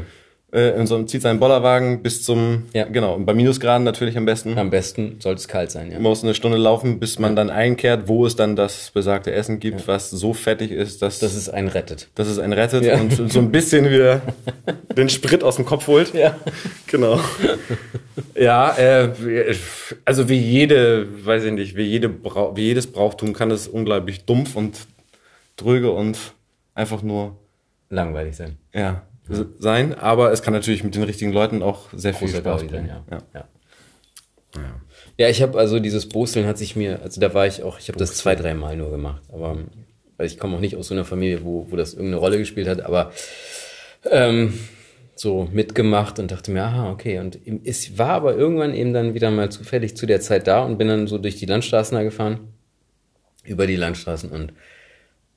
Äh, 0.52 0.80
in 0.80 0.88
so, 0.88 1.02
zieht 1.04 1.22
seinen 1.22 1.40
Bollerwagen 1.40 2.02
bis 2.02 2.24
zum, 2.24 2.64
Ja. 2.74 2.86
genau, 2.86 3.18
bei 3.20 3.34
Minusgraden 3.34 3.84
natürlich 3.84 4.18
am 4.18 4.26
besten. 4.26 4.58
Am 4.58 4.70
besten 4.70 5.18
sollte 5.20 5.40
es 5.40 5.48
kalt 5.48 5.70
sein, 5.72 5.88
ja. 5.92 5.94
Man 5.96 6.04
muss 6.04 6.24
eine 6.24 6.34
Stunde 6.34 6.58
laufen, 6.58 7.00
bis 7.00 7.20
man 7.20 7.36
dann 7.36 7.50
einkehrt, 7.50 8.08
wo 8.08 8.26
es 8.26 8.36
dann 8.36 8.56
das 8.56 8.92
besagte 8.92 9.32
Essen 9.32 9.60
gibt, 9.60 9.88
was 9.88 10.10
so 10.10 10.34
fettig 10.34 10.72
ist, 10.72 11.02
dass, 11.02 11.20
Dass 11.20 11.36
es 11.36 11.50
einen 11.50 11.68
rettet. 11.68 12.10
dass 12.16 12.28
es 12.28 12.40
einen 12.40 12.54
rettet 12.54 12.84
Ja. 12.84 13.00
und 13.00 13.32
so 13.32 13.40
ein 13.40 13.52
bisschen 13.52 13.90
wieder 13.90 14.22
den 14.98 15.10
Sprit 15.10 15.44
aus 15.44 15.58
dem 15.58 15.66
Kopf 15.66 15.88
holt. 15.88 16.14
Ja. 16.14 16.36
Genau. 16.88 17.20
Ja, 18.36 18.76
äh, 18.78 19.10
also 20.06 20.30
wie 20.30 20.38
jede, 20.38 21.08
weiß 21.26 21.44
ich 21.44 21.52
nicht, 21.52 21.76
wie, 21.76 21.84
jede 21.84 22.10
Brau 22.10 22.56
wie 22.56 22.64
jedes 22.64 22.88
Brauchtum 22.88 23.34
kann 23.34 23.52
es 23.52 23.68
unglaublich 23.68 24.26
dumpf 24.26 24.56
und 24.56 24.78
dröge 25.58 25.92
und 25.92 26.18
einfach 26.74 27.02
nur 27.02 27.36
Langweilig 27.90 28.36
sein. 28.36 28.58
ja, 28.74 29.02
sein. 29.60 29.94
Aber 29.94 30.32
es 30.32 30.42
kann 30.42 30.54
natürlich 30.54 30.84
mit 30.84 30.96
den 30.96 31.04
richtigen 31.04 31.32
Leuten 31.32 31.62
auch 31.62 31.88
sehr 31.94 32.14
viel 32.14 32.28
Spaß 32.28 32.66
bringen. 32.66 32.88
ja. 32.88 33.04
Ja, 34.56 34.62
ja. 35.18 35.30
ich 35.30 35.42
habe 35.42 35.58
also 35.58 35.80
dieses 35.80 36.10
Boseln 36.10 36.48
hat 36.48 36.58
sich 36.58 36.76
mir, 36.76 37.02
also 37.04 37.22
da 37.22 37.34
war 37.34 37.46
ich 37.46 37.64
auch, 37.64 37.80
ich 37.80 37.88
habe 37.88 38.00
das 38.00 38.16
zwei, 38.16 38.36
drei 38.36 38.54
Mal 38.54 38.76
nur 38.76 38.90
gemacht, 38.90 39.22
aber 39.32 39.58
weil 40.18 40.28
ich 40.28 40.38
komme 40.38 40.58
auch 40.58 40.62
nicht 40.62 40.76
aus 40.76 40.88
so 40.88 40.94
einer 40.94 41.06
Familie, 41.06 41.44
wo, 41.44 41.68
wo 41.70 41.76
das 41.76 41.94
irgendeine 41.94 42.18
Rolle 42.18 42.38
gespielt 42.40 42.68
hat, 42.68 42.82
aber 42.82 43.12
ähm, 44.10 44.54
so 45.16 45.48
mitgemacht 45.52 46.20
und 46.20 46.32
dachte 46.32 46.52
mir, 46.52 46.64
aha, 46.64 46.92
okay. 46.92 47.20
Und 47.20 47.40
es 47.66 47.98
war 47.98 48.12
aber 48.12 48.36
irgendwann 48.36 48.74
eben 48.74 48.94
dann 48.94 49.14
wieder 49.14 49.32
mal 49.32 49.52
zufällig 49.52 49.96
zu 49.96 50.06
der 50.06 50.22
Zeit 50.22 50.48
da 50.48 50.64
und 50.64 50.78
bin 50.78 50.88
dann 50.88 51.08
so 51.08 51.18
durch 51.18 51.36
die 51.36 51.46
Landstraßen 51.46 51.96
da 51.96 52.04
gefahren, 52.04 52.40
über 53.44 53.68
die 53.68 53.76
Landstraßen 53.76 54.30
und 54.32 54.54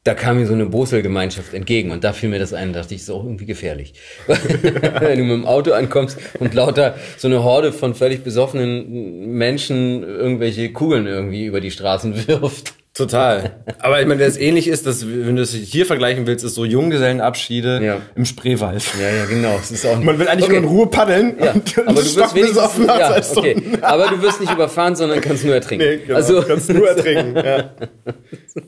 da 0.05 0.15
kam 0.15 0.39
mir 0.39 0.47
so 0.47 0.53
eine 0.53 0.67
Bosel-Gemeinschaft 0.67 1.55
entgegen 1.55 1.93
und 1.93 2.03
da 2.03 2.13
fiel 2.13 2.29
mir 2.29 2.41
das 2.41 2.53
ein, 2.53 2.73
dachte 2.73 2.95
ich, 2.95 3.03
ist 3.03 3.11
auch 3.11 3.25
irgendwie 3.25 3.47
gefährlich. 3.47 3.95
Wenn 4.27 5.19
du 5.19 5.25
mit 5.25 5.33
dem 5.33 5.47
Auto 5.47 5.73
ankommst 5.73 6.19
und 6.41 6.55
lauter 6.55 6.97
so 7.17 7.29
eine 7.29 7.45
Horde 7.45 7.73
von 7.73 7.95
völlig 7.95 8.25
besoffenen 8.25 9.33
Menschen 9.33 10.03
irgendwelche 10.03 10.73
Kugeln 10.73 11.07
irgendwie 11.07 11.45
über 11.45 11.61
die 11.61 11.71
Straßen 11.71 12.27
wirft. 12.27 12.75
Total. 13.07 13.51
Aber 13.79 14.01
ich 14.01 14.07
meine, 14.07 14.21
wenn 14.21 14.29
es 14.29 14.37
ähnlich 14.37 14.69
ist, 14.69 14.87
dass, 14.87 15.07
wenn 15.07 15.37
du 15.37 15.43
es 15.43 15.53
hier 15.53 15.87
vergleichen 15.87 16.27
willst, 16.27 16.45
ist 16.45 16.55
so 16.55 16.65
Junggesellenabschiede 16.65 17.81
Ja. 17.85 17.99
im 18.15 18.25
Spreewald. 18.25 18.83
Ja, 19.01 19.11
ja, 19.11 19.25
genau. 19.27 19.57
Es 19.61 19.71
ist 19.71 19.85
auch 19.87 19.99
Man 19.99 20.19
will 20.19 20.29
eigentlich 20.29 20.45
Okay. 20.51 20.61
nur 20.61 20.71
in 20.71 20.77
Ruhe 20.77 20.87
paddeln 20.89 21.37
Ja, 21.43 21.53
und, 21.53 21.79
aber 21.79 21.95
das 21.95 22.15
du 22.15 22.21
wirst 22.21 22.35
wenigstens, 22.35 22.79
ja, 22.87 23.17
okay. 23.37 23.63
Aber 23.83 24.09
du 24.09 24.23
wirst 24.23 24.41
nicht 24.41 24.53
überfahren, 24.53 24.95
sondern 24.97 25.21
kannst 25.21 25.45
nur 25.45 25.55
ertrinken. 25.55 25.87
Nee, 25.87 25.97
genau. 25.99 26.17
Also, 26.17 26.41
du 26.41 26.47
kannst 26.47 26.73
nur 26.73 26.89
ertrinken. 26.89 27.37
Ja. 27.37 27.71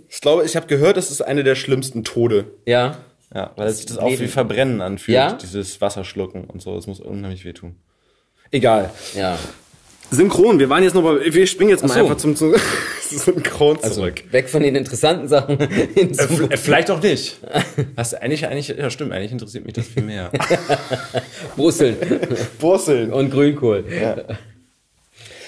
Ich 0.08 0.20
glaube, 0.20 0.44
ich 0.44 0.56
habe 0.56 0.66
gehört, 0.66 0.96
das 0.96 1.10
ist 1.10 1.20
eine 1.20 1.44
der 1.44 1.54
schlimmsten 1.56 2.04
Tode. 2.04 2.46
ja, 2.64 2.96
Ja, 3.34 3.50
weil 3.56 3.70
sich 3.70 3.84
das 3.86 3.98
auch 3.98 4.08
Leben. 4.08 4.22
wie 4.22 4.28
Verbrennen 4.28 4.80
anfühlt, 4.80 5.14
Ja? 5.16 5.32
dieses 5.32 5.80
Wasserschlucken 5.80 6.44
und 6.44 6.62
so. 6.62 6.74
Das 6.76 6.86
muss 6.86 7.00
unheimlich 7.00 7.44
wehtun. 7.44 7.76
Egal. 8.50 8.90
ja. 9.16 9.36
Synchron, 10.10 10.58
wir 10.58 10.68
waren 10.68 10.82
jetzt 10.82 10.94
noch 10.94 11.02
mal, 11.02 11.20
wir 11.24 11.46
springen 11.46 11.70
jetzt 11.70 11.82
mal 11.82 11.94
so. 11.94 12.00
einfach 12.00 12.16
zum, 12.16 12.36
zum 12.36 12.54
Synchron 13.10 13.78
Also 13.82 14.02
zurück. 14.02 14.22
weg 14.30 14.48
von 14.48 14.62
den 14.62 14.74
interessanten 14.76 15.28
Sachen 15.28 15.58
hin 15.94 16.16
Äh, 16.16 16.54
äh, 16.54 16.56
vielleicht 16.56 16.90
auch 16.90 17.02
nicht. 17.02 17.38
Hast 17.96 18.12
du 18.12 18.22
eigentlich, 18.22 18.46
eigentlich, 18.46 18.68
ja 18.68 18.90
stimmt, 18.90 19.12
eigentlich 19.12 19.32
interessiert 19.32 19.64
mich 19.64 19.74
das 19.74 19.86
viel 19.86 20.02
mehr. 20.02 20.30
Brusseln 21.56 21.96
Brüssel. 22.58 23.12
und 23.12 23.30
Grünkohl. 23.30 23.84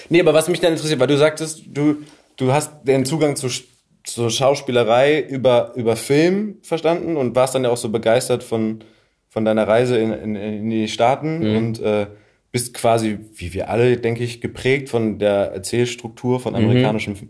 Nee, 0.09 0.21
aber 0.21 0.33
was 0.33 0.47
mich 0.47 0.59
dann 0.59 0.73
interessiert, 0.73 0.99
weil 0.99 1.07
du 1.07 1.17
sagtest, 1.17 1.63
du, 1.67 1.97
du 2.37 2.51
hast 2.51 2.71
den 2.83 3.05
Zugang 3.05 3.35
zu, 3.35 3.47
zur 4.03 4.29
Schauspielerei 4.29 5.21
über, 5.21 5.73
über 5.75 5.95
Film 5.95 6.57
verstanden 6.61 7.17
und 7.17 7.35
warst 7.35 7.55
dann 7.55 7.63
ja 7.63 7.69
auch 7.69 7.77
so 7.77 7.89
begeistert 7.89 8.43
von, 8.43 8.83
von 9.29 9.43
deiner 9.45 9.67
Reise 9.67 9.97
in, 9.97 10.13
in, 10.13 10.35
in 10.35 10.69
die 10.69 10.87
Staaten 10.87 11.55
und 11.57 11.81
äh, 11.81 12.07
bist 12.51 12.73
quasi, 12.73 13.19
wie 13.35 13.53
wir 13.53 13.69
alle, 13.69 13.97
denke 13.97 14.23
ich, 14.23 14.41
geprägt 14.41 14.89
von 14.89 15.19
der 15.19 15.51
Erzählstruktur 15.51 16.39
von 16.39 16.55
amerikanischen 16.55 17.13
F- 17.13 17.23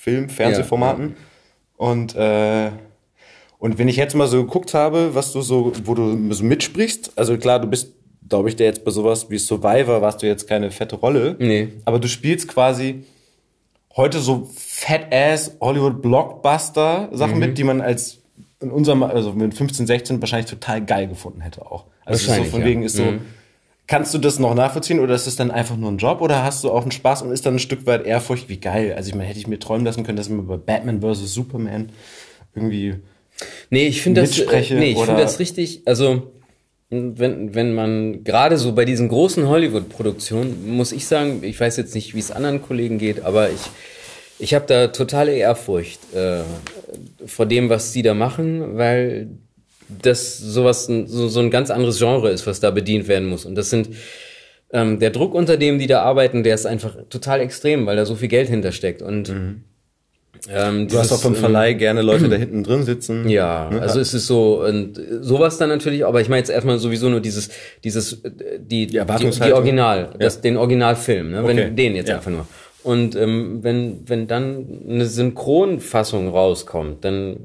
Film, 0.00 0.28
Fernsehformaten. 0.28 1.16
Und, 1.76 2.14
äh, 2.16 2.70
und 3.58 3.78
wenn 3.78 3.88
ich 3.88 3.96
jetzt 3.96 4.14
mal 4.14 4.26
so 4.26 4.42
geguckt 4.44 4.74
habe, 4.74 5.14
was 5.14 5.32
du 5.32 5.40
so, 5.40 5.72
wo 5.84 5.94
du 5.94 6.32
so 6.32 6.44
mitsprichst, 6.44 7.12
also 7.16 7.36
klar, 7.38 7.58
du 7.60 7.66
bist, 7.68 7.92
glaube 8.28 8.48
ich, 8.48 8.56
der 8.56 8.66
jetzt 8.66 8.84
bei 8.84 8.90
sowas 8.90 9.30
wie 9.30 9.38
Survivor 9.38 10.02
warst 10.02 10.22
du 10.22 10.26
jetzt 10.26 10.46
keine 10.48 10.70
fette 10.70 10.96
Rolle. 10.96 11.36
Nee. 11.38 11.68
Aber 11.84 11.98
du 11.98 12.08
spielst 12.08 12.48
quasi 12.48 13.04
heute 13.96 14.18
so 14.20 14.50
fat-ass 14.54 15.56
Hollywood-Blockbuster-Sachen 15.60 17.34
Mhm. 17.34 17.40
mit, 17.40 17.58
die 17.58 17.64
man 17.64 17.80
als 17.80 18.18
in 18.60 18.70
unserem, 18.70 19.02
also 19.02 19.32
mit 19.32 19.54
15, 19.54 19.86
16 19.86 20.20
wahrscheinlich 20.20 20.50
total 20.50 20.84
geil 20.84 21.08
gefunden 21.08 21.40
hätte 21.42 21.64
auch. 21.66 21.84
Also 22.04 22.32
so 22.32 22.44
von 22.44 22.60
ja. 22.60 22.66
wegen 22.66 22.82
ist 22.82 22.96
so, 22.96 23.04
Mhm. 23.04 23.20
Kannst 23.86 24.12
du 24.14 24.18
das 24.18 24.38
noch 24.38 24.54
nachvollziehen 24.54 25.00
oder 25.00 25.14
ist 25.14 25.26
es 25.26 25.36
dann 25.36 25.50
einfach 25.50 25.76
nur 25.76 25.90
ein 25.90 25.98
Job 25.98 26.20
oder 26.20 26.42
hast 26.42 26.64
du 26.64 26.70
auch 26.70 26.82
einen 26.82 26.90
Spaß 26.90 27.22
und 27.22 27.30
ist 27.30 27.46
dann 27.46 27.56
ein 27.56 27.60
Stück 27.60 27.86
weit 27.86 28.04
Ehrfurcht, 28.04 28.48
wie 28.48 28.58
geil. 28.58 28.94
Also 28.96 29.08
ich 29.08 29.14
meine, 29.14 29.28
hätte 29.28 29.38
ich 29.38 29.46
mir 29.46 29.58
träumen 29.58 29.84
lassen 29.84 30.04
können, 30.04 30.16
dass 30.16 30.26
ich 30.26 30.32
mir 30.32 30.42
bei 30.42 30.56
Batman 30.56 31.00
vs. 31.00 31.32
Superman 31.32 31.90
irgendwie 32.54 32.96
Nee, 33.70 33.86
ich 33.86 34.02
finde 34.02 34.22
das, 34.22 34.38
äh, 34.38 34.74
nee, 34.74 34.92
ich 34.92 34.98
finde 34.98 35.20
das 35.20 35.38
richtig, 35.38 35.82
also, 35.84 36.32
wenn, 36.88 37.54
wenn 37.54 37.74
man 37.74 38.22
gerade 38.22 38.58
so 38.58 38.72
bei 38.72 38.84
diesen 38.84 39.08
großen 39.08 39.48
Hollywood-Produktionen, 39.48 40.76
muss 40.76 40.92
ich 40.92 41.06
sagen, 41.06 41.42
ich 41.42 41.58
weiß 41.58 41.76
jetzt 41.76 41.94
nicht, 41.94 42.14
wie 42.14 42.20
es 42.20 42.30
anderen 42.30 42.62
Kollegen 42.62 42.98
geht, 42.98 43.24
aber 43.24 43.50
ich, 43.50 43.60
ich 44.38 44.54
habe 44.54 44.66
da 44.66 44.88
totale 44.88 45.34
Ehrfurcht 45.34 45.98
äh, 46.14 46.42
vor 47.26 47.46
dem, 47.46 47.68
was 47.68 47.92
die 47.92 48.02
da 48.02 48.14
machen, 48.14 48.76
weil 48.76 49.30
das 49.88 50.38
sowas, 50.38 50.88
ein- 50.88 51.06
so, 51.06 51.28
so 51.28 51.40
ein 51.40 51.50
ganz 51.50 51.70
anderes 51.70 51.98
Genre 51.98 52.30
ist, 52.30 52.46
was 52.46 52.60
da 52.60 52.70
bedient 52.70 53.08
werden 53.08 53.28
muss. 53.28 53.44
Und 53.44 53.54
das 53.54 53.70
sind, 53.70 53.88
ähm, 54.72 54.98
der 54.98 55.10
Druck, 55.10 55.34
unter 55.34 55.56
dem 55.56 55.78
die 55.78 55.86
da 55.86 56.02
arbeiten, 56.02 56.42
der 56.42 56.54
ist 56.54 56.66
einfach 56.66 56.96
total 57.08 57.40
extrem, 57.40 57.86
weil 57.86 57.96
da 57.96 58.04
so 58.04 58.14
viel 58.16 58.28
Geld 58.28 58.48
hintersteckt. 58.48 59.00
Und 59.02 59.28
ähm, 60.52 60.86
Du 60.88 60.98
hast 60.98 61.12
auch 61.12 61.20
vom 61.20 61.34
ähm, 61.34 61.40
Verleih 61.40 61.72
gerne 61.74 62.02
Leute 62.02 62.28
da 62.28 62.36
hinten 62.44 62.62
drin 62.62 62.82
sitzen. 62.84 63.28
ja, 63.28 63.68
also 63.68 63.98
es 64.00 64.12
ist 64.14 64.26
so 64.26 64.62
und 64.64 65.00
sowas 65.20 65.58
dann 65.58 65.70
natürlich, 65.70 66.04
aber 66.04 66.20
ich 66.20 66.28
meine 66.28 66.40
jetzt 66.40 66.50
erstmal 66.50 66.78
sowieso 66.78 67.08
nur 67.08 67.20
dieses 67.20 67.48
dieses 67.82 68.12
äh, 68.24 68.30
die 68.58 68.68
die, 68.68 68.86
die, 68.88 68.96
Erwartungshaltung. 68.98 69.56
Original, 69.58 70.10
das 70.18 70.40
den 70.42 70.56
Originalfilm, 70.56 71.30
ne, 71.30 71.42
Okay. 71.42 71.56
wenn 71.56 71.76
den 71.76 71.96
jetzt 71.96 72.08
Ja. 72.10 72.16
einfach 72.16 72.30
nur. 72.30 72.46
Und 72.84 73.16
ähm, 73.16 73.60
wenn 73.62 74.02
wenn 74.06 74.28
dann 74.28 74.82
eine 74.88 75.06
Synchronfassung 75.06 76.28
rauskommt, 76.28 77.04
dann 77.04 77.38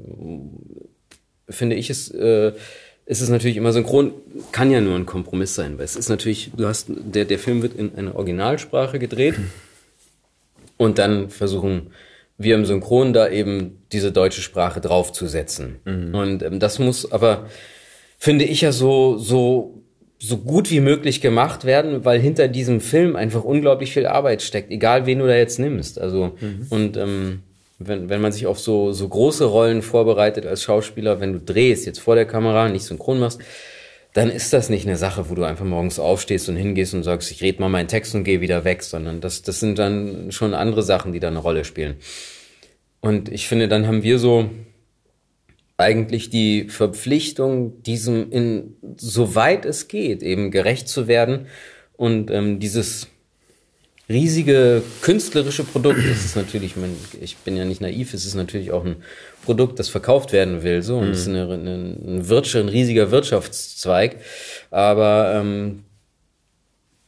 finde 1.48 1.76
ich 1.76 1.90
es 1.90 2.10
äh, 2.10 2.52
ist 3.04 3.20
es 3.20 3.28
natürlich 3.28 3.56
immer 3.56 3.72
synchron 3.72 4.12
kann 4.52 4.70
ja 4.70 4.80
nur 4.80 4.96
ein 4.96 5.06
Kompromiss 5.06 5.54
sein, 5.54 5.78
weil 5.78 5.84
es 5.84 5.96
ist 5.96 6.08
natürlich 6.08 6.52
du 6.56 6.66
hast 6.66 6.86
der 6.88 7.24
der 7.24 7.38
Film 7.38 7.62
wird 7.62 7.74
in 7.74 7.94
einer 7.96 8.14
Originalsprache 8.14 8.98
gedreht 8.98 9.34
und 10.76 10.98
dann 10.98 11.30
versuchen 11.30 11.90
wir 12.38 12.54
im 12.54 12.64
Synchron 12.64 13.12
da 13.12 13.28
eben 13.28 13.82
diese 13.92 14.12
deutsche 14.12 14.42
Sprache 14.42 14.80
draufzusetzen. 14.80 15.76
Und 16.14 16.42
ähm, 16.42 16.58
das 16.58 16.78
muss 16.78 17.10
aber, 17.10 17.46
finde 18.18 18.44
ich 18.44 18.62
ja 18.62 18.72
so, 18.72 19.18
so, 19.18 19.82
so 20.18 20.38
gut 20.38 20.70
wie 20.70 20.80
möglich 20.80 21.20
gemacht 21.20 21.64
werden, 21.64 22.04
weil 22.04 22.20
hinter 22.20 22.48
diesem 22.48 22.80
Film 22.80 23.16
einfach 23.16 23.44
unglaublich 23.44 23.92
viel 23.92 24.06
Arbeit 24.06 24.42
steckt, 24.42 24.70
egal 24.70 25.06
wen 25.06 25.18
du 25.18 25.26
da 25.26 25.34
jetzt 25.34 25.58
nimmst. 25.58 26.00
Also, 26.00 26.36
und 26.70 26.96
ähm, 26.96 27.42
wenn, 27.88 28.08
wenn 28.08 28.20
man 28.20 28.32
sich 28.32 28.46
auf 28.46 28.58
so, 28.58 28.92
so 28.92 29.08
große 29.08 29.44
Rollen 29.44 29.82
vorbereitet 29.82 30.46
als 30.46 30.62
Schauspieler, 30.62 31.20
wenn 31.20 31.32
du 31.32 31.40
drehst, 31.40 31.86
jetzt 31.86 32.00
vor 32.00 32.14
der 32.14 32.26
Kamera, 32.26 32.68
nicht 32.68 32.84
synchron 32.84 33.20
machst, 33.20 33.40
dann 34.12 34.30
ist 34.30 34.52
das 34.52 34.68
nicht 34.68 34.86
eine 34.86 34.96
Sache, 34.96 35.30
wo 35.30 35.34
du 35.34 35.44
einfach 35.44 35.64
morgens 35.64 35.98
aufstehst 35.98 36.48
und 36.48 36.56
hingehst 36.56 36.92
und 36.94 37.02
sagst, 37.02 37.30
ich 37.30 37.42
red 37.42 37.60
mal 37.60 37.68
meinen 37.68 37.88
Text 37.88 38.14
und 38.14 38.24
gehe 38.24 38.40
wieder 38.40 38.64
weg, 38.64 38.82
sondern 38.82 39.20
das, 39.20 39.42
das 39.42 39.60
sind 39.60 39.78
dann 39.78 40.30
schon 40.32 40.52
andere 40.52 40.82
Sachen, 40.82 41.12
die 41.12 41.20
da 41.20 41.28
eine 41.28 41.38
Rolle 41.38 41.64
spielen. 41.64 41.96
Und 43.00 43.30
ich 43.30 43.48
finde, 43.48 43.68
dann 43.68 43.86
haben 43.86 44.02
wir 44.02 44.18
so 44.18 44.50
eigentlich 45.78 46.30
die 46.30 46.68
Verpflichtung, 46.68 47.82
diesem 47.82 48.30
in, 48.30 48.76
soweit 48.96 49.64
es 49.64 49.88
geht, 49.88 50.22
eben 50.22 50.50
gerecht 50.50 50.88
zu 50.88 51.08
werden 51.08 51.46
und 51.96 52.30
ähm, 52.30 52.60
dieses 52.60 53.08
riesige 54.12 54.82
künstlerische 55.00 55.64
Produkt, 55.64 55.98
das 55.98 56.24
ist 56.24 56.36
natürlich, 56.36 56.76
mein, 56.76 56.96
ich 57.20 57.36
bin 57.38 57.56
ja 57.56 57.64
nicht 57.64 57.80
naiv, 57.80 58.14
es 58.14 58.24
ist 58.24 58.34
natürlich 58.34 58.70
auch 58.70 58.84
ein 58.84 58.96
Produkt, 59.44 59.78
das 59.78 59.88
verkauft 59.88 60.32
werden 60.32 60.62
will, 60.62 60.82
so, 60.82 60.98
und 60.98 61.08
es 61.08 61.22
ist 61.22 61.28
eine, 61.28 61.50
eine, 61.52 61.74
ein, 61.74 62.28
Wirtschaft, 62.28 62.64
ein 62.64 62.68
riesiger 62.68 63.10
Wirtschaftszweig, 63.10 64.16
aber 64.70 65.32
ähm, 65.34 65.84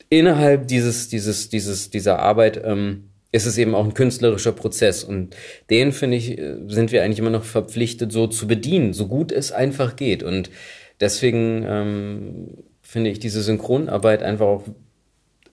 innerhalb 0.09 0.67
dieses, 0.67 1.09
dieses, 1.09 1.49
dieses, 1.49 1.91
dieser 1.91 2.19
Arbeit 2.19 2.61
ähm, 2.65 3.11
ist 3.33 3.47
es 3.47 3.59
eben 3.59 3.75
auch 3.75 3.85
ein 3.85 3.95
künstlerischer 3.95 4.53
Prozess. 4.53 5.03
Und 5.03 5.35
den 5.69 5.91
finde 5.91 6.17
ich, 6.17 6.41
sind 6.69 6.93
wir 6.93 7.03
eigentlich 7.03 7.19
immer 7.19 7.31
noch 7.31 7.43
verpflichtet, 7.43 8.13
so 8.13 8.29
zu 8.29 8.47
bedienen, 8.47 8.93
so 8.93 9.09
gut 9.09 9.33
es 9.33 9.51
einfach 9.51 9.97
geht. 9.97 10.23
Und 10.23 10.51
deswegen 11.01 11.65
ähm, 11.69 12.49
finde 12.81 13.11
ich 13.11 13.19
diese 13.19 13.43
Synchronarbeit 13.43 14.23
einfach 14.23 14.47
auch 14.47 14.63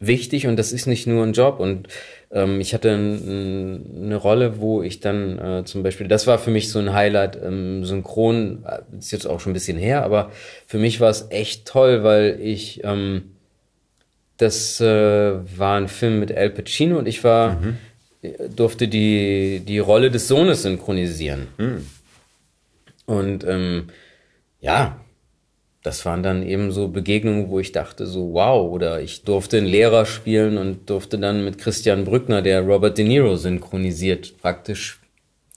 wichtig 0.01 0.47
und 0.47 0.57
das 0.57 0.73
ist 0.73 0.87
nicht 0.87 1.07
nur 1.07 1.23
ein 1.23 1.31
Job. 1.33 1.59
Und 1.59 1.87
ähm, 2.31 2.59
ich 2.59 2.73
hatte 2.73 2.91
ein, 2.91 3.13
ein, 3.13 4.05
eine 4.05 4.15
Rolle, 4.17 4.59
wo 4.59 4.83
ich 4.83 4.99
dann 4.99 5.39
äh, 5.39 5.63
zum 5.63 5.83
Beispiel, 5.83 6.07
das 6.07 6.27
war 6.27 6.39
für 6.39 6.51
mich 6.51 6.69
so 6.69 6.79
ein 6.79 6.93
Highlight, 6.93 7.39
ähm, 7.41 7.85
Synchron, 7.85 8.65
äh, 8.67 8.97
ist 8.97 9.11
jetzt 9.11 9.27
auch 9.27 9.39
schon 9.39 9.51
ein 9.51 9.53
bisschen 9.53 9.77
her, 9.77 10.03
aber 10.03 10.31
für 10.67 10.77
mich 10.79 10.99
war 10.99 11.09
es 11.09 11.27
echt 11.29 11.65
toll, 11.65 12.03
weil 12.03 12.39
ich 12.41 12.83
ähm, 12.83 13.31
das 14.37 14.81
äh, 14.81 15.33
war 15.57 15.77
ein 15.77 15.87
Film 15.87 16.19
mit 16.19 16.35
Al 16.35 16.49
Pacino 16.49 16.97
und 16.97 17.07
ich 17.07 17.23
war, 17.23 17.61
durfte 18.55 18.87
die, 18.87 19.61
die 19.63 19.77
Rolle 19.77 20.09
des 20.09 20.27
Sohnes 20.27 20.63
synchronisieren. 20.63 21.47
Und 23.05 23.43
ähm, 23.43 23.89
ja, 24.59 25.00
das 25.83 26.05
waren 26.05 26.21
dann 26.21 26.43
eben 26.43 26.71
so 26.71 26.89
Begegnungen, 26.89 27.49
wo 27.49 27.59
ich 27.59 27.71
dachte 27.71 28.05
so, 28.05 28.33
wow, 28.33 28.71
oder 28.71 29.01
ich 29.01 29.23
durfte 29.23 29.57
einen 29.57 29.65
Lehrer 29.65 30.05
spielen 30.05 30.57
und 30.57 30.89
durfte 30.89 31.17
dann 31.17 31.43
mit 31.43 31.57
Christian 31.57 32.05
Brückner, 32.05 32.41
der 32.41 32.61
Robert 32.61 32.97
De 32.97 33.05
Niro 33.05 33.35
synchronisiert, 33.35 34.37
praktisch 34.41 34.99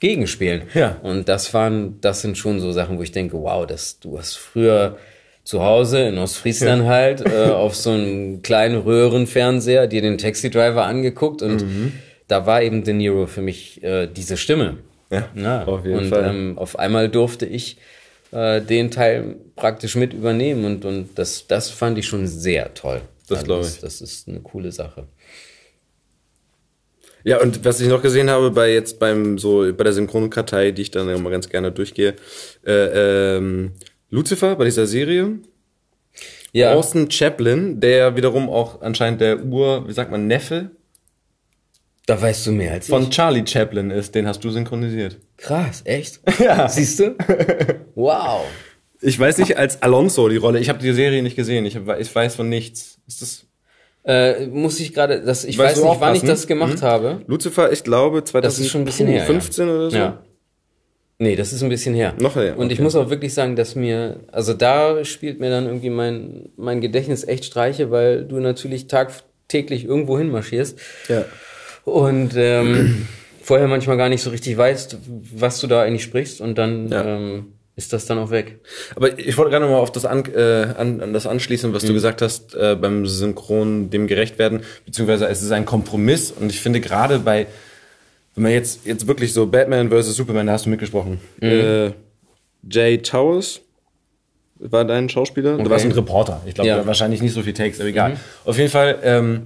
gegenspielen. 0.01 0.63
Ja. 0.75 0.97
Und 1.03 1.29
das 1.29 1.53
waren, 1.53 2.01
das 2.01 2.23
sind 2.23 2.39
schon 2.39 2.59
so 2.61 2.73
Sachen, 2.73 2.99
wo 2.99 3.03
ich 3.03 3.13
denke, 3.13 3.37
wow, 3.41 3.67
das, 3.67 4.01
du 4.01 4.19
hast 4.19 4.37
früher 4.37 4.97
zu 5.45 5.63
Hause 5.63 6.01
in 6.09 6.17
Ostfriesland 6.17 6.85
halt 6.85 7.21
äh, 7.21 7.49
auf 7.51 7.77
so 7.77 7.91
einem 7.91 8.41
kleinen 8.41 8.81
Röhrenfernseher 8.81 9.87
dir 9.87 10.01
den 10.01 10.17
Taxi 10.17 10.51
Driver 10.51 10.87
angeguckt 10.87 11.43
und 11.43 11.65
da 12.29 12.47
war 12.47 12.63
eben 12.63 12.83
De 12.85 12.95
Niro 12.95 13.27
für 13.27 13.43
mich 13.43 13.83
äh, 13.83 14.07
diese 14.07 14.39
Stimme. 14.39 14.79
Ja, 15.11 15.65
auf 15.65 15.85
jeden 15.85 15.99
und, 15.99 16.09
Fall. 16.09 16.31
Ähm, 16.31 16.59
auf 16.59 16.79
einmal 16.79 17.09
durfte 17.09 17.47
ich 17.47 17.77
äh, 18.35 18.61
den 18.61 18.91
Teil 18.91 19.37
praktisch 19.57 19.95
mit 19.95 20.13
übernehmen 20.13 20.65
und, 20.65 20.85
und 20.85 21.19
das, 21.19 21.47
das 21.47 21.71
fand 21.71 21.99
ich 21.99 22.07
schon 22.07 22.27
sehr 22.27 22.75
toll. 22.75 23.01
Das 23.29 23.45
glaub 23.45 23.63
ich. 23.63 23.81
Das 23.81 24.01
ist 24.01 24.29
eine 24.29 24.41
coole 24.41 24.73
Sache. 24.73 25.07
Ja, 27.23 27.41
und 27.41 27.65
was 27.65 27.81
ich 27.81 27.89
noch 27.89 28.03
gesehen 28.03 28.29
habe 28.29 28.51
bei 28.51 28.73
jetzt 28.73 28.99
beim 28.99 29.39
so 29.39 29.73
bei 29.73 29.85
der 29.85 29.95
Synchronkartei, 29.95 30.73
die 30.73 30.83
ich 30.83 30.91
dann 30.91 31.09
immer 31.09 31.31
ganz 31.31 31.49
gerne 31.49 31.73
durchgehe, 31.73 32.17
äh, 32.67 33.37
ähm, 33.37 33.73
Lucifer 34.11 34.57
bei 34.57 34.65
dieser 34.65 34.87
Serie, 34.87 35.39
Ja, 36.53 36.75
Austin 36.75 37.11
Chaplin, 37.11 37.81
der 37.81 38.15
wiederum 38.15 38.51
auch 38.51 38.83
anscheinend 38.83 39.21
der 39.23 39.43
Ur, 39.45 39.89
wie 39.89 39.93
sagt 39.93 40.11
man, 40.11 40.27
Neffe 40.27 40.71
Da 42.07 42.21
weißt 42.21 42.47
du 42.47 42.53
mehr 42.53 42.73
als 42.73 42.89
von 42.89 43.05
ich. 43.05 43.11
Charlie 43.11 43.45
Chaplin 43.47 43.91
ist. 43.91 44.15
Den 44.15 44.27
hast 44.27 44.45
du 44.45 44.51
synchronisiert. 44.51 45.19
Krass, 45.39 45.83
echt? 45.85 46.21
Ja. 46.39 46.69
Siehst 46.69 47.01
du? 47.01 47.17
Wow. 47.95 48.43
Ich 49.01 49.19
weiß 49.19 49.39
nicht, 49.39 49.57
als 49.57 49.83
Alonso 49.83 50.29
die 50.29 50.37
Rolle. 50.37 50.59
Ich 50.61 50.69
habe 50.69 50.79
die 50.79 50.93
Serie 50.93 51.23
nicht 51.23 51.37
gesehen. 51.37 51.65
Ich, 51.67 51.77
hab, 51.77 51.99
ich 51.99 52.15
weiß 52.15 52.37
von 52.37 52.49
nichts. 52.49 52.99
Ist 53.07 53.23
das 53.23 53.47
Äh, 54.05 54.47
muss 54.47 54.81
ich 54.81 54.93
gerade, 54.93 55.23
das, 55.23 55.45
ich 55.45 55.57
Weißt 55.57 55.77
weiß 55.79 55.85
nicht, 55.85 56.01
wann 56.01 56.15
ich 56.15 56.23
ne? 56.23 56.29
das 56.29 56.47
gemacht 56.47 56.83
habe. 56.83 57.23
Lucifer? 57.27 57.73
Ich 57.73 57.85
glaube 57.85 58.23
2015 58.25 58.43
Das 58.43 58.59
ist 58.59 58.71
schon 58.71 58.83
ein 58.83 58.85
bisschen 58.85 59.09
her, 59.09 59.27
ja. 59.27 59.75
oder 59.75 59.91
so. 59.91 59.97
Ja. 59.97 60.25
Nee, 61.19 61.37
das 61.37 61.53
ist 61.53 61.63
ein 61.63 61.69
bisschen 61.69 61.95
her. 61.95 62.15
Noch 62.19 62.35
her, 62.37 62.59
Und 62.59 62.73
ich 62.73 62.79
okay. 62.79 62.83
muss 62.83 62.97
auch 62.97 63.09
wirklich 63.09 63.33
sagen, 63.33 63.57
dass 63.57 63.77
mir, 63.77 64.21
also 64.33 64.53
da 64.53 65.05
spielt 65.05 65.39
mir 65.41 65.49
dann 65.49 65.67
irgendwie 65.67 65.91
mein, 65.91 66.51
mein 66.57 66.81
Gedächtnis 66.81 67.25
echt 67.25 67.45
Streiche, 67.45 67.91
weil 67.91 68.25
du 68.25 68.41
natürlich 68.41 68.89
tagtäglich 68.89 69.85
irgendwo 69.85 70.19
hinmarschierst 70.19 70.79
Ja. 71.09 71.25
Und 71.85 72.33
ähm, 72.37 73.07
vorher 73.43 73.69
manchmal 73.69 73.97
gar 73.97 74.09
nicht 74.09 74.23
so 74.23 74.31
richtig 74.31 74.57
weißt, 74.57 74.99
was 75.37 75.61
du 75.61 75.67
da 75.67 75.83
eigentlich 75.83 76.03
sprichst 76.05 76.41
und 76.41 76.57
dann 76.57 76.91
Ja. 76.91 77.05
ähm, 77.05 77.47
ist 77.77 77.93
das 77.93 78.07
dann 78.07 78.19
auch 78.19 78.31
weg. 78.31 78.61
Aber 78.95 79.19
ich 79.19 79.37
wollte 79.37 79.51
gerade 79.51 79.65
noch 79.65 79.73
mal 79.73 79.79
auf 79.81 79.91
das, 79.91 80.05
an, 80.05 80.25
äh, 80.33 80.69
an, 80.79 81.01
an 81.01 81.13
das 81.13 81.27
anschließen, 81.27 81.73
was 81.75 81.85
du 81.85 81.93
gesagt 81.93 82.23
hast, 82.23 82.55
äh, 82.55 82.77
beim 82.81 83.05
Synchron 83.05 83.91
dem 83.91 84.07
gerecht 84.07 84.39
werden, 84.39 84.61
beziehungsweise 84.87 85.27
es 85.27 85.43
ist 85.43 85.51
ein 85.51 85.65
Kompromiss 85.65 86.31
und 86.31 86.51
ich 86.51 86.61
finde 86.61 86.81
gerade 86.81 87.19
bei, 87.19 87.49
wenn 88.37 88.45
man 88.45 88.53
jetzt, 88.53 88.87
jetzt 88.87 89.09
wirklich 89.09 89.33
so 89.33 89.47
Batman 89.47 89.91
vs. 89.91 90.15
Superman, 90.15 90.47
da 90.47 90.53
hast 90.53 90.67
du 90.67 90.71
mitgesprochen, 90.71 91.19
äh, 91.43 91.91
Jay 92.71 92.99
Towers 92.99 93.61
war 94.61 94.85
dein 94.85 95.09
Schauspieler, 95.09 95.55
du 95.57 95.63
Okay. 95.63 95.71
warst 95.71 95.85
ein 95.85 95.91
Reporter, 95.93 96.43
ich 96.47 96.55
glaube 96.55 96.69
Ja. 96.69 96.87
wahrscheinlich 96.87 97.21
nicht 97.23 97.35
so 97.35 97.43
viel 97.43 97.55
Takes, 97.55 97.81
aber 97.81 97.89
egal. 97.89 98.17
Auf 98.45 98.57
jeden 98.57 98.71
Fall, 98.71 98.99
ähm, 99.03 99.43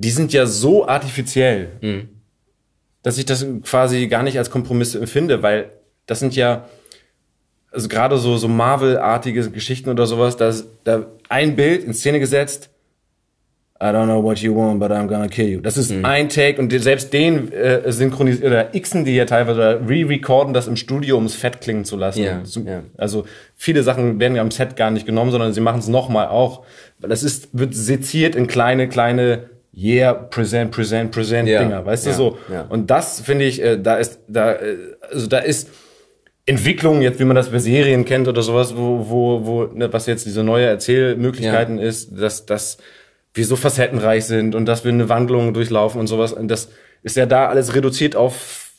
die 0.00 0.10
sind 0.10 0.32
ja 0.32 0.46
so 0.46 0.86
artifiziell, 0.86 1.68
dass 3.02 3.18
ich 3.18 3.26
das 3.26 3.44
quasi 3.64 4.06
gar 4.06 4.22
nicht 4.22 4.38
als 4.38 4.48
Kompromiss 4.50 4.94
empfinde, 4.94 5.42
weil 5.42 5.70
das 6.06 6.20
sind 6.20 6.36
ja, 6.36 6.66
also 7.72 7.88
gerade 7.88 8.16
so, 8.18 8.36
so 8.36 8.46
Marvel-artige 8.48 9.50
Geschichten 9.50 9.90
oder 9.90 10.06
sowas, 10.06 10.36
da 10.36 10.54
da 10.84 11.06
ein 11.28 11.56
Bild 11.56 11.82
in 11.84 11.92
Szene 11.94 12.20
gesetzt, 12.20 12.70
I 13.80 13.86
don't 13.86 14.06
know 14.06 14.22
what 14.22 14.38
you 14.38 14.54
want, 14.56 14.80
but 14.80 14.90
I'm 14.90 15.06
gonna 15.06 15.28
kill 15.28 15.48
you. 15.48 15.60
Das 15.60 15.76
ist 15.76 15.92
ein 16.04 16.28
Take 16.28 16.60
und 16.60 16.70
selbst 16.82 17.12
den 17.12 17.52
äh, 17.52 17.90
synchronisieren 17.92 18.52
oder 18.52 18.64
xen 18.80 19.04
die 19.04 19.14
ja 19.14 19.24
teilweise 19.24 19.80
re-recorden 19.86 20.52
das 20.52 20.66
im 20.66 20.74
Studio, 20.76 21.16
um 21.16 21.26
es 21.26 21.34
fett 21.34 21.60
klingen 21.60 21.84
zu 21.84 21.96
lassen. 21.96 22.22
Ja, 22.24 22.40
So, 22.44 22.60
ja. 22.60 22.82
Also 22.96 23.24
viele 23.54 23.82
Sachen 23.84 24.18
werden 24.18 24.34
ja 24.34 24.42
am 24.42 24.50
Set 24.50 24.74
gar 24.74 24.90
nicht 24.90 25.06
genommen, 25.06 25.30
sondern 25.30 25.52
sie 25.52 25.60
machen 25.60 25.78
es 25.78 25.86
nochmal 25.88 26.26
auch. 26.28 26.64
Weil 26.98 27.10
das 27.10 27.22
ist, 27.22 27.50
wird 27.52 27.72
seziert 27.74 28.34
in 28.34 28.48
kleine, 28.48 28.88
kleine 28.88 29.48
Yeah, 29.80 30.12
present, 30.12 30.72
present, 30.72 31.12
present 31.12 31.48
Ja, 31.48 31.62
Dinger, 31.62 31.86
weißt 31.86 32.06
du 32.06 32.10
ja, 32.10 32.16
so. 32.16 32.38
ja. 32.52 32.62
Und 32.62 32.90
das 32.90 33.20
finde 33.20 33.44
ich, 33.44 33.62
äh, 33.62 33.78
da 33.80 33.96
ist, 33.96 34.20
da, 34.26 34.54
äh, 34.54 34.76
also 35.08 35.28
da 35.28 35.38
ist 35.38 35.70
Entwicklung, 36.46 37.00
jetzt 37.00 37.20
wie 37.20 37.24
man 37.24 37.36
das 37.36 37.50
bei 37.50 37.58
Serien 37.58 38.04
kennt 38.04 38.26
oder 38.26 38.42
sowas, 38.42 38.76
wo, 38.76 39.08
wo, 39.08 39.46
wo, 39.46 39.64
ne, 39.64 39.92
was 39.92 40.06
jetzt 40.06 40.26
diese 40.26 40.42
neue 40.42 40.66
Erzählmöglichkeiten 40.66 41.78
ist, 41.78 42.10
dass, 42.20 42.44
dass 42.44 42.78
wir 43.34 43.44
so 43.46 43.54
facettenreich 43.54 44.24
sind 44.24 44.56
und 44.56 44.66
dass 44.66 44.84
wir 44.84 44.90
eine 44.90 45.08
Wandlung 45.08 45.54
durchlaufen 45.54 46.00
und 46.00 46.08
sowas. 46.08 46.32
Und 46.32 46.48
das 46.48 46.70
ist 47.04 47.16
ja 47.16 47.26
da 47.26 47.48
alles 47.48 47.74
reduziert 47.74 48.16
auf 48.16 48.72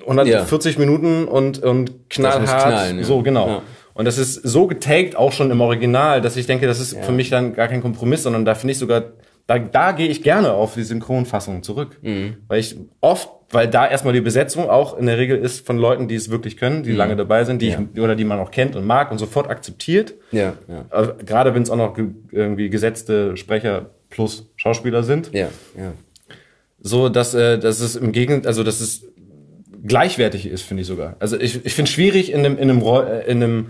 140 0.00 0.78
Minuten 0.78 1.26
und, 1.26 1.62
und 1.62 2.10
knallhart. 2.10 2.62
knallen. 2.64 3.04
So, 3.04 3.22
genau. 3.22 3.62
Und 3.92 4.06
das 4.06 4.18
ist 4.18 4.34
so 4.34 4.66
getaggt 4.66 5.14
auch 5.14 5.32
schon 5.32 5.52
im 5.52 5.60
Original, 5.60 6.20
dass 6.20 6.36
ich 6.36 6.46
denke, 6.46 6.66
das 6.66 6.80
ist 6.80 6.98
für 6.98 7.12
mich 7.12 7.30
dann 7.30 7.54
gar 7.54 7.68
kein 7.68 7.80
Kompromiss, 7.80 8.24
sondern 8.24 8.44
da 8.44 8.56
finde 8.56 8.72
ich 8.72 8.78
sogar, 8.78 9.12
da, 9.46 9.58
da 9.58 9.92
gehe 9.92 10.08
ich 10.08 10.22
gerne 10.22 10.52
auf 10.52 10.74
die 10.74 10.82
Synchronfassung 10.82 11.62
zurück. 11.62 11.98
Mhm. 12.02 12.38
Weil 12.48 12.60
ich 12.60 12.76
oft, 13.00 13.28
weil 13.50 13.68
da 13.68 13.86
erstmal 13.86 14.14
die 14.14 14.20
Besetzung 14.22 14.70
auch 14.70 14.96
in 14.96 15.06
der 15.06 15.18
Regel 15.18 15.36
ist 15.38 15.66
von 15.66 15.76
Leuten, 15.76 16.08
die 16.08 16.14
es 16.14 16.30
wirklich 16.30 16.56
können, 16.56 16.82
die 16.82 16.92
lange 16.92 17.14
dabei 17.16 17.44
sind, 17.44 17.60
die 17.60 17.66
Mhm. 17.66 17.72
Ja. 17.72 17.88
ich, 17.94 18.00
oder 18.00 18.16
die 18.16 18.24
man 18.24 18.38
auch 18.38 18.50
kennt 18.50 18.74
und 18.74 18.86
mag 18.86 19.10
und 19.10 19.18
sofort 19.18 19.48
akzeptiert. 19.50 20.14
Ja, 20.32 20.54
ja. 20.68 20.86
Also, 20.90 21.12
gerade 21.24 21.54
wenn 21.54 21.62
es 21.62 21.70
auch 21.70 21.76
noch 21.76 21.94
ge 21.94 22.06
irgendwie 22.32 22.70
gesetzte 22.70 23.36
Sprecher 23.36 23.90
plus 24.10 24.50
Schauspieler 24.56 25.02
sind. 25.02 25.30
Ja, 25.32 25.48
ja. 25.76 25.92
So, 26.80 27.08
dass, 27.08 27.34
äh, 27.34 27.58
dass 27.58 27.80
es 27.80 27.96
im 27.96 28.12
Gegend, 28.12 28.46
also 28.46 28.62
dass 28.62 28.80
es 28.80 29.06
gleichwertig 29.86 30.46
ist, 30.46 30.62
finde 30.62 30.80
ich 30.82 30.86
sogar. 30.86 31.16
Also 31.18 31.38
ich, 31.38 31.64
ich 31.64 31.74
finde 31.74 31.88
es 31.88 31.94
schwierig 31.94 32.32
in 32.32 32.40
einem, 32.40 32.56
in 32.58 32.70
einem, 32.70 32.82
äh, 32.82 33.20
in 33.30 33.42
einem 33.42 33.66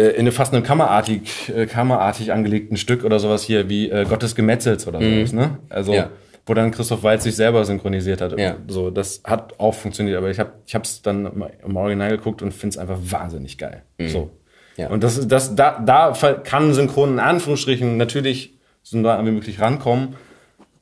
in 0.00 0.20
einem 0.20 0.32
fast 0.32 0.54
einem 0.54 0.62
kammerartig, 0.62 1.52
äh, 1.54 1.66
kammerartig 1.66 2.32
angelegten 2.32 2.76
Stück 2.76 3.04
oder 3.04 3.18
sowas 3.18 3.42
hier 3.42 3.68
wie 3.68 3.90
äh, 3.90 4.04
Gottes 4.04 4.34
Gemetzels 4.34 4.86
oder 4.86 5.00
sowas, 5.00 5.32
ne? 5.32 5.58
Also 5.68 5.92
Mhm. 5.92 5.96
Ja. 5.98 6.10
wo 6.46 6.54
dann 6.54 6.70
Christoph 6.70 7.02
Waltz 7.02 7.24
sich 7.24 7.36
selber 7.36 7.64
synchronisiert 7.64 8.20
hat. 8.20 8.38
Ja. 8.38 8.56
So, 8.68 8.90
das 8.90 9.20
hat 9.24 9.60
auch 9.60 9.74
funktioniert, 9.74 10.16
aber 10.16 10.30
ich 10.30 10.38
habe 10.40 10.52
ich 10.66 10.74
hab's 10.74 11.02
dann 11.02 11.26
im- 11.64 11.76
Original 11.76 12.10
geguckt 12.10 12.42
und 12.42 12.52
finde 12.52 12.74
es 12.74 12.78
einfach 12.78 12.98
wahnsinnig 13.00 13.58
geil. 13.58 13.82
So. 14.06 14.24
Mhm. 14.24 14.30
Ja. 14.76 14.88
Und 14.88 15.04
das, 15.04 15.28
das, 15.28 15.54
da, 15.54 15.78
da 15.84 16.12
kann 16.42 16.72
Synchron 16.72 17.10
in 17.12 17.18
Anführungsstrichen 17.20 17.96
natürlich 17.98 18.54
so 18.82 18.96
nah 18.96 19.24
wie 19.24 19.30
möglich 19.30 19.60
rankommen, 19.60 20.16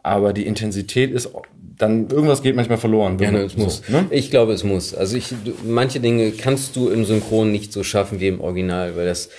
aber 0.03 0.32
die 0.32 0.47
Intensität 0.47 1.11
ist 1.11 1.28
dann 1.81 2.09
irgendwas 2.11 2.43
geht 2.43 2.57
manchmal 2.57 2.78
verloren. 2.78 3.19
Ja, 3.20 3.31
ne, 3.31 3.40
es 3.40 3.57
muss. 3.57 3.82
So, 3.86 3.93
ne? 3.93 4.07
Ich 4.11 4.31
glaube, 4.31 4.52
es 4.52 4.65
muss. 4.65 4.94
Also 4.94 5.16
ich, 5.16 5.35
manche 5.65 6.01
Dinge 6.01 6.31
kannst 6.32 6.77
du 6.77 6.89
im 6.90 7.05
Synchron 7.05 7.51
nicht 7.51 7.73
so 7.73 7.82
schaffen 7.82 8.20
wie 8.20 8.28
im 8.28 8.40
Original, 8.40 8.97
weil 8.97 9.07
das 9.07 9.31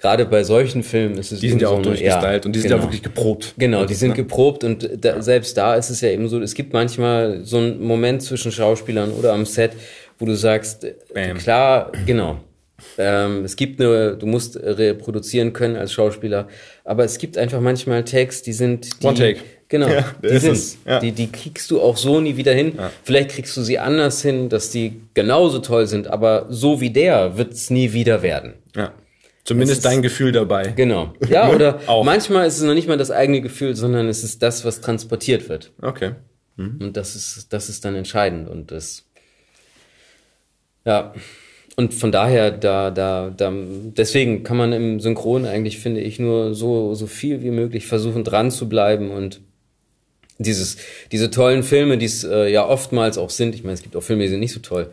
gerade 0.00 0.26
bei 0.26 0.42
solchen 0.44 0.82
Filmen 0.82 1.16
ist 1.16 1.32
es 1.32 1.40
Die 1.40 1.48
sind 1.48 1.62
ja 1.62 1.68
auch 1.68 1.76
so 1.76 1.82
durchgestylt 1.84 2.46
und 2.46 2.52
die 2.54 2.60
sind 2.60 2.70
genau. 2.70 2.80
ja 2.82 2.86
wirklich 2.86 3.02
geprobt. 3.02 3.54
Genau, 3.56 3.84
die 3.84 3.94
sind 3.94 4.10
Ne? 4.10 4.16
geprobt 4.16 4.64
und 4.64 4.90
da, 5.00 5.22
selbst 5.22 5.56
da 5.56 5.76
ist 5.76 5.90
es 5.90 6.00
ja 6.00 6.10
eben 6.10 6.28
so, 6.28 6.40
es 6.40 6.54
gibt 6.54 6.72
manchmal 6.72 7.44
so 7.44 7.58
einen 7.58 7.82
Moment 7.82 8.22
zwischen 8.22 8.52
Schauspielern 8.52 9.12
oder 9.12 9.32
am 9.32 9.46
Set, 9.46 9.72
wo 10.18 10.26
du 10.26 10.34
sagst, 10.34 10.86
Bam. 11.14 11.38
klar, 11.38 11.92
genau. 12.06 12.40
Ähm, 12.98 13.44
es 13.44 13.56
gibt 13.56 13.80
eine, 13.80 14.16
du 14.16 14.26
musst 14.26 14.56
reproduzieren 14.56 15.52
können 15.52 15.76
als 15.76 15.92
Schauspieler, 15.92 16.48
aber 16.84 17.04
es 17.04 17.18
gibt 17.18 17.36
einfach 17.38 17.60
manchmal 17.60 18.04
Takes, 18.04 18.42
die 18.42 18.52
sind 18.52 19.02
die, 19.02 19.06
One 19.06 19.16
take. 19.16 19.40
Genau, 19.68 19.88
Ja, 19.88 20.04
die 20.22 20.28
ist 20.28 20.42
sind. 20.42 20.86
Ja. 20.86 21.00
die, 21.00 21.12
die 21.12 21.32
kriegst 21.32 21.70
du 21.70 21.80
auch 21.80 21.96
so 21.96 22.20
nie 22.20 22.36
wieder 22.36 22.52
hin. 22.52 22.78
Vielleicht 23.02 23.30
kriegst 23.30 23.56
du 23.56 23.62
sie 23.62 23.78
anders 23.78 24.22
hin, 24.22 24.48
dass 24.48 24.70
die 24.70 25.00
genauso 25.14 25.58
toll 25.58 25.86
sind, 25.86 26.06
aber 26.06 26.46
so 26.50 26.80
wie 26.80 26.90
der 26.90 27.36
wird 27.36 27.52
es 27.54 27.70
nie 27.70 27.92
wieder 27.92 28.22
werden. 28.22 28.54
Ja. 28.76 28.92
Zumindest 29.44 29.84
dein 29.84 30.00
Gefühl 30.00 30.32
dabei. 30.32 30.68
Genau. 30.68 31.12
Ja, 31.28 31.50
oder 31.54 31.80
Auch. 31.86 32.04
manchmal 32.04 32.46
ist 32.46 32.56
es 32.58 32.62
noch 32.62 32.74
nicht 32.74 32.88
mal 32.88 32.96
das 32.96 33.10
eigene 33.10 33.42
Gefühl, 33.42 33.76
sondern 33.76 34.08
es 34.08 34.24
ist 34.24 34.42
das, 34.42 34.64
was 34.64 34.80
transportiert 34.80 35.48
wird. 35.48 35.72
Okay. 35.82 36.12
Und 36.56 36.96
das 36.96 37.16
ist, 37.16 37.52
das 37.52 37.68
ist 37.68 37.84
dann 37.84 37.94
entscheidend. 37.94 38.48
Und 38.48 38.70
das, 38.70 39.04
ja. 40.84 41.12
Und 41.76 41.92
von 41.92 42.12
daher, 42.12 42.52
da, 42.52 42.90
da, 42.90 43.30
da, 43.30 43.52
deswegen 43.52 44.44
kann 44.44 44.56
man 44.56 44.72
im 44.72 45.00
Synchron 45.00 45.44
eigentlich, 45.44 45.78
finde 45.78 46.00
ich, 46.00 46.18
nur 46.20 46.54
so, 46.54 46.94
so 46.94 47.06
viel 47.06 47.42
wie 47.42 47.50
möglich 47.50 47.86
versuchen, 47.86 48.22
dran 48.22 48.50
zu 48.50 48.68
bleiben 48.68 49.10
und 49.10 49.40
dieses, 50.38 50.76
diese 51.10 51.30
tollen 51.30 51.62
Filme, 51.62 51.98
die 51.98 52.06
es 52.06 52.24
äh, 52.24 52.48
ja 52.48 52.66
oftmals 52.66 53.18
auch 53.18 53.30
sind, 53.30 53.54
ich 53.54 53.62
meine, 53.62 53.74
es 53.74 53.82
gibt 53.82 53.96
auch 53.96 54.02
Filme, 54.02 54.22
die 54.22 54.28
sind 54.28 54.40
nicht 54.40 54.52
so 54.52 54.60
toll, 54.60 54.90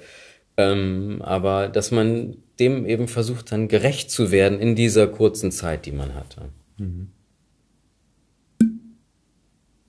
ähm, 0.57 1.21
aber 1.21 1.67
dass 1.67 1.91
man 1.91 2.37
dem 2.59 2.85
eben 2.85 3.07
versucht, 3.07 3.51
dann 3.51 3.67
gerecht 3.67 4.11
zu 4.11 4.31
werden 4.31 4.59
in 4.59 4.75
dieser 4.75 5.07
kurzen 5.07 5.51
Zeit, 5.51 5.85
die 5.85 5.91
man 5.91 6.15
hat. 6.15 6.35
ja. 6.37 6.49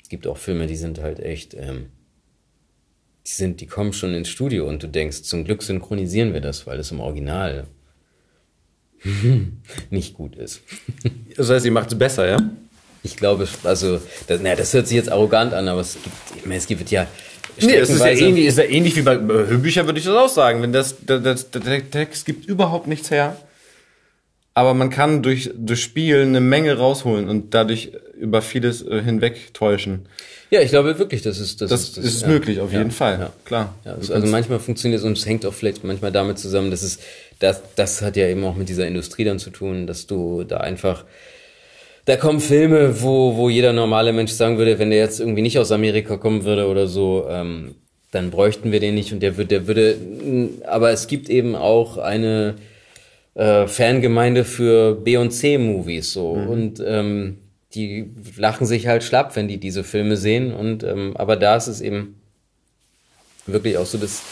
Es 0.03 0.09
gibt 0.09 0.27
auch 0.27 0.37
Filme, 0.37 0.67
die 0.67 0.77
sind 0.77 1.01
halt 1.01 1.21
echt, 1.21 1.55
ähm, 1.55 1.87
die 3.27 3.31
sind, 3.31 3.61
die 3.61 3.67
kommen 3.67 3.93
schon 3.93 4.15
ins 4.15 4.29
Studio 4.29 4.69
und 4.69 4.83
du 4.83 4.89
denkst, 4.89 5.23
zum 5.23 5.45
Glück 5.45 5.63
synchronisieren 5.63 6.33
wir 6.33 6.41
das, 6.41 6.67
weil 6.67 6.79
es 6.81 6.91
im 6.91 7.01
Original 7.01 7.67
nicht 9.91 10.15
gut 10.15 10.37
ist. 10.37 10.63
Das 11.35 11.49
heißt, 11.49 11.65
ihr 11.65 11.73
macht 11.73 11.91
es 11.91 11.99
besser, 11.99 12.29
ja? 12.29 12.37
Ich 13.03 13.17
glaube, 13.17 13.49
also, 13.65 14.01
das, 14.27 14.41
na, 14.43 14.55
das 14.55 14.75
hört 14.75 14.87
sich 14.87 14.97
jetzt 14.97 15.11
arrogant 15.11 15.55
an, 15.55 15.67
aber 15.67 15.81
es 15.81 15.95
gibt, 15.95 16.17
ich 16.37 16.45
meine, 16.45 16.59
es 16.59 16.67
gibt 16.67 16.91
ja. 16.91 17.07
Nee, 17.59 17.75
es 17.77 17.89
ist 17.89 18.01
ja, 18.01 18.09
ähnlich, 18.09 18.47
ist 18.47 18.59
ja 18.59 18.65
ähnlich 18.65 18.97
wie 18.97 19.03
bei 19.03 19.17
Hörbüchern, 19.17 19.87
würde 19.87 19.99
ich 19.99 20.05
das 20.05 20.15
auch 20.15 20.29
sagen. 20.29 20.61
Wenn 20.61 20.73
das, 20.73 20.97
das, 21.05 21.23
das, 21.23 21.51
der 21.51 21.91
Text 21.91 22.27
gibt 22.27 22.47
überhaupt 22.47 22.87
nichts 22.87 23.11
her. 23.11 23.37
Aber 24.55 24.75
man 24.75 24.91
kann 24.91 25.23
durch, 25.23 25.51
durch 25.55 25.83
Spielen 25.83 26.29
eine 26.29 26.41
Menge 26.41 26.77
rausholen 26.77 27.29
und 27.29 27.55
dadurch 27.55 27.93
über 28.19 28.43
vieles 28.43 28.83
äh, 28.87 29.03
hinwegtäuschen. 29.03 30.07
Ja, 30.53 30.61
ich 30.61 30.69
glaube 30.69 30.99
wirklich, 30.99 31.23
das 31.23 31.39
ist 31.41 31.63
das, 31.63 31.71
Das 31.71 31.83
ist, 31.89 31.97
ist 31.97 32.23
ja. 32.23 32.29
möglich, 32.29 32.61
auf 32.61 32.71
Ja, 32.73 32.79
jeden 32.81 32.91
Fall. 32.91 33.19
Ja. 33.19 33.33
Klar. 33.47 33.75
Ja, 33.87 33.95
also 33.95 34.27
manchmal 34.27 34.61
funktioniert 34.61 35.01
es 35.01 35.07
und 35.07 35.17
es 35.17 35.25
hängt 35.25 35.47
auch 35.47 35.55
vielleicht 35.55 35.83
manchmal 35.83 36.13
damit 36.13 36.39
zusammen, 36.39 36.71
dass 36.71 36.83
es, 36.83 36.99
das, 37.39 37.63
das 37.75 38.03
hat 38.03 38.17
ja 38.19 38.29
eben 38.29 38.45
auch 38.45 38.55
mit 38.55 38.69
dieser 38.69 38.87
Industrie 38.87 39.25
dann 39.25 39.39
zu 39.39 39.49
tun, 39.49 39.87
dass 39.87 40.07
du 40.07 40.45
da 40.45 40.59
einfach, 40.59 41.05
da 42.05 42.17
kommen 42.17 42.41
Filme, 42.41 43.01
wo, 43.03 43.35
wo 43.37 43.49
jeder 43.49 43.73
normale 43.73 44.13
Mensch 44.13 44.33
sagen 44.33 44.59
würde, 44.59 44.79
wenn 44.79 44.91
der 44.91 44.99
jetzt 44.99 45.21
irgendwie 45.21 45.41
nicht 45.41 45.59
aus 45.59 45.73
Amerika 45.73 46.19
kommen 46.19 46.45
würde 46.45 46.67
oder 46.67 46.87
so, 46.87 47.27
ähm, 47.31 47.75
dann 48.11 48.31
bräuchten 48.31 48.73
wir 48.73 48.81
den 48.81 48.95
nicht 48.95 49.11
und 49.15 49.21
der 49.21 49.39
würde, 49.39 49.49
der 49.49 49.67
würde, 49.67 49.97
aber 50.67 50.91
es 50.91 51.07
gibt 51.07 51.31
eben 51.31 51.57
auch 51.57 51.97
eine 51.97 52.57
äh, 53.35 53.67
Fangemeinde 53.67 54.45
für 54.45 54.95
B 54.97 55.17
und 55.17 55.31
C 55.31 55.57
Movies 55.57 56.13
so 56.13 56.35
Mhm. 56.37 56.49
und 56.49 56.83
ähm, 56.87 57.39
die 57.75 58.11
lachen 58.37 58.67
sich 58.67 58.87
halt 58.87 59.03
schlapp, 59.05 59.37
wenn 59.37 59.49
die 59.49 59.59
diese 59.59 59.85
Filme 59.85 60.17
sehen. 60.17 60.53
Und 60.53 60.85
ähm, 60.85 61.17
aber 61.17 61.37
da 61.37 61.57
ist 61.57 61.69
es 61.69 61.81
eben 61.81 62.21
wirklich 63.47 63.77
auch 63.77 63.87
so, 63.87 63.99
das 63.99 64.23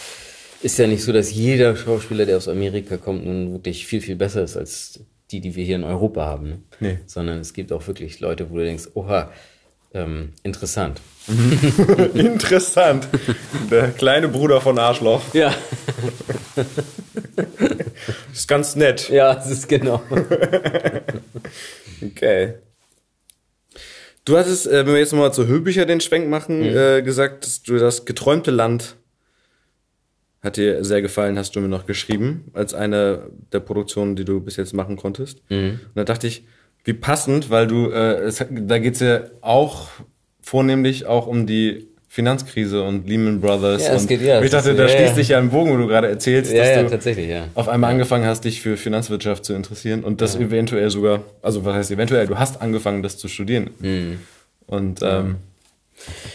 ist 0.63 0.79
ja 0.79 0.87
nicht 0.87 1.03
so, 1.03 1.13
dass 1.13 1.33
jeder 1.33 1.77
Schauspieler, 1.77 2.27
der 2.27 2.37
aus 2.37 2.49
Amerika 2.49 2.97
kommt, 2.97 3.25
nun 3.25 3.53
wirklich 3.53 3.87
viel, 3.87 4.01
viel 4.01 4.17
besser 4.17 4.43
ist 4.43 4.57
als 4.57 5.01
die, 5.31 5.41
die 5.41 5.55
wir 5.55 5.65
hier 5.65 5.77
in 5.77 5.85
Europa 5.85 6.27
haben. 6.27 6.49
Ne? 6.49 6.59
Nee. 6.81 6.99
Sondern 7.07 7.39
es 7.39 7.53
gibt 7.55 7.73
auch 7.73 7.87
wirklich 7.87 8.21
Leute, 8.21 8.51
wo 8.51 8.57
du 8.57 8.65
denkst, 8.65 8.89
oha, 8.95 9.31
ähm, 9.93 10.33
interessant. 10.43 11.01
Interessant. 12.15 13.09
Der 13.71 13.91
kleine 13.91 14.29
Bruder 14.29 14.61
von 14.61 14.79
Arschloch. 14.79 15.23
Ja, 15.35 15.53
Ist 18.33 18.49
ganz 18.49 18.77
nett. 18.77 19.09
ja, 19.11 19.35
das 19.35 19.51
ist 19.51 19.69
genau. 19.69 20.03
Okay. 22.03 22.55
Du 24.25 24.37
hattest, 24.37 24.67
äh, 24.67 24.85
wenn 24.87 24.93
wir 24.95 24.99
jetzt 25.01 25.13
nochmal 25.13 25.33
zu 25.33 25.47
Hörbücher 25.47 25.87
den 25.87 26.01
Schwenk 26.01 26.29
machen, 26.29 26.63
äh, 26.99 27.03
gesagt, 27.03 27.45
dass 27.45 27.63
du 27.63 27.79
das 27.79 28.05
geträumte 28.05 28.51
Land 28.51 28.97
hat 30.43 30.57
dir 30.57 30.83
sehr 30.85 31.03
gefallen, 31.03 31.39
hast 31.39 31.55
du 31.55 31.61
mir 31.61 31.69
noch 31.69 31.85
geschrieben, 31.85 32.51
als 32.55 32.73
eine 32.73 33.31
der 33.53 33.61
Produktionen, 33.61 34.17
die 34.17 34.25
du 34.25 34.41
bis 34.41 34.57
jetzt 34.57 34.73
machen 34.73 34.97
konntest. 34.97 35.43
Und 35.85 35.97
da 35.97 36.05
dachte 36.05 36.27
ich, 36.27 36.47
wie 36.85 36.95
passend, 36.95 37.51
weil 37.51 37.67
du, 37.67 37.91
äh, 37.91 38.21
es, 38.23 38.43
da 38.51 38.79
geht's 38.79 39.01
ja 39.01 39.25
auch 39.43 39.89
vornehmlich 40.41 41.05
auch 41.05 41.27
um 41.27 41.47
die 41.47 41.89
Finanzkrise 42.13 42.83
und 42.83 43.09
Lehman 43.09 43.41
Brothers. 43.41 43.85
Ja, 43.87 43.95
es 43.95 44.03
und 44.03 44.09
geht- 44.09 44.21
ja, 44.23 44.43
ich 44.43 44.51
dachte, 44.51 44.71
ist- 44.71 44.79
da 44.79 44.83
ja, 44.83 44.89
schließt 44.89 45.09
ja. 45.11 45.15
sich 45.15 45.29
ja 45.29 45.39
ein 45.39 45.49
Bogen, 45.49 45.71
wo 45.73 45.77
du 45.77 45.87
gerade 45.87 46.09
erzählst, 46.09 46.51
Ja, 46.51 46.59
dass 46.59 46.69
ja, 46.69 46.83
du 46.83 46.91
tatsächlich, 46.91 47.29
ja. 47.29 47.47
auf 47.55 47.69
einmal 47.69 47.93
angefangen 47.93 48.27
hast, 48.27 48.43
dich 48.45 48.61
für 48.61 48.77
Finanzwirtschaft 48.77 49.45
zu 49.45 49.53
interessieren 49.55 50.03
und 50.03 50.21
das 50.21 50.35
eventuell 50.35 50.91
sogar, 50.91 51.23
also 51.41 51.65
was 51.65 51.73
heißt 51.77 51.93
eventuell, 51.93 52.27
du 52.27 52.37
hast 52.37 52.61
angefangen, 52.61 53.05
das 53.05 53.17
zu 53.17 53.29
studieren. 53.29 53.71
Mhm. 53.79 54.19
Und 54.67 55.01
ähm, 55.03 55.37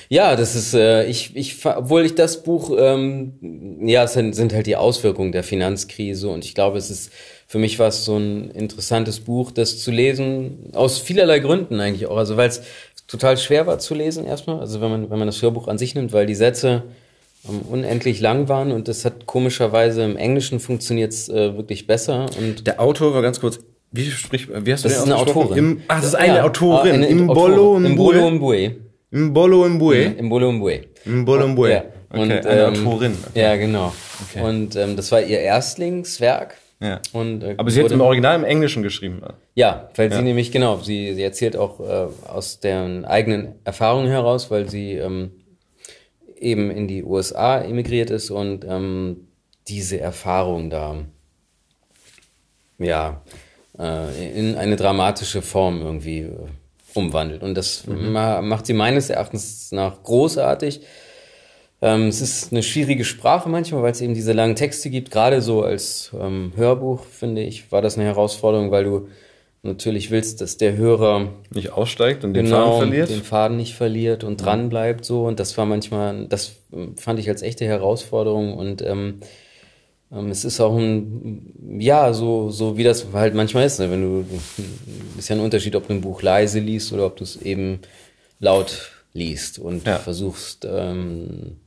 Ja, 0.07 0.37
das 0.37 0.55
ist, 0.55 0.73
äh, 0.75 1.05
ich, 1.07 1.35
ich, 1.35 1.65
obwohl 1.65 2.05
ich 2.05 2.15
das 2.15 2.43
Buch, 2.43 2.71
ähm, 2.79 3.33
ja, 3.81 4.03
es 4.05 4.13
sind, 4.13 4.33
sind 4.33 4.53
halt 4.53 4.67
die 4.67 4.77
Auswirkungen 4.77 5.33
der 5.33 5.43
Finanzkrise 5.43 6.29
und 6.29 6.45
ich 6.45 6.55
glaube, 6.55 6.77
es 6.77 6.89
ist, 6.89 7.11
für 7.47 7.57
mich 7.57 7.79
war 7.79 7.87
es 7.89 8.05
so 8.05 8.15
ein 8.17 8.51
interessantes 8.51 9.19
Buch, 9.19 9.51
das 9.51 9.79
zu 9.79 9.91
lesen, 9.91 10.69
aus 10.73 10.99
vielerlei 10.99 11.39
Gründen 11.39 11.79
eigentlich 11.81 12.05
auch, 12.05 12.17
also 12.17 12.37
weil 12.37 12.47
es 12.47 12.61
total 13.07 13.37
schwer 13.37 13.67
war 13.67 13.79
zu 13.79 13.93
lesen 13.95 14.25
erstmal, 14.25 14.59
also 14.59 14.81
wenn 14.81 14.89
man, 14.91 15.09
wenn 15.09 15.19
man 15.19 15.27
das 15.27 15.41
Hörbuch 15.41 15.67
an 15.67 15.77
sich 15.77 15.95
nimmt, 15.95 16.13
weil 16.13 16.25
die 16.25 16.35
Sätze 16.35 16.83
ähm, 17.47 17.61
unendlich 17.69 18.19
lang 18.21 18.49
waren 18.49 18.71
und 18.71 18.87
das 18.87 19.05
hat 19.05 19.25
komischerweise 19.25 20.03
im 20.03 20.17
Englischen 20.17 20.59
funktioniert 20.59 21.13
es 21.13 21.29
äh, 21.29 21.55
wirklich 21.57 21.87
besser 21.87 22.25
und 22.39 22.65
der 22.67 22.79
Autor 22.81 23.13
war 23.13 23.21
ganz 23.21 23.39
kurz, 23.39 23.59
wie 23.91 24.09
spricht, 24.11 24.49
wie 24.49 24.73
hast 24.73 24.83
du 24.83 24.89
das 24.89 24.97
den 25.03 25.11
ist 25.11 25.13
eine? 25.13 25.15
Autorin. 25.17 25.57
Im, 25.57 25.81
ach, 25.87 25.97
das 25.97 26.07
ist 26.07 26.15
eine 26.15 26.35
Ja, 26.37 26.43
Autorin. 26.43 26.93
eine 26.95 27.07
Imbolo 27.07 27.75
Autorin. 27.75 27.85
Imbolo 27.85 28.29
Mbue. 28.31 28.69
Mbue. 28.69 28.75
Imbolo 29.11 29.69
Mbue. 29.69 30.03
Imbolo 30.17 30.51
Mbue. 30.51 30.81
Imbolo 31.05 31.47
Mbue. 31.47 31.69
Ja. 31.71 31.83
Okay, 32.09 32.21
Und, 32.21 32.31
eine 32.31 32.67
ähm, 32.75 32.87
Autorin. 32.87 33.17
Okay. 33.29 33.41
Ja, 33.41 33.55
genau. 33.55 33.93
Okay. 34.29 34.43
Und 34.45 34.75
ähm, 34.75 34.95
das 34.95 35.11
war 35.11 35.21
ihr 35.21 35.39
Erstlingswerk. 35.39 36.55
Ja. 36.81 37.01
Und, 37.13 37.41
äh, 37.43 37.55
Aber 37.57 37.71
sie 37.71 37.83
hat 37.83 37.91
im 37.91 38.01
Original 38.01 38.35
im 38.35 38.43
Englischen 38.43 38.83
geschrieben. 38.83 39.21
Ja, 39.53 39.89
weil 39.95 40.11
Ja. 40.11 40.17
sie 40.17 40.23
nämlich, 40.23 40.51
genau, 40.51 40.77
sie, 40.77 41.13
sie 41.13 41.23
erzählt 41.23 41.55
auch 41.55 41.79
äh, 41.79 42.07
aus 42.27 42.59
deren 42.59 43.05
eigenen 43.05 43.55
Erfahrungen 43.63 44.07
heraus, 44.07 44.51
weil 44.51 44.69
sie 44.69 44.93
ähm, 44.93 45.31
eben 46.37 46.69
in 46.71 46.87
die 46.87 47.03
USA 47.03 47.59
emigriert 47.61 48.09
ist 48.09 48.29
und 48.29 48.65
ähm, 48.67 49.27
diese 49.67 49.99
Erfahrung 49.99 50.69
da, 50.69 50.97
ja, 52.77 53.21
äh, 53.79 54.39
in 54.39 54.55
eine 54.55 54.75
dramatische 54.75 55.41
Form 55.41 55.81
irgendwie 55.81 56.19
äh, 56.19 56.31
umwandelt. 56.93 57.41
Und 57.41 57.55
das 57.55 57.85
ma 57.87 58.41
macht 58.41 58.65
sie 58.65 58.73
meines 58.73 59.09
Erachtens 59.09 59.71
nach 59.71 60.03
großartig. 60.03 60.81
Ähm, 61.85 62.07
es 62.07 62.19
ist 62.19 62.51
eine 62.51 62.63
schwierige 62.63 63.05
Sprache 63.05 63.47
manchmal, 63.47 63.83
weil 63.83 63.91
es 63.91 64.01
eben 64.01 64.15
diese 64.15 64.33
langen 64.33 64.55
Texte 64.55 64.89
gibt. 64.89 65.11
Gerade 65.11 65.39
so 65.43 65.61
als 65.61 66.11
ähm, 66.19 66.51
Hörbuch, 66.55 67.03
finde 67.05 67.43
ich, 67.43 67.71
war 67.71 67.83
das 67.83 67.95
eine 67.95 68.05
Herausforderung, 68.05 68.71
weil 68.71 68.83
du 68.85 69.07
natürlich 69.61 70.09
willst, 70.09 70.41
dass 70.41 70.57
der 70.57 70.77
Hörer 70.77 71.29
Nicht 71.53 71.71
aussteigt 71.73 72.23
und 72.23 72.33
den 72.33 72.45
genau 72.45 72.71
Faden 72.71 72.77
verliert. 72.89 73.09
den 73.09 73.23
Faden 73.23 73.57
nicht 73.57 73.75
verliert 73.75 74.23
und 74.23 74.37
dran 74.43 74.69
bleibt 74.69 75.05
so. 75.05 75.25
Und 75.27 75.39
das 75.39 75.55
war 75.59 75.67
manchmal, 75.67 76.25
das 76.27 76.53
ähm, 76.73 76.97
fand 76.97 77.19
ich 77.19 77.29
als 77.29 77.43
echte 77.43 77.65
Herausforderung. 77.65 78.55
Und 78.57 78.81
ähm, 78.81 79.19
ähm, 80.11 80.31
es 80.31 80.43
ist 80.43 80.59
auch 80.61 80.75
ein, 80.75 81.77
ja, 81.79 82.13
so, 82.13 82.49
so 82.49 82.77
wie 82.77 82.83
das 82.83 83.05
halt 83.13 83.35
manchmal 83.35 83.65
ist. 83.67 83.79
Ne? 83.79 83.91
Wenn 83.91 84.01
du, 84.01 84.25
ist 85.19 85.29
ja 85.29 85.35
ein 85.35 85.41
Unterschied, 85.41 85.75
ob 85.75 85.87
du 85.87 85.93
ein 85.93 86.01
Buch 86.01 86.23
leise 86.23 86.59
liest 86.59 86.91
oder 86.93 87.05
ob 87.05 87.17
du 87.17 87.23
es 87.23 87.39
eben 87.39 87.79
laut 88.39 88.91
liest 89.13 89.59
und 89.59 89.85
Ja. 89.85 89.97
versuchst, 89.97 90.67
ähm, 90.69 91.57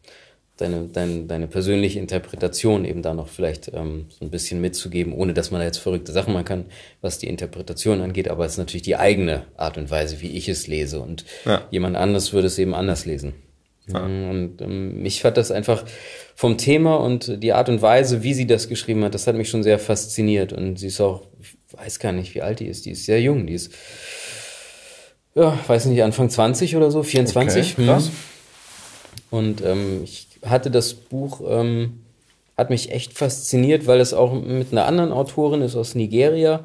deine, 0.58 0.88
deine, 0.92 1.24
deine 1.24 1.46
persönliche 1.46 1.98
Interpretation 1.98 2.84
eben 2.84 3.00
da 3.02 3.14
noch 3.14 3.28
vielleicht 3.28 3.68
ähm, 3.74 4.06
so 4.10 4.24
ein 4.24 4.30
bisschen 4.30 4.60
mitzugeben, 4.60 5.12
ohne 5.14 5.32
dass 5.32 5.50
man 5.50 5.60
da 5.60 5.66
jetzt 5.66 5.78
verrückte 5.78 6.12
Sachen 6.12 6.32
machen 6.34 6.44
kann, 6.44 6.64
was 7.00 7.18
die 7.18 7.28
Interpretation 7.28 8.00
angeht, 8.02 8.28
aber 8.28 8.44
es 8.44 8.52
ist 8.52 8.58
natürlich 8.58 8.82
die 8.82 8.96
eigene 8.96 9.44
Art 9.56 9.78
und 9.78 9.90
Weise, 9.90 10.20
wie 10.20 10.36
ich 10.36 10.48
es 10.48 10.66
lese 10.66 11.00
und 11.00 11.24
Ja. 11.46 11.62
jemand 11.70 11.96
anders 11.96 12.32
würde 12.32 12.48
es 12.48 12.58
eben 12.58 12.74
anders 12.74 13.06
lesen. 13.06 13.32
Und 13.90 14.60
ähm, 14.60 15.00
mich 15.02 15.24
hat 15.24 15.38
das 15.38 15.50
einfach 15.50 15.82
vom 16.34 16.58
Thema 16.58 16.96
und 16.96 17.42
die 17.42 17.54
Art 17.54 17.70
und 17.70 17.80
Weise, 17.80 18.22
wie 18.22 18.34
sie 18.34 18.46
das 18.46 18.68
geschrieben 18.68 19.02
hat, 19.02 19.14
das 19.14 19.26
hat 19.26 19.34
mich 19.34 19.48
schon 19.48 19.62
sehr 19.62 19.78
fasziniert. 19.78 20.52
Und 20.52 20.78
sie 20.78 20.88
ist 20.88 21.00
auch, 21.00 21.22
ich 21.40 21.56
weiß 21.78 21.98
gar 21.98 22.12
nicht, 22.12 22.34
wie 22.34 22.42
alt 22.42 22.60
die 22.60 22.66
ist. 22.66 22.84
Die 22.84 22.90
ist 22.90 23.06
sehr 23.06 23.22
jung. 23.22 23.46
Die 23.46 23.54
ist, 23.54 23.72
ja, 25.34 25.58
weiß 25.66 25.86
nicht, 25.86 26.02
Anfang 26.02 26.28
20 26.28 26.76
oder 26.76 26.90
so, 26.90 27.02
24. 27.02 27.72
Okay, 27.78 27.86
krass. 27.86 28.08
Hm. 28.08 28.12
Und 29.30 29.64
ähm, 29.64 30.02
ich 30.04 30.27
hatte 30.50 30.70
das 30.70 30.94
Buch, 30.94 31.40
ähm, 31.48 32.00
hat 32.56 32.70
mich 32.70 32.90
echt 32.90 33.12
fasziniert, 33.14 33.86
weil 33.86 34.00
es 34.00 34.12
auch 34.14 34.32
mit 34.32 34.72
einer 34.72 34.86
anderen 34.86 35.12
Autorin 35.12 35.62
ist 35.62 35.76
aus 35.76 35.94
Nigeria, 35.94 36.64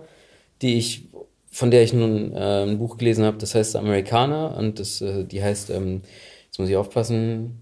die 0.61 0.75
ich, 0.77 1.03
von 1.51 1.69
der 1.71 1.83
ich 1.83 1.93
nun 1.93 2.33
äh, 2.35 2.63
ein 2.63 2.79
Buch 2.79 2.97
gelesen 2.97 3.25
habe, 3.25 3.37
das 3.37 3.53
heißt 3.55 3.75
Amerikaner 3.75 4.55
und 4.57 4.79
das, 4.79 5.01
äh, 5.01 5.23
die 5.25 5.43
heißt, 5.43 5.69
ähm, 5.69 6.01
jetzt 6.47 6.59
muss 6.59 6.69
ich 6.69 6.75
aufpassen, 6.75 7.59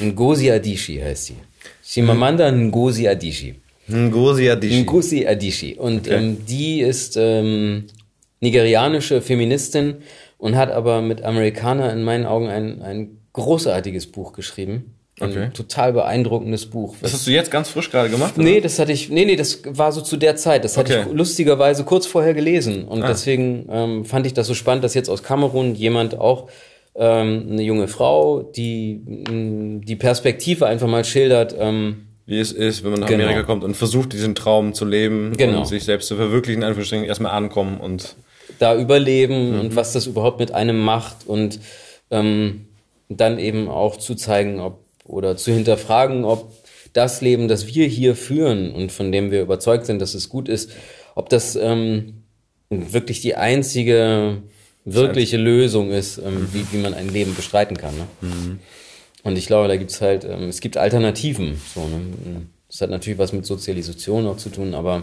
Ngozi 0.00 0.50
Adichie 0.50 1.02
heißt 1.02 1.26
sie. 1.26 1.36
Shimamanda 1.84 2.50
Ngozi 2.50 3.08
Adichie. 3.08 3.54
Ngozi 3.88 4.50
Adichie. 4.50 4.82
Ngozi 4.82 5.26
Adichie. 5.26 5.74
Und 5.76 6.06
Okay. 6.08 6.16
ähm, 6.16 6.44
die 6.44 6.80
ist 6.80 7.16
ähm, 7.16 7.86
nigerianische 8.40 9.22
Feministin 9.22 9.96
und 10.38 10.56
hat 10.56 10.70
aber 10.70 11.00
mit 11.02 11.22
Amerikaner 11.22 11.92
in 11.92 12.02
meinen 12.02 12.26
Augen 12.26 12.48
ein, 12.48 12.82
ein 12.82 13.18
großartiges 13.36 14.06
Buch 14.08 14.32
geschrieben. 14.32 14.94
Ein 15.18 15.30
Okay. 15.30 15.48
total 15.54 15.94
beeindruckendes 15.94 16.66
Buch. 16.66 16.94
Das 17.00 17.14
hast 17.14 17.26
du 17.26 17.30
jetzt 17.30 17.50
ganz 17.50 17.70
frisch 17.70 17.90
gerade 17.90 18.10
gemacht? 18.10 18.36
Nee, 18.36 18.60
das 18.60 18.78
hatte 18.78 18.92
ich, 18.92 19.08
nee, 19.08 19.24
nee, 19.24 19.36
das 19.36 19.62
war 19.64 19.90
so 19.92 20.02
zu 20.02 20.18
der 20.18 20.36
Zeit. 20.36 20.62
Das 20.62 20.76
hatte 20.76 20.98
Okay. 21.00 21.08
ich 21.10 21.16
lustigerweise 21.16 21.84
kurz 21.84 22.06
vorher 22.06 22.34
gelesen. 22.34 22.84
Und 22.84 23.02
Ah. 23.02 23.06
deswegen 23.08 23.66
ähm, 23.70 24.04
fand 24.04 24.26
ich 24.26 24.34
das 24.34 24.46
so 24.46 24.52
spannend, 24.52 24.84
dass 24.84 24.92
jetzt 24.92 25.08
aus 25.08 25.22
Kamerun 25.22 25.74
jemand 25.74 26.18
auch, 26.18 26.48
ähm, 26.94 27.46
eine 27.50 27.62
junge 27.62 27.88
Frau, 27.88 28.42
die 28.42 29.00
mh, 29.30 29.84
die 29.86 29.96
Perspektive 29.96 30.66
einfach 30.66 30.88
mal 30.88 31.04
schildert, 31.04 31.54
ähm, 31.58 32.02
Wie 32.26 32.38
es 32.40 32.52
ist, 32.52 32.84
wenn 32.84 32.90
man 32.90 33.00
nach 33.00 33.08
Genau. 33.08 33.22
Amerika 33.24 33.44
kommt 33.44 33.64
und 33.64 33.74
versucht, 33.76 34.12
diesen 34.12 34.34
Traum 34.34 34.74
zu 34.74 34.84
leben 34.84 35.32
Genau. 35.36 35.60
und 35.60 35.66
sich 35.66 35.84
selbst 35.84 36.08
zu 36.08 36.16
verwirklichen, 36.16 36.60
in 36.62 36.66
Anführungsstrichen 36.68 37.06
erstmal 37.06 37.32
ankommen 37.32 37.78
und 37.80 38.16
da 38.58 38.76
überleben 38.76 39.52
Mhm. 39.54 39.60
und 39.60 39.76
was 39.76 39.92
das 39.94 40.06
überhaupt 40.06 40.40
mit 40.40 40.52
einem 40.52 40.78
macht 40.80 41.26
und 41.26 41.58
ähm, 42.10 42.66
dann 43.08 43.38
eben 43.38 43.68
auch 43.68 43.96
zu 43.96 44.14
zeigen, 44.14 44.60
ob 44.60 44.84
oder 45.04 45.36
zu 45.36 45.52
hinterfragen, 45.52 46.24
ob 46.24 46.52
das 46.92 47.20
Leben, 47.20 47.46
das 47.48 47.66
wir 47.66 47.86
hier 47.86 48.16
führen 48.16 48.72
und 48.72 48.90
von 48.90 49.12
dem 49.12 49.30
wir 49.30 49.42
überzeugt 49.42 49.86
sind, 49.86 50.00
dass 50.00 50.14
es 50.14 50.28
gut 50.28 50.48
ist, 50.48 50.70
ob 51.14 51.28
das 51.28 51.54
ähm, 51.56 52.22
wirklich 52.70 53.20
die 53.20 53.36
einzige 53.36 54.42
wirkliche 54.84 55.36
Lösung 55.36 55.90
ist, 55.90 56.18
ähm, 56.18 56.48
wie, 56.52 56.64
wie 56.72 56.78
man 56.78 56.94
ein 56.94 57.08
Leben 57.08 57.34
bestreiten 57.34 57.76
kann. 57.76 57.94
Ne? 57.96 58.58
Und 59.24 59.36
ich 59.36 59.46
glaube, 59.46 59.68
da 59.68 59.76
gibt's 59.76 60.00
halt, 60.00 60.24
ähm, 60.24 60.48
es 60.48 60.60
gibt 60.60 60.76
Alternativen. 60.76 61.60
So, 61.74 61.86
ne? 61.88 62.46
Das 62.68 62.80
hat 62.80 62.90
natürlich 62.90 63.18
was 63.18 63.32
mit 63.32 63.44
Sozialisation 63.44 64.26
auch 64.26 64.36
zu 64.36 64.48
tun, 64.48 64.74
aber 64.74 65.02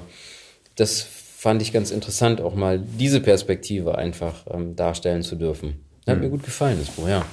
das 0.76 1.02
fand 1.02 1.62
ich 1.62 1.74
ganz 1.74 1.92
interessant, 1.92 2.40
auch 2.40 2.56
mal 2.56 2.80
diese 2.80 3.20
Perspektive 3.20 3.98
einfach 3.98 4.46
ähm, 4.50 4.76
darstellen 4.76 5.24
zu 5.24 5.36
dürfen. 5.36 5.84
Hat 6.08 6.20
mir 6.20 6.30
gut 6.30 6.44
gefallen, 6.44 6.78
das 6.80 6.90
Buch, 6.90 7.08
ja. 7.08 7.26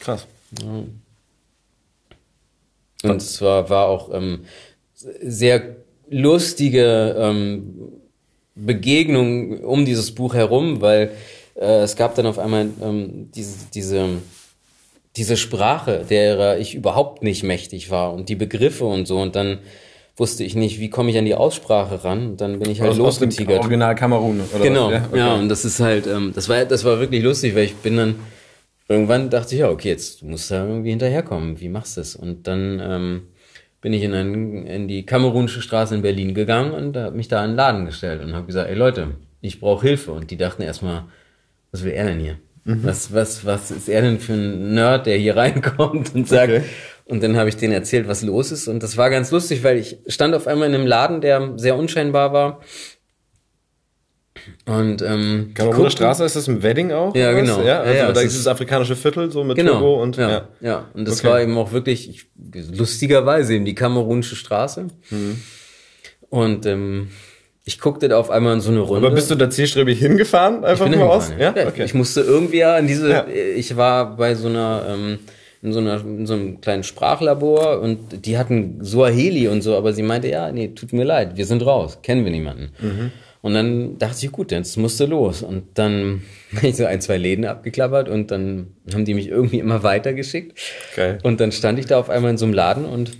Krass. 0.00 0.26
Und 3.02 3.22
es 3.22 3.40
war, 3.42 3.88
auch 3.88 4.12
ähm, 4.12 4.44
sehr 4.94 5.76
lustige 6.08 7.14
ähm, 7.18 7.92
Begegnung 8.54 9.60
um 9.64 9.84
dieses 9.84 10.14
Buch 10.14 10.34
herum, 10.34 10.80
weil 10.80 11.12
äh, 11.54 11.82
es 11.82 11.96
gab 11.96 12.14
dann 12.14 12.26
auf 12.26 12.38
einmal 12.38 12.68
ähm, 12.82 13.30
diese, 13.34 13.66
diese, 13.74 14.06
diese 15.16 15.36
Sprache, 15.36 16.04
derer 16.08 16.58
ich 16.58 16.74
überhaupt 16.74 17.22
nicht 17.22 17.42
mächtig 17.42 17.90
war 17.90 18.12
und 18.14 18.28
die 18.28 18.36
Begriffe 18.36 18.84
und 18.84 19.06
so. 19.06 19.18
Und 19.18 19.36
dann 19.36 19.58
wusste 20.16 20.44
ich 20.44 20.54
nicht, 20.54 20.80
wie 20.80 20.88
komme 20.88 21.10
ich 21.10 21.18
an 21.18 21.26
die 21.26 21.34
Aussprache 21.34 22.02
ran. 22.02 22.30
Und 22.30 22.40
dann 22.40 22.58
bin 22.58 22.70
ich 22.70 22.80
halt 22.80 22.92
Aus, 22.92 23.00
aus 23.00 23.18
dem 23.18 23.28
losgetigert. 23.28 23.60
Original 23.60 23.94
Kamerun. 23.94 24.40
Oder 24.54 24.64
Genau, 24.64 24.86
was? 24.90 25.02
ja, 25.14 25.32
okay. 25.34 25.40
und 25.42 25.48
das 25.50 25.64
ist 25.64 25.80
halt, 25.80 26.06
ähm, 26.06 26.32
das 26.34 26.48
war, 26.48 26.64
das 26.64 26.84
war 26.84 26.98
wirklich 26.98 27.22
lustig, 27.22 27.54
weil 27.54 27.64
ich 27.64 27.74
bin 27.76 27.96
dann, 27.96 28.14
irgendwann 28.88 29.30
dachte 29.30 29.54
ich, 29.54 29.60
ja, 29.60 29.70
okay, 29.70 29.88
jetzt 29.88 30.22
musst 30.22 30.50
du 30.50 30.54
da 30.54 30.66
irgendwie 30.66 30.90
hinterherkommen, 30.90 31.60
wie 31.60 31.68
machst 31.68 31.96
du 31.96 32.00
das? 32.00 32.16
Und 32.16 32.46
dann 32.46 32.80
ähm, 32.82 33.22
bin 33.80 33.92
ich 33.92 34.02
in, 34.02 34.14
ein, 34.14 34.66
in 34.66 34.88
die 34.88 35.04
kamerunische 35.06 35.62
Straße 35.62 35.94
in 35.94 36.02
Berlin 36.02 36.34
gegangen 36.34 36.72
und 36.72 36.96
habe 36.96 37.16
mich 37.16 37.28
da 37.28 37.44
in 37.44 37.52
den 37.52 37.56
Laden 37.56 37.86
gestellt 37.86 38.22
und 38.22 38.34
habe 38.34 38.46
gesagt, 38.46 38.68
ey 38.68 38.74
Leute, 38.74 39.12
ich 39.40 39.60
brauche 39.60 39.86
Hilfe. 39.86 40.12
Und 40.12 40.30
die 40.30 40.36
dachten 40.36 40.62
erstmal, 40.62 41.04
was 41.72 41.84
will 41.84 41.92
er 41.92 42.06
denn 42.06 42.20
hier? 42.20 42.36
Was, 42.68 43.12
was, 43.14 43.44
was 43.44 43.70
ist 43.70 43.88
er 43.88 44.02
denn 44.02 44.18
für 44.18 44.32
ein 44.32 44.74
Nerd, 44.74 45.06
der 45.06 45.16
hier 45.16 45.36
reinkommt 45.42 46.14
und 46.16 46.26
sagt, 46.26 46.52
Okay. 46.52 46.62
und 47.04 47.22
dann 47.22 47.36
habe 47.36 47.48
ich 47.48 47.56
denen 47.56 47.72
erzählt, 47.72 48.08
was 48.08 48.22
los 48.22 48.50
ist. 48.50 48.66
Und 48.66 48.82
das 48.82 48.96
war 48.96 49.08
ganz 49.08 49.30
lustig, 49.30 49.62
weil 49.62 49.76
ich 49.78 49.98
stand 50.08 50.34
auf 50.34 50.48
einmal 50.48 50.68
in 50.68 50.74
einem 50.74 50.86
Laden, 50.86 51.20
der 51.20 51.52
sehr 51.56 51.76
unscheinbar 51.76 52.32
war. 52.32 52.60
Und 54.66 55.02
ähm, 55.02 55.52
guckten- 55.56 55.90
Straße, 55.90 56.24
ist 56.24 56.36
das 56.36 56.48
im 56.48 56.62
Wedding 56.62 56.92
auch? 56.92 57.14
Ja, 57.14 57.32
was? 57.34 57.40
genau. 57.40 57.62
Ja, 57.62 57.80
also 57.80 57.92
Ja, 57.92 57.96
ja, 58.06 58.12
da 58.12 58.20
ist 58.20 58.36
das 58.38 58.46
afrikanische 58.46 58.96
Viertel 58.96 59.30
so 59.30 59.44
mit 59.44 59.56
Genau. 59.56 59.74
Togo 59.74 60.02
und 60.02 60.16
ja, 60.16 60.30
ja. 60.30 60.48
ja. 60.60 60.84
Und 60.94 61.06
das 61.06 61.20
Okay. 61.20 61.28
war 61.28 61.40
eben 61.40 61.56
auch 61.58 61.72
wirklich 61.72 62.08
ich, 62.08 62.26
lustigerweise 62.76 63.54
eben 63.54 63.64
die 63.64 63.74
kamerunische 63.74 64.36
Straße. 64.36 64.88
Mhm. 65.10 65.40
Und 66.28 66.66
ähm, 66.66 67.08
ich 67.64 67.80
guckte 67.80 68.08
da 68.08 68.18
auf 68.18 68.30
einmal 68.30 68.54
in 68.54 68.60
so 68.60 68.70
eine 68.70 68.80
Runde. 68.80 69.06
Aber 69.06 69.14
bist 69.14 69.30
du 69.30 69.34
da 69.34 69.50
zielstrebig 69.50 69.98
hingefahren? 69.98 70.64
Einfach 70.64 70.88
mal 70.88 71.00
aus? 71.02 71.28
hingefahren, 71.30 71.56
Ja, 71.56 71.66
okay. 71.68 71.84
Ich 71.84 71.94
musste 71.94 72.20
irgendwie 72.20 72.58
ja 72.58 72.78
in 72.78 72.86
diese. 72.86 73.10
Ja. 73.10 73.26
Ich 73.28 73.76
war 73.76 74.16
bei 74.16 74.34
so 74.34 74.48
einer 74.48 74.84
ähm, 74.88 75.18
in 75.62 75.72
so 75.72 75.80
einer 75.80 76.00
in 76.04 76.26
so 76.26 76.34
einem 76.34 76.60
kleinen 76.60 76.84
Sprachlabor 76.84 77.80
und 77.80 78.24
die 78.26 78.38
hatten 78.38 78.78
Suaheli 78.84 79.48
und 79.48 79.62
so, 79.62 79.76
aber 79.76 79.92
sie 79.92 80.02
meinte 80.02 80.28
ja, 80.28 80.52
nee, 80.52 80.68
tut 80.68 80.92
mir 80.92 81.04
leid, 81.04 81.36
wir 81.36 81.46
sind 81.46 81.64
raus, 81.64 81.98
kennen 82.02 82.24
wir 82.24 82.30
niemanden. 82.30 82.70
Mhm. 82.80 83.10
Und 83.46 83.54
dann 83.54 83.96
dachte 84.00 84.26
ich, 84.26 84.32
gut, 84.32 84.50
jetzt 84.50 84.76
musste 84.76 85.06
los. 85.06 85.44
Und 85.44 85.78
dann 85.78 86.22
habe 86.56 86.66
ich 86.66 86.74
so 86.74 86.84
ein, 86.84 87.00
zwei 87.00 87.16
Läden 87.16 87.44
abgeklappert 87.44 88.08
und 88.08 88.32
dann 88.32 88.74
haben 88.92 89.04
die 89.04 89.14
mich 89.14 89.28
irgendwie 89.28 89.60
immer 89.60 89.84
weitergeschickt. 89.84 90.58
Geil. 90.96 91.20
Und 91.22 91.38
dann 91.38 91.52
stand 91.52 91.78
ich 91.78 91.86
da 91.86 92.00
auf 92.00 92.10
einmal 92.10 92.32
in 92.32 92.38
so 92.38 92.44
einem 92.44 92.54
Laden 92.54 92.84
und 92.84 93.12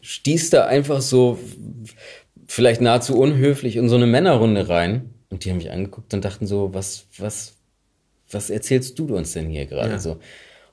stieß 0.00 0.50
da 0.50 0.64
einfach 0.64 1.00
so 1.00 1.38
vielleicht 2.48 2.80
nahezu 2.80 3.16
unhöflich 3.16 3.76
in 3.76 3.88
so 3.88 3.94
eine 3.94 4.08
Männerrunde 4.08 4.68
rein. 4.68 5.10
Und 5.30 5.44
die 5.44 5.50
haben 5.50 5.58
mich 5.58 5.70
angeguckt 5.70 6.12
und 6.14 6.24
dachten 6.24 6.48
so, 6.48 6.74
was, 6.74 7.06
was, 7.16 7.54
was 8.28 8.50
erzählst 8.50 8.98
du 8.98 9.14
uns 9.14 9.34
denn 9.34 9.48
hier 9.48 9.66
gerade 9.66 10.00
so? 10.00 10.18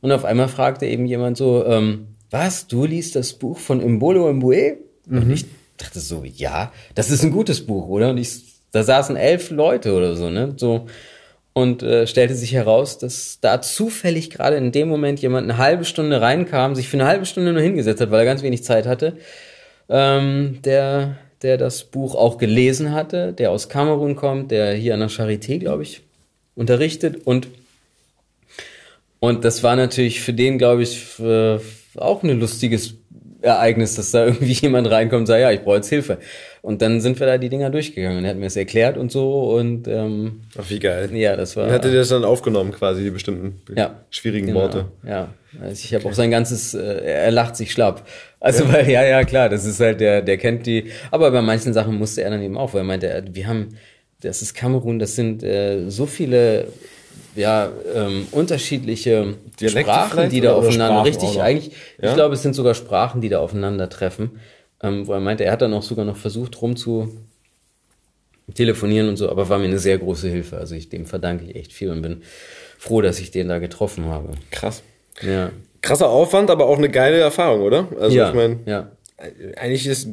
Und 0.02 0.12
auf 0.12 0.26
einmal 0.26 0.48
fragte 0.48 0.88
eben 0.88 1.06
jemand 1.06 1.38
so, 1.38 1.64
ähm, 1.68 2.16
was, 2.32 2.66
du 2.66 2.86
liest 2.86 3.16
das 3.16 3.34
Buch 3.34 3.60
von 3.60 3.80
Imbolo 3.80 4.34
Mbue? 4.34 4.78
Und 5.08 5.30
ich 5.30 5.46
dachte 5.80 6.00
so, 6.00 6.24
ja, 6.24 6.72
das 6.94 7.10
ist 7.10 7.24
ein 7.24 7.32
gutes 7.32 7.66
Buch, 7.66 7.88
oder? 7.88 8.10
Und 8.12 8.18
ich, 8.18 8.44
da 8.72 8.84
saßen 8.84 9.16
elf 9.16 9.50
Leute 9.50 9.94
oder 9.94 10.16
so, 10.16 10.30
ne? 10.30 10.54
So. 10.58 10.86
Und 11.54 11.82
äh, 11.82 12.06
stellte 12.06 12.36
sich 12.36 12.54
heraus, 12.54 13.00
dass 13.00 13.40
da 13.42 13.62
zufällig 13.62 14.30
gerade 14.30 14.56
in 14.58 14.72
dem 14.72 14.88
Moment 14.88 15.20
jemand 15.20 15.50
eine 15.50 15.58
halbe 15.58 15.84
Stunde 15.84 16.22
reinkam, 16.22 16.76
sich 16.76 16.88
für 16.88 16.98
eine 16.98 17.08
halbe 17.08 17.26
Stunde 17.26 17.52
nur 17.52 17.62
hingesetzt 17.62 18.02
hat, 18.02 18.12
weil 18.12 18.20
er 18.20 18.26
ganz 18.26 18.44
wenig 18.44 18.64
Zeit 18.64 18.86
hatte, 18.86 19.18
ähm, 19.90 20.60
der, 20.64 21.18
der 21.42 21.58
das 21.58 21.86
Buch 21.86 22.16
auch 22.16 22.38
gelesen 22.38 22.94
hatte, 22.94 23.34
der 23.34 23.52
aus 23.52 23.68
Kamerun 23.68 24.16
kommt, 24.16 24.52
der 24.52 24.74
hier 24.74 24.94
an 24.94 25.00
der 25.00 25.10
Charité, 25.10 25.58
glaube 25.58 25.84
ich, 25.84 26.02
unterrichtet 26.56 27.26
und 27.26 27.48
und 29.20 29.44
das 29.44 29.64
war 29.64 29.76
natürlich 29.76 30.22
für 30.22 30.34
den, 30.34 30.58
glaube 30.58 30.84
ich, 30.84 31.20
äh, 31.20 31.60
auch 31.98 32.24
ein 32.24 32.40
lustiges 32.40 32.96
Ereignis, 33.42 33.96
dass 33.96 34.12
da 34.12 34.26
irgendwie 34.28 34.52
jemand 34.54 34.90
reinkommt 34.90 35.22
und 35.22 35.26
sagt, 35.28 35.42
ja, 35.42 35.52
ich 35.52 35.62
brauche 35.62 35.78
jetzt 35.78 35.90
Hilfe. 35.90 36.18
Und 36.62 36.82
dann 36.82 37.00
sind 37.00 37.20
wir 37.20 37.28
da 37.28 37.38
die 37.38 37.48
Dinger 37.50 37.70
durchgegangen 37.70 38.18
und 38.18 38.24
er 38.26 38.32
hat 38.32 38.38
mir 38.38 38.46
das 38.46 38.58
erklärt 38.58 38.98
und 38.98 39.12
so 39.12 39.52
und 39.56 39.88
ähm, 39.88 40.42
Ach, 40.58 40.70
wie 40.70 40.80
geil. 40.80 41.10
ja, 41.16 41.36
das 41.38 41.56
war 41.56 41.66
Dann 41.66 41.76
hat 41.76 41.86
er 41.86 41.94
das 41.94 42.10
dann 42.10 42.26
aufgenommen, 42.26 42.72
quasi, 42.72 43.04
die 43.04 43.12
bestimmten 43.12 43.62
ja, 43.76 43.96
schwierigen 44.10 44.48
genau, 44.48 44.62
Worte. 44.62 44.86
Ja, 45.08 45.30
also 45.62 45.72
ich 45.72 45.94
habe 45.96 46.06
auch 46.06 46.14
sein 46.14 46.32
ganzes, 46.32 46.74
äh, 46.74 46.82
er 46.82 47.32
lacht 47.32 47.56
sich 47.56 47.72
schlapp. 47.72 48.06
Also 48.42 48.72
weil 48.72 48.90
ja, 48.90 49.06
ja 49.06 49.24
klar, 49.24 49.48
das 49.48 49.64
ist 49.66 49.80
halt 49.80 50.02
der, 50.02 50.22
der 50.22 50.38
kennt 50.38 50.66
die. 50.66 50.92
Aber 51.12 51.32
bei 51.32 51.42
manchen 51.42 51.72
Sachen 51.74 51.96
musste 51.96 52.24
er 52.24 52.32
dann 52.32 52.42
eben 52.42 52.58
auch, 52.58 52.74
weil 52.74 52.82
er 52.82 52.86
meinte, 52.86 53.08
er- 53.08 53.24
wir 53.34 53.48
haben, 53.48 53.70
das 54.22 54.42
ist 54.42 54.54
Kamerun, 54.54 55.00
das 55.00 55.16
sind 55.16 55.42
äh, 55.44 55.90
so 55.90 56.06
viele 56.06 56.68
ja 57.36 57.70
ähm, 57.96 58.28
unterschiedliche 58.32 59.36
Dialekte 59.60 59.92
Sprachen, 59.92 60.30
die 60.30 60.42
da 60.42 60.54
aufeinander 60.56 61.04
richtig 61.06 61.42
eigentlich. 61.42 61.74
Ja? 62.02 62.10
Ich 62.10 62.16
glaube, 62.16 62.34
es 62.36 62.42
sind 62.42 62.56
sogar 62.56 62.74
Sprachen, 62.74 63.22
die 63.22 63.30
da 63.30 63.40
aufeinandertreffen. 63.40 64.40
Ähm, 64.82 65.08
wo 65.08 65.14
er 65.14 65.20
meinte, 65.20 65.44
er 65.44 65.52
hat 65.52 65.62
dann 65.62 65.74
auch 65.74 65.84
sogar 65.84 66.06
noch 66.06 66.16
versucht, 66.18 66.62
rum 66.62 66.76
zu 66.78 67.10
telefonieren 68.56 69.10
und 69.10 69.18
so, 69.18 69.30
aber 69.30 69.50
war 69.50 69.58
mir 69.60 69.66
eine 69.66 69.80
sehr 69.80 69.98
große 69.98 70.28
Hilfe. 70.30 70.58
Also 70.58 70.76
ich, 70.76 70.90
dem 70.90 71.06
verdanke 71.06 71.46
ich 71.46 71.56
echt 71.56 71.74
viel 71.74 71.92
und 71.92 72.02
bin 72.02 72.22
froh, 72.78 73.02
dass 73.02 73.20
ich 73.20 73.32
den 73.32 73.48
da 73.48 73.60
getroffen 73.60 74.06
habe. 74.06 74.30
Krass. 74.52 74.82
Ja. 75.22 75.52
Krasser 75.82 76.10
Aufwand, 76.10 76.50
aber 76.50 76.66
auch 76.66 76.78
eine 76.78 76.90
geile 76.90 77.20
Erfahrung, 77.20 77.62
oder? 77.62 77.88
Also 78.00 78.16
ja, 78.18 78.30
ich 78.30 78.36
meine, 78.36 78.60
ja. 78.66 78.92
eigentlich 79.58 79.86
ist 79.86 80.10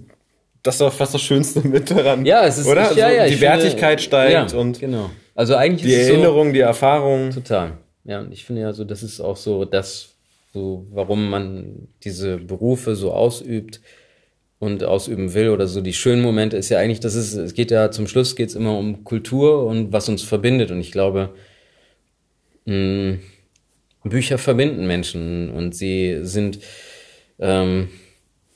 das 0.63 0.79
doch 0.79 0.93
fast 0.93 1.15
das 1.15 1.23
Schönste 1.23 1.67
mit 1.67 1.91
daran. 1.91 2.27
Ja, 2.27 2.45
es 2.45 2.59
ist 2.59 2.67
oder? 2.67 2.91
Ich, 2.91 2.97
ja, 2.97 3.07
Also 3.07 3.17
ja, 3.17 3.25
die 3.27 3.33
ich 3.35 3.39
finde- 3.39 3.53
Wertigkeit 3.55 4.01
steigt 4.03 4.53
ja, 4.53 4.59
und 4.59 4.81
genau. 4.81 5.11
Also 5.37 5.55
eigentlich 5.55 5.83
die 5.83 5.93
ist 5.95 6.03
es 6.03 6.09
Erinnerung, 6.09 6.53
die 6.53 6.61
Erfahrung. 6.61 7.31
so, 7.31 7.41
total. 7.41 7.79
Ja, 8.05 8.21
und 8.21 8.33
ich 8.33 8.45
finde 8.45 8.63
ja 8.63 8.73
so, 8.73 8.85
das 8.85 9.03
ist 9.03 9.21
auch 9.21 9.37
so 9.37 9.65
das, 9.65 10.15
so 10.53 10.87
warum 10.91 11.29
man 11.29 11.89
diese 12.03 12.39
Berufe 12.39 12.97
so 12.97 13.13
ausübt 13.13 13.81
und 14.59 14.83
ausüben 14.85 15.35
will 15.35 15.51
oder 15.51 15.67
so 15.67 15.83
die 15.83 15.93
schönen 15.93 16.23
Momente 16.23 16.57
ist 16.57 16.71
ja 16.71 16.79
eigentlich, 16.79 17.01
das 17.01 17.15
ist, 17.15 17.35
es 17.35 17.53
geht 17.53 17.71
ja 17.71 17.91
zum 17.91 18.07
Schluss 18.07 18.37
geht 18.37 18.49
es 18.49 18.55
immer 18.55 18.79
um 18.79 19.05
Kultur 19.05 19.67
und 19.67 19.93
was 19.93 20.09
uns 20.09 20.23
verbindet 20.23 20.71
und 20.71 20.81
ich 20.81 20.93
glaube, 20.93 21.35
mh, 22.65 23.19
Bücher 24.05 24.39
verbinden 24.39 24.87
Menschen 24.87 25.51
und 25.51 25.75
sie 25.75 26.21
sind 26.23 26.61
ähm, 27.39 27.89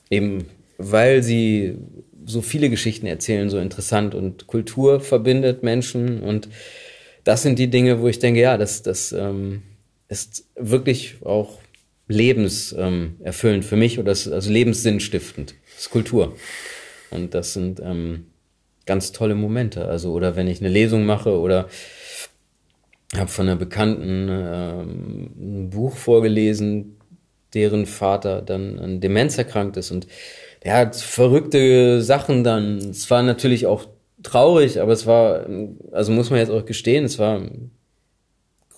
eben, 0.09 0.47
weil 0.79 1.23
sie 1.23 1.77
so 2.25 2.43
viele 2.43 2.71
Geschichten 2.71 3.07
erzählen, 3.07 3.51
so 3.51 3.59
interessant 3.59 4.15
und 4.15 4.47
Kultur 4.47 5.01
verbindet 5.01 5.63
Menschen 5.63 6.21
und 6.23 6.49
das 7.25 7.43
sind 7.43 7.59
die 7.59 7.69
Dinge, 7.69 8.01
wo 8.01 8.09
ich 8.09 8.19
denke, 8.19 8.41
ja, 8.41 8.57
das, 8.57 8.83
das 8.83 9.13
ähm, 9.13 9.63
ist 10.09 10.45
wirklich 10.57 11.17
auch 11.25 11.59
lebenserfüllend 12.09 13.65
ähm, 13.65 13.69
für 13.69 13.77
mich 13.77 13.99
oder 13.99 14.11
das, 14.11 14.27
also 14.29 14.51
lebenssinnstiftend. 14.51 15.55
Das 15.73 15.83
ist 15.85 15.91
Kultur. 15.91 16.37
Und 17.11 17.35
das 17.35 17.53
sind 17.53 17.81
ähm, 17.81 18.27
ganz 18.87 19.13
tolle 19.13 19.35
Momente. 19.35 19.87
Also, 19.87 20.13
oder 20.13 20.37
wenn 20.37 20.49
ich 20.49 20.61
eine 20.61 20.69
Lesung 20.69 21.07
mache 21.07 21.39
oder 21.39 21.69
habe 23.17 23.31
von 23.31 23.49
einer 23.49 23.57
Bekannten 23.57 24.29
ähm, 24.31 25.31
ein 25.39 25.71
Buch 25.71 25.97
vorgelesen, 25.97 26.97
deren 27.55 27.87
Vater 27.87 28.43
dann 28.43 28.79
an 28.79 29.01
Demenz 29.01 29.37
erkrankt 29.39 29.77
ist 29.77 29.91
und 29.91 30.07
der 30.65 30.77
hat 30.77 30.97
verrückte 30.97 32.03
Sachen 32.03 32.45
dann. 32.45 32.79
Es 32.79 33.11
war 33.11 33.23
natürlich 33.23 33.67
auch 33.67 33.87
traurig, 34.23 34.81
aber 34.81 34.93
es 34.93 35.07
war, 35.07 35.47
also 35.93 36.13
muss 36.13 36.31
man 36.31 36.39
jetzt 36.39 36.51
auch 36.51 36.65
gestehen, 36.65 37.05
es 37.05 37.19
war 37.19 37.41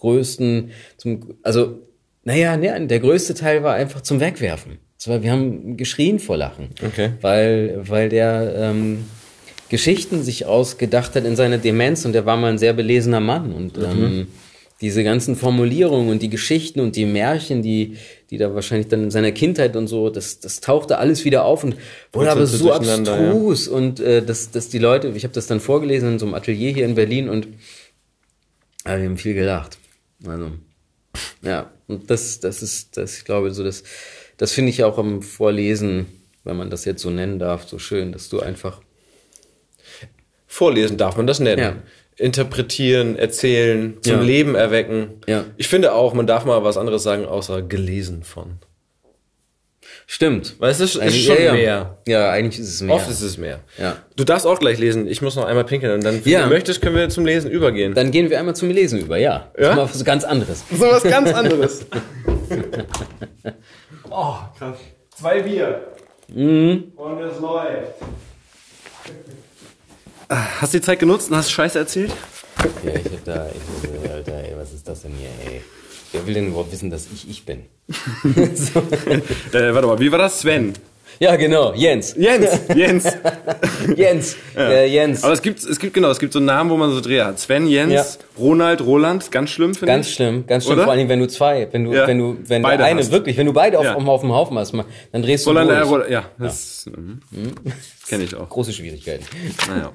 größten, 0.01 0.71
zum, 0.97 1.35
also, 1.43 1.81
naja, 2.25 2.57
ne, 2.57 2.87
der 2.87 3.01
größte 3.01 3.35
Teil 3.35 3.63
war 3.63 3.75
einfach 3.75 4.01
zum 4.01 4.21
Wegwerfen. 4.21 4.79
Es 4.99 5.09
war, 5.09 5.23
wir 5.23 5.33
haben 5.33 5.77
geschrien 5.77 6.21
vor 6.21 6.37
Lachen. 6.37 6.69
Okay. 6.85 7.13
Weil, 7.21 7.81
weil 7.89 8.09
der 8.09 8.55
ähm, 8.57 9.05
Geschichten 9.69 10.23
sich 10.23 10.47
ausgedacht 10.47 11.17
hat 11.17 11.25
in 11.25 11.35
seiner 11.35 11.59
Demenz 11.59 12.05
und 12.05 12.13
der 12.13 12.27
war 12.27 12.37
mal 12.37 12.51
ein 12.51 12.59
sehr 12.59 12.73
belesener 12.73 13.21
Mann 13.21 13.53
und 13.53 13.79
ähm, 13.79 14.29
diese 14.83 15.05
ganzen 15.05 15.37
Formulierungen 15.37 16.11
und 16.11 16.21
die 16.23 16.29
Geschichten 16.29 16.81
und 16.81 16.97
die 16.97 17.07
Märchen, 17.07 17.63
die, 17.63 17.97
die 18.31 18.37
da 18.37 18.53
wahrscheinlich 18.53 18.89
dann 18.89 19.05
in 19.05 19.11
seiner 19.13 19.31
Kindheit 19.31 19.77
und 19.77 19.87
so, 19.87 20.11
das, 20.11 20.41
das 20.41 20.61
tauchte 20.61 20.99
alles 20.99 21.25
wieder 21.25 21.45
auf 21.45 21.63
und 21.63 21.77
wurde 22.13 22.33
aber 22.33 22.47
so 22.47 22.69
durcheinander, 22.69 23.17
ja. 23.17 23.31
abstrus 23.31 23.69
und 23.69 24.01
äh, 24.01 24.23
dass, 24.27 24.51
dass 24.51 24.69
die 24.69 24.81
Leute, 24.81 25.13
ich 25.15 25.23
habe 25.23 25.33
das 25.33 25.47
dann 25.47 25.61
vorgelesen 25.61 26.15
in 26.15 26.19
so 26.19 26.27
einem 26.27 26.35
Atelier 26.35 26.73
hier 26.73 26.85
in 26.85 26.97
Berlin 26.97 27.29
und 27.29 27.47
äh, 28.85 28.99
wir 28.99 29.05
haben 29.05 29.17
viel 29.17 29.35
gelacht. 29.35 29.79
Also, 30.27 30.51
ja, 31.43 31.71
und 31.87 32.11
das, 32.11 32.41
das 32.41 32.61
ist, 32.61 32.97
das, 32.97 33.19
ich 33.19 33.25
glaube, 33.25 33.53
so 33.53 33.63
das, 33.63 33.85
das 34.37 34.51
finde 34.51 34.71
ich 34.71 34.83
auch 34.83 34.99
am 34.99 35.23
Vorlesen, 35.23 36.07
wenn 36.43 36.57
man 36.57 36.71
das 36.71 36.85
jetzt 36.85 37.03
so 37.03 37.11
nennen 37.11 37.39
darf, 37.39 37.69
so 37.69 37.79
schön, 37.79 38.11
dass 38.11 38.29
du 38.29 38.41
einfach 38.41 38.81
Vorlesen 40.49 40.97
darf 40.97 41.17
man 41.17 41.27
das 41.27 41.39
nennen. 41.39 41.63
Ja. 41.63 41.77
Interpretieren, 42.17 43.17
erzählen, 43.17 43.97
zum 44.03 44.17
Ja. 44.17 44.23
Leben 44.23 44.55
erwecken. 44.55 45.21
Ja. 45.27 45.45
Ich 45.57 45.69
finde 45.69 45.93
auch, 45.95 46.13
man 46.15 46.27
darf 46.27 46.45
mal 46.45 46.63
was 46.63 46.77
anderes 46.77 47.03
sagen, 47.03 47.25
außer 47.27 47.63
gelesen 47.63 48.23
von. 48.23 48.59
Stimmt. 50.07 50.57
Weil 50.59 50.71
es 50.71 50.81
ist, 50.81 50.97
ist 50.97 51.25
schon 51.25 51.37
ja, 51.37 51.43
ja. 51.45 51.53
mehr. 51.53 51.99
Ja, 52.07 52.31
eigentlich 52.31 52.61
ist 52.61 52.69
es 52.75 52.81
mehr. 52.83 52.95
Oft 52.95 53.09
ist 53.09 53.23
es 53.23 53.39
mehr. 53.39 53.61
Ja. 53.79 53.97
Du 54.17 54.25
darfst 54.25 54.47
auch 54.47 54.59
gleich 54.59 54.79
lesen. 54.79 55.07
Ich 55.07 55.23
muss 55.23 55.37
noch 55.37 55.47
einmal 55.47 55.65
pinkeln. 55.65 55.95
Und 55.95 56.05
dann, 56.05 56.23
wenn 56.25 56.33
Ja. 56.33 56.43
du 56.43 56.49
möchtest, 56.51 56.83
können 56.83 56.97
wir 56.97 57.09
zum 57.09 57.25
Lesen 57.25 57.51
übergehen. 57.51 57.95
Dann 57.95 58.11
gehen 58.11 58.29
wir 58.29 58.39
einmal 58.39 58.55
zum 58.55 58.69
Lesen 58.69 58.99
über, 59.01 59.17
ja. 59.17 59.51
Das 59.55 59.63
Ja? 59.65 59.71
ist 59.71 59.77
mal 59.77 59.85
was 59.85 60.05
ganz 60.05 60.25
anderes. 60.25 60.65
so 60.71 60.81
was 60.85 61.03
ganz 61.03 61.33
anderes. 61.33 61.87
oh, 64.11 64.35
krass. 64.59 64.77
Zwei 65.17 65.41
Bier. 65.43 65.81
Und 66.35 67.21
es 67.21 67.41
läuft. 67.41 67.93
Hast 70.61 70.73
du 70.75 70.79
die 70.79 70.85
Zeit 70.85 70.99
genutzt 70.99 71.31
und 71.31 71.37
hast 71.37 71.51
Scheiße 71.53 71.79
erzählt? 71.79 72.13
Ja, 72.85 72.93
ich 72.95 73.05
hab 73.05 73.25
da, 73.25 73.47
ich, 73.51 74.11
Alter, 74.11 74.33
ey, 74.35 74.53
was 74.57 74.73
ist 74.73 74.87
das 74.89 75.03
denn 75.03 75.13
hier, 75.19 75.29
ey? 75.53 75.63
Wer 76.13 76.27
will 76.27 76.35
denn 76.35 76.49
überhaupt 76.49 76.73
wissen, 76.73 76.91
dass 76.91 77.07
ich 77.13 77.29
ich 77.29 77.45
bin? 77.45 77.63
so. 77.89 78.81
Äh, 79.59 79.75
warte 79.75 79.87
mal, 79.87 79.99
wie 79.99 80.11
war 80.13 80.19
das? 80.19 80.41
Sven. 80.41 80.73
Ja, 81.19 81.37
genau, 81.37 81.73
Jens. 81.75 82.15
Jens, 82.17 82.49
Jens. 82.75 83.05
Jens, 83.97 84.37
äh, 84.57 84.87
Jens. 84.89 85.23
Aber 85.23 85.33
es 85.35 85.43
gibt, 85.43 85.63
es 85.63 85.79
gibt 85.79 85.95
genau, 85.95 86.11
es 86.11 86.19
gibt 86.19 86.33
so 86.33 86.41
Namen, 86.41 86.71
wo 86.71 86.77
man 86.77 86.91
so 86.91 87.01
Dreher 87.01 87.27
hat. 87.27 87.39
Sven, 87.39 87.67
Jens, 87.67 87.93
Ja. 87.93 88.05
Ronald, 88.39 88.81
Roland, 88.81 89.31
ganz 89.31 89.51
schlimm 89.51 89.75
finde 89.75 89.93
Ganz 89.93 90.09
ich. 90.09 90.15
schlimm, 90.15 90.47
ganz 90.47 90.65
schlimm, 90.65 90.77
Oder? 90.79 90.85
vor 90.85 90.93
allem 90.95 91.09
wenn 91.09 91.21
du 91.21 91.29
zwei, 91.29 91.69
wenn 91.71 91.85
du, 91.85 91.93
Ja. 91.93 92.07
wenn 92.07 92.19
du, 92.19 92.39
wenn 92.47 92.63
Beide 92.63 92.79
du 92.79 92.85
eine, 92.87 93.01
hast. 93.01 93.13
wirklich, 93.13 93.37
wenn 93.37 93.47
du 93.47 93.53
beide 93.53 93.79
auf, 93.79 93.85
Ja. 93.85 93.95
auf, 93.95 94.07
auf 94.07 94.21
dem 94.23 94.33
Haufen 94.33 94.59
hast, 94.59 94.73
dann 95.13 95.23
drehst 95.23 95.45
du 95.47 95.51
Roland, 95.51 95.71
äh, 95.71 95.75
durch. 95.77 95.91
Roland, 95.91 96.11
ja, 96.11 96.25
das 96.39 96.87
mhm. 96.87 97.21
Kenne 98.09 98.25
ich 98.25 98.35
auch. 98.35 98.49
Große 98.49 98.73
Schwierigkeiten. 98.73 99.25
Naja. 99.69 99.93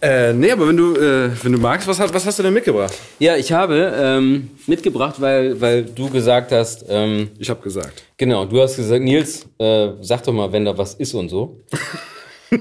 äh, 0.00 0.32
nee, 0.32 0.50
aber 0.50 0.68
wenn 0.68 0.76
du, 0.76 0.94
äh, 0.96 1.30
wenn 1.42 1.52
du 1.52 1.58
magst, 1.58 1.86
was, 1.86 1.98
was 1.98 2.26
hast 2.26 2.38
du 2.38 2.42
denn 2.42 2.52
mitgebracht? 2.54 2.94
Ja, 3.18 3.36
ich 3.36 3.52
habe 3.52 3.92
ähm, 3.96 4.50
mitgebracht, 4.66 5.20
weil, 5.20 5.60
weil 5.60 5.84
du 5.84 6.10
gesagt 6.10 6.52
hast, 6.52 6.84
ähm, 6.88 7.30
Ich 7.38 7.48
habe 7.50 7.62
gesagt. 7.62 8.04
genau, 8.16 8.44
du 8.44 8.60
hast 8.60 8.76
gesagt, 8.76 9.02
Nils, 9.02 9.46
äh, 9.58 9.90
sag 10.00 10.24
doch 10.24 10.32
mal, 10.32 10.50
wenn 10.52 10.64
da 10.64 10.76
was 10.76 10.94
ist 10.94 11.14
und 11.14 11.28
so. 11.28 11.60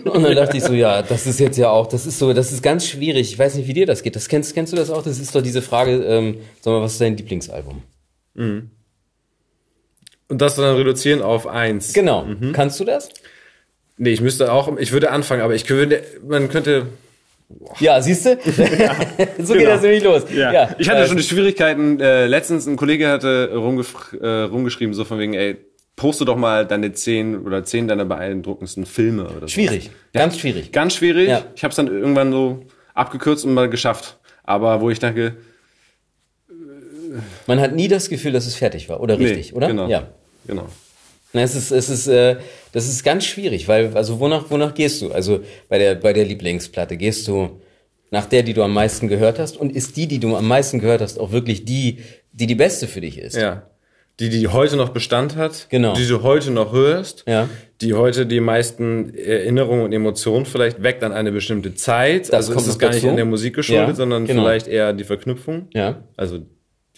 Und 0.06 0.24
dann 0.24 0.36
dachte 0.38 0.56
ich 0.56 0.64
so, 0.64 0.72
ja, 0.72 1.02
das 1.02 1.28
ist 1.28 1.38
jetzt 1.41 1.58
ja 1.58 1.70
auch, 1.70 1.86
das 1.86 2.06
ist 2.06 2.18
so, 2.18 2.32
das 2.32 2.53
ist 2.53 2.64
ganz 2.64 2.88
schwierig. 2.88 3.30
Ich 3.34 3.38
weiß 3.38 3.56
nicht, 3.56 3.68
wie 3.68 3.74
dir 3.74 3.86
das 3.86 4.03
geht. 4.03 4.16
Das 4.16 4.30
kennst, 4.30 4.53
kennst 4.53 4.72
du 4.72 4.78
das 4.78 4.90
auch? 4.90 5.03
Das 5.03 5.20
ist 5.20 5.36
doch 5.36 5.41
diese 5.41 5.62
Frage, 5.62 6.02
ähm, 6.06 6.38
sag 6.62 6.72
mal, 6.72 6.82
was 6.82 6.94
ist 6.94 7.02
dein 7.02 7.18
Lieblingsalbum? 7.18 7.82
Und 8.36 8.72
das 10.30 10.56
dann 10.56 10.78
reduzieren 10.78 11.22
auf 11.22 11.45
eins. 11.45 11.91
Genau. 11.91 12.26
Kannst 12.53 12.80
du 12.80 12.86
das? 12.86 13.10
Nee, 13.98 14.12
ich 14.12 14.22
müsste 14.22 14.52
auch, 14.52 14.78
ich 14.78 14.92
würde 14.92 15.12
anfangen, 15.12 15.42
aber 15.42 15.54
ich 15.56 15.66
könnte, 15.66 16.04
man 16.28 16.50
könnte, 16.50 16.88
Ja, 17.80 18.02
siehst 18.02 18.26
du? 18.26 18.38
so 19.44 19.54
geht 19.54 19.68
das 19.68 19.82
nämlich 19.82 20.04
los. 20.04 20.24
Ja. 20.34 20.76
Ich 20.80 20.90
hatte 20.90 21.02
äh, 21.02 21.08
schon 21.08 21.18
die 21.18 21.24
Schwierigkeiten, 21.24 22.00
äh, 22.00 22.26
letztens 22.28 22.68
ein 22.68 22.78
Kollege 22.78 23.10
hatte 23.10 23.50
äh, 23.52 24.44
rumgeschrieben, 24.44 24.94
so 24.94 25.04
von 25.06 25.20
wegen, 25.20 25.34
ey, 25.34 25.58
poste 25.96 26.26
doch 26.26 26.38
mal 26.38 26.66
deine 26.66 26.94
zehn 26.94 27.46
oder 27.46 27.64
zehn 27.64 27.88
deiner 27.88 28.06
beeindruckendsten 28.06 28.86
Filme 28.86 29.26
oder 29.26 29.42
so. 29.42 29.48
Schwierig, 29.50 29.92
ganz 30.14 30.40
schwierig. 30.40 30.72
Ganz 30.72 30.96
schwierig. 30.96 31.30
Ja. 31.30 31.46
Ich 31.56 31.64
habe 31.64 31.70
es 31.72 31.76
dann 31.76 31.88
irgendwann 31.88 32.32
so 32.32 32.66
abgekürzt 32.94 33.46
und 33.46 33.54
mal 33.54 33.70
geschafft. 33.70 34.18
Aber 34.44 34.82
wo 34.82 34.90
ich 34.90 35.00
denke, 35.00 35.36
Man 37.46 37.60
hat 37.60 37.76
nie 37.76 37.88
das 37.88 38.10
Gefühl, 38.10 38.32
dass 38.32 38.48
es 38.48 38.56
fertig 38.56 38.90
war, 38.90 39.02
oder 39.02 39.20
richtig, 39.20 39.52
nee, 39.52 39.58
oder? 39.58 39.68
Genau. 39.68 39.88
Ja. 39.88 40.08
Genau. 40.48 40.68
Na, 41.34 41.42
es 41.42 41.56
ist, 41.56 41.72
es 41.72 41.90
ist, 41.90 42.08
äh, 42.08 42.38
das 42.72 42.88
ist 42.88 43.03
ganz 43.03 43.26
schwierig, 43.26 43.68
weil, 43.68 43.95
also 43.95 44.19
wonach, 44.19 44.49
wonach 44.49 44.73
gehst 44.73 45.02
du? 45.02 45.11
Also 45.11 45.41
bei 45.69 45.77
der, 45.77 45.95
bei 45.95 46.14
der 46.14 46.26
Lieblingsplatte 46.26 46.98
gehst 46.98 47.27
du 47.27 47.61
nach 48.11 48.26
der, 48.26 48.43
die 48.43 48.53
du 48.53 48.64
am 48.64 48.73
meisten 48.73 49.07
gehört 49.07 49.39
hast, 49.39 49.57
und 49.57 49.73
ist 49.76 49.95
die, 49.98 50.07
die 50.07 50.19
du 50.19 50.35
am 50.35 50.48
meisten 50.48 50.80
gehört 50.80 51.02
hast, 51.02 51.19
auch 51.19 51.31
wirklich 51.31 51.64
die, 51.65 51.99
die 52.34 52.48
die 52.48 52.56
beste 52.56 52.88
für 52.88 53.02
dich 53.02 53.18
ist? 53.18 53.35
Ja. 53.38 53.68
Die, 54.19 54.30
die 54.30 54.48
heute 54.49 54.76
noch 54.76 54.89
Bestand 54.89 55.35
hat, 55.38 55.68
Genau. 55.69 55.93
die 55.93 56.06
du 56.07 56.22
heute 56.22 56.52
noch 56.52 56.73
hörst, 56.73 57.23
Ja. 57.27 57.48
die 57.80 57.93
heute 57.93 58.26
die 58.26 58.41
meisten 58.41 59.15
Erinnerungen 59.15 59.84
und 59.85 59.93
Emotionen 59.93 60.45
vielleicht 60.45 60.84
weckt 60.84 61.03
an 61.03 61.11
eine 61.14 61.31
bestimmte 61.31 61.73
Zeit. 61.73 62.31
also 62.34 62.53
kommt 62.53 62.65
ist 62.65 62.73
es 62.73 62.80
gar 62.80 62.89
nicht 62.89 62.98
dazu. 62.99 63.10
an 63.10 63.15
der 63.15 63.26
Musik 63.26 63.56
geschuldet, 63.56 63.88
Ja, 63.89 63.95
sondern 63.95 64.26
genau. 64.26 64.43
vielleicht 64.43 64.68
eher 64.68 64.91
die 64.93 65.06
Verknüpfung. 65.06 65.69
Ja. 65.73 66.03
Also 66.18 66.39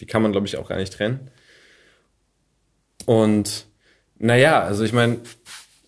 die 0.00 0.06
kann 0.06 0.20
man, 0.22 0.32
glaube 0.32 0.46
ich, 0.48 0.56
auch 0.58 0.68
gar 0.68 0.76
nicht 0.78 0.92
trennen. 0.92 1.30
Und 3.06 3.66
naja, 4.18 4.62
also 4.62 4.84
ich 4.84 4.92
meine, 4.92 5.18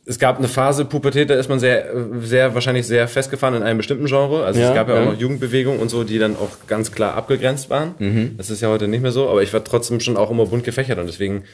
es 0.09 0.19
gab 0.19 0.39
eine 0.39 0.49
Phase 0.49 0.85
Pubertät, 0.85 1.29
da 1.31 1.35
ist 1.35 1.49
man 1.49 1.59
sehr, 1.59 1.87
sehr 2.21 2.55
wahrscheinlich 2.55 2.87
sehr 2.87 3.09
festgefahren 3.09 3.55
in 3.57 3.63
einem 3.65 3.79
bestimmten 3.79 4.07
Genre. 4.07 4.45
Also 4.45 4.61
Ja, 4.61 4.69
es 4.69 4.75
gab 4.75 4.89
ja, 4.89 4.95
ja. 4.95 5.01
auch 5.03 5.13
noch 5.13 5.19
Jugendbewegungen 5.21 5.81
und 5.81 5.89
so, 5.89 6.05
die 6.05 6.19
dann 6.19 6.37
auch 6.37 6.67
ganz 6.69 6.93
klar 6.93 7.15
abgegrenzt 7.15 7.71
waren. 7.71 7.95
Mhm. 7.99 8.35
Das 8.39 8.49
ist 8.51 8.61
ja 8.63 8.69
heute 8.69 8.87
nicht 8.89 9.03
mehr 9.03 9.13
so, 9.13 9.29
aber 9.29 9.43
ich 9.43 9.53
war 9.53 9.65
trotzdem 9.65 9.99
schon 10.01 10.17
auch 10.17 10.31
immer 10.31 10.47
bunt 10.47 10.65
gefächert 10.65 10.99
und 10.99 11.07
deswegen 11.07 11.45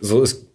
so 0.00 0.22
ist 0.22 0.46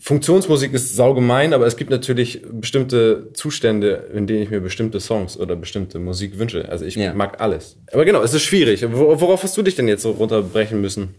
Funktionsmusik 0.00 0.74
ist 0.74 0.96
saugemein, 0.96 1.54
aber 1.54 1.66
es 1.66 1.76
gibt 1.78 1.88
natürlich 1.90 2.42
bestimmte 2.50 3.28
Zustände, 3.32 4.10
in 4.12 4.26
denen 4.26 4.42
ich 4.42 4.50
mir 4.50 4.60
bestimmte 4.60 5.00
Songs 5.00 5.38
oder 5.38 5.56
bestimmte 5.56 5.98
Musik 5.98 6.38
wünsche. 6.38 6.68
Also 6.68 6.84
ich 6.84 6.96
Ja. 6.96 7.14
mag 7.14 7.40
alles. 7.40 7.78
Aber 7.90 8.04
genau, 8.04 8.20
es 8.22 8.34
ist 8.34 8.42
schwierig. 8.42 8.82
Wor- 8.92 9.20
Worauf 9.20 9.42
hast 9.44 9.56
du 9.56 9.62
dich 9.62 9.76
denn 9.76 9.88
jetzt 9.88 10.02
so 10.02 10.10
runterbrechen 10.10 10.78
müssen? 10.80 11.14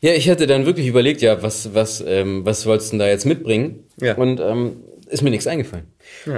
Ja, 0.00 0.12
ich 0.12 0.28
hatte 0.28 0.46
dann 0.46 0.66
wirklich 0.66 0.86
überlegt, 0.86 1.22
ja, 1.22 1.42
was, 1.42 1.74
was, 1.74 2.04
ähm, 2.06 2.44
was 2.44 2.62
sollst 2.62 2.88
du 2.88 2.90
denn 2.92 2.98
da 3.00 3.08
jetzt 3.08 3.26
mitbringen? 3.26 3.84
Ja. 4.00 4.14
Und 4.16 4.40
ähm, 4.40 4.76
ist 5.08 5.22
mir 5.22 5.30
nichts 5.30 5.46
eingefallen. 5.46 5.86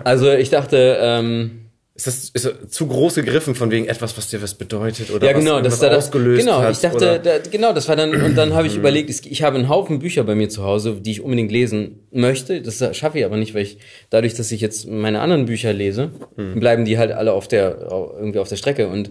Also 0.04 0.30
ich 0.32 0.48
dachte, 0.50 0.96
ähm, 1.00 1.58
Ist 1.94 2.06
das, 2.06 2.30
ist 2.30 2.46
das 2.46 2.70
zu 2.70 2.86
groß 2.86 3.16
gegriffen 3.16 3.54
von 3.54 3.70
wegen 3.70 3.86
etwas, 3.86 4.16
was 4.16 4.28
dir 4.30 4.40
was 4.40 4.54
bedeutet 4.54 5.10
oder 5.10 5.26
ja, 5.26 5.34
was 5.34 5.40
genau, 5.42 5.56
irgendwas 5.56 5.78
das 5.80 5.90
da 5.90 5.96
ausgelöst 5.96 6.40
Genau, 6.46 6.70
ich 6.70 6.78
dachte, 6.78 7.20
da, 7.22 7.38
genau, 7.50 7.72
das 7.74 7.86
war 7.88 7.96
dann 7.96 8.14
und 8.22 8.34
dann 8.34 8.54
habe 8.54 8.66
ich 8.66 8.76
überlegt, 8.76 9.10
es- 9.10 9.26
ich 9.26 9.42
habe 9.42 9.56
einen 9.58 9.68
Haufen 9.68 9.98
Bücher 9.98 10.24
bei 10.24 10.34
mir 10.34 10.48
zu 10.48 10.62
Hause, 10.62 10.96
die 11.00 11.10
ich 11.10 11.20
unbedingt 11.20 11.52
lesen 11.52 11.98
möchte. 12.10 12.62
Das 12.62 12.78
schaffe 12.96 13.18
ich 13.18 13.24
aber 13.26 13.36
nicht, 13.36 13.54
weil 13.54 13.62
ich 13.64 13.76
dadurch, 14.08 14.32
dass 14.34 14.50
ich 14.52 14.62
jetzt 14.62 14.88
meine 14.88 15.20
anderen 15.20 15.44
Bücher 15.44 15.72
lese, 15.74 16.12
bleiben 16.36 16.86
die 16.86 16.96
halt 16.96 17.12
alle 17.12 17.32
auf 17.34 17.46
der 17.46 17.76
irgendwie 18.18 18.38
auf 18.38 18.48
der 18.48 18.56
Strecke 18.56 18.88
und 18.88 19.10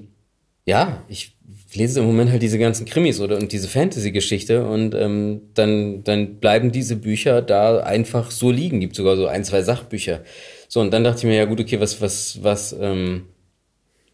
ja, 0.65 1.03
ich 1.07 1.35
lese 1.75 1.99
im 1.99 2.05
Moment 2.05 2.31
halt 2.31 2.41
diese 2.41 2.59
ganzen 2.59 2.85
Krimis 2.85 3.19
oder 3.19 3.37
und 3.37 3.51
diese 3.51 3.67
Fantasy-Geschichte 3.67 4.65
und 4.65 4.93
ähm, 4.95 5.41
dann 5.53 6.03
dann 6.03 6.35
bleiben 6.39 6.71
diese 6.71 6.95
Bücher 6.95 7.41
da 7.41 7.79
einfach 7.79 8.31
so 8.31 8.51
liegen. 8.51 8.79
Gibt 8.79 8.95
sogar 8.95 9.15
so 9.15 9.27
ein 9.27 9.43
zwei 9.43 9.61
Sachbücher. 9.61 10.21
So 10.67 10.81
und 10.81 10.91
dann 10.91 11.03
dachte 11.03 11.19
ich 11.19 11.23
mir 11.25 11.35
ja 11.35 11.45
gut, 11.45 11.59
okay, 11.59 11.79
was 11.79 12.01
was 12.01 12.43
was 12.43 12.75
ähm, 12.79 13.27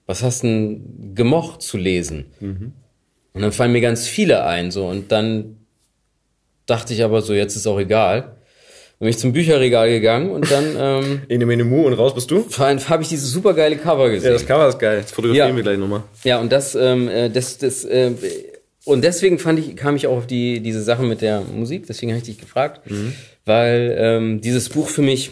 was 0.05 0.23
hast 0.23 0.43
denn 0.43 1.13
gemocht 1.13 1.61
zu 1.61 1.77
lesen? 1.77 2.25
Und 3.33 3.41
dann 3.41 3.51
fallen 3.51 3.71
mir 3.71 3.81
ganz 3.81 4.07
viele 4.07 4.45
ein, 4.45 4.71
so, 4.71 4.87
und 4.87 5.11
dann 5.11 5.57
dachte 6.65 6.93
ich 6.93 7.03
aber 7.03 7.21
so, 7.21 7.33
jetzt 7.33 7.55
ist 7.55 7.67
auch 7.67 7.79
egal. 7.79 8.36
Bin 8.99 9.09
ich 9.09 9.19
zum 9.19 9.31
Bücherregal 9.31 9.89
gegangen 9.89 10.31
und 10.31 10.49
dann 10.49 10.75
ähm, 10.75 11.21
Ene 11.29 11.45
Mene 11.45 11.63
Mu 11.63 11.85
und 11.85 11.93
raus 11.93 12.15
bist 12.15 12.31
du? 12.31 12.45
habe 12.57 13.03
ich 13.03 13.09
dieses 13.09 13.31
supergeile 13.31 13.75
Cover 13.77 14.07
Ja, 14.07 14.13
gesehen. 14.13 14.33
das 14.33 14.45
Cover 14.47 14.67
ist 14.69 14.79
geil. 14.79 15.01
Das 15.03 15.11
fotografieren 15.11 15.49
Ja. 15.49 15.55
wir 15.55 15.61
gleich 15.63 15.77
nochmal. 15.77 16.03
Ja, 16.23 16.39
und 16.39 16.51
das, 16.51 16.73
ähm, 16.73 17.07
äh, 17.07 17.29
das, 17.29 17.59
das, 17.59 17.85
äh, 17.85 18.11
und 18.85 19.03
deswegen 19.03 19.37
fand 19.37 19.59
ich, 19.59 19.75
kam 19.75 19.95
ich 19.95 20.07
auch 20.07 20.17
auf 20.17 20.27
die, 20.27 20.61
diese 20.61 20.81
Sache 20.81 21.03
mit 21.03 21.21
der 21.21 21.41
Musik, 21.41 21.85
deswegen 21.87 22.11
habe 22.11 22.19
ich 22.19 22.25
dich 22.25 22.37
gefragt, 22.39 22.89
Mhm. 22.89 23.13
weil 23.45 23.95
ähm, 23.99 24.41
dieses 24.41 24.69
Buch 24.69 24.89
für 24.89 25.03
mich 25.03 25.31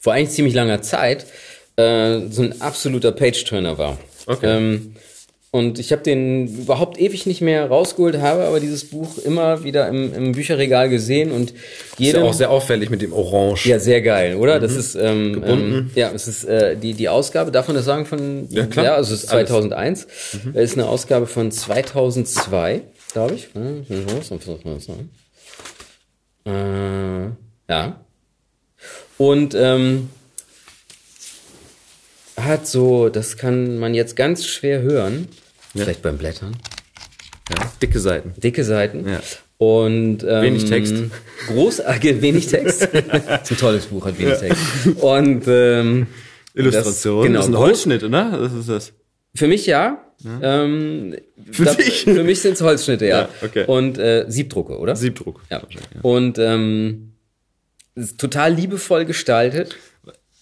vor 0.00 0.14
eigentlich 0.14 0.30
ziemlich 0.30 0.54
langer 0.54 0.82
Zeit 0.82 1.26
äh, 1.76 2.20
so 2.28 2.42
ein 2.42 2.60
absoluter 2.60 3.12
Page-Turner 3.12 3.78
war. 3.78 3.98
Okay. 4.26 4.46
Ähm, 4.56 4.96
und 5.50 5.78
ich 5.78 5.92
habe 5.92 6.02
den 6.02 6.46
überhaupt 6.46 7.00
ewig 7.00 7.24
nicht 7.26 7.40
mehr 7.40 7.66
rausgeholt, 7.68 8.18
habe 8.18 8.44
aber 8.44 8.60
dieses 8.60 8.84
Buch 8.90 9.16
immer 9.18 9.64
wieder 9.64 9.88
im, 9.88 10.12
im 10.12 10.32
Bücherregal 10.32 10.88
gesehen 10.90 11.30
und 11.32 11.52
Ist 11.52 11.58
jede 11.98 12.18
ja 12.18 12.24
auch 12.24 12.34
sehr 12.34 12.50
auffällig 12.50 12.90
mit 12.90 13.00
dem 13.00 13.12
Orange. 13.14 13.66
ja, 13.66 13.78
sehr 13.78 14.02
geil, 14.02 14.36
oder? 14.36 14.60
Das 14.60 14.72
Mhm. 14.74 14.78
ist 14.78 14.94
ähm, 14.96 15.42
ähm, 15.46 15.90
ja, 15.94 16.10
es 16.14 16.28
ist 16.28 16.44
äh, 16.44 16.76
die 16.76 16.92
die 16.92 17.08
Ausgabe, 17.08 17.50
darf 17.50 17.66
man 17.66 17.76
das 17.76 17.86
sagen 17.86 18.04
von 18.04 18.46
Ja, 18.50 18.66
klar. 18.66 18.84
ja 18.84 18.94
also 18.94 19.14
es 19.14 19.24
ist 19.24 19.30
Alles. 19.32 19.48
2001, 19.48 20.06
Mhm. 20.44 20.54
Ist 20.54 20.74
eine 20.74 20.86
Ausgabe 20.86 21.26
von 21.26 21.50
2002, 21.50 22.82
glaube 23.14 23.34
ich. 23.34 23.48
Äh, 26.44 27.26
ja. 27.68 28.00
Und 29.16 29.54
ähm, 29.54 30.10
hat 32.44 32.66
so, 32.66 33.08
das 33.08 33.36
kann 33.36 33.78
man 33.78 33.94
jetzt 33.94 34.16
ganz 34.16 34.46
schwer 34.46 34.82
hören, 34.82 35.28
vielleicht 35.74 36.02
beim 36.02 36.18
Blättern, 36.18 36.56
Ja, 37.50 37.72
Dicke 37.82 38.00
Seiten. 38.00 38.32
dicke 38.40 38.64
Seiten. 38.64 39.08
Ja. 39.08 39.20
Und 39.58 40.22
ähm, 40.22 40.42
Wenig 40.42 40.66
Text. 40.66 40.94
Großartig, 41.48 42.20
wenig 42.22 42.46
Text. 42.46 42.82
ist 42.92 42.94
ein 43.50 43.56
tolles 43.58 43.86
Buch, 43.86 44.06
hat 44.06 44.18
wenig 44.18 44.38
Text. 44.38 44.62
Und 45.00 45.44
ähm, 45.48 46.06
Illustration. 46.54 47.18
Das, 47.22 47.26
genau, 47.26 47.38
Das 47.38 47.46
ist 47.46 47.52
ein 47.52 47.56
groß- 47.56 47.58
Holzschnitt, 47.58 48.04
oder? 48.04 48.38
Das 48.40 48.52
ist 48.52 48.68
das. 48.68 48.92
Für 49.34 49.48
mich 49.48 49.66
ja. 49.66 50.04
Ähm, 50.42 51.16
Für 51.52 51.64
da, 51.64 51.74
dich? 51.74 52.04
Für 52.04 52.24
mich 52.24 52.40
sind 52.40 52.54
es 52.54 52.60
Holzschnitte, 52.60 53.06
ja. 53.06 53.22
Ja, 53.22 53.28
okay. 53.42 53.64
Und 53.66 53.98
äh, 53.98 54.24
Siebdrucke, 54.28 54.78
oder? 54.78 54.94
Siebdruck. 54.96 55.42
ja. 55.50 55.62
Und 56.02 56.38
ähm, 56.38 57.12
ist 57.94 58.18
total 58.18 58.54
liebevoll 58.54 59.04
gestaltet. 59.04 59.76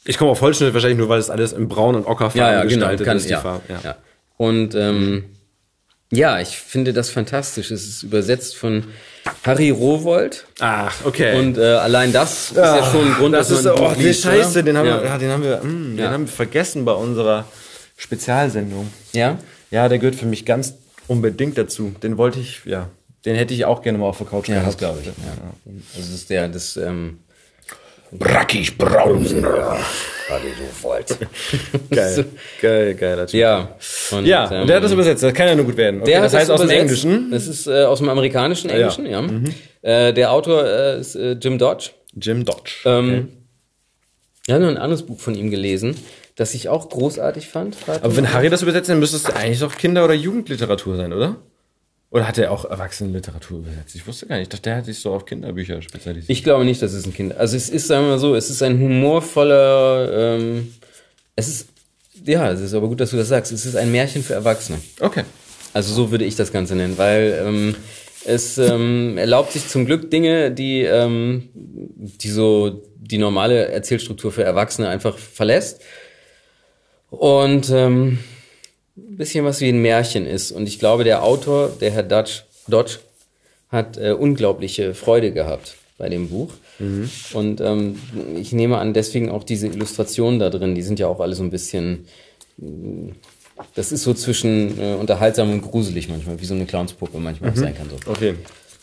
Ich 0.07 0.19
komme 0.19 0.31
auf 0.31 0.41
Holzschnitt 0.41 0.73
wahrscheinlich 0.73 0.99
nur, 0.99 1.09
weil 1.09 1.19
es 1.19 1.31
alles 1.31 1.53
in 1.53 1.69
Braun 1.69 1.95
und 1.95 2.07
Ockerfarben 2.07 2.39
Ja, 2.41 2.53
ja, 2.53 2.63
genau. 2.63 2.75
gestaltet 2.75 3.07
Kann, 3.07 3.17
ist, 3.17 3.27
die 3.27 3.33
ja, 3.33 3.41
Farbe. 3.41 3.63
Ja. 3.69 3.81
ja. 3.83 3.97
Und 4.37 4.75
ähm, 4.75 5.25
ja, 6.13 6.39
ich 6.41 6.57
finde 6.59 6.93
das 6.93 7.11
fantastisch. 7.11 7.71
Es 7.73 7.87
ist 7.87 8.03
übersetzt 8.05 8.57
von 8.57 8.85
Harry 9.45 9.71
Rowold. 9.71 10.47
Ach, 10.61 10.95
okay. 11.05 11.39
Und 11.39 11.59
äh, 11.59 11.63
allein 11.65 12.13
das 12.13 12.53
ist 12.53 12.57
ja 12.57 12.85
schon 12.93 13.07
ein 13.07 13.15
Grund, 13.15 13.35
das 13.35 13.49
dass 13.49 13.59
ist, 13.59 13.65
man 13.65 13.75
oh, 13.75 13.93
die 13.99 14.05
liest, 14.05 14.23
Scheiße, 14.23 14.63
den 14.63 14.77
haben, 14.77 14.87
ja. 14.87 15.03
wir, 15.03 15.19
den 15.19 15.31
haben 15.31 15.43
wir, 15.43 15.57
mm, 15.59 15.97
den 15.97 15.99
Ja. 15.99 16.11
haben 16.13 16.27
wir 16.27 16.33
vergessen 16.33 16.85
bei 16.85 16.93
unserer 16.93 17.45
Spezialsendung. 17.97 18.89
Ja? 19.13 19.39
Ja, 19.73 19.89
der 19.89 19.99
gehört 19.99 20.15
für 20.15 20.27
mich 20.27 20.45
ganz 20.45 20.75
unbedingt 21.09 21.59
dazu. 21.59 21.93
Den 22.03 22.19
wollte 22.19 22.39
ich, 22.39 22.61
ja. 22.65 22.89
Den 23.25 23.35
hätte 23.35 23.55
ich 23.55 23.65
auch 23.65 23.83
gerne 23.83 23.99
mal 23.99 24.07
auf 24.07 24.19
der 24.19 24.29
Couch 24.29 24.49
Ja, 24.49 24.55
gehabt. 24.55 24.69
das 24.69 24.79
glaube 24.79 25.01
ich. 25.01 25.07
Ja. 25.07 25.13
Also 25.67 25.81
das 25.99 26.09
ist 26.11 26.31
der, 26.31 26.47
das, 26.49 26.77
ähm, 26.77 27.19
Brackig 28.13 28.79
braun. 28.79 29.27
Geil, 31.91 32.25
geil, 32.61 32.95
geiler 32.95 33.27
Typ. 33.27 33.41
ja. 33.41 33.77
Und, 34.11 34.27
Ja, 34.27 34.51
ähm, 34.51 34.63
und 34.63 34.67
der 34.69 34.77
hat 34.77 34.85
das 34.85 34.93
übersetzt. 34.93 35.23
Das 35.23 35.33
kann 35.33 35.47
ja 35.47 35.55
nur 35.55 35.65
gut 35.67 35.77
werden. 35.77 36.01
Okay, 36.03 36.13
Der 36.13 36.23
das 36.23 36.33
hat 36.33 36.41
heißt 36.41 36.51
aus 36.51 36.61
dem. 36.61 36.71
Englischen. 36.71 37.31
Das 37.31 37.47
ist 37.47 37.67
äh, 37.67 37.85
aus 37.85 37.99
dem 37.99 38.09
amerikanischen 38.09 38.71
Englischen, 38.71 39.07
ja. 39.07 39.25
Äh, 39.83 40.13
der 40.13 40.33
Autor 40.33 40.65
äh, 40.67 41.01
ist 41.01 41.15
äh, 41.15 41.33
Jim 41.33 41.59
Dodge. 41.59 41.91
Jim 42.21 42.45
Dodge. 42.45 42.73
Ähm, 42.85 43.29
Ich 44.47 44.53
habe 44.53 44.65
noch 44.65 44.71
ein 44.71 44.79
anderes 44.79 45.05
Buch 45.07 45.21
von 45.21 45.35
ihm 45.37 45.51
gelesen, 45.51 45.97
das 46.35 46.55
ich 46.55 46.69
auch 46.69 46.89
großartig 46.89 47.47
fand. 47.49 47.77
Aber 47.87 48.17
wenn 48.17 48.33
Harry 48.33 48.51
das 48.51 48.63
übersetzt, 48.63 48.89
dann 48.89 48.99
müsste 48.99 49.17
es 49.19 49.27
eigentlich 49.27 49.61
doch 49.61 49.77
Kinder- 49.77 50.05
oder 50.05 50.15
Jugendliteratur 50.15 50.97
sein, 50.97 51.13
oder? 51.13 51.37
Oder 52.17 52.27
hat 52.27 52.39
er 52.39 52.51
auch 52.51 52.65
Erwachsenenliteratur 52.65 53.59
übersetzt? 53.59 53.95
Ich 53.95 54.07
wusste 54.07 54.25
gar 54.25 54.37
nicht. 54.37 54.45
Ich 54.45 54.49
dachte, 54.49 54.63
der 54.63 54.77
hat 54.77 54.87
sich 54.87 55.01
so 55.01 55.13
auf 55.13 55.27
Kinderbücher 55.27 55.83
spezialisiert. 55.83 56.31
Ich 56.31 56.43
glaube 56.43 56.65
nicht, 56.65 56.81
dass 56.81 56.95
es 56.95 57.05
ein 57.05 57.13
Kind. 57.13 57.37
Also 57.37 57.59
es 57.59 57.69
ist, 57.69 57.89
sagen 57.89 58.05
wir 58.05 58.13
mal 58.13 58.19
so, 58.19 58.35
es 58.35 58.49
ist 58.49 58.63
ein 58.63 58.81
humorvoller. 58.81 60.39
Ähm, 60.39 60.73
es 61.35 61.49
ist 61.49 61.69
ja, 62.25 62.51
es 62.51 62.63
ist 62.63 62.73
aber 62.73 62.89
gut, 62.89 63.01
dass 63.01 63.11
du 63.11 63.19
das 63.19 63.29
sagst. 63.29 63.53
Es 63.53 63.67
ist 63.67 63.77
ein 63.77 63.93
Märchen 63.93 64.23
für 64.23 64.33
Erwachsene. 64.33 64.79
okay. 65.01 65.25
Also 65.75 65.93
so 65.93 66.11
würde 66.11 66.25
ich 66.25 66.37
das 66.37 66.55
Ganze 66.55 66.75
nennen, 66.75 66.97
weil 66.97 67.39
ähm, 67.47 67.77
es 68.25 68.57
ähm, 68.57 69.19
erlaubt 69.19 69.53
sich 69.53 69.69
zum 69.69 69.85
Glück 69.85 70.11
Dinge, 70.11 70.51
die, 70.51 70.85
ähm, 70.85 71.51
die 71.55 72.31
so 72.31 72.83
die 72.97 73.19
normale 73.19 73.69
Erzählstruktur 73.69 74.33
für 74.33 74.43
Erwachsene 74.43 74.89
einfach 74.89 75.19
verlässt. 75.19 75.83
Und 77.11 77.69
ähm, 77.69 78.21
ein 78.97 79.17
bisschen 79.17 79.45
was 79.45 79.61
wie 79.61 79.69
ein 79.69 79.81
Märchen 79.83 80.27
ist. 80.27 80.53
Und 80.53 80.67
ich 80.67 80.79
glaube, 80.79 81.05
der 81.05 81.23
Autor, 81.23 81.69
der 81.81 81.91
Herr 81.91 82.03
Dodge, 82.03 82.43
Dodge 82.69 82.99
hat 83.71 83.97
äh, 83.99 84.13
unglaubliche 84.13 84.95
Freude 84.95 85.33
gehabt 85.33 85.77
bei 85.99 86.09
dem 86.09 86.29
Buch. 86.29 86.51
Und 87.33 87.61
ähm, 87.63 87.99
ich 88.39 88.53
nehme 88.53 88.77
an, 88.77 88.93
deswegen 88.93 89.31
auch 89.31 89.45
diese 89.45 89.67
Illustrationen 89.67 90.39
da 90.39 90.51
drin, 90.51 90.75
die 90.75 90.83
sind 90.83 90.99
ja 90.99 91.07
auch 91.09 91.21
alle 91.21 91.35
so 91.35 91.43
ein 91.43 91.51
bisschen 91.51 92.07
das 93.75 93.93
ist 93.93 94.03
so 94.03 94.13
zwischen 94.15 94.79
äh, 94.79 94.95
unterhaltsam 94.95 95.51
und 95.51 95.63
gruselig 95.63 96.09
manchmal, 96.09 96.39
wie 96.41 96.45
so 96.45 96.55
eine 96.55 96.67
Clownspuppe 96.67 97.19
manchmal 97.19 97.51
auch 97.53 97.57
sein 97.57 97.75
kann. 97.75 97.89
So. 97.89 98.11
Okay. 98.11 98.35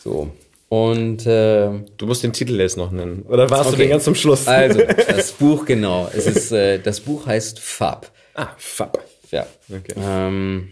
so. 0.02 0.30
Und 0.68 1.24
äh, 1.26 1.68
Du 1.96 2.06
musst 2.06 2.24
den 2.24 2.32
Titel 2.32 2.58
jetzt 2.58 2.76
noch 2.76 2.90
nennen. 2.90 3.22
Oder 3.28 3.48
warst 3.50 3.70
du 3.70 3.74
Okay. 3.74 3.82
den 3.84 3.90
ganz 3.90 4.04
zum 4.04 4.14
Schluss? 4.16 4.48
also, 4.48 4.80
das 5.08 5.32
Buch, 5.32 5.64
genau. 5.64 6.10
Es 6.12 6.26
ist, 6.26 6.50
äh, 6.50 6.78
das 6.80 7.00
Buch 7.00 7.26
heißt 7.26 7.60
Fab. 7.60 8.10
ah, 8.34 8.48
Fab. 8.58 8.98
Ja. 9.34 9.46
Okay. 9.68 9.94
Ähm, 10.00 10.68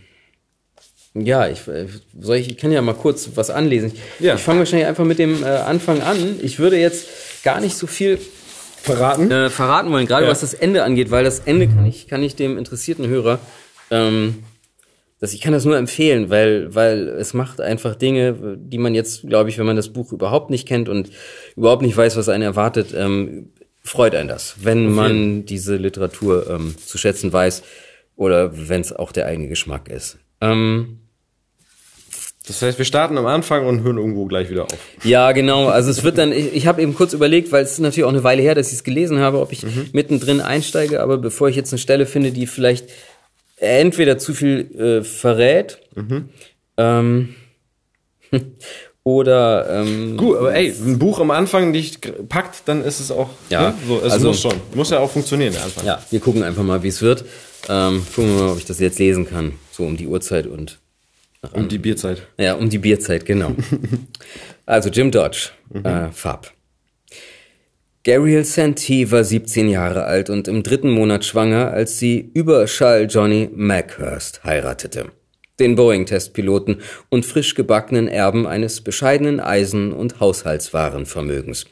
ja, 1.15 1.49
ich, 1.49 1.67
äh, 1.69 1.87
soll 2.19 2.37
ich, 2.37 2.49
ich 2.51 2.57
kann 2.57 2.73
ja 2.73 2.81
mal 2.81 2.95
kurz 2.95 3.31
was 3.35 3.51
anlesen. 3.51 3.93
Ich, 4.19 4.25
Ja. 4.25 4.35
ich 4.37 4.41
fange 4.41 4.61
wahrscheinlich 4.61 4.87
einfach 4.89 5.05
mit 5.05 5.19
dem 5.19 5.43
äh, 5.43 5.47
Anfang 5.47 6.01
an. 6.01 6.37
Ich 6.43 6.59
würde 6.59 6.79
jetzt 6.79 7.07
gar 7.43 7.61
nicht 7.61 7.77
so 7.77 7.87
viel 7.87 8.19
Verraten? 8.83 9.31
äh, 9.31 9.51
verraten 9.51 9.91
wollen, 9.93 10.07
gerade 10.07 10.25
Ja. 10.25 10.31
was 10.31 10.41
das 10.41 10.55
Ende 10.55 10.83
angeht, 10.85 11.11
weil 11.11 11.23
das 11.25 11.41
Ende 11.41 11.69
kann 11.69 11.87
ich, 11.87 12.09
kann 12.09 12.23
ich 12.23 12.35
dem 12.35 12.57
interessierten 12.59 13.07
Hörer, 13.07 13.39
ähm, 13.91 14.43
das, 15.21 15.33
ich 15.35 15.41
kann 15.41 15.53
das 15.53 15.65
nur 15.65 15.77
empfehlen, 15.77 16.31
weil, 16.31 16.75
weil 16.75 17.07
es 17.09 17.33
macht 17.33 17.61
einfach 17.61 17.95
Dinge, 17.95 18.57
die 18.59 18.79
man 18.79 18.93
jetzt, 18.95 19.23
glaube 19.29 19.51
ich, 19.51 19.59
wenn 19.59 19.67
man 19.67 19.77
das 19.77 19.91
Buch 19.93 20.13
überhaupt 20.13 20.51
nicht 20.51 20.67
kennt 20.67 20.89
und 20.89 21.11
überhaupt 21.57 21.83
nicht 21.83 21.97
weiß, 21.97 22.17
was 22.17 22.29
einen 22.29 22.43
erwartet, 22.43 22.89
ähm, 22.93 23.51
freut 23.85 24.17
einen 24.17 24.29
das, 24.29 24.57
wenn 24.63 24.91
man 24.91 25.45
diese 25.47 25.77
Literatur 25.77 26.49
ähm, 26.51 26.75
zu 26.85 26.99
schätzen 26.99 27.33
weiß 27.33 27.63
oder 28.23 28.69
wenn 28.69 28.81
es 28.81 28.93
auch 28.93 29.13
der 29.13 29.27
eigene 29.27 29.49
Geschmack 29.49 29.89
ist. 29.89 30.19
Ähm, 30.41 30.99
Das 32.47 32.61
heißt, 32.63 32.79
wir 32.79 32.85
starten 32.85 33.17
am 33.19 33.27
Anfang 33.27 33.67
und 33.67 33.83
hören 33.83 33.99
irgendwo 33.99 34.27
gleich 34.27 34.51
wieder 34.51 34.65
auf. 34.65 34.79
Ja, 35.05 35.33
genau. 35.33 35.69
Also 35.69 35.91
es 35.91 36.03
wird 36.03 36.19
dann, 36.19 36.33
ich, 36.33 36.53
ich 36.55 36.67
habe 36.67 36.83
eben 36.83 36.95
kurz 36.95 37.13
überlegt, 37.13 37.53
weil 37.53 37.63
es 37.65 37.73
ist 37.73 37.79
natürlich 37.79 38.05
auch 38.05 38.09
eine 38.09 38.25
Weile 38.25 38.43
her, 38.43 38.55
dass 38.55 38.69
ich 38.69 38.75
es 38.75 38.85
gelesen 38.85 39.19
habe, 39.21 39.41
ob 39.41 39.53
ich 39.53 39.65
mittendrin 39.93 40.41
einsteige, 40.41 41.01
aber 41.03 41.19
bevor 41.19 41.49
ich 41.49 41.57
jetzt 41.57 41.73
eine 41.73 41.79
Stelle 41.79 42.07
finde, 42.07 42.33
die 42.33 42.47
vielleicht 42.47 42.87
entweder 43.59 44.19
zu 44.19 44.35
viel 44.35 44.75
äh, 44.77 45.05
verrät, 45.05 45.79
ähm, 46.77 47.35
oder 49.05 49.69
ähm, 49.83 50.17
Gut, 50.17 50.37
aber 50.39 50.55
ey, 50.55 50.71
ein 50.85 50.99
Buch 50.99 51.21
am 51.21 51.31
Anfang 51.31 51.71
nicht 51.71 52.29
packt, 52.29 52.63
dann 52.67 52.83
ist 52.85 53.01
es 53.01 53.11
auch. 53.11 53.31
Ja, 53.51 53.71
ne? 53.71 53.75
so, 53.87 54.01
es 54.05 54.13
also- 54.13 54.29
muss 54.29 54.41
schon. 54.41 54.55
Muss 54.75 54.91
ja 54.91 54.99
auch 55.01 55.11
funktionieren, 55.11 55.53
der 55.53 55.65
Anfang. 55.65 55.85
ja, 55.85 56.03
wir 56.11 56.21
gucken 56.21 56.43
einfach 56.43 56.63
mal, 56.63 56.83
wie 56.83 56.89
es 56.89 57.03
wird. 57.03 57.25
Ähm, 57.69 58.05
gucken 58.15 58.37
wir 58.37 58.43
mal, 58.43 58.53
ob 58.53 58.59
ich 58.59 58.65
das 58.65 58.81
jetzt 58.81 58.99
lesen 58.99 59.29
kann, 59.29 59.53
so 59.71 59.85
um 59.85 59.97
die 59.97 60.07
Uhrzeit 60.07 60.47
und 60.47 60.79
Um 61.53 61.69
die 61.69 61.79
Bierzeit. 61.79 62.27
Ja, 62.39 62.55
um 62.55 62.69
die 62.69 62.79
Bierzeit, 62.79 63.25
genau. 63.25 63.55
also 64.67 64.91
Jim 64.91 65.11
Dodge, 65.11 65.51
äh, 65.83 66.11
Fab. 66.13 66.53
Gabrielle 68.05 68.45
Santee 68.45 69.13
war 69.13 69.23
17 69.23 69.69
Jahre 69.69 70.05
alt 70.05 70.29
und 70.29 70.49
im 70.49 70.65
dritten 70.65 70.91
Monat 70.91 71.25
schwanger, 71.25 71.71
als 71.71 72.01
sie 72.01 72.33
Überschall 72.35 73.07
Johnny 73.09 73.49
Mackhurst 73.55 74.43
heiratete. 74.43 75.13
Den 75.61 75.77
Boeing-Testpiloten 75.77 76.81
und 77.11 77.25
frisch 77.25 77.55
gebackenen 77.55 78.09
Erben 78.09 78.47
eines 78.49 78.81
bescheidenen 78.81 79.39
Eisen- 79.39 79.93
und 79.93 80.19
Haushaltswarenvermögens. 80.19 81.67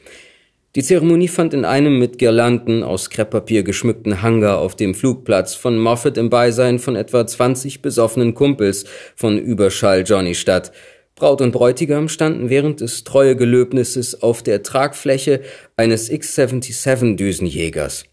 Die 0.76 0.84
Zeremonie 0.84 1.26
fand 1.26 1.52
in 1.52 1.64
einem 1.64 1.98
mit 1.98 2.18
Girlanden 2.18 2.84
aus 2.84 3.10
Krepppapier 3.10 3.64
geschmückten 3.64 4.22
Hangar 4.22 4.58
auf 4.58 4.76
dem 4.76 4.94
Flugplatz 4.94 5.56
von 5.56 5.76
Moffat 5.76 6.16
im 6.16 6.30
Beisein 6.30 6.78
von 6.78 6.94
etwa 6.94 7.26
20 7.26 7.82
besoffenen 7.82 8.34
Kumpels 8.34 8.84
von 9.16 9.36
Überschall 9.36 10.04
Johnny 10.06 10.36
statt. 10.36 10.70
Braut 11.16 11.40
und 11.40 11.50
Bräutigam 11.50 12.08
standen 12.08 12.50
während 12.50 12.82
des 12.82 13.02
Treuegelöbnisses 13.02 14.22
auf 14.22 14.44
der 14.44 14.62
Tragfläche 14.62 15.40
eines 15.76 16.08
X-77-Düsenjägers. 16.08 18.04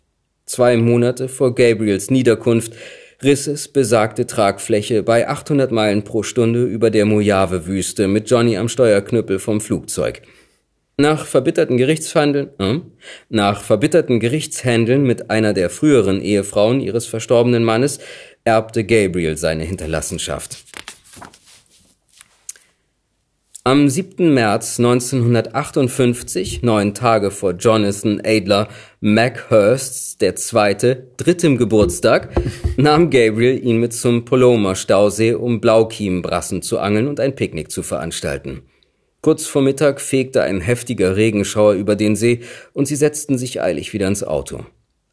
Zwei 0.47 0.77
Monate 0.77 1.29
vor 1.29 1.53
Gabriels 1.53 2.09
Niederkunft 2.09 2.73
riss 3.21 3.45
es 3.45 3.67
besagte 3.67 4.25
Tragfläche 4.25 5.03
bei 5.03 5.27
800 5.27 5.71
Meilen 5.71 6.03
pro 6.03 6.23
Stunde 6.23 6.63
über 6.63 6.89
der 6.89 7.05
Mojave-Wüste 7.05 8.07
mit 8.07 8.27
Johnny 8.31 8.57
am 8.57 8.67
Steuerknüppel 8.67 9.37
vom 9.37 9.61
Flugzeug. 9.61 10.23
Nach 10.99 11.27
verbitterten 11.27 11.77
Gerichtsverhandeln, 11.77 12.49
äh, 12.57 12.79
nach 13.29 13.61
verbitterten 13.61 14.19
Gerichtshändeln 14.19 15.03
mit 15.03 15.29
einer 15.29 15.53
der 15.53 15.69
früheren 15.69 16.21
Ehefrauen 16.21 16.81
ihres 16.81 17.05
verstorbenen 17.05 17.63
Mannes 17.63 17.99
erbte 18.45 18.83
Gabriel 18.83 19.37
seine 19.37 19.63
Hinterlassenschaft. 19.63 20.57
Am 23.63 23.87
7. 23.89 24.33
März 24.33 24.79
1958, 24.79 26.63
neun 26.63 26.95
Tage 26.95 27.29
vor 27.29 27.51
Jonathan 27.51 28.19
Adler 28.25 28.67
Mackhursts 28.99 30.17
der 30.17 30.35
zweite, 30.35 31.11
drittem 31.17 31.59
Geburtstag, 31.59 32.29
nahm 32.77 33.11
Gabriel 33.11 33.63
ihn 33.63 33.77
mit 33.77 33.93
zum 33.93 34.25
Paloma-Stausee, 34.25 35.35
um 35.35 35.61
Blaukiemenbrassen 35.61 36.63
zu 36.63 36.79
angeln 36.79 37.07
und 37.07 37.19
ein 37.19 37.35
Picknick 37.35 37.69
zu 37.69 37.83
veranstalten. 37.83 38.63
Kurz 39.21 39.45
vor 39.45 39.61
Mittag 39.61 39.99
fegte 39.99 40.43
ein 40.43 40.61
heftiger 40.61 41.15
Regenschauer 41.15 41.73
über 41.73 41.95
den 41.95 42.15
See 42.15 42.41
und 42.73 42.87
sie 42.87 42.95
setzten 42.95 43.37
sich 43.37 43.61
eilig 43.61 43.93
wieder 43.93 44.07
ins 44.07 44.23
Auto. 44.23 44.65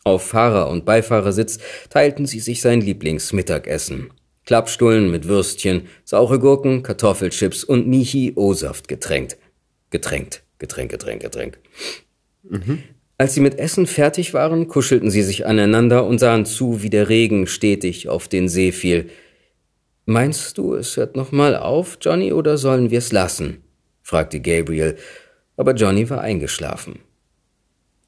Auf 0.04 0.22
Fahrer- 0.22 0.68
und 0.68 0.84
Beifahrersitz 0.84 1.58
teilten 1.88 2.26
sie 2.26 2.40
sich 2.40 2.60
sein 2.60 2.80
Lieblingsmittagessen. 2.82 4.10
Klappstullen 4.44 5.10
mit 5.10 5.26
Würstchen, 5.26 5.88
saure 6.04 6.38
Gurken, 6.38 6.82
Kartoffelchips 6.82 7.64
und 7.64 7.88
Nihi-O-Saft 7.88 8.88
getränkt. 8.88 9.38
Getränkt, 9.88 10.42
Getränk, 10.58 10.90
Getränk, 10.90 11.22
Getränk. 11.22 11.58
Als 13.16 13.32
sie 13.32 13.40
mit 13.40 13.58
Essen 13.58 13.86
fertig 13.86 14.34
waren, 14.34 14.68
kuschelten 14.68 15.10
sie 15.10 15.22
sich 15.22 15.46
aneinander 15.46 16.04
und 16.04 16.18
sahen 16.18 16.44
zu, 16.44 16.82
wie 16.82 16.90
der 16.90 17.08
Regen 17.08 17.46
stetig 17.46 18.08
auf 18.10 18.28
den 18.28 18.48
See 18.48 18.70
fiel. 18.70 19.08
Meinst 20.04 20.58
du, 20.58 20.74
es 20.74 20.98
hört 20.98 21.16
noch 21.16 21.32
mal 21.32 21.56
auf, 21.56 21.96
Johnny, 22.02 22.34
oder 22.34 22.58
sollen 22.58 22.90
wir 22.90 22.98
es 22.98 23.12
lassen? 23.12 23.63
Fragte 24.04 24.38
Gabriel, 24.38 24.96
aber 25.56 25.74
Johnny 25.74 26.08
war 26.08 26.20
eingeschlafen. 26.20 27.00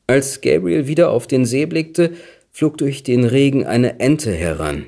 Als 0.07 0.41
Gabriel 0.41 0.87
wieder 0.87 1.11
auf 1.11 1.27
den 1.27 1.45
See 1.45 1.67
blickte, 1.67 2.13
flog 2.53 2.79
durch 2.79 3.03
den 3.03 3.25
Regen 3.25 3.67
eine 3.67 3.99
Ente 3.99 4.33
heran. 4.33 4.87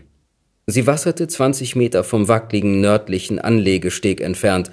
Sie 0.67 0.87
wasserte 0.87 1.27
20 1.27 1.77
Meter 1.77 2.05
vom 2.05 2.29
wackligen 2.29 2.81
nördlichen 2.81 3.39
Anlegesteg 3.39 4.21
entfernt. 4.21 4.71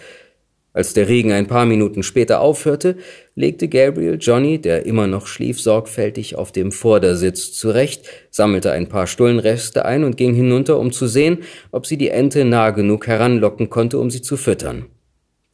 Als 0.74 0.94
der 0.94 1.08
Regen 1.08 1.32
ein 1.32 1.48
paar 1.48 1.66
Minuten 1.66 2.04
später 2.04 2.42
aufhörte, 2.42 2.98
legte 3.34 3.70
Gabriel 3.70 4.18
Johnny, 4.20 4.60
der 4.60 4.86
immer 4.86 5.08
noch 5.08 5.28
schlief, 5.28 5.62
sorgfältig 5.62 6.36
auf 6.36 6.52
dem 6.52 6.74
Vordersitz 6.74 7.54
zurecht, 7.54 8.10
sammelte 8.30 8.74
ein 8.74 8.90
paar 8.90 9.08
Stullenreste 9.08 9.86
ein 9.86 10.04
und 10.04 10.18
ging 10.18 10.34
hinunter, 10.34 10.80
um 10.80 10.92
zu 10.92 11.08
sehen, 11.08 11.44
ob 11.72 11.86
sie 11.86 11.96
die 11.96 12.10
Ente 12.10 12.44
nah 12.44 12.72
genug 12.72 13.08
heranlocken 13.08 13.70
konnte, 13.70 13.98
um 14.00 14.12
sie 14.12 14.22
zu 14.22 14.36
füttern. 14.36 14.88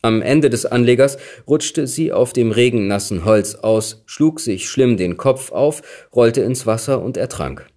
Am 0.03 0.21
Ende 0.23 0.49
des 0.49 0.65
Anlegers 0.65 1.17
rutschte 1.47 1.85
sie 1.85 2.11
auf 2.11 2.33
dem 2.33 2.51
regennassen 2.51 3.23
Holz 3.23 3.55
aus, 3.55 4.01
schlug 4.07 4.39
sich 4.39 4.67
schlimm 4.67 4.97
den 4.97 5.15
Kopf 5.15 5.51
auf, 5.51 5.81
rollte 6.15 6.41
ins 6.41 6.65
Wasser 6.65 7.01
und 7.01 7.17
ertrank. 7.17 7.67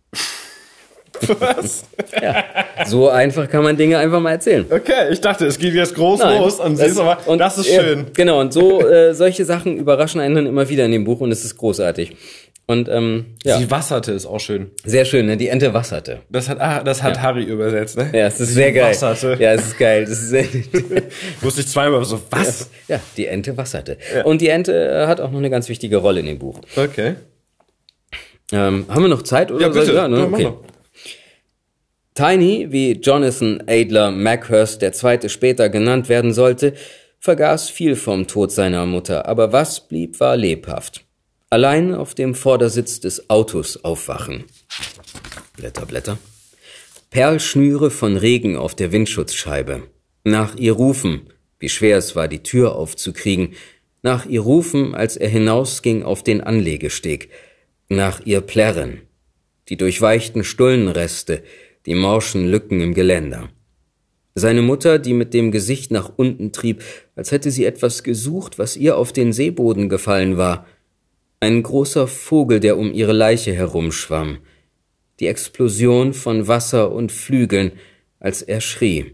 Was? 1.38 1.84
Ja. 2.22 2.44
So 2.86 3.08
einfach 3.08 3.48
kann 3.48 3.64
man 3.64 3.76
Dinge 3.76 3.98
einfach 3.98 4.20
mal 4.20 4.30
erzählen. 4.32 4.64
Okay, 4.70 5.10
ich 5.10 5.20
dachte, 5.20 5.46
es 5.46 5.58
geht 5.58 5.74
jetzt 5.74 5.94
groß 5.96 6.20
Nein, 6.20 6.40
los 6.40 6.60
und 6.60 6.76
siehst 6.76 6.98
aber, 6.98 7.18
und- 7.26 7.38
das 7.38 7.58
ist 7.58 7.68
ja, 7.68 7.82
schön. 7.82 8.06
Genau, 8.14 8.40
und 8.40 8.52
so 8.52 8.86
äh, 8.86 9.14
solche 9.14 9.44
Sachen 9.44 9.76
überraschen 9.76 10.20
einen 10.20 10.34
dann 10.36 10.46
immer 10.46 10.68
wieder 10.68 10.84
in 10.84 10.92
dem 10.92 11.04
Buch 11.04 11.20
und 11.20 11.32
es 11.32 11.44
ist 11.44 11.56
großartig. 11.56 12.16
Und 12.66 12.88
ähm, 12.88 13.26
ja, 13.44 13.58
Sie 13.58 13.70
wasserte 13.70 14.12
ist 14.12 14.24
auch 14.24 14.40
schön. 14.40 14.70
sehr 14.84 15.04
schön, 15.04 15.26
ne? 15.26 15.36
Die 15.36 15.48
Ente 15.48 15.74
wasserte. 15.74 16.22
Das 16.30 16.48
hat, 16.48 16.60
ah, 16.60 16.82
das 16.82 17.02
hat 17.02 17.20
Harry 17.20 17.44
übersetzt, 17.44 17.98
ne? 17.98 18.10
Ja, 18.14 18.26
es 18.26 18.40
ist 18.40 18.54
sehr 18.54 18.72
geil. 18.72 18.90
wasserte. 18.90 19.36
Ja, 19.38 19.52
es 19.52 19.66
ist 19.66 19.78
geil. 19.78 20.04
Das 20.06 20.12
ist 20.12 20.30
sehr, 20.30 20.44
Wusste 21.42 21.60
ich 21.60 21.68
zweimal 21.68 22.02
so, 22.06 22.22
was? 22.30 22.70
ja, 22.88 23.00
die 23.18 23.26
Ente 23.26 23.56
wasserte. 23.58 23.98
Und 24.24 24.40
die 24.40 24.48
Ente 24.48 24.72
äh, 24.72 25.06
hat 25.06 25.20
auch 25.20 25.30
noch 25.30 25.38
eine 25.38 25.50
ganz 25.50 25.68
wichtige 25.68 25.98
Rolle 25.98 26.20
in 26.20 26.26
dem 26.26 26.38
Buch. 26.38 26.58
Okay. 26.74 27.16
Ähm, 28.52 28.86
haben 28.88 29.02
wir 29.02 29.08
noch 29.08 29.22
Zeit? 29.22 29.50
Oder 29.52 29.66
Ja, 29.66 29.68
bitte. 29.68 29.92
Ja, 29.92 30.08
ne? 30.08 30.18
Ja, 30.18 30.24
okay. 30.24 30.42
mal. 30.44 30.54
Tiny, 32.14 32.68
wie 32.70 32.92
Jonathan 32.92 33.62
Adler 33.66 34.10
Mackhurst 34.12 34.80
der 34.80 34.92
Zweite 34.92 35.28
später 35.28 35.68
genannt 35.68 36.08
werden 36.08 36.32
sollte, 36.32 36.74
vergaß 37.18 37.68
viel 37.70 37.96
vom 37.96 38.26
Tod 38.26 38.52
seiner 38.52 38.86
Mutter, 38.86 39.26
aber 39.26 39.52
was 39.52 39.88
blieb, 39.88 40.20
war 40.20 40.36
lebhaft. 40.36 41.03
Allein 41.54 41.94
auf 41.94 42.16
dem 42.16 42.34
Vordersitz 42.34 42.98
des 42.98 43.30
Autos 43.30 43.84
aufwachen. 43.84 44.42
Blätter, 45.56 45.86
Blätter. 45.86 46.18
Perlschnüre 47.10 47.92
von 47.92 48.16
Regen 48.16 48.56
auf 48.56 48.74
der 48.74 48.90
Windschutzscheibe. 48.90 49.84
Nach 50.24 50.56
ihr 50.56 50.72
rufen, 50.72 51.28
wie 51.60 51.68
schwer 51.68 51.98
es 51.98 52.16
war, 52.16 52.26
die 52.26 52.42
Tür 52.42 52.74
aufzukriegen. 52.74 53.50
Nach 54.02 54.26
ihr 54.26 54.40
rufen, 54.40 54.96
als 54.96 55.16
er 55.16 55.28
hinausging 55.28 56.02
auf 56.02 56.24
den 56.24 56.40
Anlegesteg. 56.40 57.28
Nach 57.88 58.26
ihr 58.26 58.40
plärren. 58.40 59.02
Die 59.68 59.76
durchweichten 59.76 60.42
Stullenreste, 60.42 61.44
die 61.86 61.94
morschen 61.94 62.48
Lücken 62.48 62.80
im 62.80 62.94
Geländer. 62.94 63.48
Seine 64.34 64.62
Mutter, 64.62 64.98
die 64.98 65.12
mit 65.12 65.32
dem 65.32 65.52
Gesicht 65.52 65.92
nach 65.92 66.10
unten 66.16 66.50
trieb, 66.50 66.82
als 67.14 67.30
hätte 67.30 67.52
sie 67.52 67.64
etwas 67.64 68.02
gesucht, 68.02 68.58
was 68.58 68.76
ihr 68.76 68.98
auf 68.98 69.12
den 69.12 69.32
Seeboden 69.32 69.88
gefallen 69.88 70.36
war. 70.36 70.66
Ein 71.44 71.62
großer 71.62 72.06
Vogel, 72.08 72.58
der 72.58 72.78
um 72.78 72.90
ihre 72.90 73.12
Leiche 73.12 73.52
herumschwamm. 73.52 74.38
Die 75.20 75.26
Explosion 75.26 76.14
von 76.14 76.48
Wasser 76.48 76.90
und 76.90 77.12
Flügeln, 77.12 77.72
als 78.18 78.40
er 78.40 78.62
schrie. 78.62 79.12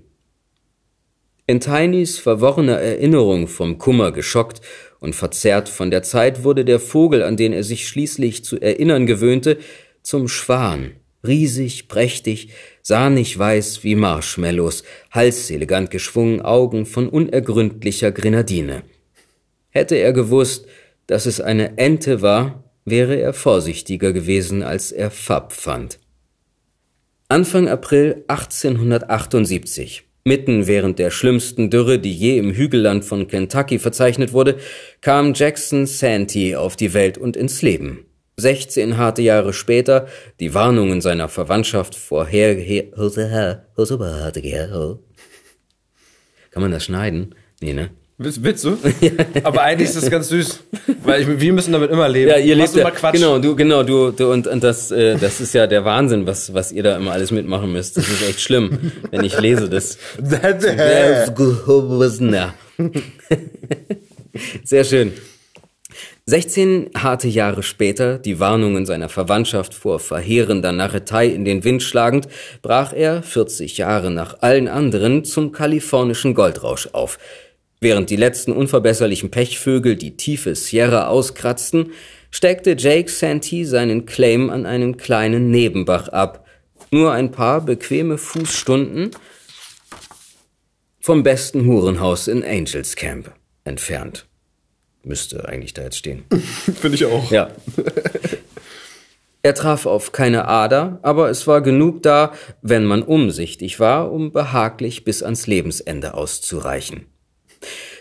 In 1.49 1.59
Tinys 1.59 2.21
verworrener 2.21 2.79
Erinnerung 2.79 3.49
vom 3.49 3.79
Kummer 3.79 4.13
geschockt 4.13 4.61
und 5.01 5.17
verzerrt 5.17 5.69
von 5.69 5.91
der 5.91 6.05
Zeit 6.05 6.45
wurde 6.45 6.65
der 6.65 6.79
Vogel, 6.79 7.25
an 7.25 7.37
den 7.37 7.53
er 7.53 7.65
sich 7.65 7.89
schließlich 7.89 8.45
zu 8.45 8.61
erinnern 8.61 9.07
gewöhnte, 9.07 9.59
zum 10.05 10.29
Schwan, 10.29 10.93
riesig, 11.27 11.89
prächtig, 11.89 12.51
sahnig 12.81 13.37
weiß 13.37 13.83
wie 13.83 13.97
Marshmallows, 13.97 14.85
Hals 15.11 15.51
elegant 15.51 15.91
geschwungen, 15.91 16.43
Augen 16.43 16.87
von 16.87 17.09
unergründlicher 17.09 18.13
Grenadine. 18.13 18.85
Hätte 19.71 19.97
er 19.97 20.13
gewusst, 20.13 20.69
dass 21.11 21.27
es 21.27 21.41
eine 21.41 21.77
Ente 21.77 22.23
war, 22.23 22.63
wäre 22.85 23.17
er 23.17 23.33
vorsichtiger 23.33 24.13
gewesen, 24.13 24.63
als 24.63 24.93
er 24.93 25.11
Fab 25.11 25.53
fand. 25.53 25.99
Anfang 27.29 27.69
April 27.69 28.25
1878, 28.29 30.05
mitten 30.23 30.69
während 30.69 31.01
der 31.01 31.11
schlimmsten 31.11 31.69
Dürre, 31.69 31.99
die 31.99 32.15
je 32.15 32.39
im 32.39 32.53
Hügelland 32.53 33.05
von 33.05 33.27
Kentucky 33.27 33.81
verzeichnet 33.81 34.33
wurde, 34.33 34.59
kam 35.01 35.35
Jackson 35.35 35.87
Santee 35.87 36.55
auf 36.55 36.77
die 36.77 36.95
Welt 36.95 37.19
und 37.19 37.37
ins 37.37 37.61
Leben. 37.61 38.07
16 38.37 38.97
harte 38.97 39.23
Jahre 39.23 39.53
später, 39.53 40.07
die 40.39 40.55
Warnungen 40.55 41.01
seiner 41.01 41.29
Verwandtschaft 41.29 41.97
vorher... 41.97 42.55
Kann 46.53 46.63
man 46.63 46.71
das 46.71 46.85
schneiden? 46.85 47.35
Nee, 47.61 47.73
ne? 47.73 47.91
Willst, 48.23 48.45
willst 48.45 48.65
du? 48.65 48.77
Aber 49.45 49.63
eigentlich 49.63 49.89
ist 49.89 49.97
das 49.97 50.11
ganz 50.11 50.29
süß. 50.29 50.61
Weil 51.05 51.23
ich, 51.23 51.41
wir 51.41 51.53
müssen 51.55 51.73
damit 51.73 51.91
immer 51.91 52.07
leben. 52.07 52.31
Ja, 52.31 52.37
ihr 52.37 52.55
lebt 52.55 52.77
mal 52.77 52.91
Quatsch. 52.91 53.15
genau, 53.15 53.39
du, 53.39 53.57
genau, 53.57 53.83
du, 53.83 54.11
du 54.11 54.31
und, 54.31 54.47
und 54.47 54.63
das, 54.63 54.91
äh, 54.91 55.17
das 55.17 55.41
ist 55.41 55.55
ja 55.55 55.67
der 55.67 55.87
Wahnsinn, 55.87 56.27
was, 56.27 56.53
was 56.53 56.71
ihr 56.71 56.83
da 56.83 56.99
immer 56.99 57.13
alles 57.13 57.31
mitmachen 57.31 57.73
müsst. 57.73 57.97
Das 57.97 58.07
ist 58.07 58.29
echt 58.29 58.43
schlimm, 58.43 58.93
wenn 59.11 59.25
ich 59.25 59.41
lese 59.41 59.71
das. 59.71 59.97
Sehr 64.65 64.85
schön. 64.85 65.13
16 66.27 66.91
harte 66.99 67.27
Jahre 67.27 67.63
später, 67.63 68.19
die 68.19 68.39
Warnungen 68.39 68.85
seiner 68.85 69.09
Verwandtschaft 69.09 69.73
vor 69.73 69.99
verheerender 69.99 70.73
Narretei 70.73 71.27
in 71.27 71.47
den 71.47 71.65
Wind 71.65 71.83
schlagend, 71.83 72.29
brach 72.61 72.93
er, 72.93 73.23
40 73.23 73.79
Jahre 73.79 74.11
nach 74.11 74.43
allen 74.43 74.69
anderen, 74.69 75.25
zum 75.25 75.53
kalifornischen 75.53 76.35
Goldrausch 76.35 76.91
auf. 76.93 77.19
Während 77.81 78.11
die 78.11 78.17
letzten 78.17 78.53
unverbesserlichen 78.53 79.31
Pechvögel 79.31 79.97
die 79.97 80.17
tiefe 80.17 80.55
Sierra 80.55 81.07
auskratzten, 81.07 81.93
steckte 82.31 82.77
Jake 82.79 83.11
Santee 83.11 83.65
seinen 83.65 84.05
Claim 84.05 84.51
an 84.51 84.67
einen 84.67 84.99
kleinen 84.99 85.51
Nebenbach 85.51 86.09
ab. 86.09 86.47
Nur 86.91 87.13
ein 87.13 87.31
paar 87.31 87.63
bequeme 87.63 88.19
Fußstunden 88.19 89.13
vom 91.01 91.23
besten 91.23 91.65
Hurenhaus 91.65 92.29
in 92.29 92.45
Angels 92.45 92.97
Camp 92.97 93.33
entfernt. 93.65 94.27
Müsste 95.03 95.49
eigentlich 95.49 95.73
da 95.73 95.83
jetzt 95.83 95.97
stehen. 95.97 96.25
Finde 96.81 96.97
ich 96.97 97.07
auch. 97.07 97.31
Ja. 97.31 97.51
Er 99.43 99.55
traf 99.55 99.87
auf 99.87 100.13
keine 100.13 100.49
Ader, 100.49 100.99
aber 101.01 101.31
es 101.31 101.47
war 101.47 101.63
genug 101.63 102.03
da, 102.03 102.35
wenn 102.61 102.85
man 102.85 103.03
umsichtig 103.03 103.81
war, 103.81 104.13
um 104.13 104.33
behaglich 104.33 105.03
bis 105.03 105.23
ans 105.23 105.47
Lebensende 105.47 106.13
auszureichen. 106.13 107.07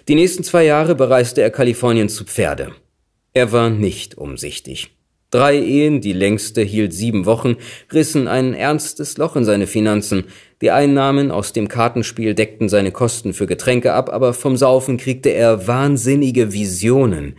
Die 0.08 0.16
nächsten 0.16 0.44
zwei 0.44 0.66
Jahre 0.66 0.96
bereiste 0.96 1.42
er 1.42 1.52
Kalifornien 1.52 2.10
zu 2.10 2.24
Pferde. 2.24 2.74
Er 3.34 3.52
war 3.52 3.70
nicht 3.70 4.18
umsichtig. 4.18 4.92
Drei 5.32 5.60
Ehen, 5.60 6.02
die 6.02 6.14
längste 6.14 6.64
hielt 6.64 6.92
sieben 6.92 7.28
Wochen, 7.28 7.58
rissen 7.94 8.28
ein 8.28 8.56
ernstes 8.56 9.18
Loch 9.18 9.36
in 9.36 9.46
seine 9.46 9.68
Finanzen. 9.68 10.24
Die 10.62 10.72
Einnahmen 10.72 11.30
aus 11.30 11.54
dem 11.54 11.68
Kartenspiel 11.68 12.34
deckten 12.34 12.68
seine 12.68 12.92
Kosten 12.92 13.34
für 13.34 13.46
Getränke 13.46 13.94
ab, 13.94 14.10
aber 14.12 14.34
vom 14.34 14.58
Saufen 14.58 14.98
kriegte 14.98 15.30
er 15.30 15.68
wahnsinnige 15.68 16.52
Visionen. 16.52 17.36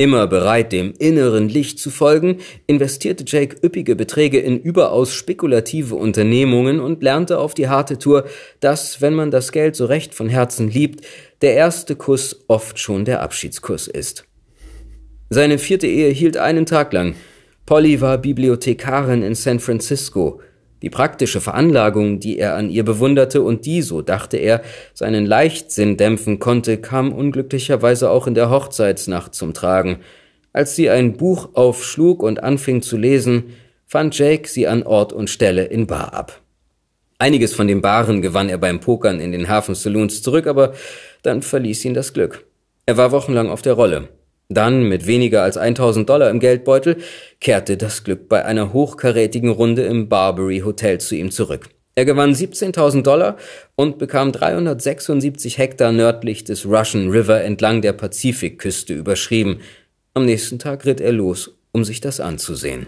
Immer 0.00 0.28
bereit, 0.28 0.70
dem 0.70 0.94
inneren 1.00 1.48
Licht 1.48 1.80
zu 1.80 1.90
folgen, 1.90 2.38
investierte 2.68 3.24
Jake 3.26 3.56
üppige 3.66 3.96
Beträge 3.96 4.38
in 4.38 4.60
überaus 4.60 5.12
spekulative 5.12 5.96
Unternehmungen 5.96 6.78
und 6.78 7.02
lernte 7.02 7.38
auf 7.38 7.52
die 7.52 7.66
harte 7.66 7.98
Tour, 7.98 8.24
dass, 8.60 9.00
wenn 9.02 9.14
man 9.14 9.32
das 9.32 9.50
Geld 9.50 9.74
so 9.74 9.86
recht 9.86 10.14
von 10.14 10.28
Herzen 10.28 10.70
liebt, 10.70 11.04
der 11.42 11.54
erste 11.54 11.96
Kuss 11.96 12.44
oft 12.46 12.78
schon 12.78 13.06
der 13.06 13.22
Abschiedskuss 13.22 13.88
ist. 13.88 14.24
Seine 15.30 15.58
vierte 15.58 15.88
Ehe 15.88 16.10
hielt 16.10 16.36
einen 16.36 16.64
Tag 16.64 16.92
lang. 16.92 17.16
Polly 17.66 18.00
war 18.00 18.18
Bibliothekarin 18.18 19.24
in 19.24 19.34
San 19.34 19.58
Francisco. 19.58 20.40
Die 20.82 20.90
praktische 20.90 21.40
Veranlagung, 21.40 22.20
die 22.20 22.38
er 22.38 22.54
an 22.54 22.70
ihr 22.70 22.84
bewunderte 22.84 23.42
und 23.42 23.66
die, 23.66 23.82
so 23.82 24.00
dachte 24.00 24.36
er, 24.36 24.62
seinen 24.94 25.26
Leichtsinn 25.26 25.96
dämpfen 25.96 26.38
konnte, 26.38 26.78
kam 26.78 27.12
unglücklicherweise 27.12 28.10
auch 28.10 28.26
in 28.26 28.34
der 28.34 28.50
Hochzeitsnacht 28.50 29.34
zum 29.34 29.54
Tragen. 29.54 29.98
Als 30.52 30.76
sie 30.76 30.88
ein 30.88 31.16
Buch 31.16 31.50
aufschlug 31.54 32.22
und 32.22 32.42
anfing 32.42 32.82
zu 32.82 32.96
lesen, 32.96 33.54
fand 33.86 34.16
Jake 34.16 34.48
sie 34.48 34.68
an 34.68 34.82
Ort 34.84 35.12
und 35.12 35.30
Stelle 35.30 35.64
in 35.64 35.86
Bar 35.86 36.14
ab. 36.14 36.40
Einiges 37.18 37.54
von 37.54 37.66
den 37.66 37.80
Baren 37.80 38.22
gewann 38.22 38.48
er 38.48 38.58
beim 38.58 38.78
Pokern 38.78 39.18
in 39.18 39.32
den 39.32 39.48
Hafensaloons 39.48 40.22
zurück, 40.22 40.46
aber 40.46 40.74
dann 41.22 41.42
verließ 41.42 41.84
ihn 41.84 41.94
das 41.94 42.12
Glück. 42.12 42.46
Er 42.86 42.96
war 42.96 43.10
wochenlang 43.10 43.50
auf 43.50 43.62
der 43.62 43.72
Rolle. 43.72 44.08
Dann, 44.48 44.84
mit 44.84 45.06
weniger 45.06 45.42
als 45.42 45.58
1000 45.58 46.08
Dollar 46.08 46.30
im 46.30 46.40
Geldbeutel, 46.40 46.96
kehrte 47.38 47.76
das 47.76 48.02
Glück 48.02 48.28
bei 48.30 48.44
einer 48.46 48.72
hochkarätigen 48.72 49.50
Runde 49.50 49.82
im 49.82 50.08
Barbary 50.08 50.60
Hotel 50.60 50.98
zu 50.98 51.14
ihm 51.16 51.30
zurück. 51.30 51.68
Er 51.94 52.06
gewann 52.06 52.32
17.000 52.32 53.02
Dollar 53.02 53.36
und 53.74 53.98
bekam 53.98 54.32
376 54.32 55.58
Hektar 55.58 55.92
nördlich 55.92 56.44
des 56.44 56.64
Russian 56.64 57.10
River 57.10 57.42
entlang 57.42 57.82
der 57.82 57.92
Pazifikküste 57.92 58.94
überschrieben. 58.94 59.60
Am 60.14 60.24
nächsten 60.24 60.58
Tag 60.58 60.86
ritt 60.86 61.00
er 61.00 61.12
los, 61.12 61.50
um 61.72 61.84
sich 61.84 62.00
das 62.00 62.20
anzusehen. 62.20 62.86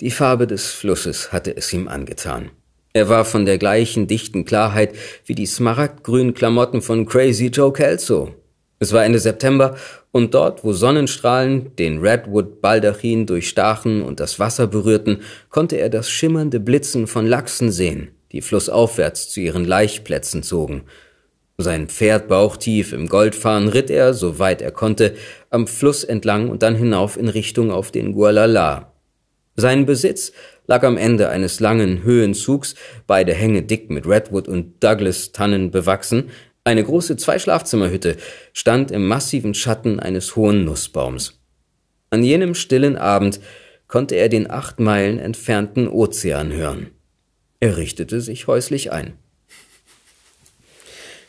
Die 0.00 0.10
Farbe 0.10 0.46
des 0.46 0.70
Flusses 0.70 1.32
hatte 1.32 1.54
es 1.56 1.72
ihm 1.72 1.88
angetan. 1.88 2.50
Er 2.96 3.08
war 3.08 3.24
von 3.24 3.44
der 3.44 3.58
gleichen 3.58 4.06
dichten 4.06 4.44
Klarheit 4.44 4.94
wie 5.26 5.34
die 5.34 5.46
smaragdgrünen 5.46 6.32
Klamotten 6.32 6.80
von 6.80 7.06
Crazy 7.06 7.46
Joe 7.48 7.72
Kelso. 7.72 8.32
Es 8.78 8.92
war 8.92 9.04
Ende 9.04 9.18
September 9.18 9.74
und 10.12 10.32
dort, 10.32 10.62
wo 10.62 10.72
Sonnenstrahlen 10.72 11.74
den 11.74 11.98
Redwood-Baldachin 11.98 13.26
durchstachen 13.26 14.00
und 14.00 14.20
das 14.20 14.38
Wasser 14.38 14.68
berührten, 14.68 15.22
konnte 15.50 15.74
er 15.76 15.88
das 15.88 16.08
schimmernde 16.08 16.60
Blitzen 16.60 17.08
von 17.08 17.26
Lachsen 17.26 17.72
sehen, 17.72 18.12
die 18.30 18.40
flussaufwärts 18.40 19.28
zu 19.28 19.40
ihren 19.40 19.64
Laichplätzen 19.64 20.44
zogen. 20.44 20.84
Sein 21.58 21.88
Pferd 21.88 22.28
bauchtief 22.28 22.92
im 22.92 23.08
Goldfahren 23.08 23.66
ritt 23.66 23.90
er, 23.90 24.14
soweit 24.14 24.62
er 24.62 24.70
konnte, 24.70 25.16
am 25.50 25.66
Fluss 25.66 26.04
entlang 26.04 26.48
und 26.48 26.62
dann 26.62 26.76
hinauf 26.76 27.16
in 27.16 27.28
Richtung 27.28 27.72
auf 27.72 27.90
den 27.90 28.12
Gualala. 28.12 28.92
Sein 29.56 29.86
Besitz 29.86 30.32
lag 30.66 30.82
am 30.84 30.96
Ende 30.96 31.28
eines 31.28 31.60
langen 31.60 32.02
Höhenzugs, 32.02 32.74
beide 33.06 33.34
Hänge 33.34 33.62
dick 33.62 33.90
mit 33.90 34.06
Redwood 34.06 34.48
und 34.48 34.82
Douglas-Tannen 34.82 35.70
bewachsen. 35.70 36.30
Eine 36.64 36.84
große 36.84 37.16
Zweischlafzimmerhütte 37.16 38.16
stand 38.52 38.90
im 38.90 39.06
massiven 39.06 39.54
Schatten 39.54 40.00
eines 40.00 40.36
hohen 40.36 40.64
Nussbaums. 40.64 41.40
An 42.10 42.22
jenem 42.22 42.54
stillen 42.54 42.96
Abend 42.96 43.40
konnte 43.86 44.14
er 44.14 44.28
den 44.28 44.50
acht 44.50 44.80
Meilen 44.80 45.18
entfernten 45.18 45.88
Ozean 45.88 46.52
hören. 46.52 46.90
Er 47.60 47.76
richtete 47.76 48.20
sich 48.20 48.46
häuslich 48.46 48.92
ein. 48.92 49.14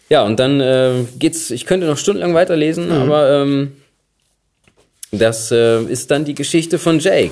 Ja, 0.09 0.23
und 0.23 0.39
dann 0.39 0.61
äh, 0.61 1.05
geht's, 1.17 1.49
ich 1.49 1.65
könnte 1.65 1.87
noch 1.87 1.97
stundenlang 1.97 2.33
weiterlesen, 2.33 2.91
aber 2.91 3.41
ähm, 3.41 3.71
das 5.11 5.51
äh, 5.51 5.81
ist 5.83 6.11
dann 6.11 6.25
die 6.25 6.35
Geschichte 6.35 6.77
von 6.77 6.99
Jake. 6.99 7.31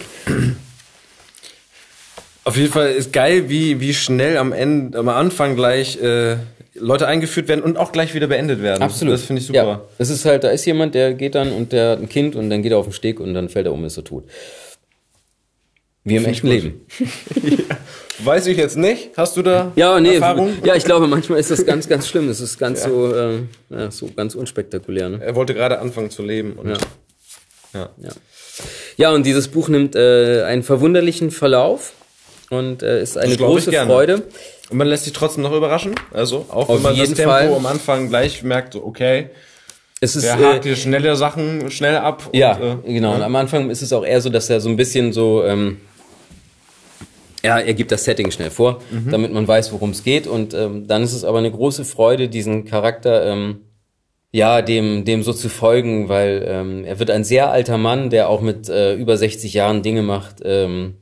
Auf 2.46 2.58
jeden 2.58 2.72
Fall 2.72 2.92
ist 2.92 3.14
geil, 3.14 3.50
wie, 3.50 3.80
wie 3.80 3.94
schnell 3.94 4.38
am 4.38 4.52
Ende, 4.52 4.98
am 4.98 5.08
Anfang 5.10 5.56
gleich 5.56 6.02
äh, 6.02 6.36
Leute 6.76 7.08
eingeführt 7.08 7.48
werden 7.48 7.62
und 7.62 7.78
auch 7.78 7.92
gleich 7.92 8.14
wieder 8.14 8.28
beendet 8.28 8.62
werden. 8.62 8.82
Absolut. 8.82 9.14
Das 9.14 9.24
finde 9.24 9.42
ich 9.42 9.48
super. 9.48 9.64
Ja, 9.64 9.82
es 9.98 10.10
ist 10.10 10.26
halt, 10.26 10.44
da 10.44 10.50
ist 10.50 10.66
jemand, 10.66 10.96
der 10.96 11.14
geht 11.14 11.36
dann 11.36 11.52
und 11.52 11.72
der 11.72 11.92
hat 11.92 12.00
ein 12.00 12.10
Kind 12.10 12.36
und 12.36 12.50
dann 12.50 12.62
geht 12.62 12.72
er 12.72 12.80
auf 12.80 12.86
den 12.86 12.94
Steg 12.94 13.20
und 13.20 13.34
dann 13.34 13.48
fällt 13.50 13.68
er 13.68 13.74
um 13.74 13.80
und 13.80 13.86
ist 13.86 13.94
so 13.94 14.02
tot. 14.02 14.26
Wie 16.04 16.18
im 16.18 16.26
echten 16.26 16.48
Leben. 16.48 16.82
Weiß 18.20 18.48
ich 18.48 18.58
jetzt 18.58 18.76
nicht. 18.76 19.12
Hast 19.16 19.38
du 19.38 19.42
da 19.42 19.72
Ja, 19.76 20.00
nee, 20.02 20.16
Erfahrung? 20.16 20.54
ja, 20.66 20.76
ich 20.76 20.84
glaube, 20.84 21.08
manchmal 21.08 21.40
ist 21.40 21.50
das 21.50 21.66
ganz, 21.66 21.88
ganz 21.88 22.08
schlimm. 22.10 22.28
Es 22.28 22.42
ist 22.42 22.58
ganz 22.58 22.84
so, 22.84 23.14
äh, 23.16 23.40
ja, 23.70 23.90
so 23.90 24.10
ganz 24.14 24.36
unspektakulär. 24.36 25.10
Ne? 25.10 25.22
Er 25.24 25.36
wollte 25.36 25.54
gerade 25.54 25.80
anfangen 25.80 26.10
zu 26.10 26.24
leben. 26.24 26.58
Ja. 26.66 26.74
ja. 27.74 27.90
Ja. 27.98 28.12
ja, 28.98 29.12
und 29.14 29.26
dieses 29.26 29.48
Buch 29.48 29.70
nimmt 29.70 29.96
äh, 29.96 30.44
einen 30.44 30.64
verwunderlichen 30.64 31.32
Verlauf 31.32 31.94
und 32.54 32.84
äh, 32.84 33.02
ist 33.02 33.18
eine 33.18 33.36
große. 33.36 33.72
Freude. 33.72 34.24
Und 34.70 34.78
man 34.78 34.88
lässt 34.88 35.04
sich 35.04 35.14
trotzdem 35.14 35.44
noch 35.44 35.52
überraschen. 35.54 35.94
Also, 36.12 36.46
auch 36.50 36.68
wenn 36.70 36.76
Auf 36.78 36.82
man 36.84 36.98
das 36.98 37.10
Tempo 37.14 37.32
Fall. 37.32 37.54
am 37.54 37.66
Anfang 37.66 38.10
gleich 38.10 38.44
merkt, 38.44 38.76
okay, 38.76 39.30
Es 40.00 40.16
ist 40.16 40.26
der 40.26 40.40
äh, 40.40 40.44
hakt 40.54 40.64
hier 40.64 40.76
schnelle 40.76 41.16
Sachen 41.16 41.70
schnell 41.70 41.98
ab. 41.98 42.30
Ja, 42.34 42.56
und, 42.56 42.86
äh, 42.88 42.94
genau. 42.94 43.14
Und 43.16 43.22
am 43.22 43.36
Anfang 43.36 43.70
ist 43.70 43.82
es 43.82 43.92
auch 43.94 44.06
eher 44.06 44.22
so, 44.22 44.30
dass 44.30 44.50
er 44.50 44.62
so 44.62 44.70
ein 44.70 44.78
bisschen 44.78 45.14
so, 45.14 45.44
ähm, 45.44 45.78
ja, 47.44 47.60
er 47.60 47.74
gibt 47.74 47.92
das 47.92 48.06
Setting 48.06 48.32
schnell 48.32 48.50
vor, 48.52 48.80
Mhm. 48.90 49.12
damit 49.12 49.34
man 49.34 49.48
weiß, 49.48 49.74
worum 49.74 49.90
es 49.92 50.04
geht. 50.04 50.28
Und 50.28 50.54
ähm, 50.54 50.88
dann 50.88 51.04
ist 51.04 51.14
es 51.14 51.24
aber 51.26 51.40
eine 51.40 51.52
große 51.52 51.84
Freude, 51.84 52.30
diesen 52.30 52.64
Charakter, 52.66 53.26
ähm, 53.26 53.62
ja, 54.32 54.62
dem, 54.64 55.04
dem 55.06 55.22
so 55.24 55.34
zu 55.34 55.50
folgen, 55.50 56.10
weil 56.10 56.44
ähm, 56.48 56.86
er 56.86 56.98
wird 57.00 57.12
ein 57.12 57.24
sehr 57.24 57.52
alter 57.52 57.78
Mann, 57.78 58.10
der 58.10 58.30
auch 58.30 58.42
mit 58.42 58.68
äh, 58.70 58.94
über 58.96 59.16
60 59.18 59.54
Jahren 59.54 59.84
Dinge 59.84 60.02
macht, 60.02 60.38
ähm, 60.44 60.96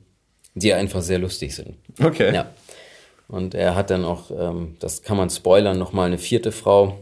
die 0.54 0.72
einfach 0.72 1.02
sehr 1.02 1.18
lustig 1.18 1.54
sind. 1.54 1.76
Okay. 2.02 2.34
Ja. 2.34 2.50
Und 3.28 3.54
er 3.54 3.74
hat 3.74 3.90
dann 3.90 4.04
auch, 4.04 4.30
ähm, 4.30 4.76
das 4.78 5.02
kann 5.02 5.16
man 5.16 5.30
spoilern, 5.30 5.78
nochmal 5.78 6.06
eine 6.06 6.18
vierte 6.18 6.52
Frau. 6.52 6.98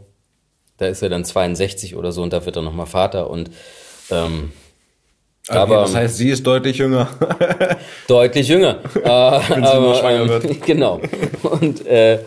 Da 0.76 0.86
ist 0.86 1.02
er 1.02 1.08
dann 1.08 1.24
62 1.24 1.96
oder 1.96 2.12
so 2.12 2.22
und 2.22 2.32
da 2.32 2.46
wird 2.46 2.56
er 2.56 2.62
nochmal 2.62 2.86
Vater 2.86 3.28
und 3.28 3.50
ähm, 4.10 4.52
Okay, 5.48 5.58
aber 5.58 5.76
das 5.82 5.94
heißt, 5.94 6.16
sie 6.16 6.28
ist 6.28 6.46
deutlich 6.46 6.78
jünger. 6.78 7.08
deutlich 8.06 8.46
jünger. 8.46 8.78
äh, 8.94 9.40
Wenn 9.48 9.64
sie 9.64 9.80
nur 9.80 9.94
schwanger 9.94 10.20
ähm, 10.20 10.28
wird. 10.28 10.62
Genau. 10.66 11.00
Und 11.42 11.86
äh, 11.86 12.20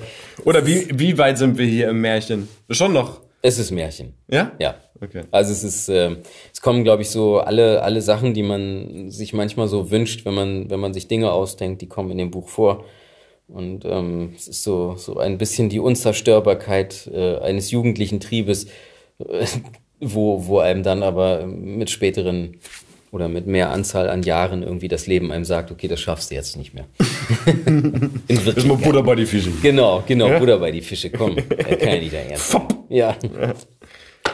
Oder 0.43 0.65
wie, 0.65 0.87
wie 0.91 1.17
weit 1.17 1.37
sind 1.37 1.57
wir 1.57 1.65
hier 1.65 1.89
im 1.89 2.01
Märchen? 2.01 2.49
Schon 2.69 2.91
noch. 2.91 3.21
es 3.41 3.59
ist 3.59 3.71
Märchen. 3.71 4.15
Ja? 4.27 4.51
Ja. 4.59 4.75
Okay. 5.03 5.23
Also 5.31 5.51
es 5.51 5.63
ist, 5.63 5.89
äh, 5.89 6.15
es 6.53 6.61
kommen, 6.61 6.83
glaube 6.83 7.01
ich, 7.01 7.09
so 7.09 7.39
alle, 7.39 7.83
alle 7.83 8.01
Sachen, 8.01 8.33
die 8.33 8.43
man 8.43 9.09
sich 9.11 9.33
manchmal 9.33 9.67
so 9.67 9.91
wünscht, 9.91 10.25
wenn 10.25 10.33
man, 10.33 10.69
wenn 10.69 10.79
man 10.79 10.93
sich 10.93 11.07
Dinge 11.07 11.31
ausdenkt, 11.31 11.81
die 11.81 11.87
kommen 11.87 12.11
in 12.11 12.17
dem 12.17 12.31
Buch 12.31 12.47
vor. 12.47 12.85
Und 13.47 13.83
ähm, 13.85 14.33
es 14.35 14.47
ist 14.47 14.63
so, 14.63 14.95
so 14.95 15.17
ein 15.17 15.37
bisschen 15.37 15.67
die 15.67 15.79
Unzerstörbarkeit 15.79 17.09
äh, 17.13 17.37
eines 17.39 17.71
jugendlichen 17.71 18.21
Triebes, 18.21 18.67
äh, 19.19 19.45
wo, 19.99 20.47
wo 20.47 20.59
einem 20.59 20.83
dann 20.83 21.03
aber 21.03 21.45
mit 21.45 21.89
späteren 21.89 22.57
oder 23.11 23.27
mit 23.27 23.45
mehr 23.45 23.69
Anzahl 23.69 24.09
an 24.09 24.23
Jahren 24.23 24.63
irgendwie 24.63 24.87
das 24.87 25.05
Leben 25.05 25.31
einem 25.31 25.45
sagt, 25.45 25.69
okay, 25.69 25.87
das 25.87 25.99
schaffst 25.99 26.31
du 26.31 26.35
jetzt 26.35 26.57
nicht 26.57 26.73
mehr. 26.73 26.85
Ist 28.27 28.65
mal. 28.65 28.77
Butter 28.77 29.03
bei 29.03 29.13
die 29.13 29.27
Fische. 29.27 29.51
Genau, 29.61 30.03
genau, 30.07 30.39
Butter 30.39 30.57
bei 30.57 30.71
die 30.71 30.81
Fische, 30.81 31.11
komm. 31.11 31.35
Kann 31.35 31.79
ja 31.79 31.99
nicht 31.99 32.13
dein 32.13 32.31
Ernst. 32.31 32.57
Ja. 32.89 33.15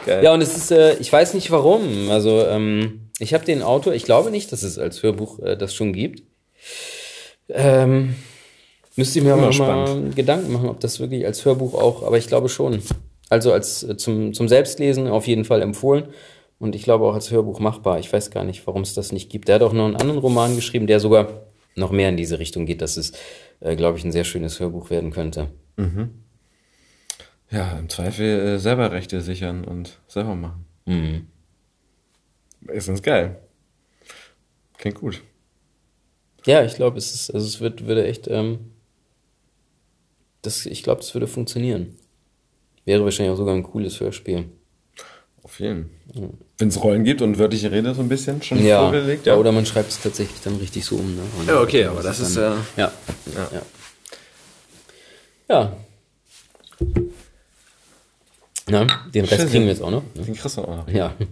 Geil. 0.06 0.24
Ja, 0.24 0.32
und 0.34 0.40
es 0.40 0.56
ist, 0.56 0.70
äh, 0.70 0.96
ich 0.96 1.12
weiß 1.12 1.34
nicht 1.34 1.50
warum. 1.50 2.10
Also, 2.10 2.46
ähm, 2.46 3.10
ich 3.18 3.34
habe 3.34 3.44
den 3.44 3.62
Autor, 3.62 3.92
ich 3.92 4.04
glaube 4.04 4.30
nicht, 4.30 4.50
dass 4.52 4.62
es 4.62 4.78
als 4.78 5.02
Hörbuch 5.02 5.40
äh, 5.40 5.56
das 5.56 5.74
schon 5.74 5.92
gibt. 5.92 6.22
Ähm, 7.48 8.14
müsste 8.96 9.18
ich 9.18 9.24
mir 9.24 9.36
mal 9.36 9.52
spannend. 9.52 10.16
Gedanken 10.16 10.52
machen, 10.52 10.68
ob 10.68 10.80
das 10.80 11.00
wirklich 11.00 11.26
als 11.26 11.44
Hörbuch 11.44 11.74
auch, 11.74 12.02
aber 12.02 12.18
ich 12.18 12.28
glaube 12.28 12.48
schon. 12.48 12.82
Also 13.28 13.52
als 13.52 13.82
äh, 13.82 13.96
zum, 13.96 14.32
zum 14.32 14.48
Selbstlesen 14.48 15.08
auf 15.08 15.26
jeden 15.26 15.44
Fall 15.44 15.62
empfohlen. 15.62 16.08
Und 16.58 16.74
ich 16.74 16.82
glaube 16.82 17.06
auch 17.06 17.14
als 17.14 17.30
Hörbuch 17.30 17.58
machbar. 17.58 17.98
Ich 17.98 18.12
weiß 18.12 18.30
gar 18.30 18.44
nicht, 18.44 18.66
warum 18.66 18.82
es 18.82 18.92
das 18.94 19.12
nicht 19.12 19.30
gibt. 19.30 19.48
Der 19.48 19.54
hat 19.54 19.62
auch 19.62 19.72
noch 19.72 19.86
einen 19.86 19.96
anderen 19.96 20.18
Roman 20.18 20.56
geschrieben, 20.56 20.86
der 20.86 21.00
sogar 21.00 21.46
noch 21.74 21.90
mehr 21.90 22.10
in 22.10 22.16
diese 22.16 22.38
Richtung 22.38 22.66
geht, 22.66 22.82
dass 22.82 22.96
es, 22.96 23.12
äh, 23.60 23.76
glaube 23.76 23.96
ich, 23.96 24.04
ein 24.04 24.12
sehr 24.12 24.24
schönes 24.24 24.60
Hörbuch 24.60 24.90
werden 24.90 25.10
könnte. 25.10 25.48
Ja, 27.50 27.78
im 27.78 27.88
Zweifel 27.88 28.26
äh, 28.26 28.58
selber 28.58 28.92
Rechte 28.92 29.20
sichern 29.20 29.64
und 29.64 29.98
selber 30.06 30.34
machen. 30.34 30.64
Mhm. 30.86 31.26
Ist 32.68 32.86
ganz 32.86 33.02
geil. 33.02 33.38
Klingt 34.78 34.98
gut. 34.98 35.22
Ja, 36.46 36.64
ich 36.64 36.74
glaube, 36.76 36.96
es 36.98 37.12
ist, 37.14 37.30
also 37.34 37.46
es 37.46 37.60
wird, 37.60 37.86
würde 37.86 38.06
echt, 38.06 38.28
ähm, 38.28 38.60
das, 40.42 40.64
ich 40.66 40.82
glaube, 40.82 41.00
das 41.00 41.12
würde 41.14 41.26
funktionieren. 41.26 41.96
Wäre 42.84 43.04
wahrscheinlich 43.04 43.32
auch 43.32 43.36
sogar 43.36 43.54
ein 43.54 43.62
cooles 43.62 44.00
Hörspiel. 44.00 44.46
Auf 45.42 45.58
jeden. 45.60 45.90
Wenn 46.58 46.68
es 46.68 46.82
Rollen 46.82 47.04
gibt 47.04 47.20
und 47.22 47.38
wörtliche 47.38 47.70
Rede 47.70 47.94
so 47.94 48.00
ein 48.02 48.08
bisschen 48.08 48.42
schon 48.42 48.64
Ja, 48.64 48.82
vorgelegt. 48.82 49.26
ja. 49.26 49.36
oder 49.36 49.52
man 49.52 49.66
schreibt 49.66 49.90
es 49.90 50.00
tatsächlich 50.00 50.40
dann 50.42 50.56
richtig 50.56 50.84
so 50.84 50.96
um. 50.96 51.16
Ne? 51.16 51.22
Und 51.38 51.48
Ja, 51.48 51.60
okay, 51.60 51.84
aber 51.84 52.02
das 52.02 52.20
ist 52.20 52.36
dann, 52.36 52.58
ja. 52.76 52.92
ja. 53.34 53.50
Ja. 53.50 53.50
Ja. 53.52 53.62
Ja. 55.48 55.76
Na, 58.70 58.86
den 59.12 59.24
Rest 59.24 59.40
Schön. 59.42 59.50
kriegen 59.50 59.64
wir 59.64 59.72
jetzt 59.72 59.82
auch 59.82 59.90
noch. 59.90 60.02
Ne? 60.14 60.22
Den 60.24 60.34
kriegst 60.34 60.56
du 60.56 60.62
auch 60.62 60.76
noch. 60.76 60.88
Ja. 60.88 61.12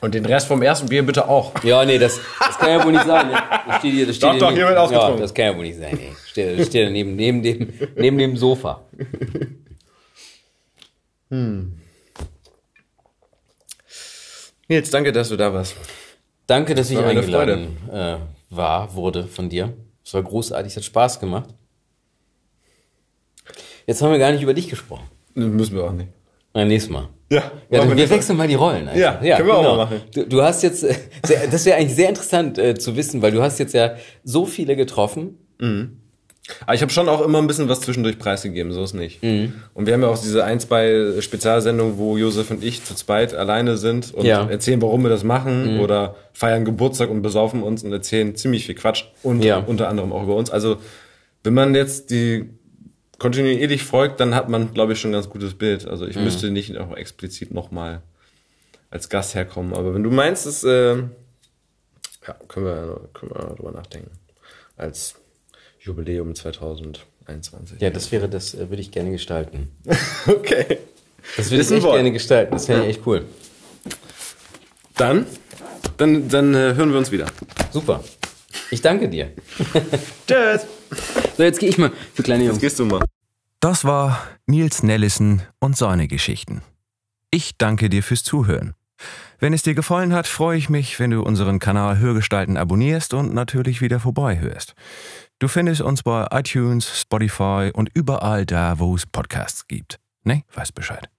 Und 0.00 0.14
den 0.14 0.24
Rest 0.24 0.46
vom 0.46 0.62
ersten 0.62 0.88
Bier 0.88 1.04
bitte 1.04 1.28
auch. 1.28 1.52
Ja, 1.64 1.84
nee, 1.84 1.98
das, 1.98 2.20
das 2.38 2.56
kann 2.56 2.70
ja 2.70 2.84
wohl 2.84 2.92
nicht 2.92 3.04
sein. 3.04 3.28
Ne? 3.28 3.34
Das 3.66 3.78
steht 3.78 3.94
hier, 3.94 4.06
das 4.06 4.14
steht 4.16 4.30
Doch, 4.30 4.38
doch, 4.38 4.50
hier 4.52 4.64
wird 4.66 4.74
Ja, 4.74 4.80
ausgetrunken. 4.82 5.20
das 5.20 5.34
kann 5.34 5.44
ja 5.46 5.56
wohl 5.56 5.64
nicht 5.64 5.78
sein. 5.78 5.98
Ey. 5.98 6.12
Steht, 6.26 6.66
steht 6.66 6.86
da 6.86 6.90
neben, 6.90 7.16
neben, 7.16 7.42
dem, 7.42 7.72
neben 7.96 8.16
dem 8.18 8.36
Sofa. 8.36 8.82
Nils, 14.68 14.90
danke, 14.90 15.12
dass 15.12 15.28
du 15.30 15.36
da 15.36 15.52
warst. 15.52 15.74
Danke, 16.46 16.74
dass 16.74 16.90
ich 16.90 16.96
war 16.96 17.04
eingeladen 17.04 17.76
äh, 17.92 18.16
war, 18.50 18.94
wurde 18.94 19.26
von 19.26 19.48
dir. 19.48 19.74
Es 20.04 20.14
war 20.14 20.22
großartig, 20.22 20.72
es 20.72 20.76
hat 20.76 20.84
Spaß 20.84 21.20
gemacht. 21.20 21.50
Jetzt 23.88 24.02
haben 24.02 24.12
wir 24.12 24.18
gar 24.18 24.30
nicht 24.30 24.42
über 24.42 24.52
dich 24.54 24.68
gesprochen. 24.68 25.04
Müssen 25.34 25.74
wir 25.74 25.84
auch 25.84 25.92
nicht. 25.92 26.10
Ein 26.52 26.68
nächstes 26.68 26.92
Mal. 26.92 27.08
Ja, 27.30 27.50
Ja, 27.70 27.96
wir 27.96 28.10
wechseln 28.10 28.36
mal 28.36 28.46
die 28.46 28.54
Rollen. 28.54 28.86
einfach. 28.88 29.22
Ja, 29.22 29.36
können 29.36 29.48
wir 29.48 29.56
auch 29.56 29.62
mal 29.62 29.76
machen. 29.84 30.00
Du, 30.14 30.24
du 30.26 30.42
hast 30.42 30.62
jetzt, 30.62 30.84
äh, 30.84 30.94
das 31.50 31.64
wäre 31.66 31.78
eigentlich 31.78 31.94
sehr 31.94 32.08
interessant 32.10 32.58
äh, 32.58 32.74
zu 32.74 32.96
wissen, 32.96 33.22
weil 33.22 33.32
du 33.32 33.42
hast 33.42 33.58
jetzt 33.58 33.72
ja 33.74 33.92
so 34.24 34.44
viele 34.46 34.76
getroffen. 34.76 35.38
Aber 35.60 36.74
ich 36.74 36.80
habe 36.82 36.90
schon 36.92 37.08
auch 37.08 37.20
immer 37.22 37.38
ein 37.38 37.46
bisschen 37.46 37.68
was 37.68 37.80
zwischendurch 37.80 38.18
preisgegeben, 38.18 38.72
so 38.72 38.82
ist 38.82 38.94
nicht. 38.94 39.22
Mhm. 39.22 39.54
Und 39.74 39.86
wir 39.86 39.92
haben 39.94 40.02
ja 40.02 40.08
auch 40.08 40.18
diese 40.18 40.44
ein, 40.44 40.60
zwei 40.60 41.20
Spezialsendungen, 41.20 41.98
wo 41.98 42.16
Josef 42.16 42.50
und 42.50 42.62
ich 42.64 42.84
zu 42.84 42.94
zweit 42.94 43.34
alleine 43.34 43.76
sind 43.78 44.12
und 44.14 44.24
Ja. 44.26 44.44
Mhm. 44.44 44.50
erzählen, 44.50 44.80
warum 44.82 45.02
wir 45.02 45.10
das 45.10 45.24
machen 45.24 45.80
oder 45.80 46.14
feiern 46.32 46.64
Geburtstag 46.64 47.10
und 47.10 47.22
besaufen 47.22 47.62
uns 47.62 47.82
und 47.84 47.92
erzählen 47.92 48.34
ziemlich 48.34 48.64
viel 48.66 48.74
Quatsch 48.74 49.04
und 49.22 49.42
Ja. 49.44 49.58
unter 49.58 49.88
anderem 49.88 50.12
auch 50.12 50.22
über 50.24 50.36
uns. 50.36 50.50
Also 50.50 50.76
wenn 51.44 51.54
man 51.54 51.74
jetzt 51.74 52.10
die 52.10 52.48
kontinuierlich 53.18 53.82
folgt, 53.82 54.20
dann 54.20 54.34
hat 54.34 54.48
man, 54.48 54.72
glaube 54.74 54.92
ich, 54.92 55.00
schon 55.00 55.10
ein 55.10 55.14
ganz 55.14 55.28
gutes 55.28 55.54
Bild. 55.54 55.86
Also 55.86 56.06
ich 56.06 56.16
Mhm. 56.16 56.24
müsste 56.24 56.50
nicht 56.50 56.76
auch 56.78 56.96
explizit 56.96 57.52
nochmal 57.52 58.02
als 58.90 59.08
Gast 59.08 59.34
herkommen. 59.34 59.74
Aber 59.74 59.94
wenn 59.94 60.02
du 60.02 60.10
meinst, 60.10 60.46
es, 60.46 60.64
äh, 60.64 60.96
ja, 60.96 62.34
können 62.48 62.66
wir, 62.66 63.00
können 63.14 63.32
wir 63.34 63.54
drüber 63.56 63.72
nachdenken. 63.72 64.10
Als 64.76 65.14
Jubiläum 65.80 66.34
2021. 66.34 67.80
Ja, 67.80 67.90
das 67.90 68.10
wäre, 68.12 68.28
das 68.28 68.54
äh, 68.54 68.70
würde 68.70 68.80
ich 68.82 68.90
gerne 68.90 69.10
gestalten. 69.10 69.70
Okay. 70.26 70.78
Das 71.36 71.50
würde 71.50 71.62
ich 71.62 71.70
echt 71.70 71.82
gerne 71.84 72.12
gestalten. 72.12 72.52
Das 72.52 72.68
wäre 72.68 72.86
echt 72.86 73.00
cool. 73.04 73.24
Dann, 74.96 75.26
dann, 75.96 76.28
dann 76.28 76.54
äh, 76.54 76.74
hören 76.74 76.90
wir 76.90 76.98
uns 76.98 77.10
wieder. 77.10 77.26
Super. 77.70 78.02
Ich 78.70 78.80
danke 78.80 79.08
dir. 79.08 79.32
Tschüss. 80.26 80.66
So, 81.36 81.42
jetzt 81.42 81.60
gehe 81.60 81.68
ich 81.68 81.78
mal 81.78 81.92
für 82.14 82.22
kleine 82.22 82.44
Jungs. 82.44 82.56
Jetzt 82.56 82.60
gehst 82.62 82.78
du 82.78 82.84
mal. 82.86 83.04
Das 83.60 83.84
war 83.84 84.24
Nils 84.46 84.84
Nellissen 84.84 85.42
und 85.58 85.76
seine 85.76 86.06
Geschichten. 86.06 86.62
Ich 87.32 87.58
danke 87.58 87.88
dir 87.88 88.04
fürs 88.04 88.22
Zuhören. 88.22 88.76
Wenn 89.40 89.52
es 89.52 89.64
dir 89.64 89.74
gefallen 89.74 90.12
hat, 90.12 90.28
freue 90.28 90.56
ich 90.56 90.68
mich, 90.68 91.00
wenn 91.00 91.10
du 91.10 91.22
unseren 91.22 91.58
Kanal 91.58 91.98
Hörgestalten 91.98 92.56
abonnierst 92.56 93.14
und 93.14 93.34
natürlich 93.34 93.80
wieder 93.80 93.98
vorbeihörst. 93.98 94.76
Du 95.40 95.48
findest 95.48 95.80
uns 95.80 96.04
bei 96.04 96.28
iTunes, 96.30 97.00
Spotify 97.00 97.72
und 97.74 97.90
überall 97.94 98.46
da, 98.46 98.78
wo 98.78 98.94
es 98.94 99.06
Podcasts 99.06 99.66
gibt. 99.66 99.98
Ne, 100.22 100.44
weißt 100.54 100.76
Bescheid. 100.76 101.10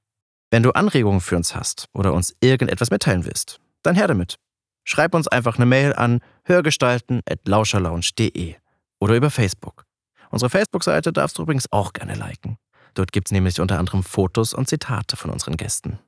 Wenn 0.49 0.63
du 0.63 0.71
Anregungen 0.71 1.19
für 1.19 1.35
uns 1.35 1.53
hast 1.55 1.89
oder 1.93 2.13
uns 2.13 2.33
irgendetwas 2.39 2.89
mitteilen 2.89 3.25
willst, 3.25 3.59
dann 3.83 3.95
her 3.95 4.07
damit. 4.07 4.37
Schreib 4.85 5.13
uns 5.13 5.27
einfach 5.27 5.57
eine 5.57 5.65
Mail 5.65 5.91
an 5.93 6.21
hörgestalten.lauscherlounge.de 6.45 8.55
oder 8.99 9.15
über 9.15 9.29
Facebook. 9.29 9.88
Unsere 10.29 10.49
Facebook-Seite 10.49 11.11
darfst 11.11 11.37
du 11.37 11.43
übrigens 11.43 11.71
auch 11.71 11.93
gerne 11.93 12.15
liken. 12.15 12.57
Dort 12.93 13.11
gibt 13.11 13.27
es 13.27 13.31
nämlich 13.31 13.59
unter 13.59 13.79
anderem 13.79 14.03
Fotos 14.03 14.53
und 14.53 14.69
Zitate 14.69 15.15
von 15.15 15.31
unseren 15.31 15.57
Gästen. 15.57 15.99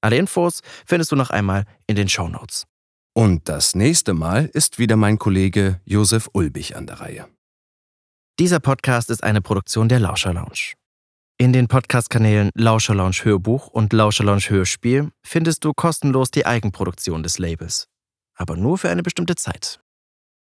Alle 0.00 0.16
Infos 0.16 0.60
findest 0.86 1.12
du 1.12 1.16
noch 1.16 1.30
einmal 1.30 1.64
in 1.86 1.96
den 1.96 2.08
Show 2.08 2.28
Notes. 2.28 2.66
Und 3.14 3.48
das 3.48 3.74
nächste 3.74 4.12
Mal 4.12 4.46
ist 4.46 4.78
wieder 4.78 4.96
mein 4.96 5.18
Kollege 5.18 5.80
Josef 5.84 6.28
Ulbich 6.32 6.76
an 6.76 6.86
der 6.86 7.00
Reihe. 7.00 7.28
Dieser 8.38 8.60
Podcast 8.60 9.10
ist 9.10 9.24
eine 9.24 9.40
Produktion 9.40 9.88
der 9.88 10.00
Lauscher 10.00 10.34
Lounge. 10.34 10.74
In 11.38 11.52
den 11.52 11.68
Podcast-Kanälen 11.68 12.50
Lauscher 12.54 12.94
Lounge 12.94 13.20
Hörbuch 13.24 13.68
und 13.68 13.92
Lauscher 13.92 14.24
Lounge 14.24 14.50
Hörspiel 14.50 15.10
findest 15.22 15.64
du 15.64 15.72
kostenlos 15.74 16.30
die 16.30 16.44
Eigenproduktion 16.44 17.22
des 17.22 17.38
Labels. 17.38 17.88
Aber 18.34 18.56
nur 18.56 18.76
für 18.76 18.90
eine 18.90 19.02
bestimmte 19.02 19.34
Zeit. 19.34 19.80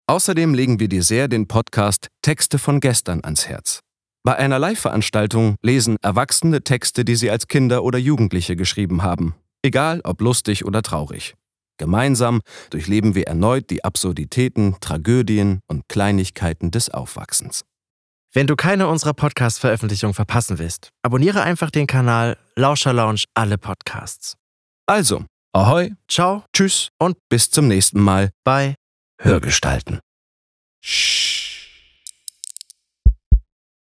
Außerdem 0.09 0.53
legen 0.53 0.79
wir 0.79 0.87
dir 0.87 1.03
sehr 1.03 1.27
den 1.27 1.49
Podcast 1.49 2.07
Texte 2.21 2.59
von 2.59 2.79
gestern 2.79 3.25
ans 3.25 3.49
Herz. 3.49 3.81
Bei 4.23 4.37
einer 4.37 4.57
Live-Veranstaltung 4.57 5.55
lesen 5.61 5.97
Erwachsene 6.01 6.63
Texte, 6.63 7.03
die 7.03 7.15
sie 7.15 7.29
als 7.29 7.47
Kinder 7.47 7.83
oder 7.83 7.97
Jugendliche 7.97 8.55
geschrieben 8.55 9.03
haben. 9.03 9.35
Egal 9.63 9.99
ob 10.05 10.21
lustig 10.21 10.63
oder 10.63 10.81
traurig. 10.81 11.35
Gemeinsam 11.77 12.39
durchleben 12.69 13.15
wir 13.15 13.27
erneut 13.27 13.69
die 13.69 13.83
Absurditäten, 13.83 14.77
Tragödien 14.79 15.59
und 15.67 15.89
Kleinigkeiten 15.89 16.71
des 16.71 16.89
Aufwachsens. 16.89 17.65
Wenn 18.33 18.47
du 18.47 18.55
keine 18.55 18.87
unserer 18.87 19.13
Podcast-Veröffentlichungen 19.13 20.13
verpassen 20.13 20.57
willst, 20.57 20.89
abonniere 21.03 21.41
einfach 21.41 21.69
den 21.69 21.85
Kanal 21.85 22.37
Lauscher 22.55 22.93
Lounge 22.93 23.23
alle 23.33 23.57
Podcasts. 23.57 24.35
Also, 24.85 25.25
ahoi, 25.53 25.91
Ciao 26.09 26.45
tschüss 26.53 26.89
und 26.97 27.17
bis 27.29 27.51
zum 27.51 27.67
nächsten 27.67 27.99
Mal 27.99 28.29
bei 28.45 28.75
Hörgestalten. 29.19 29.99
Shh. 30.81 31.26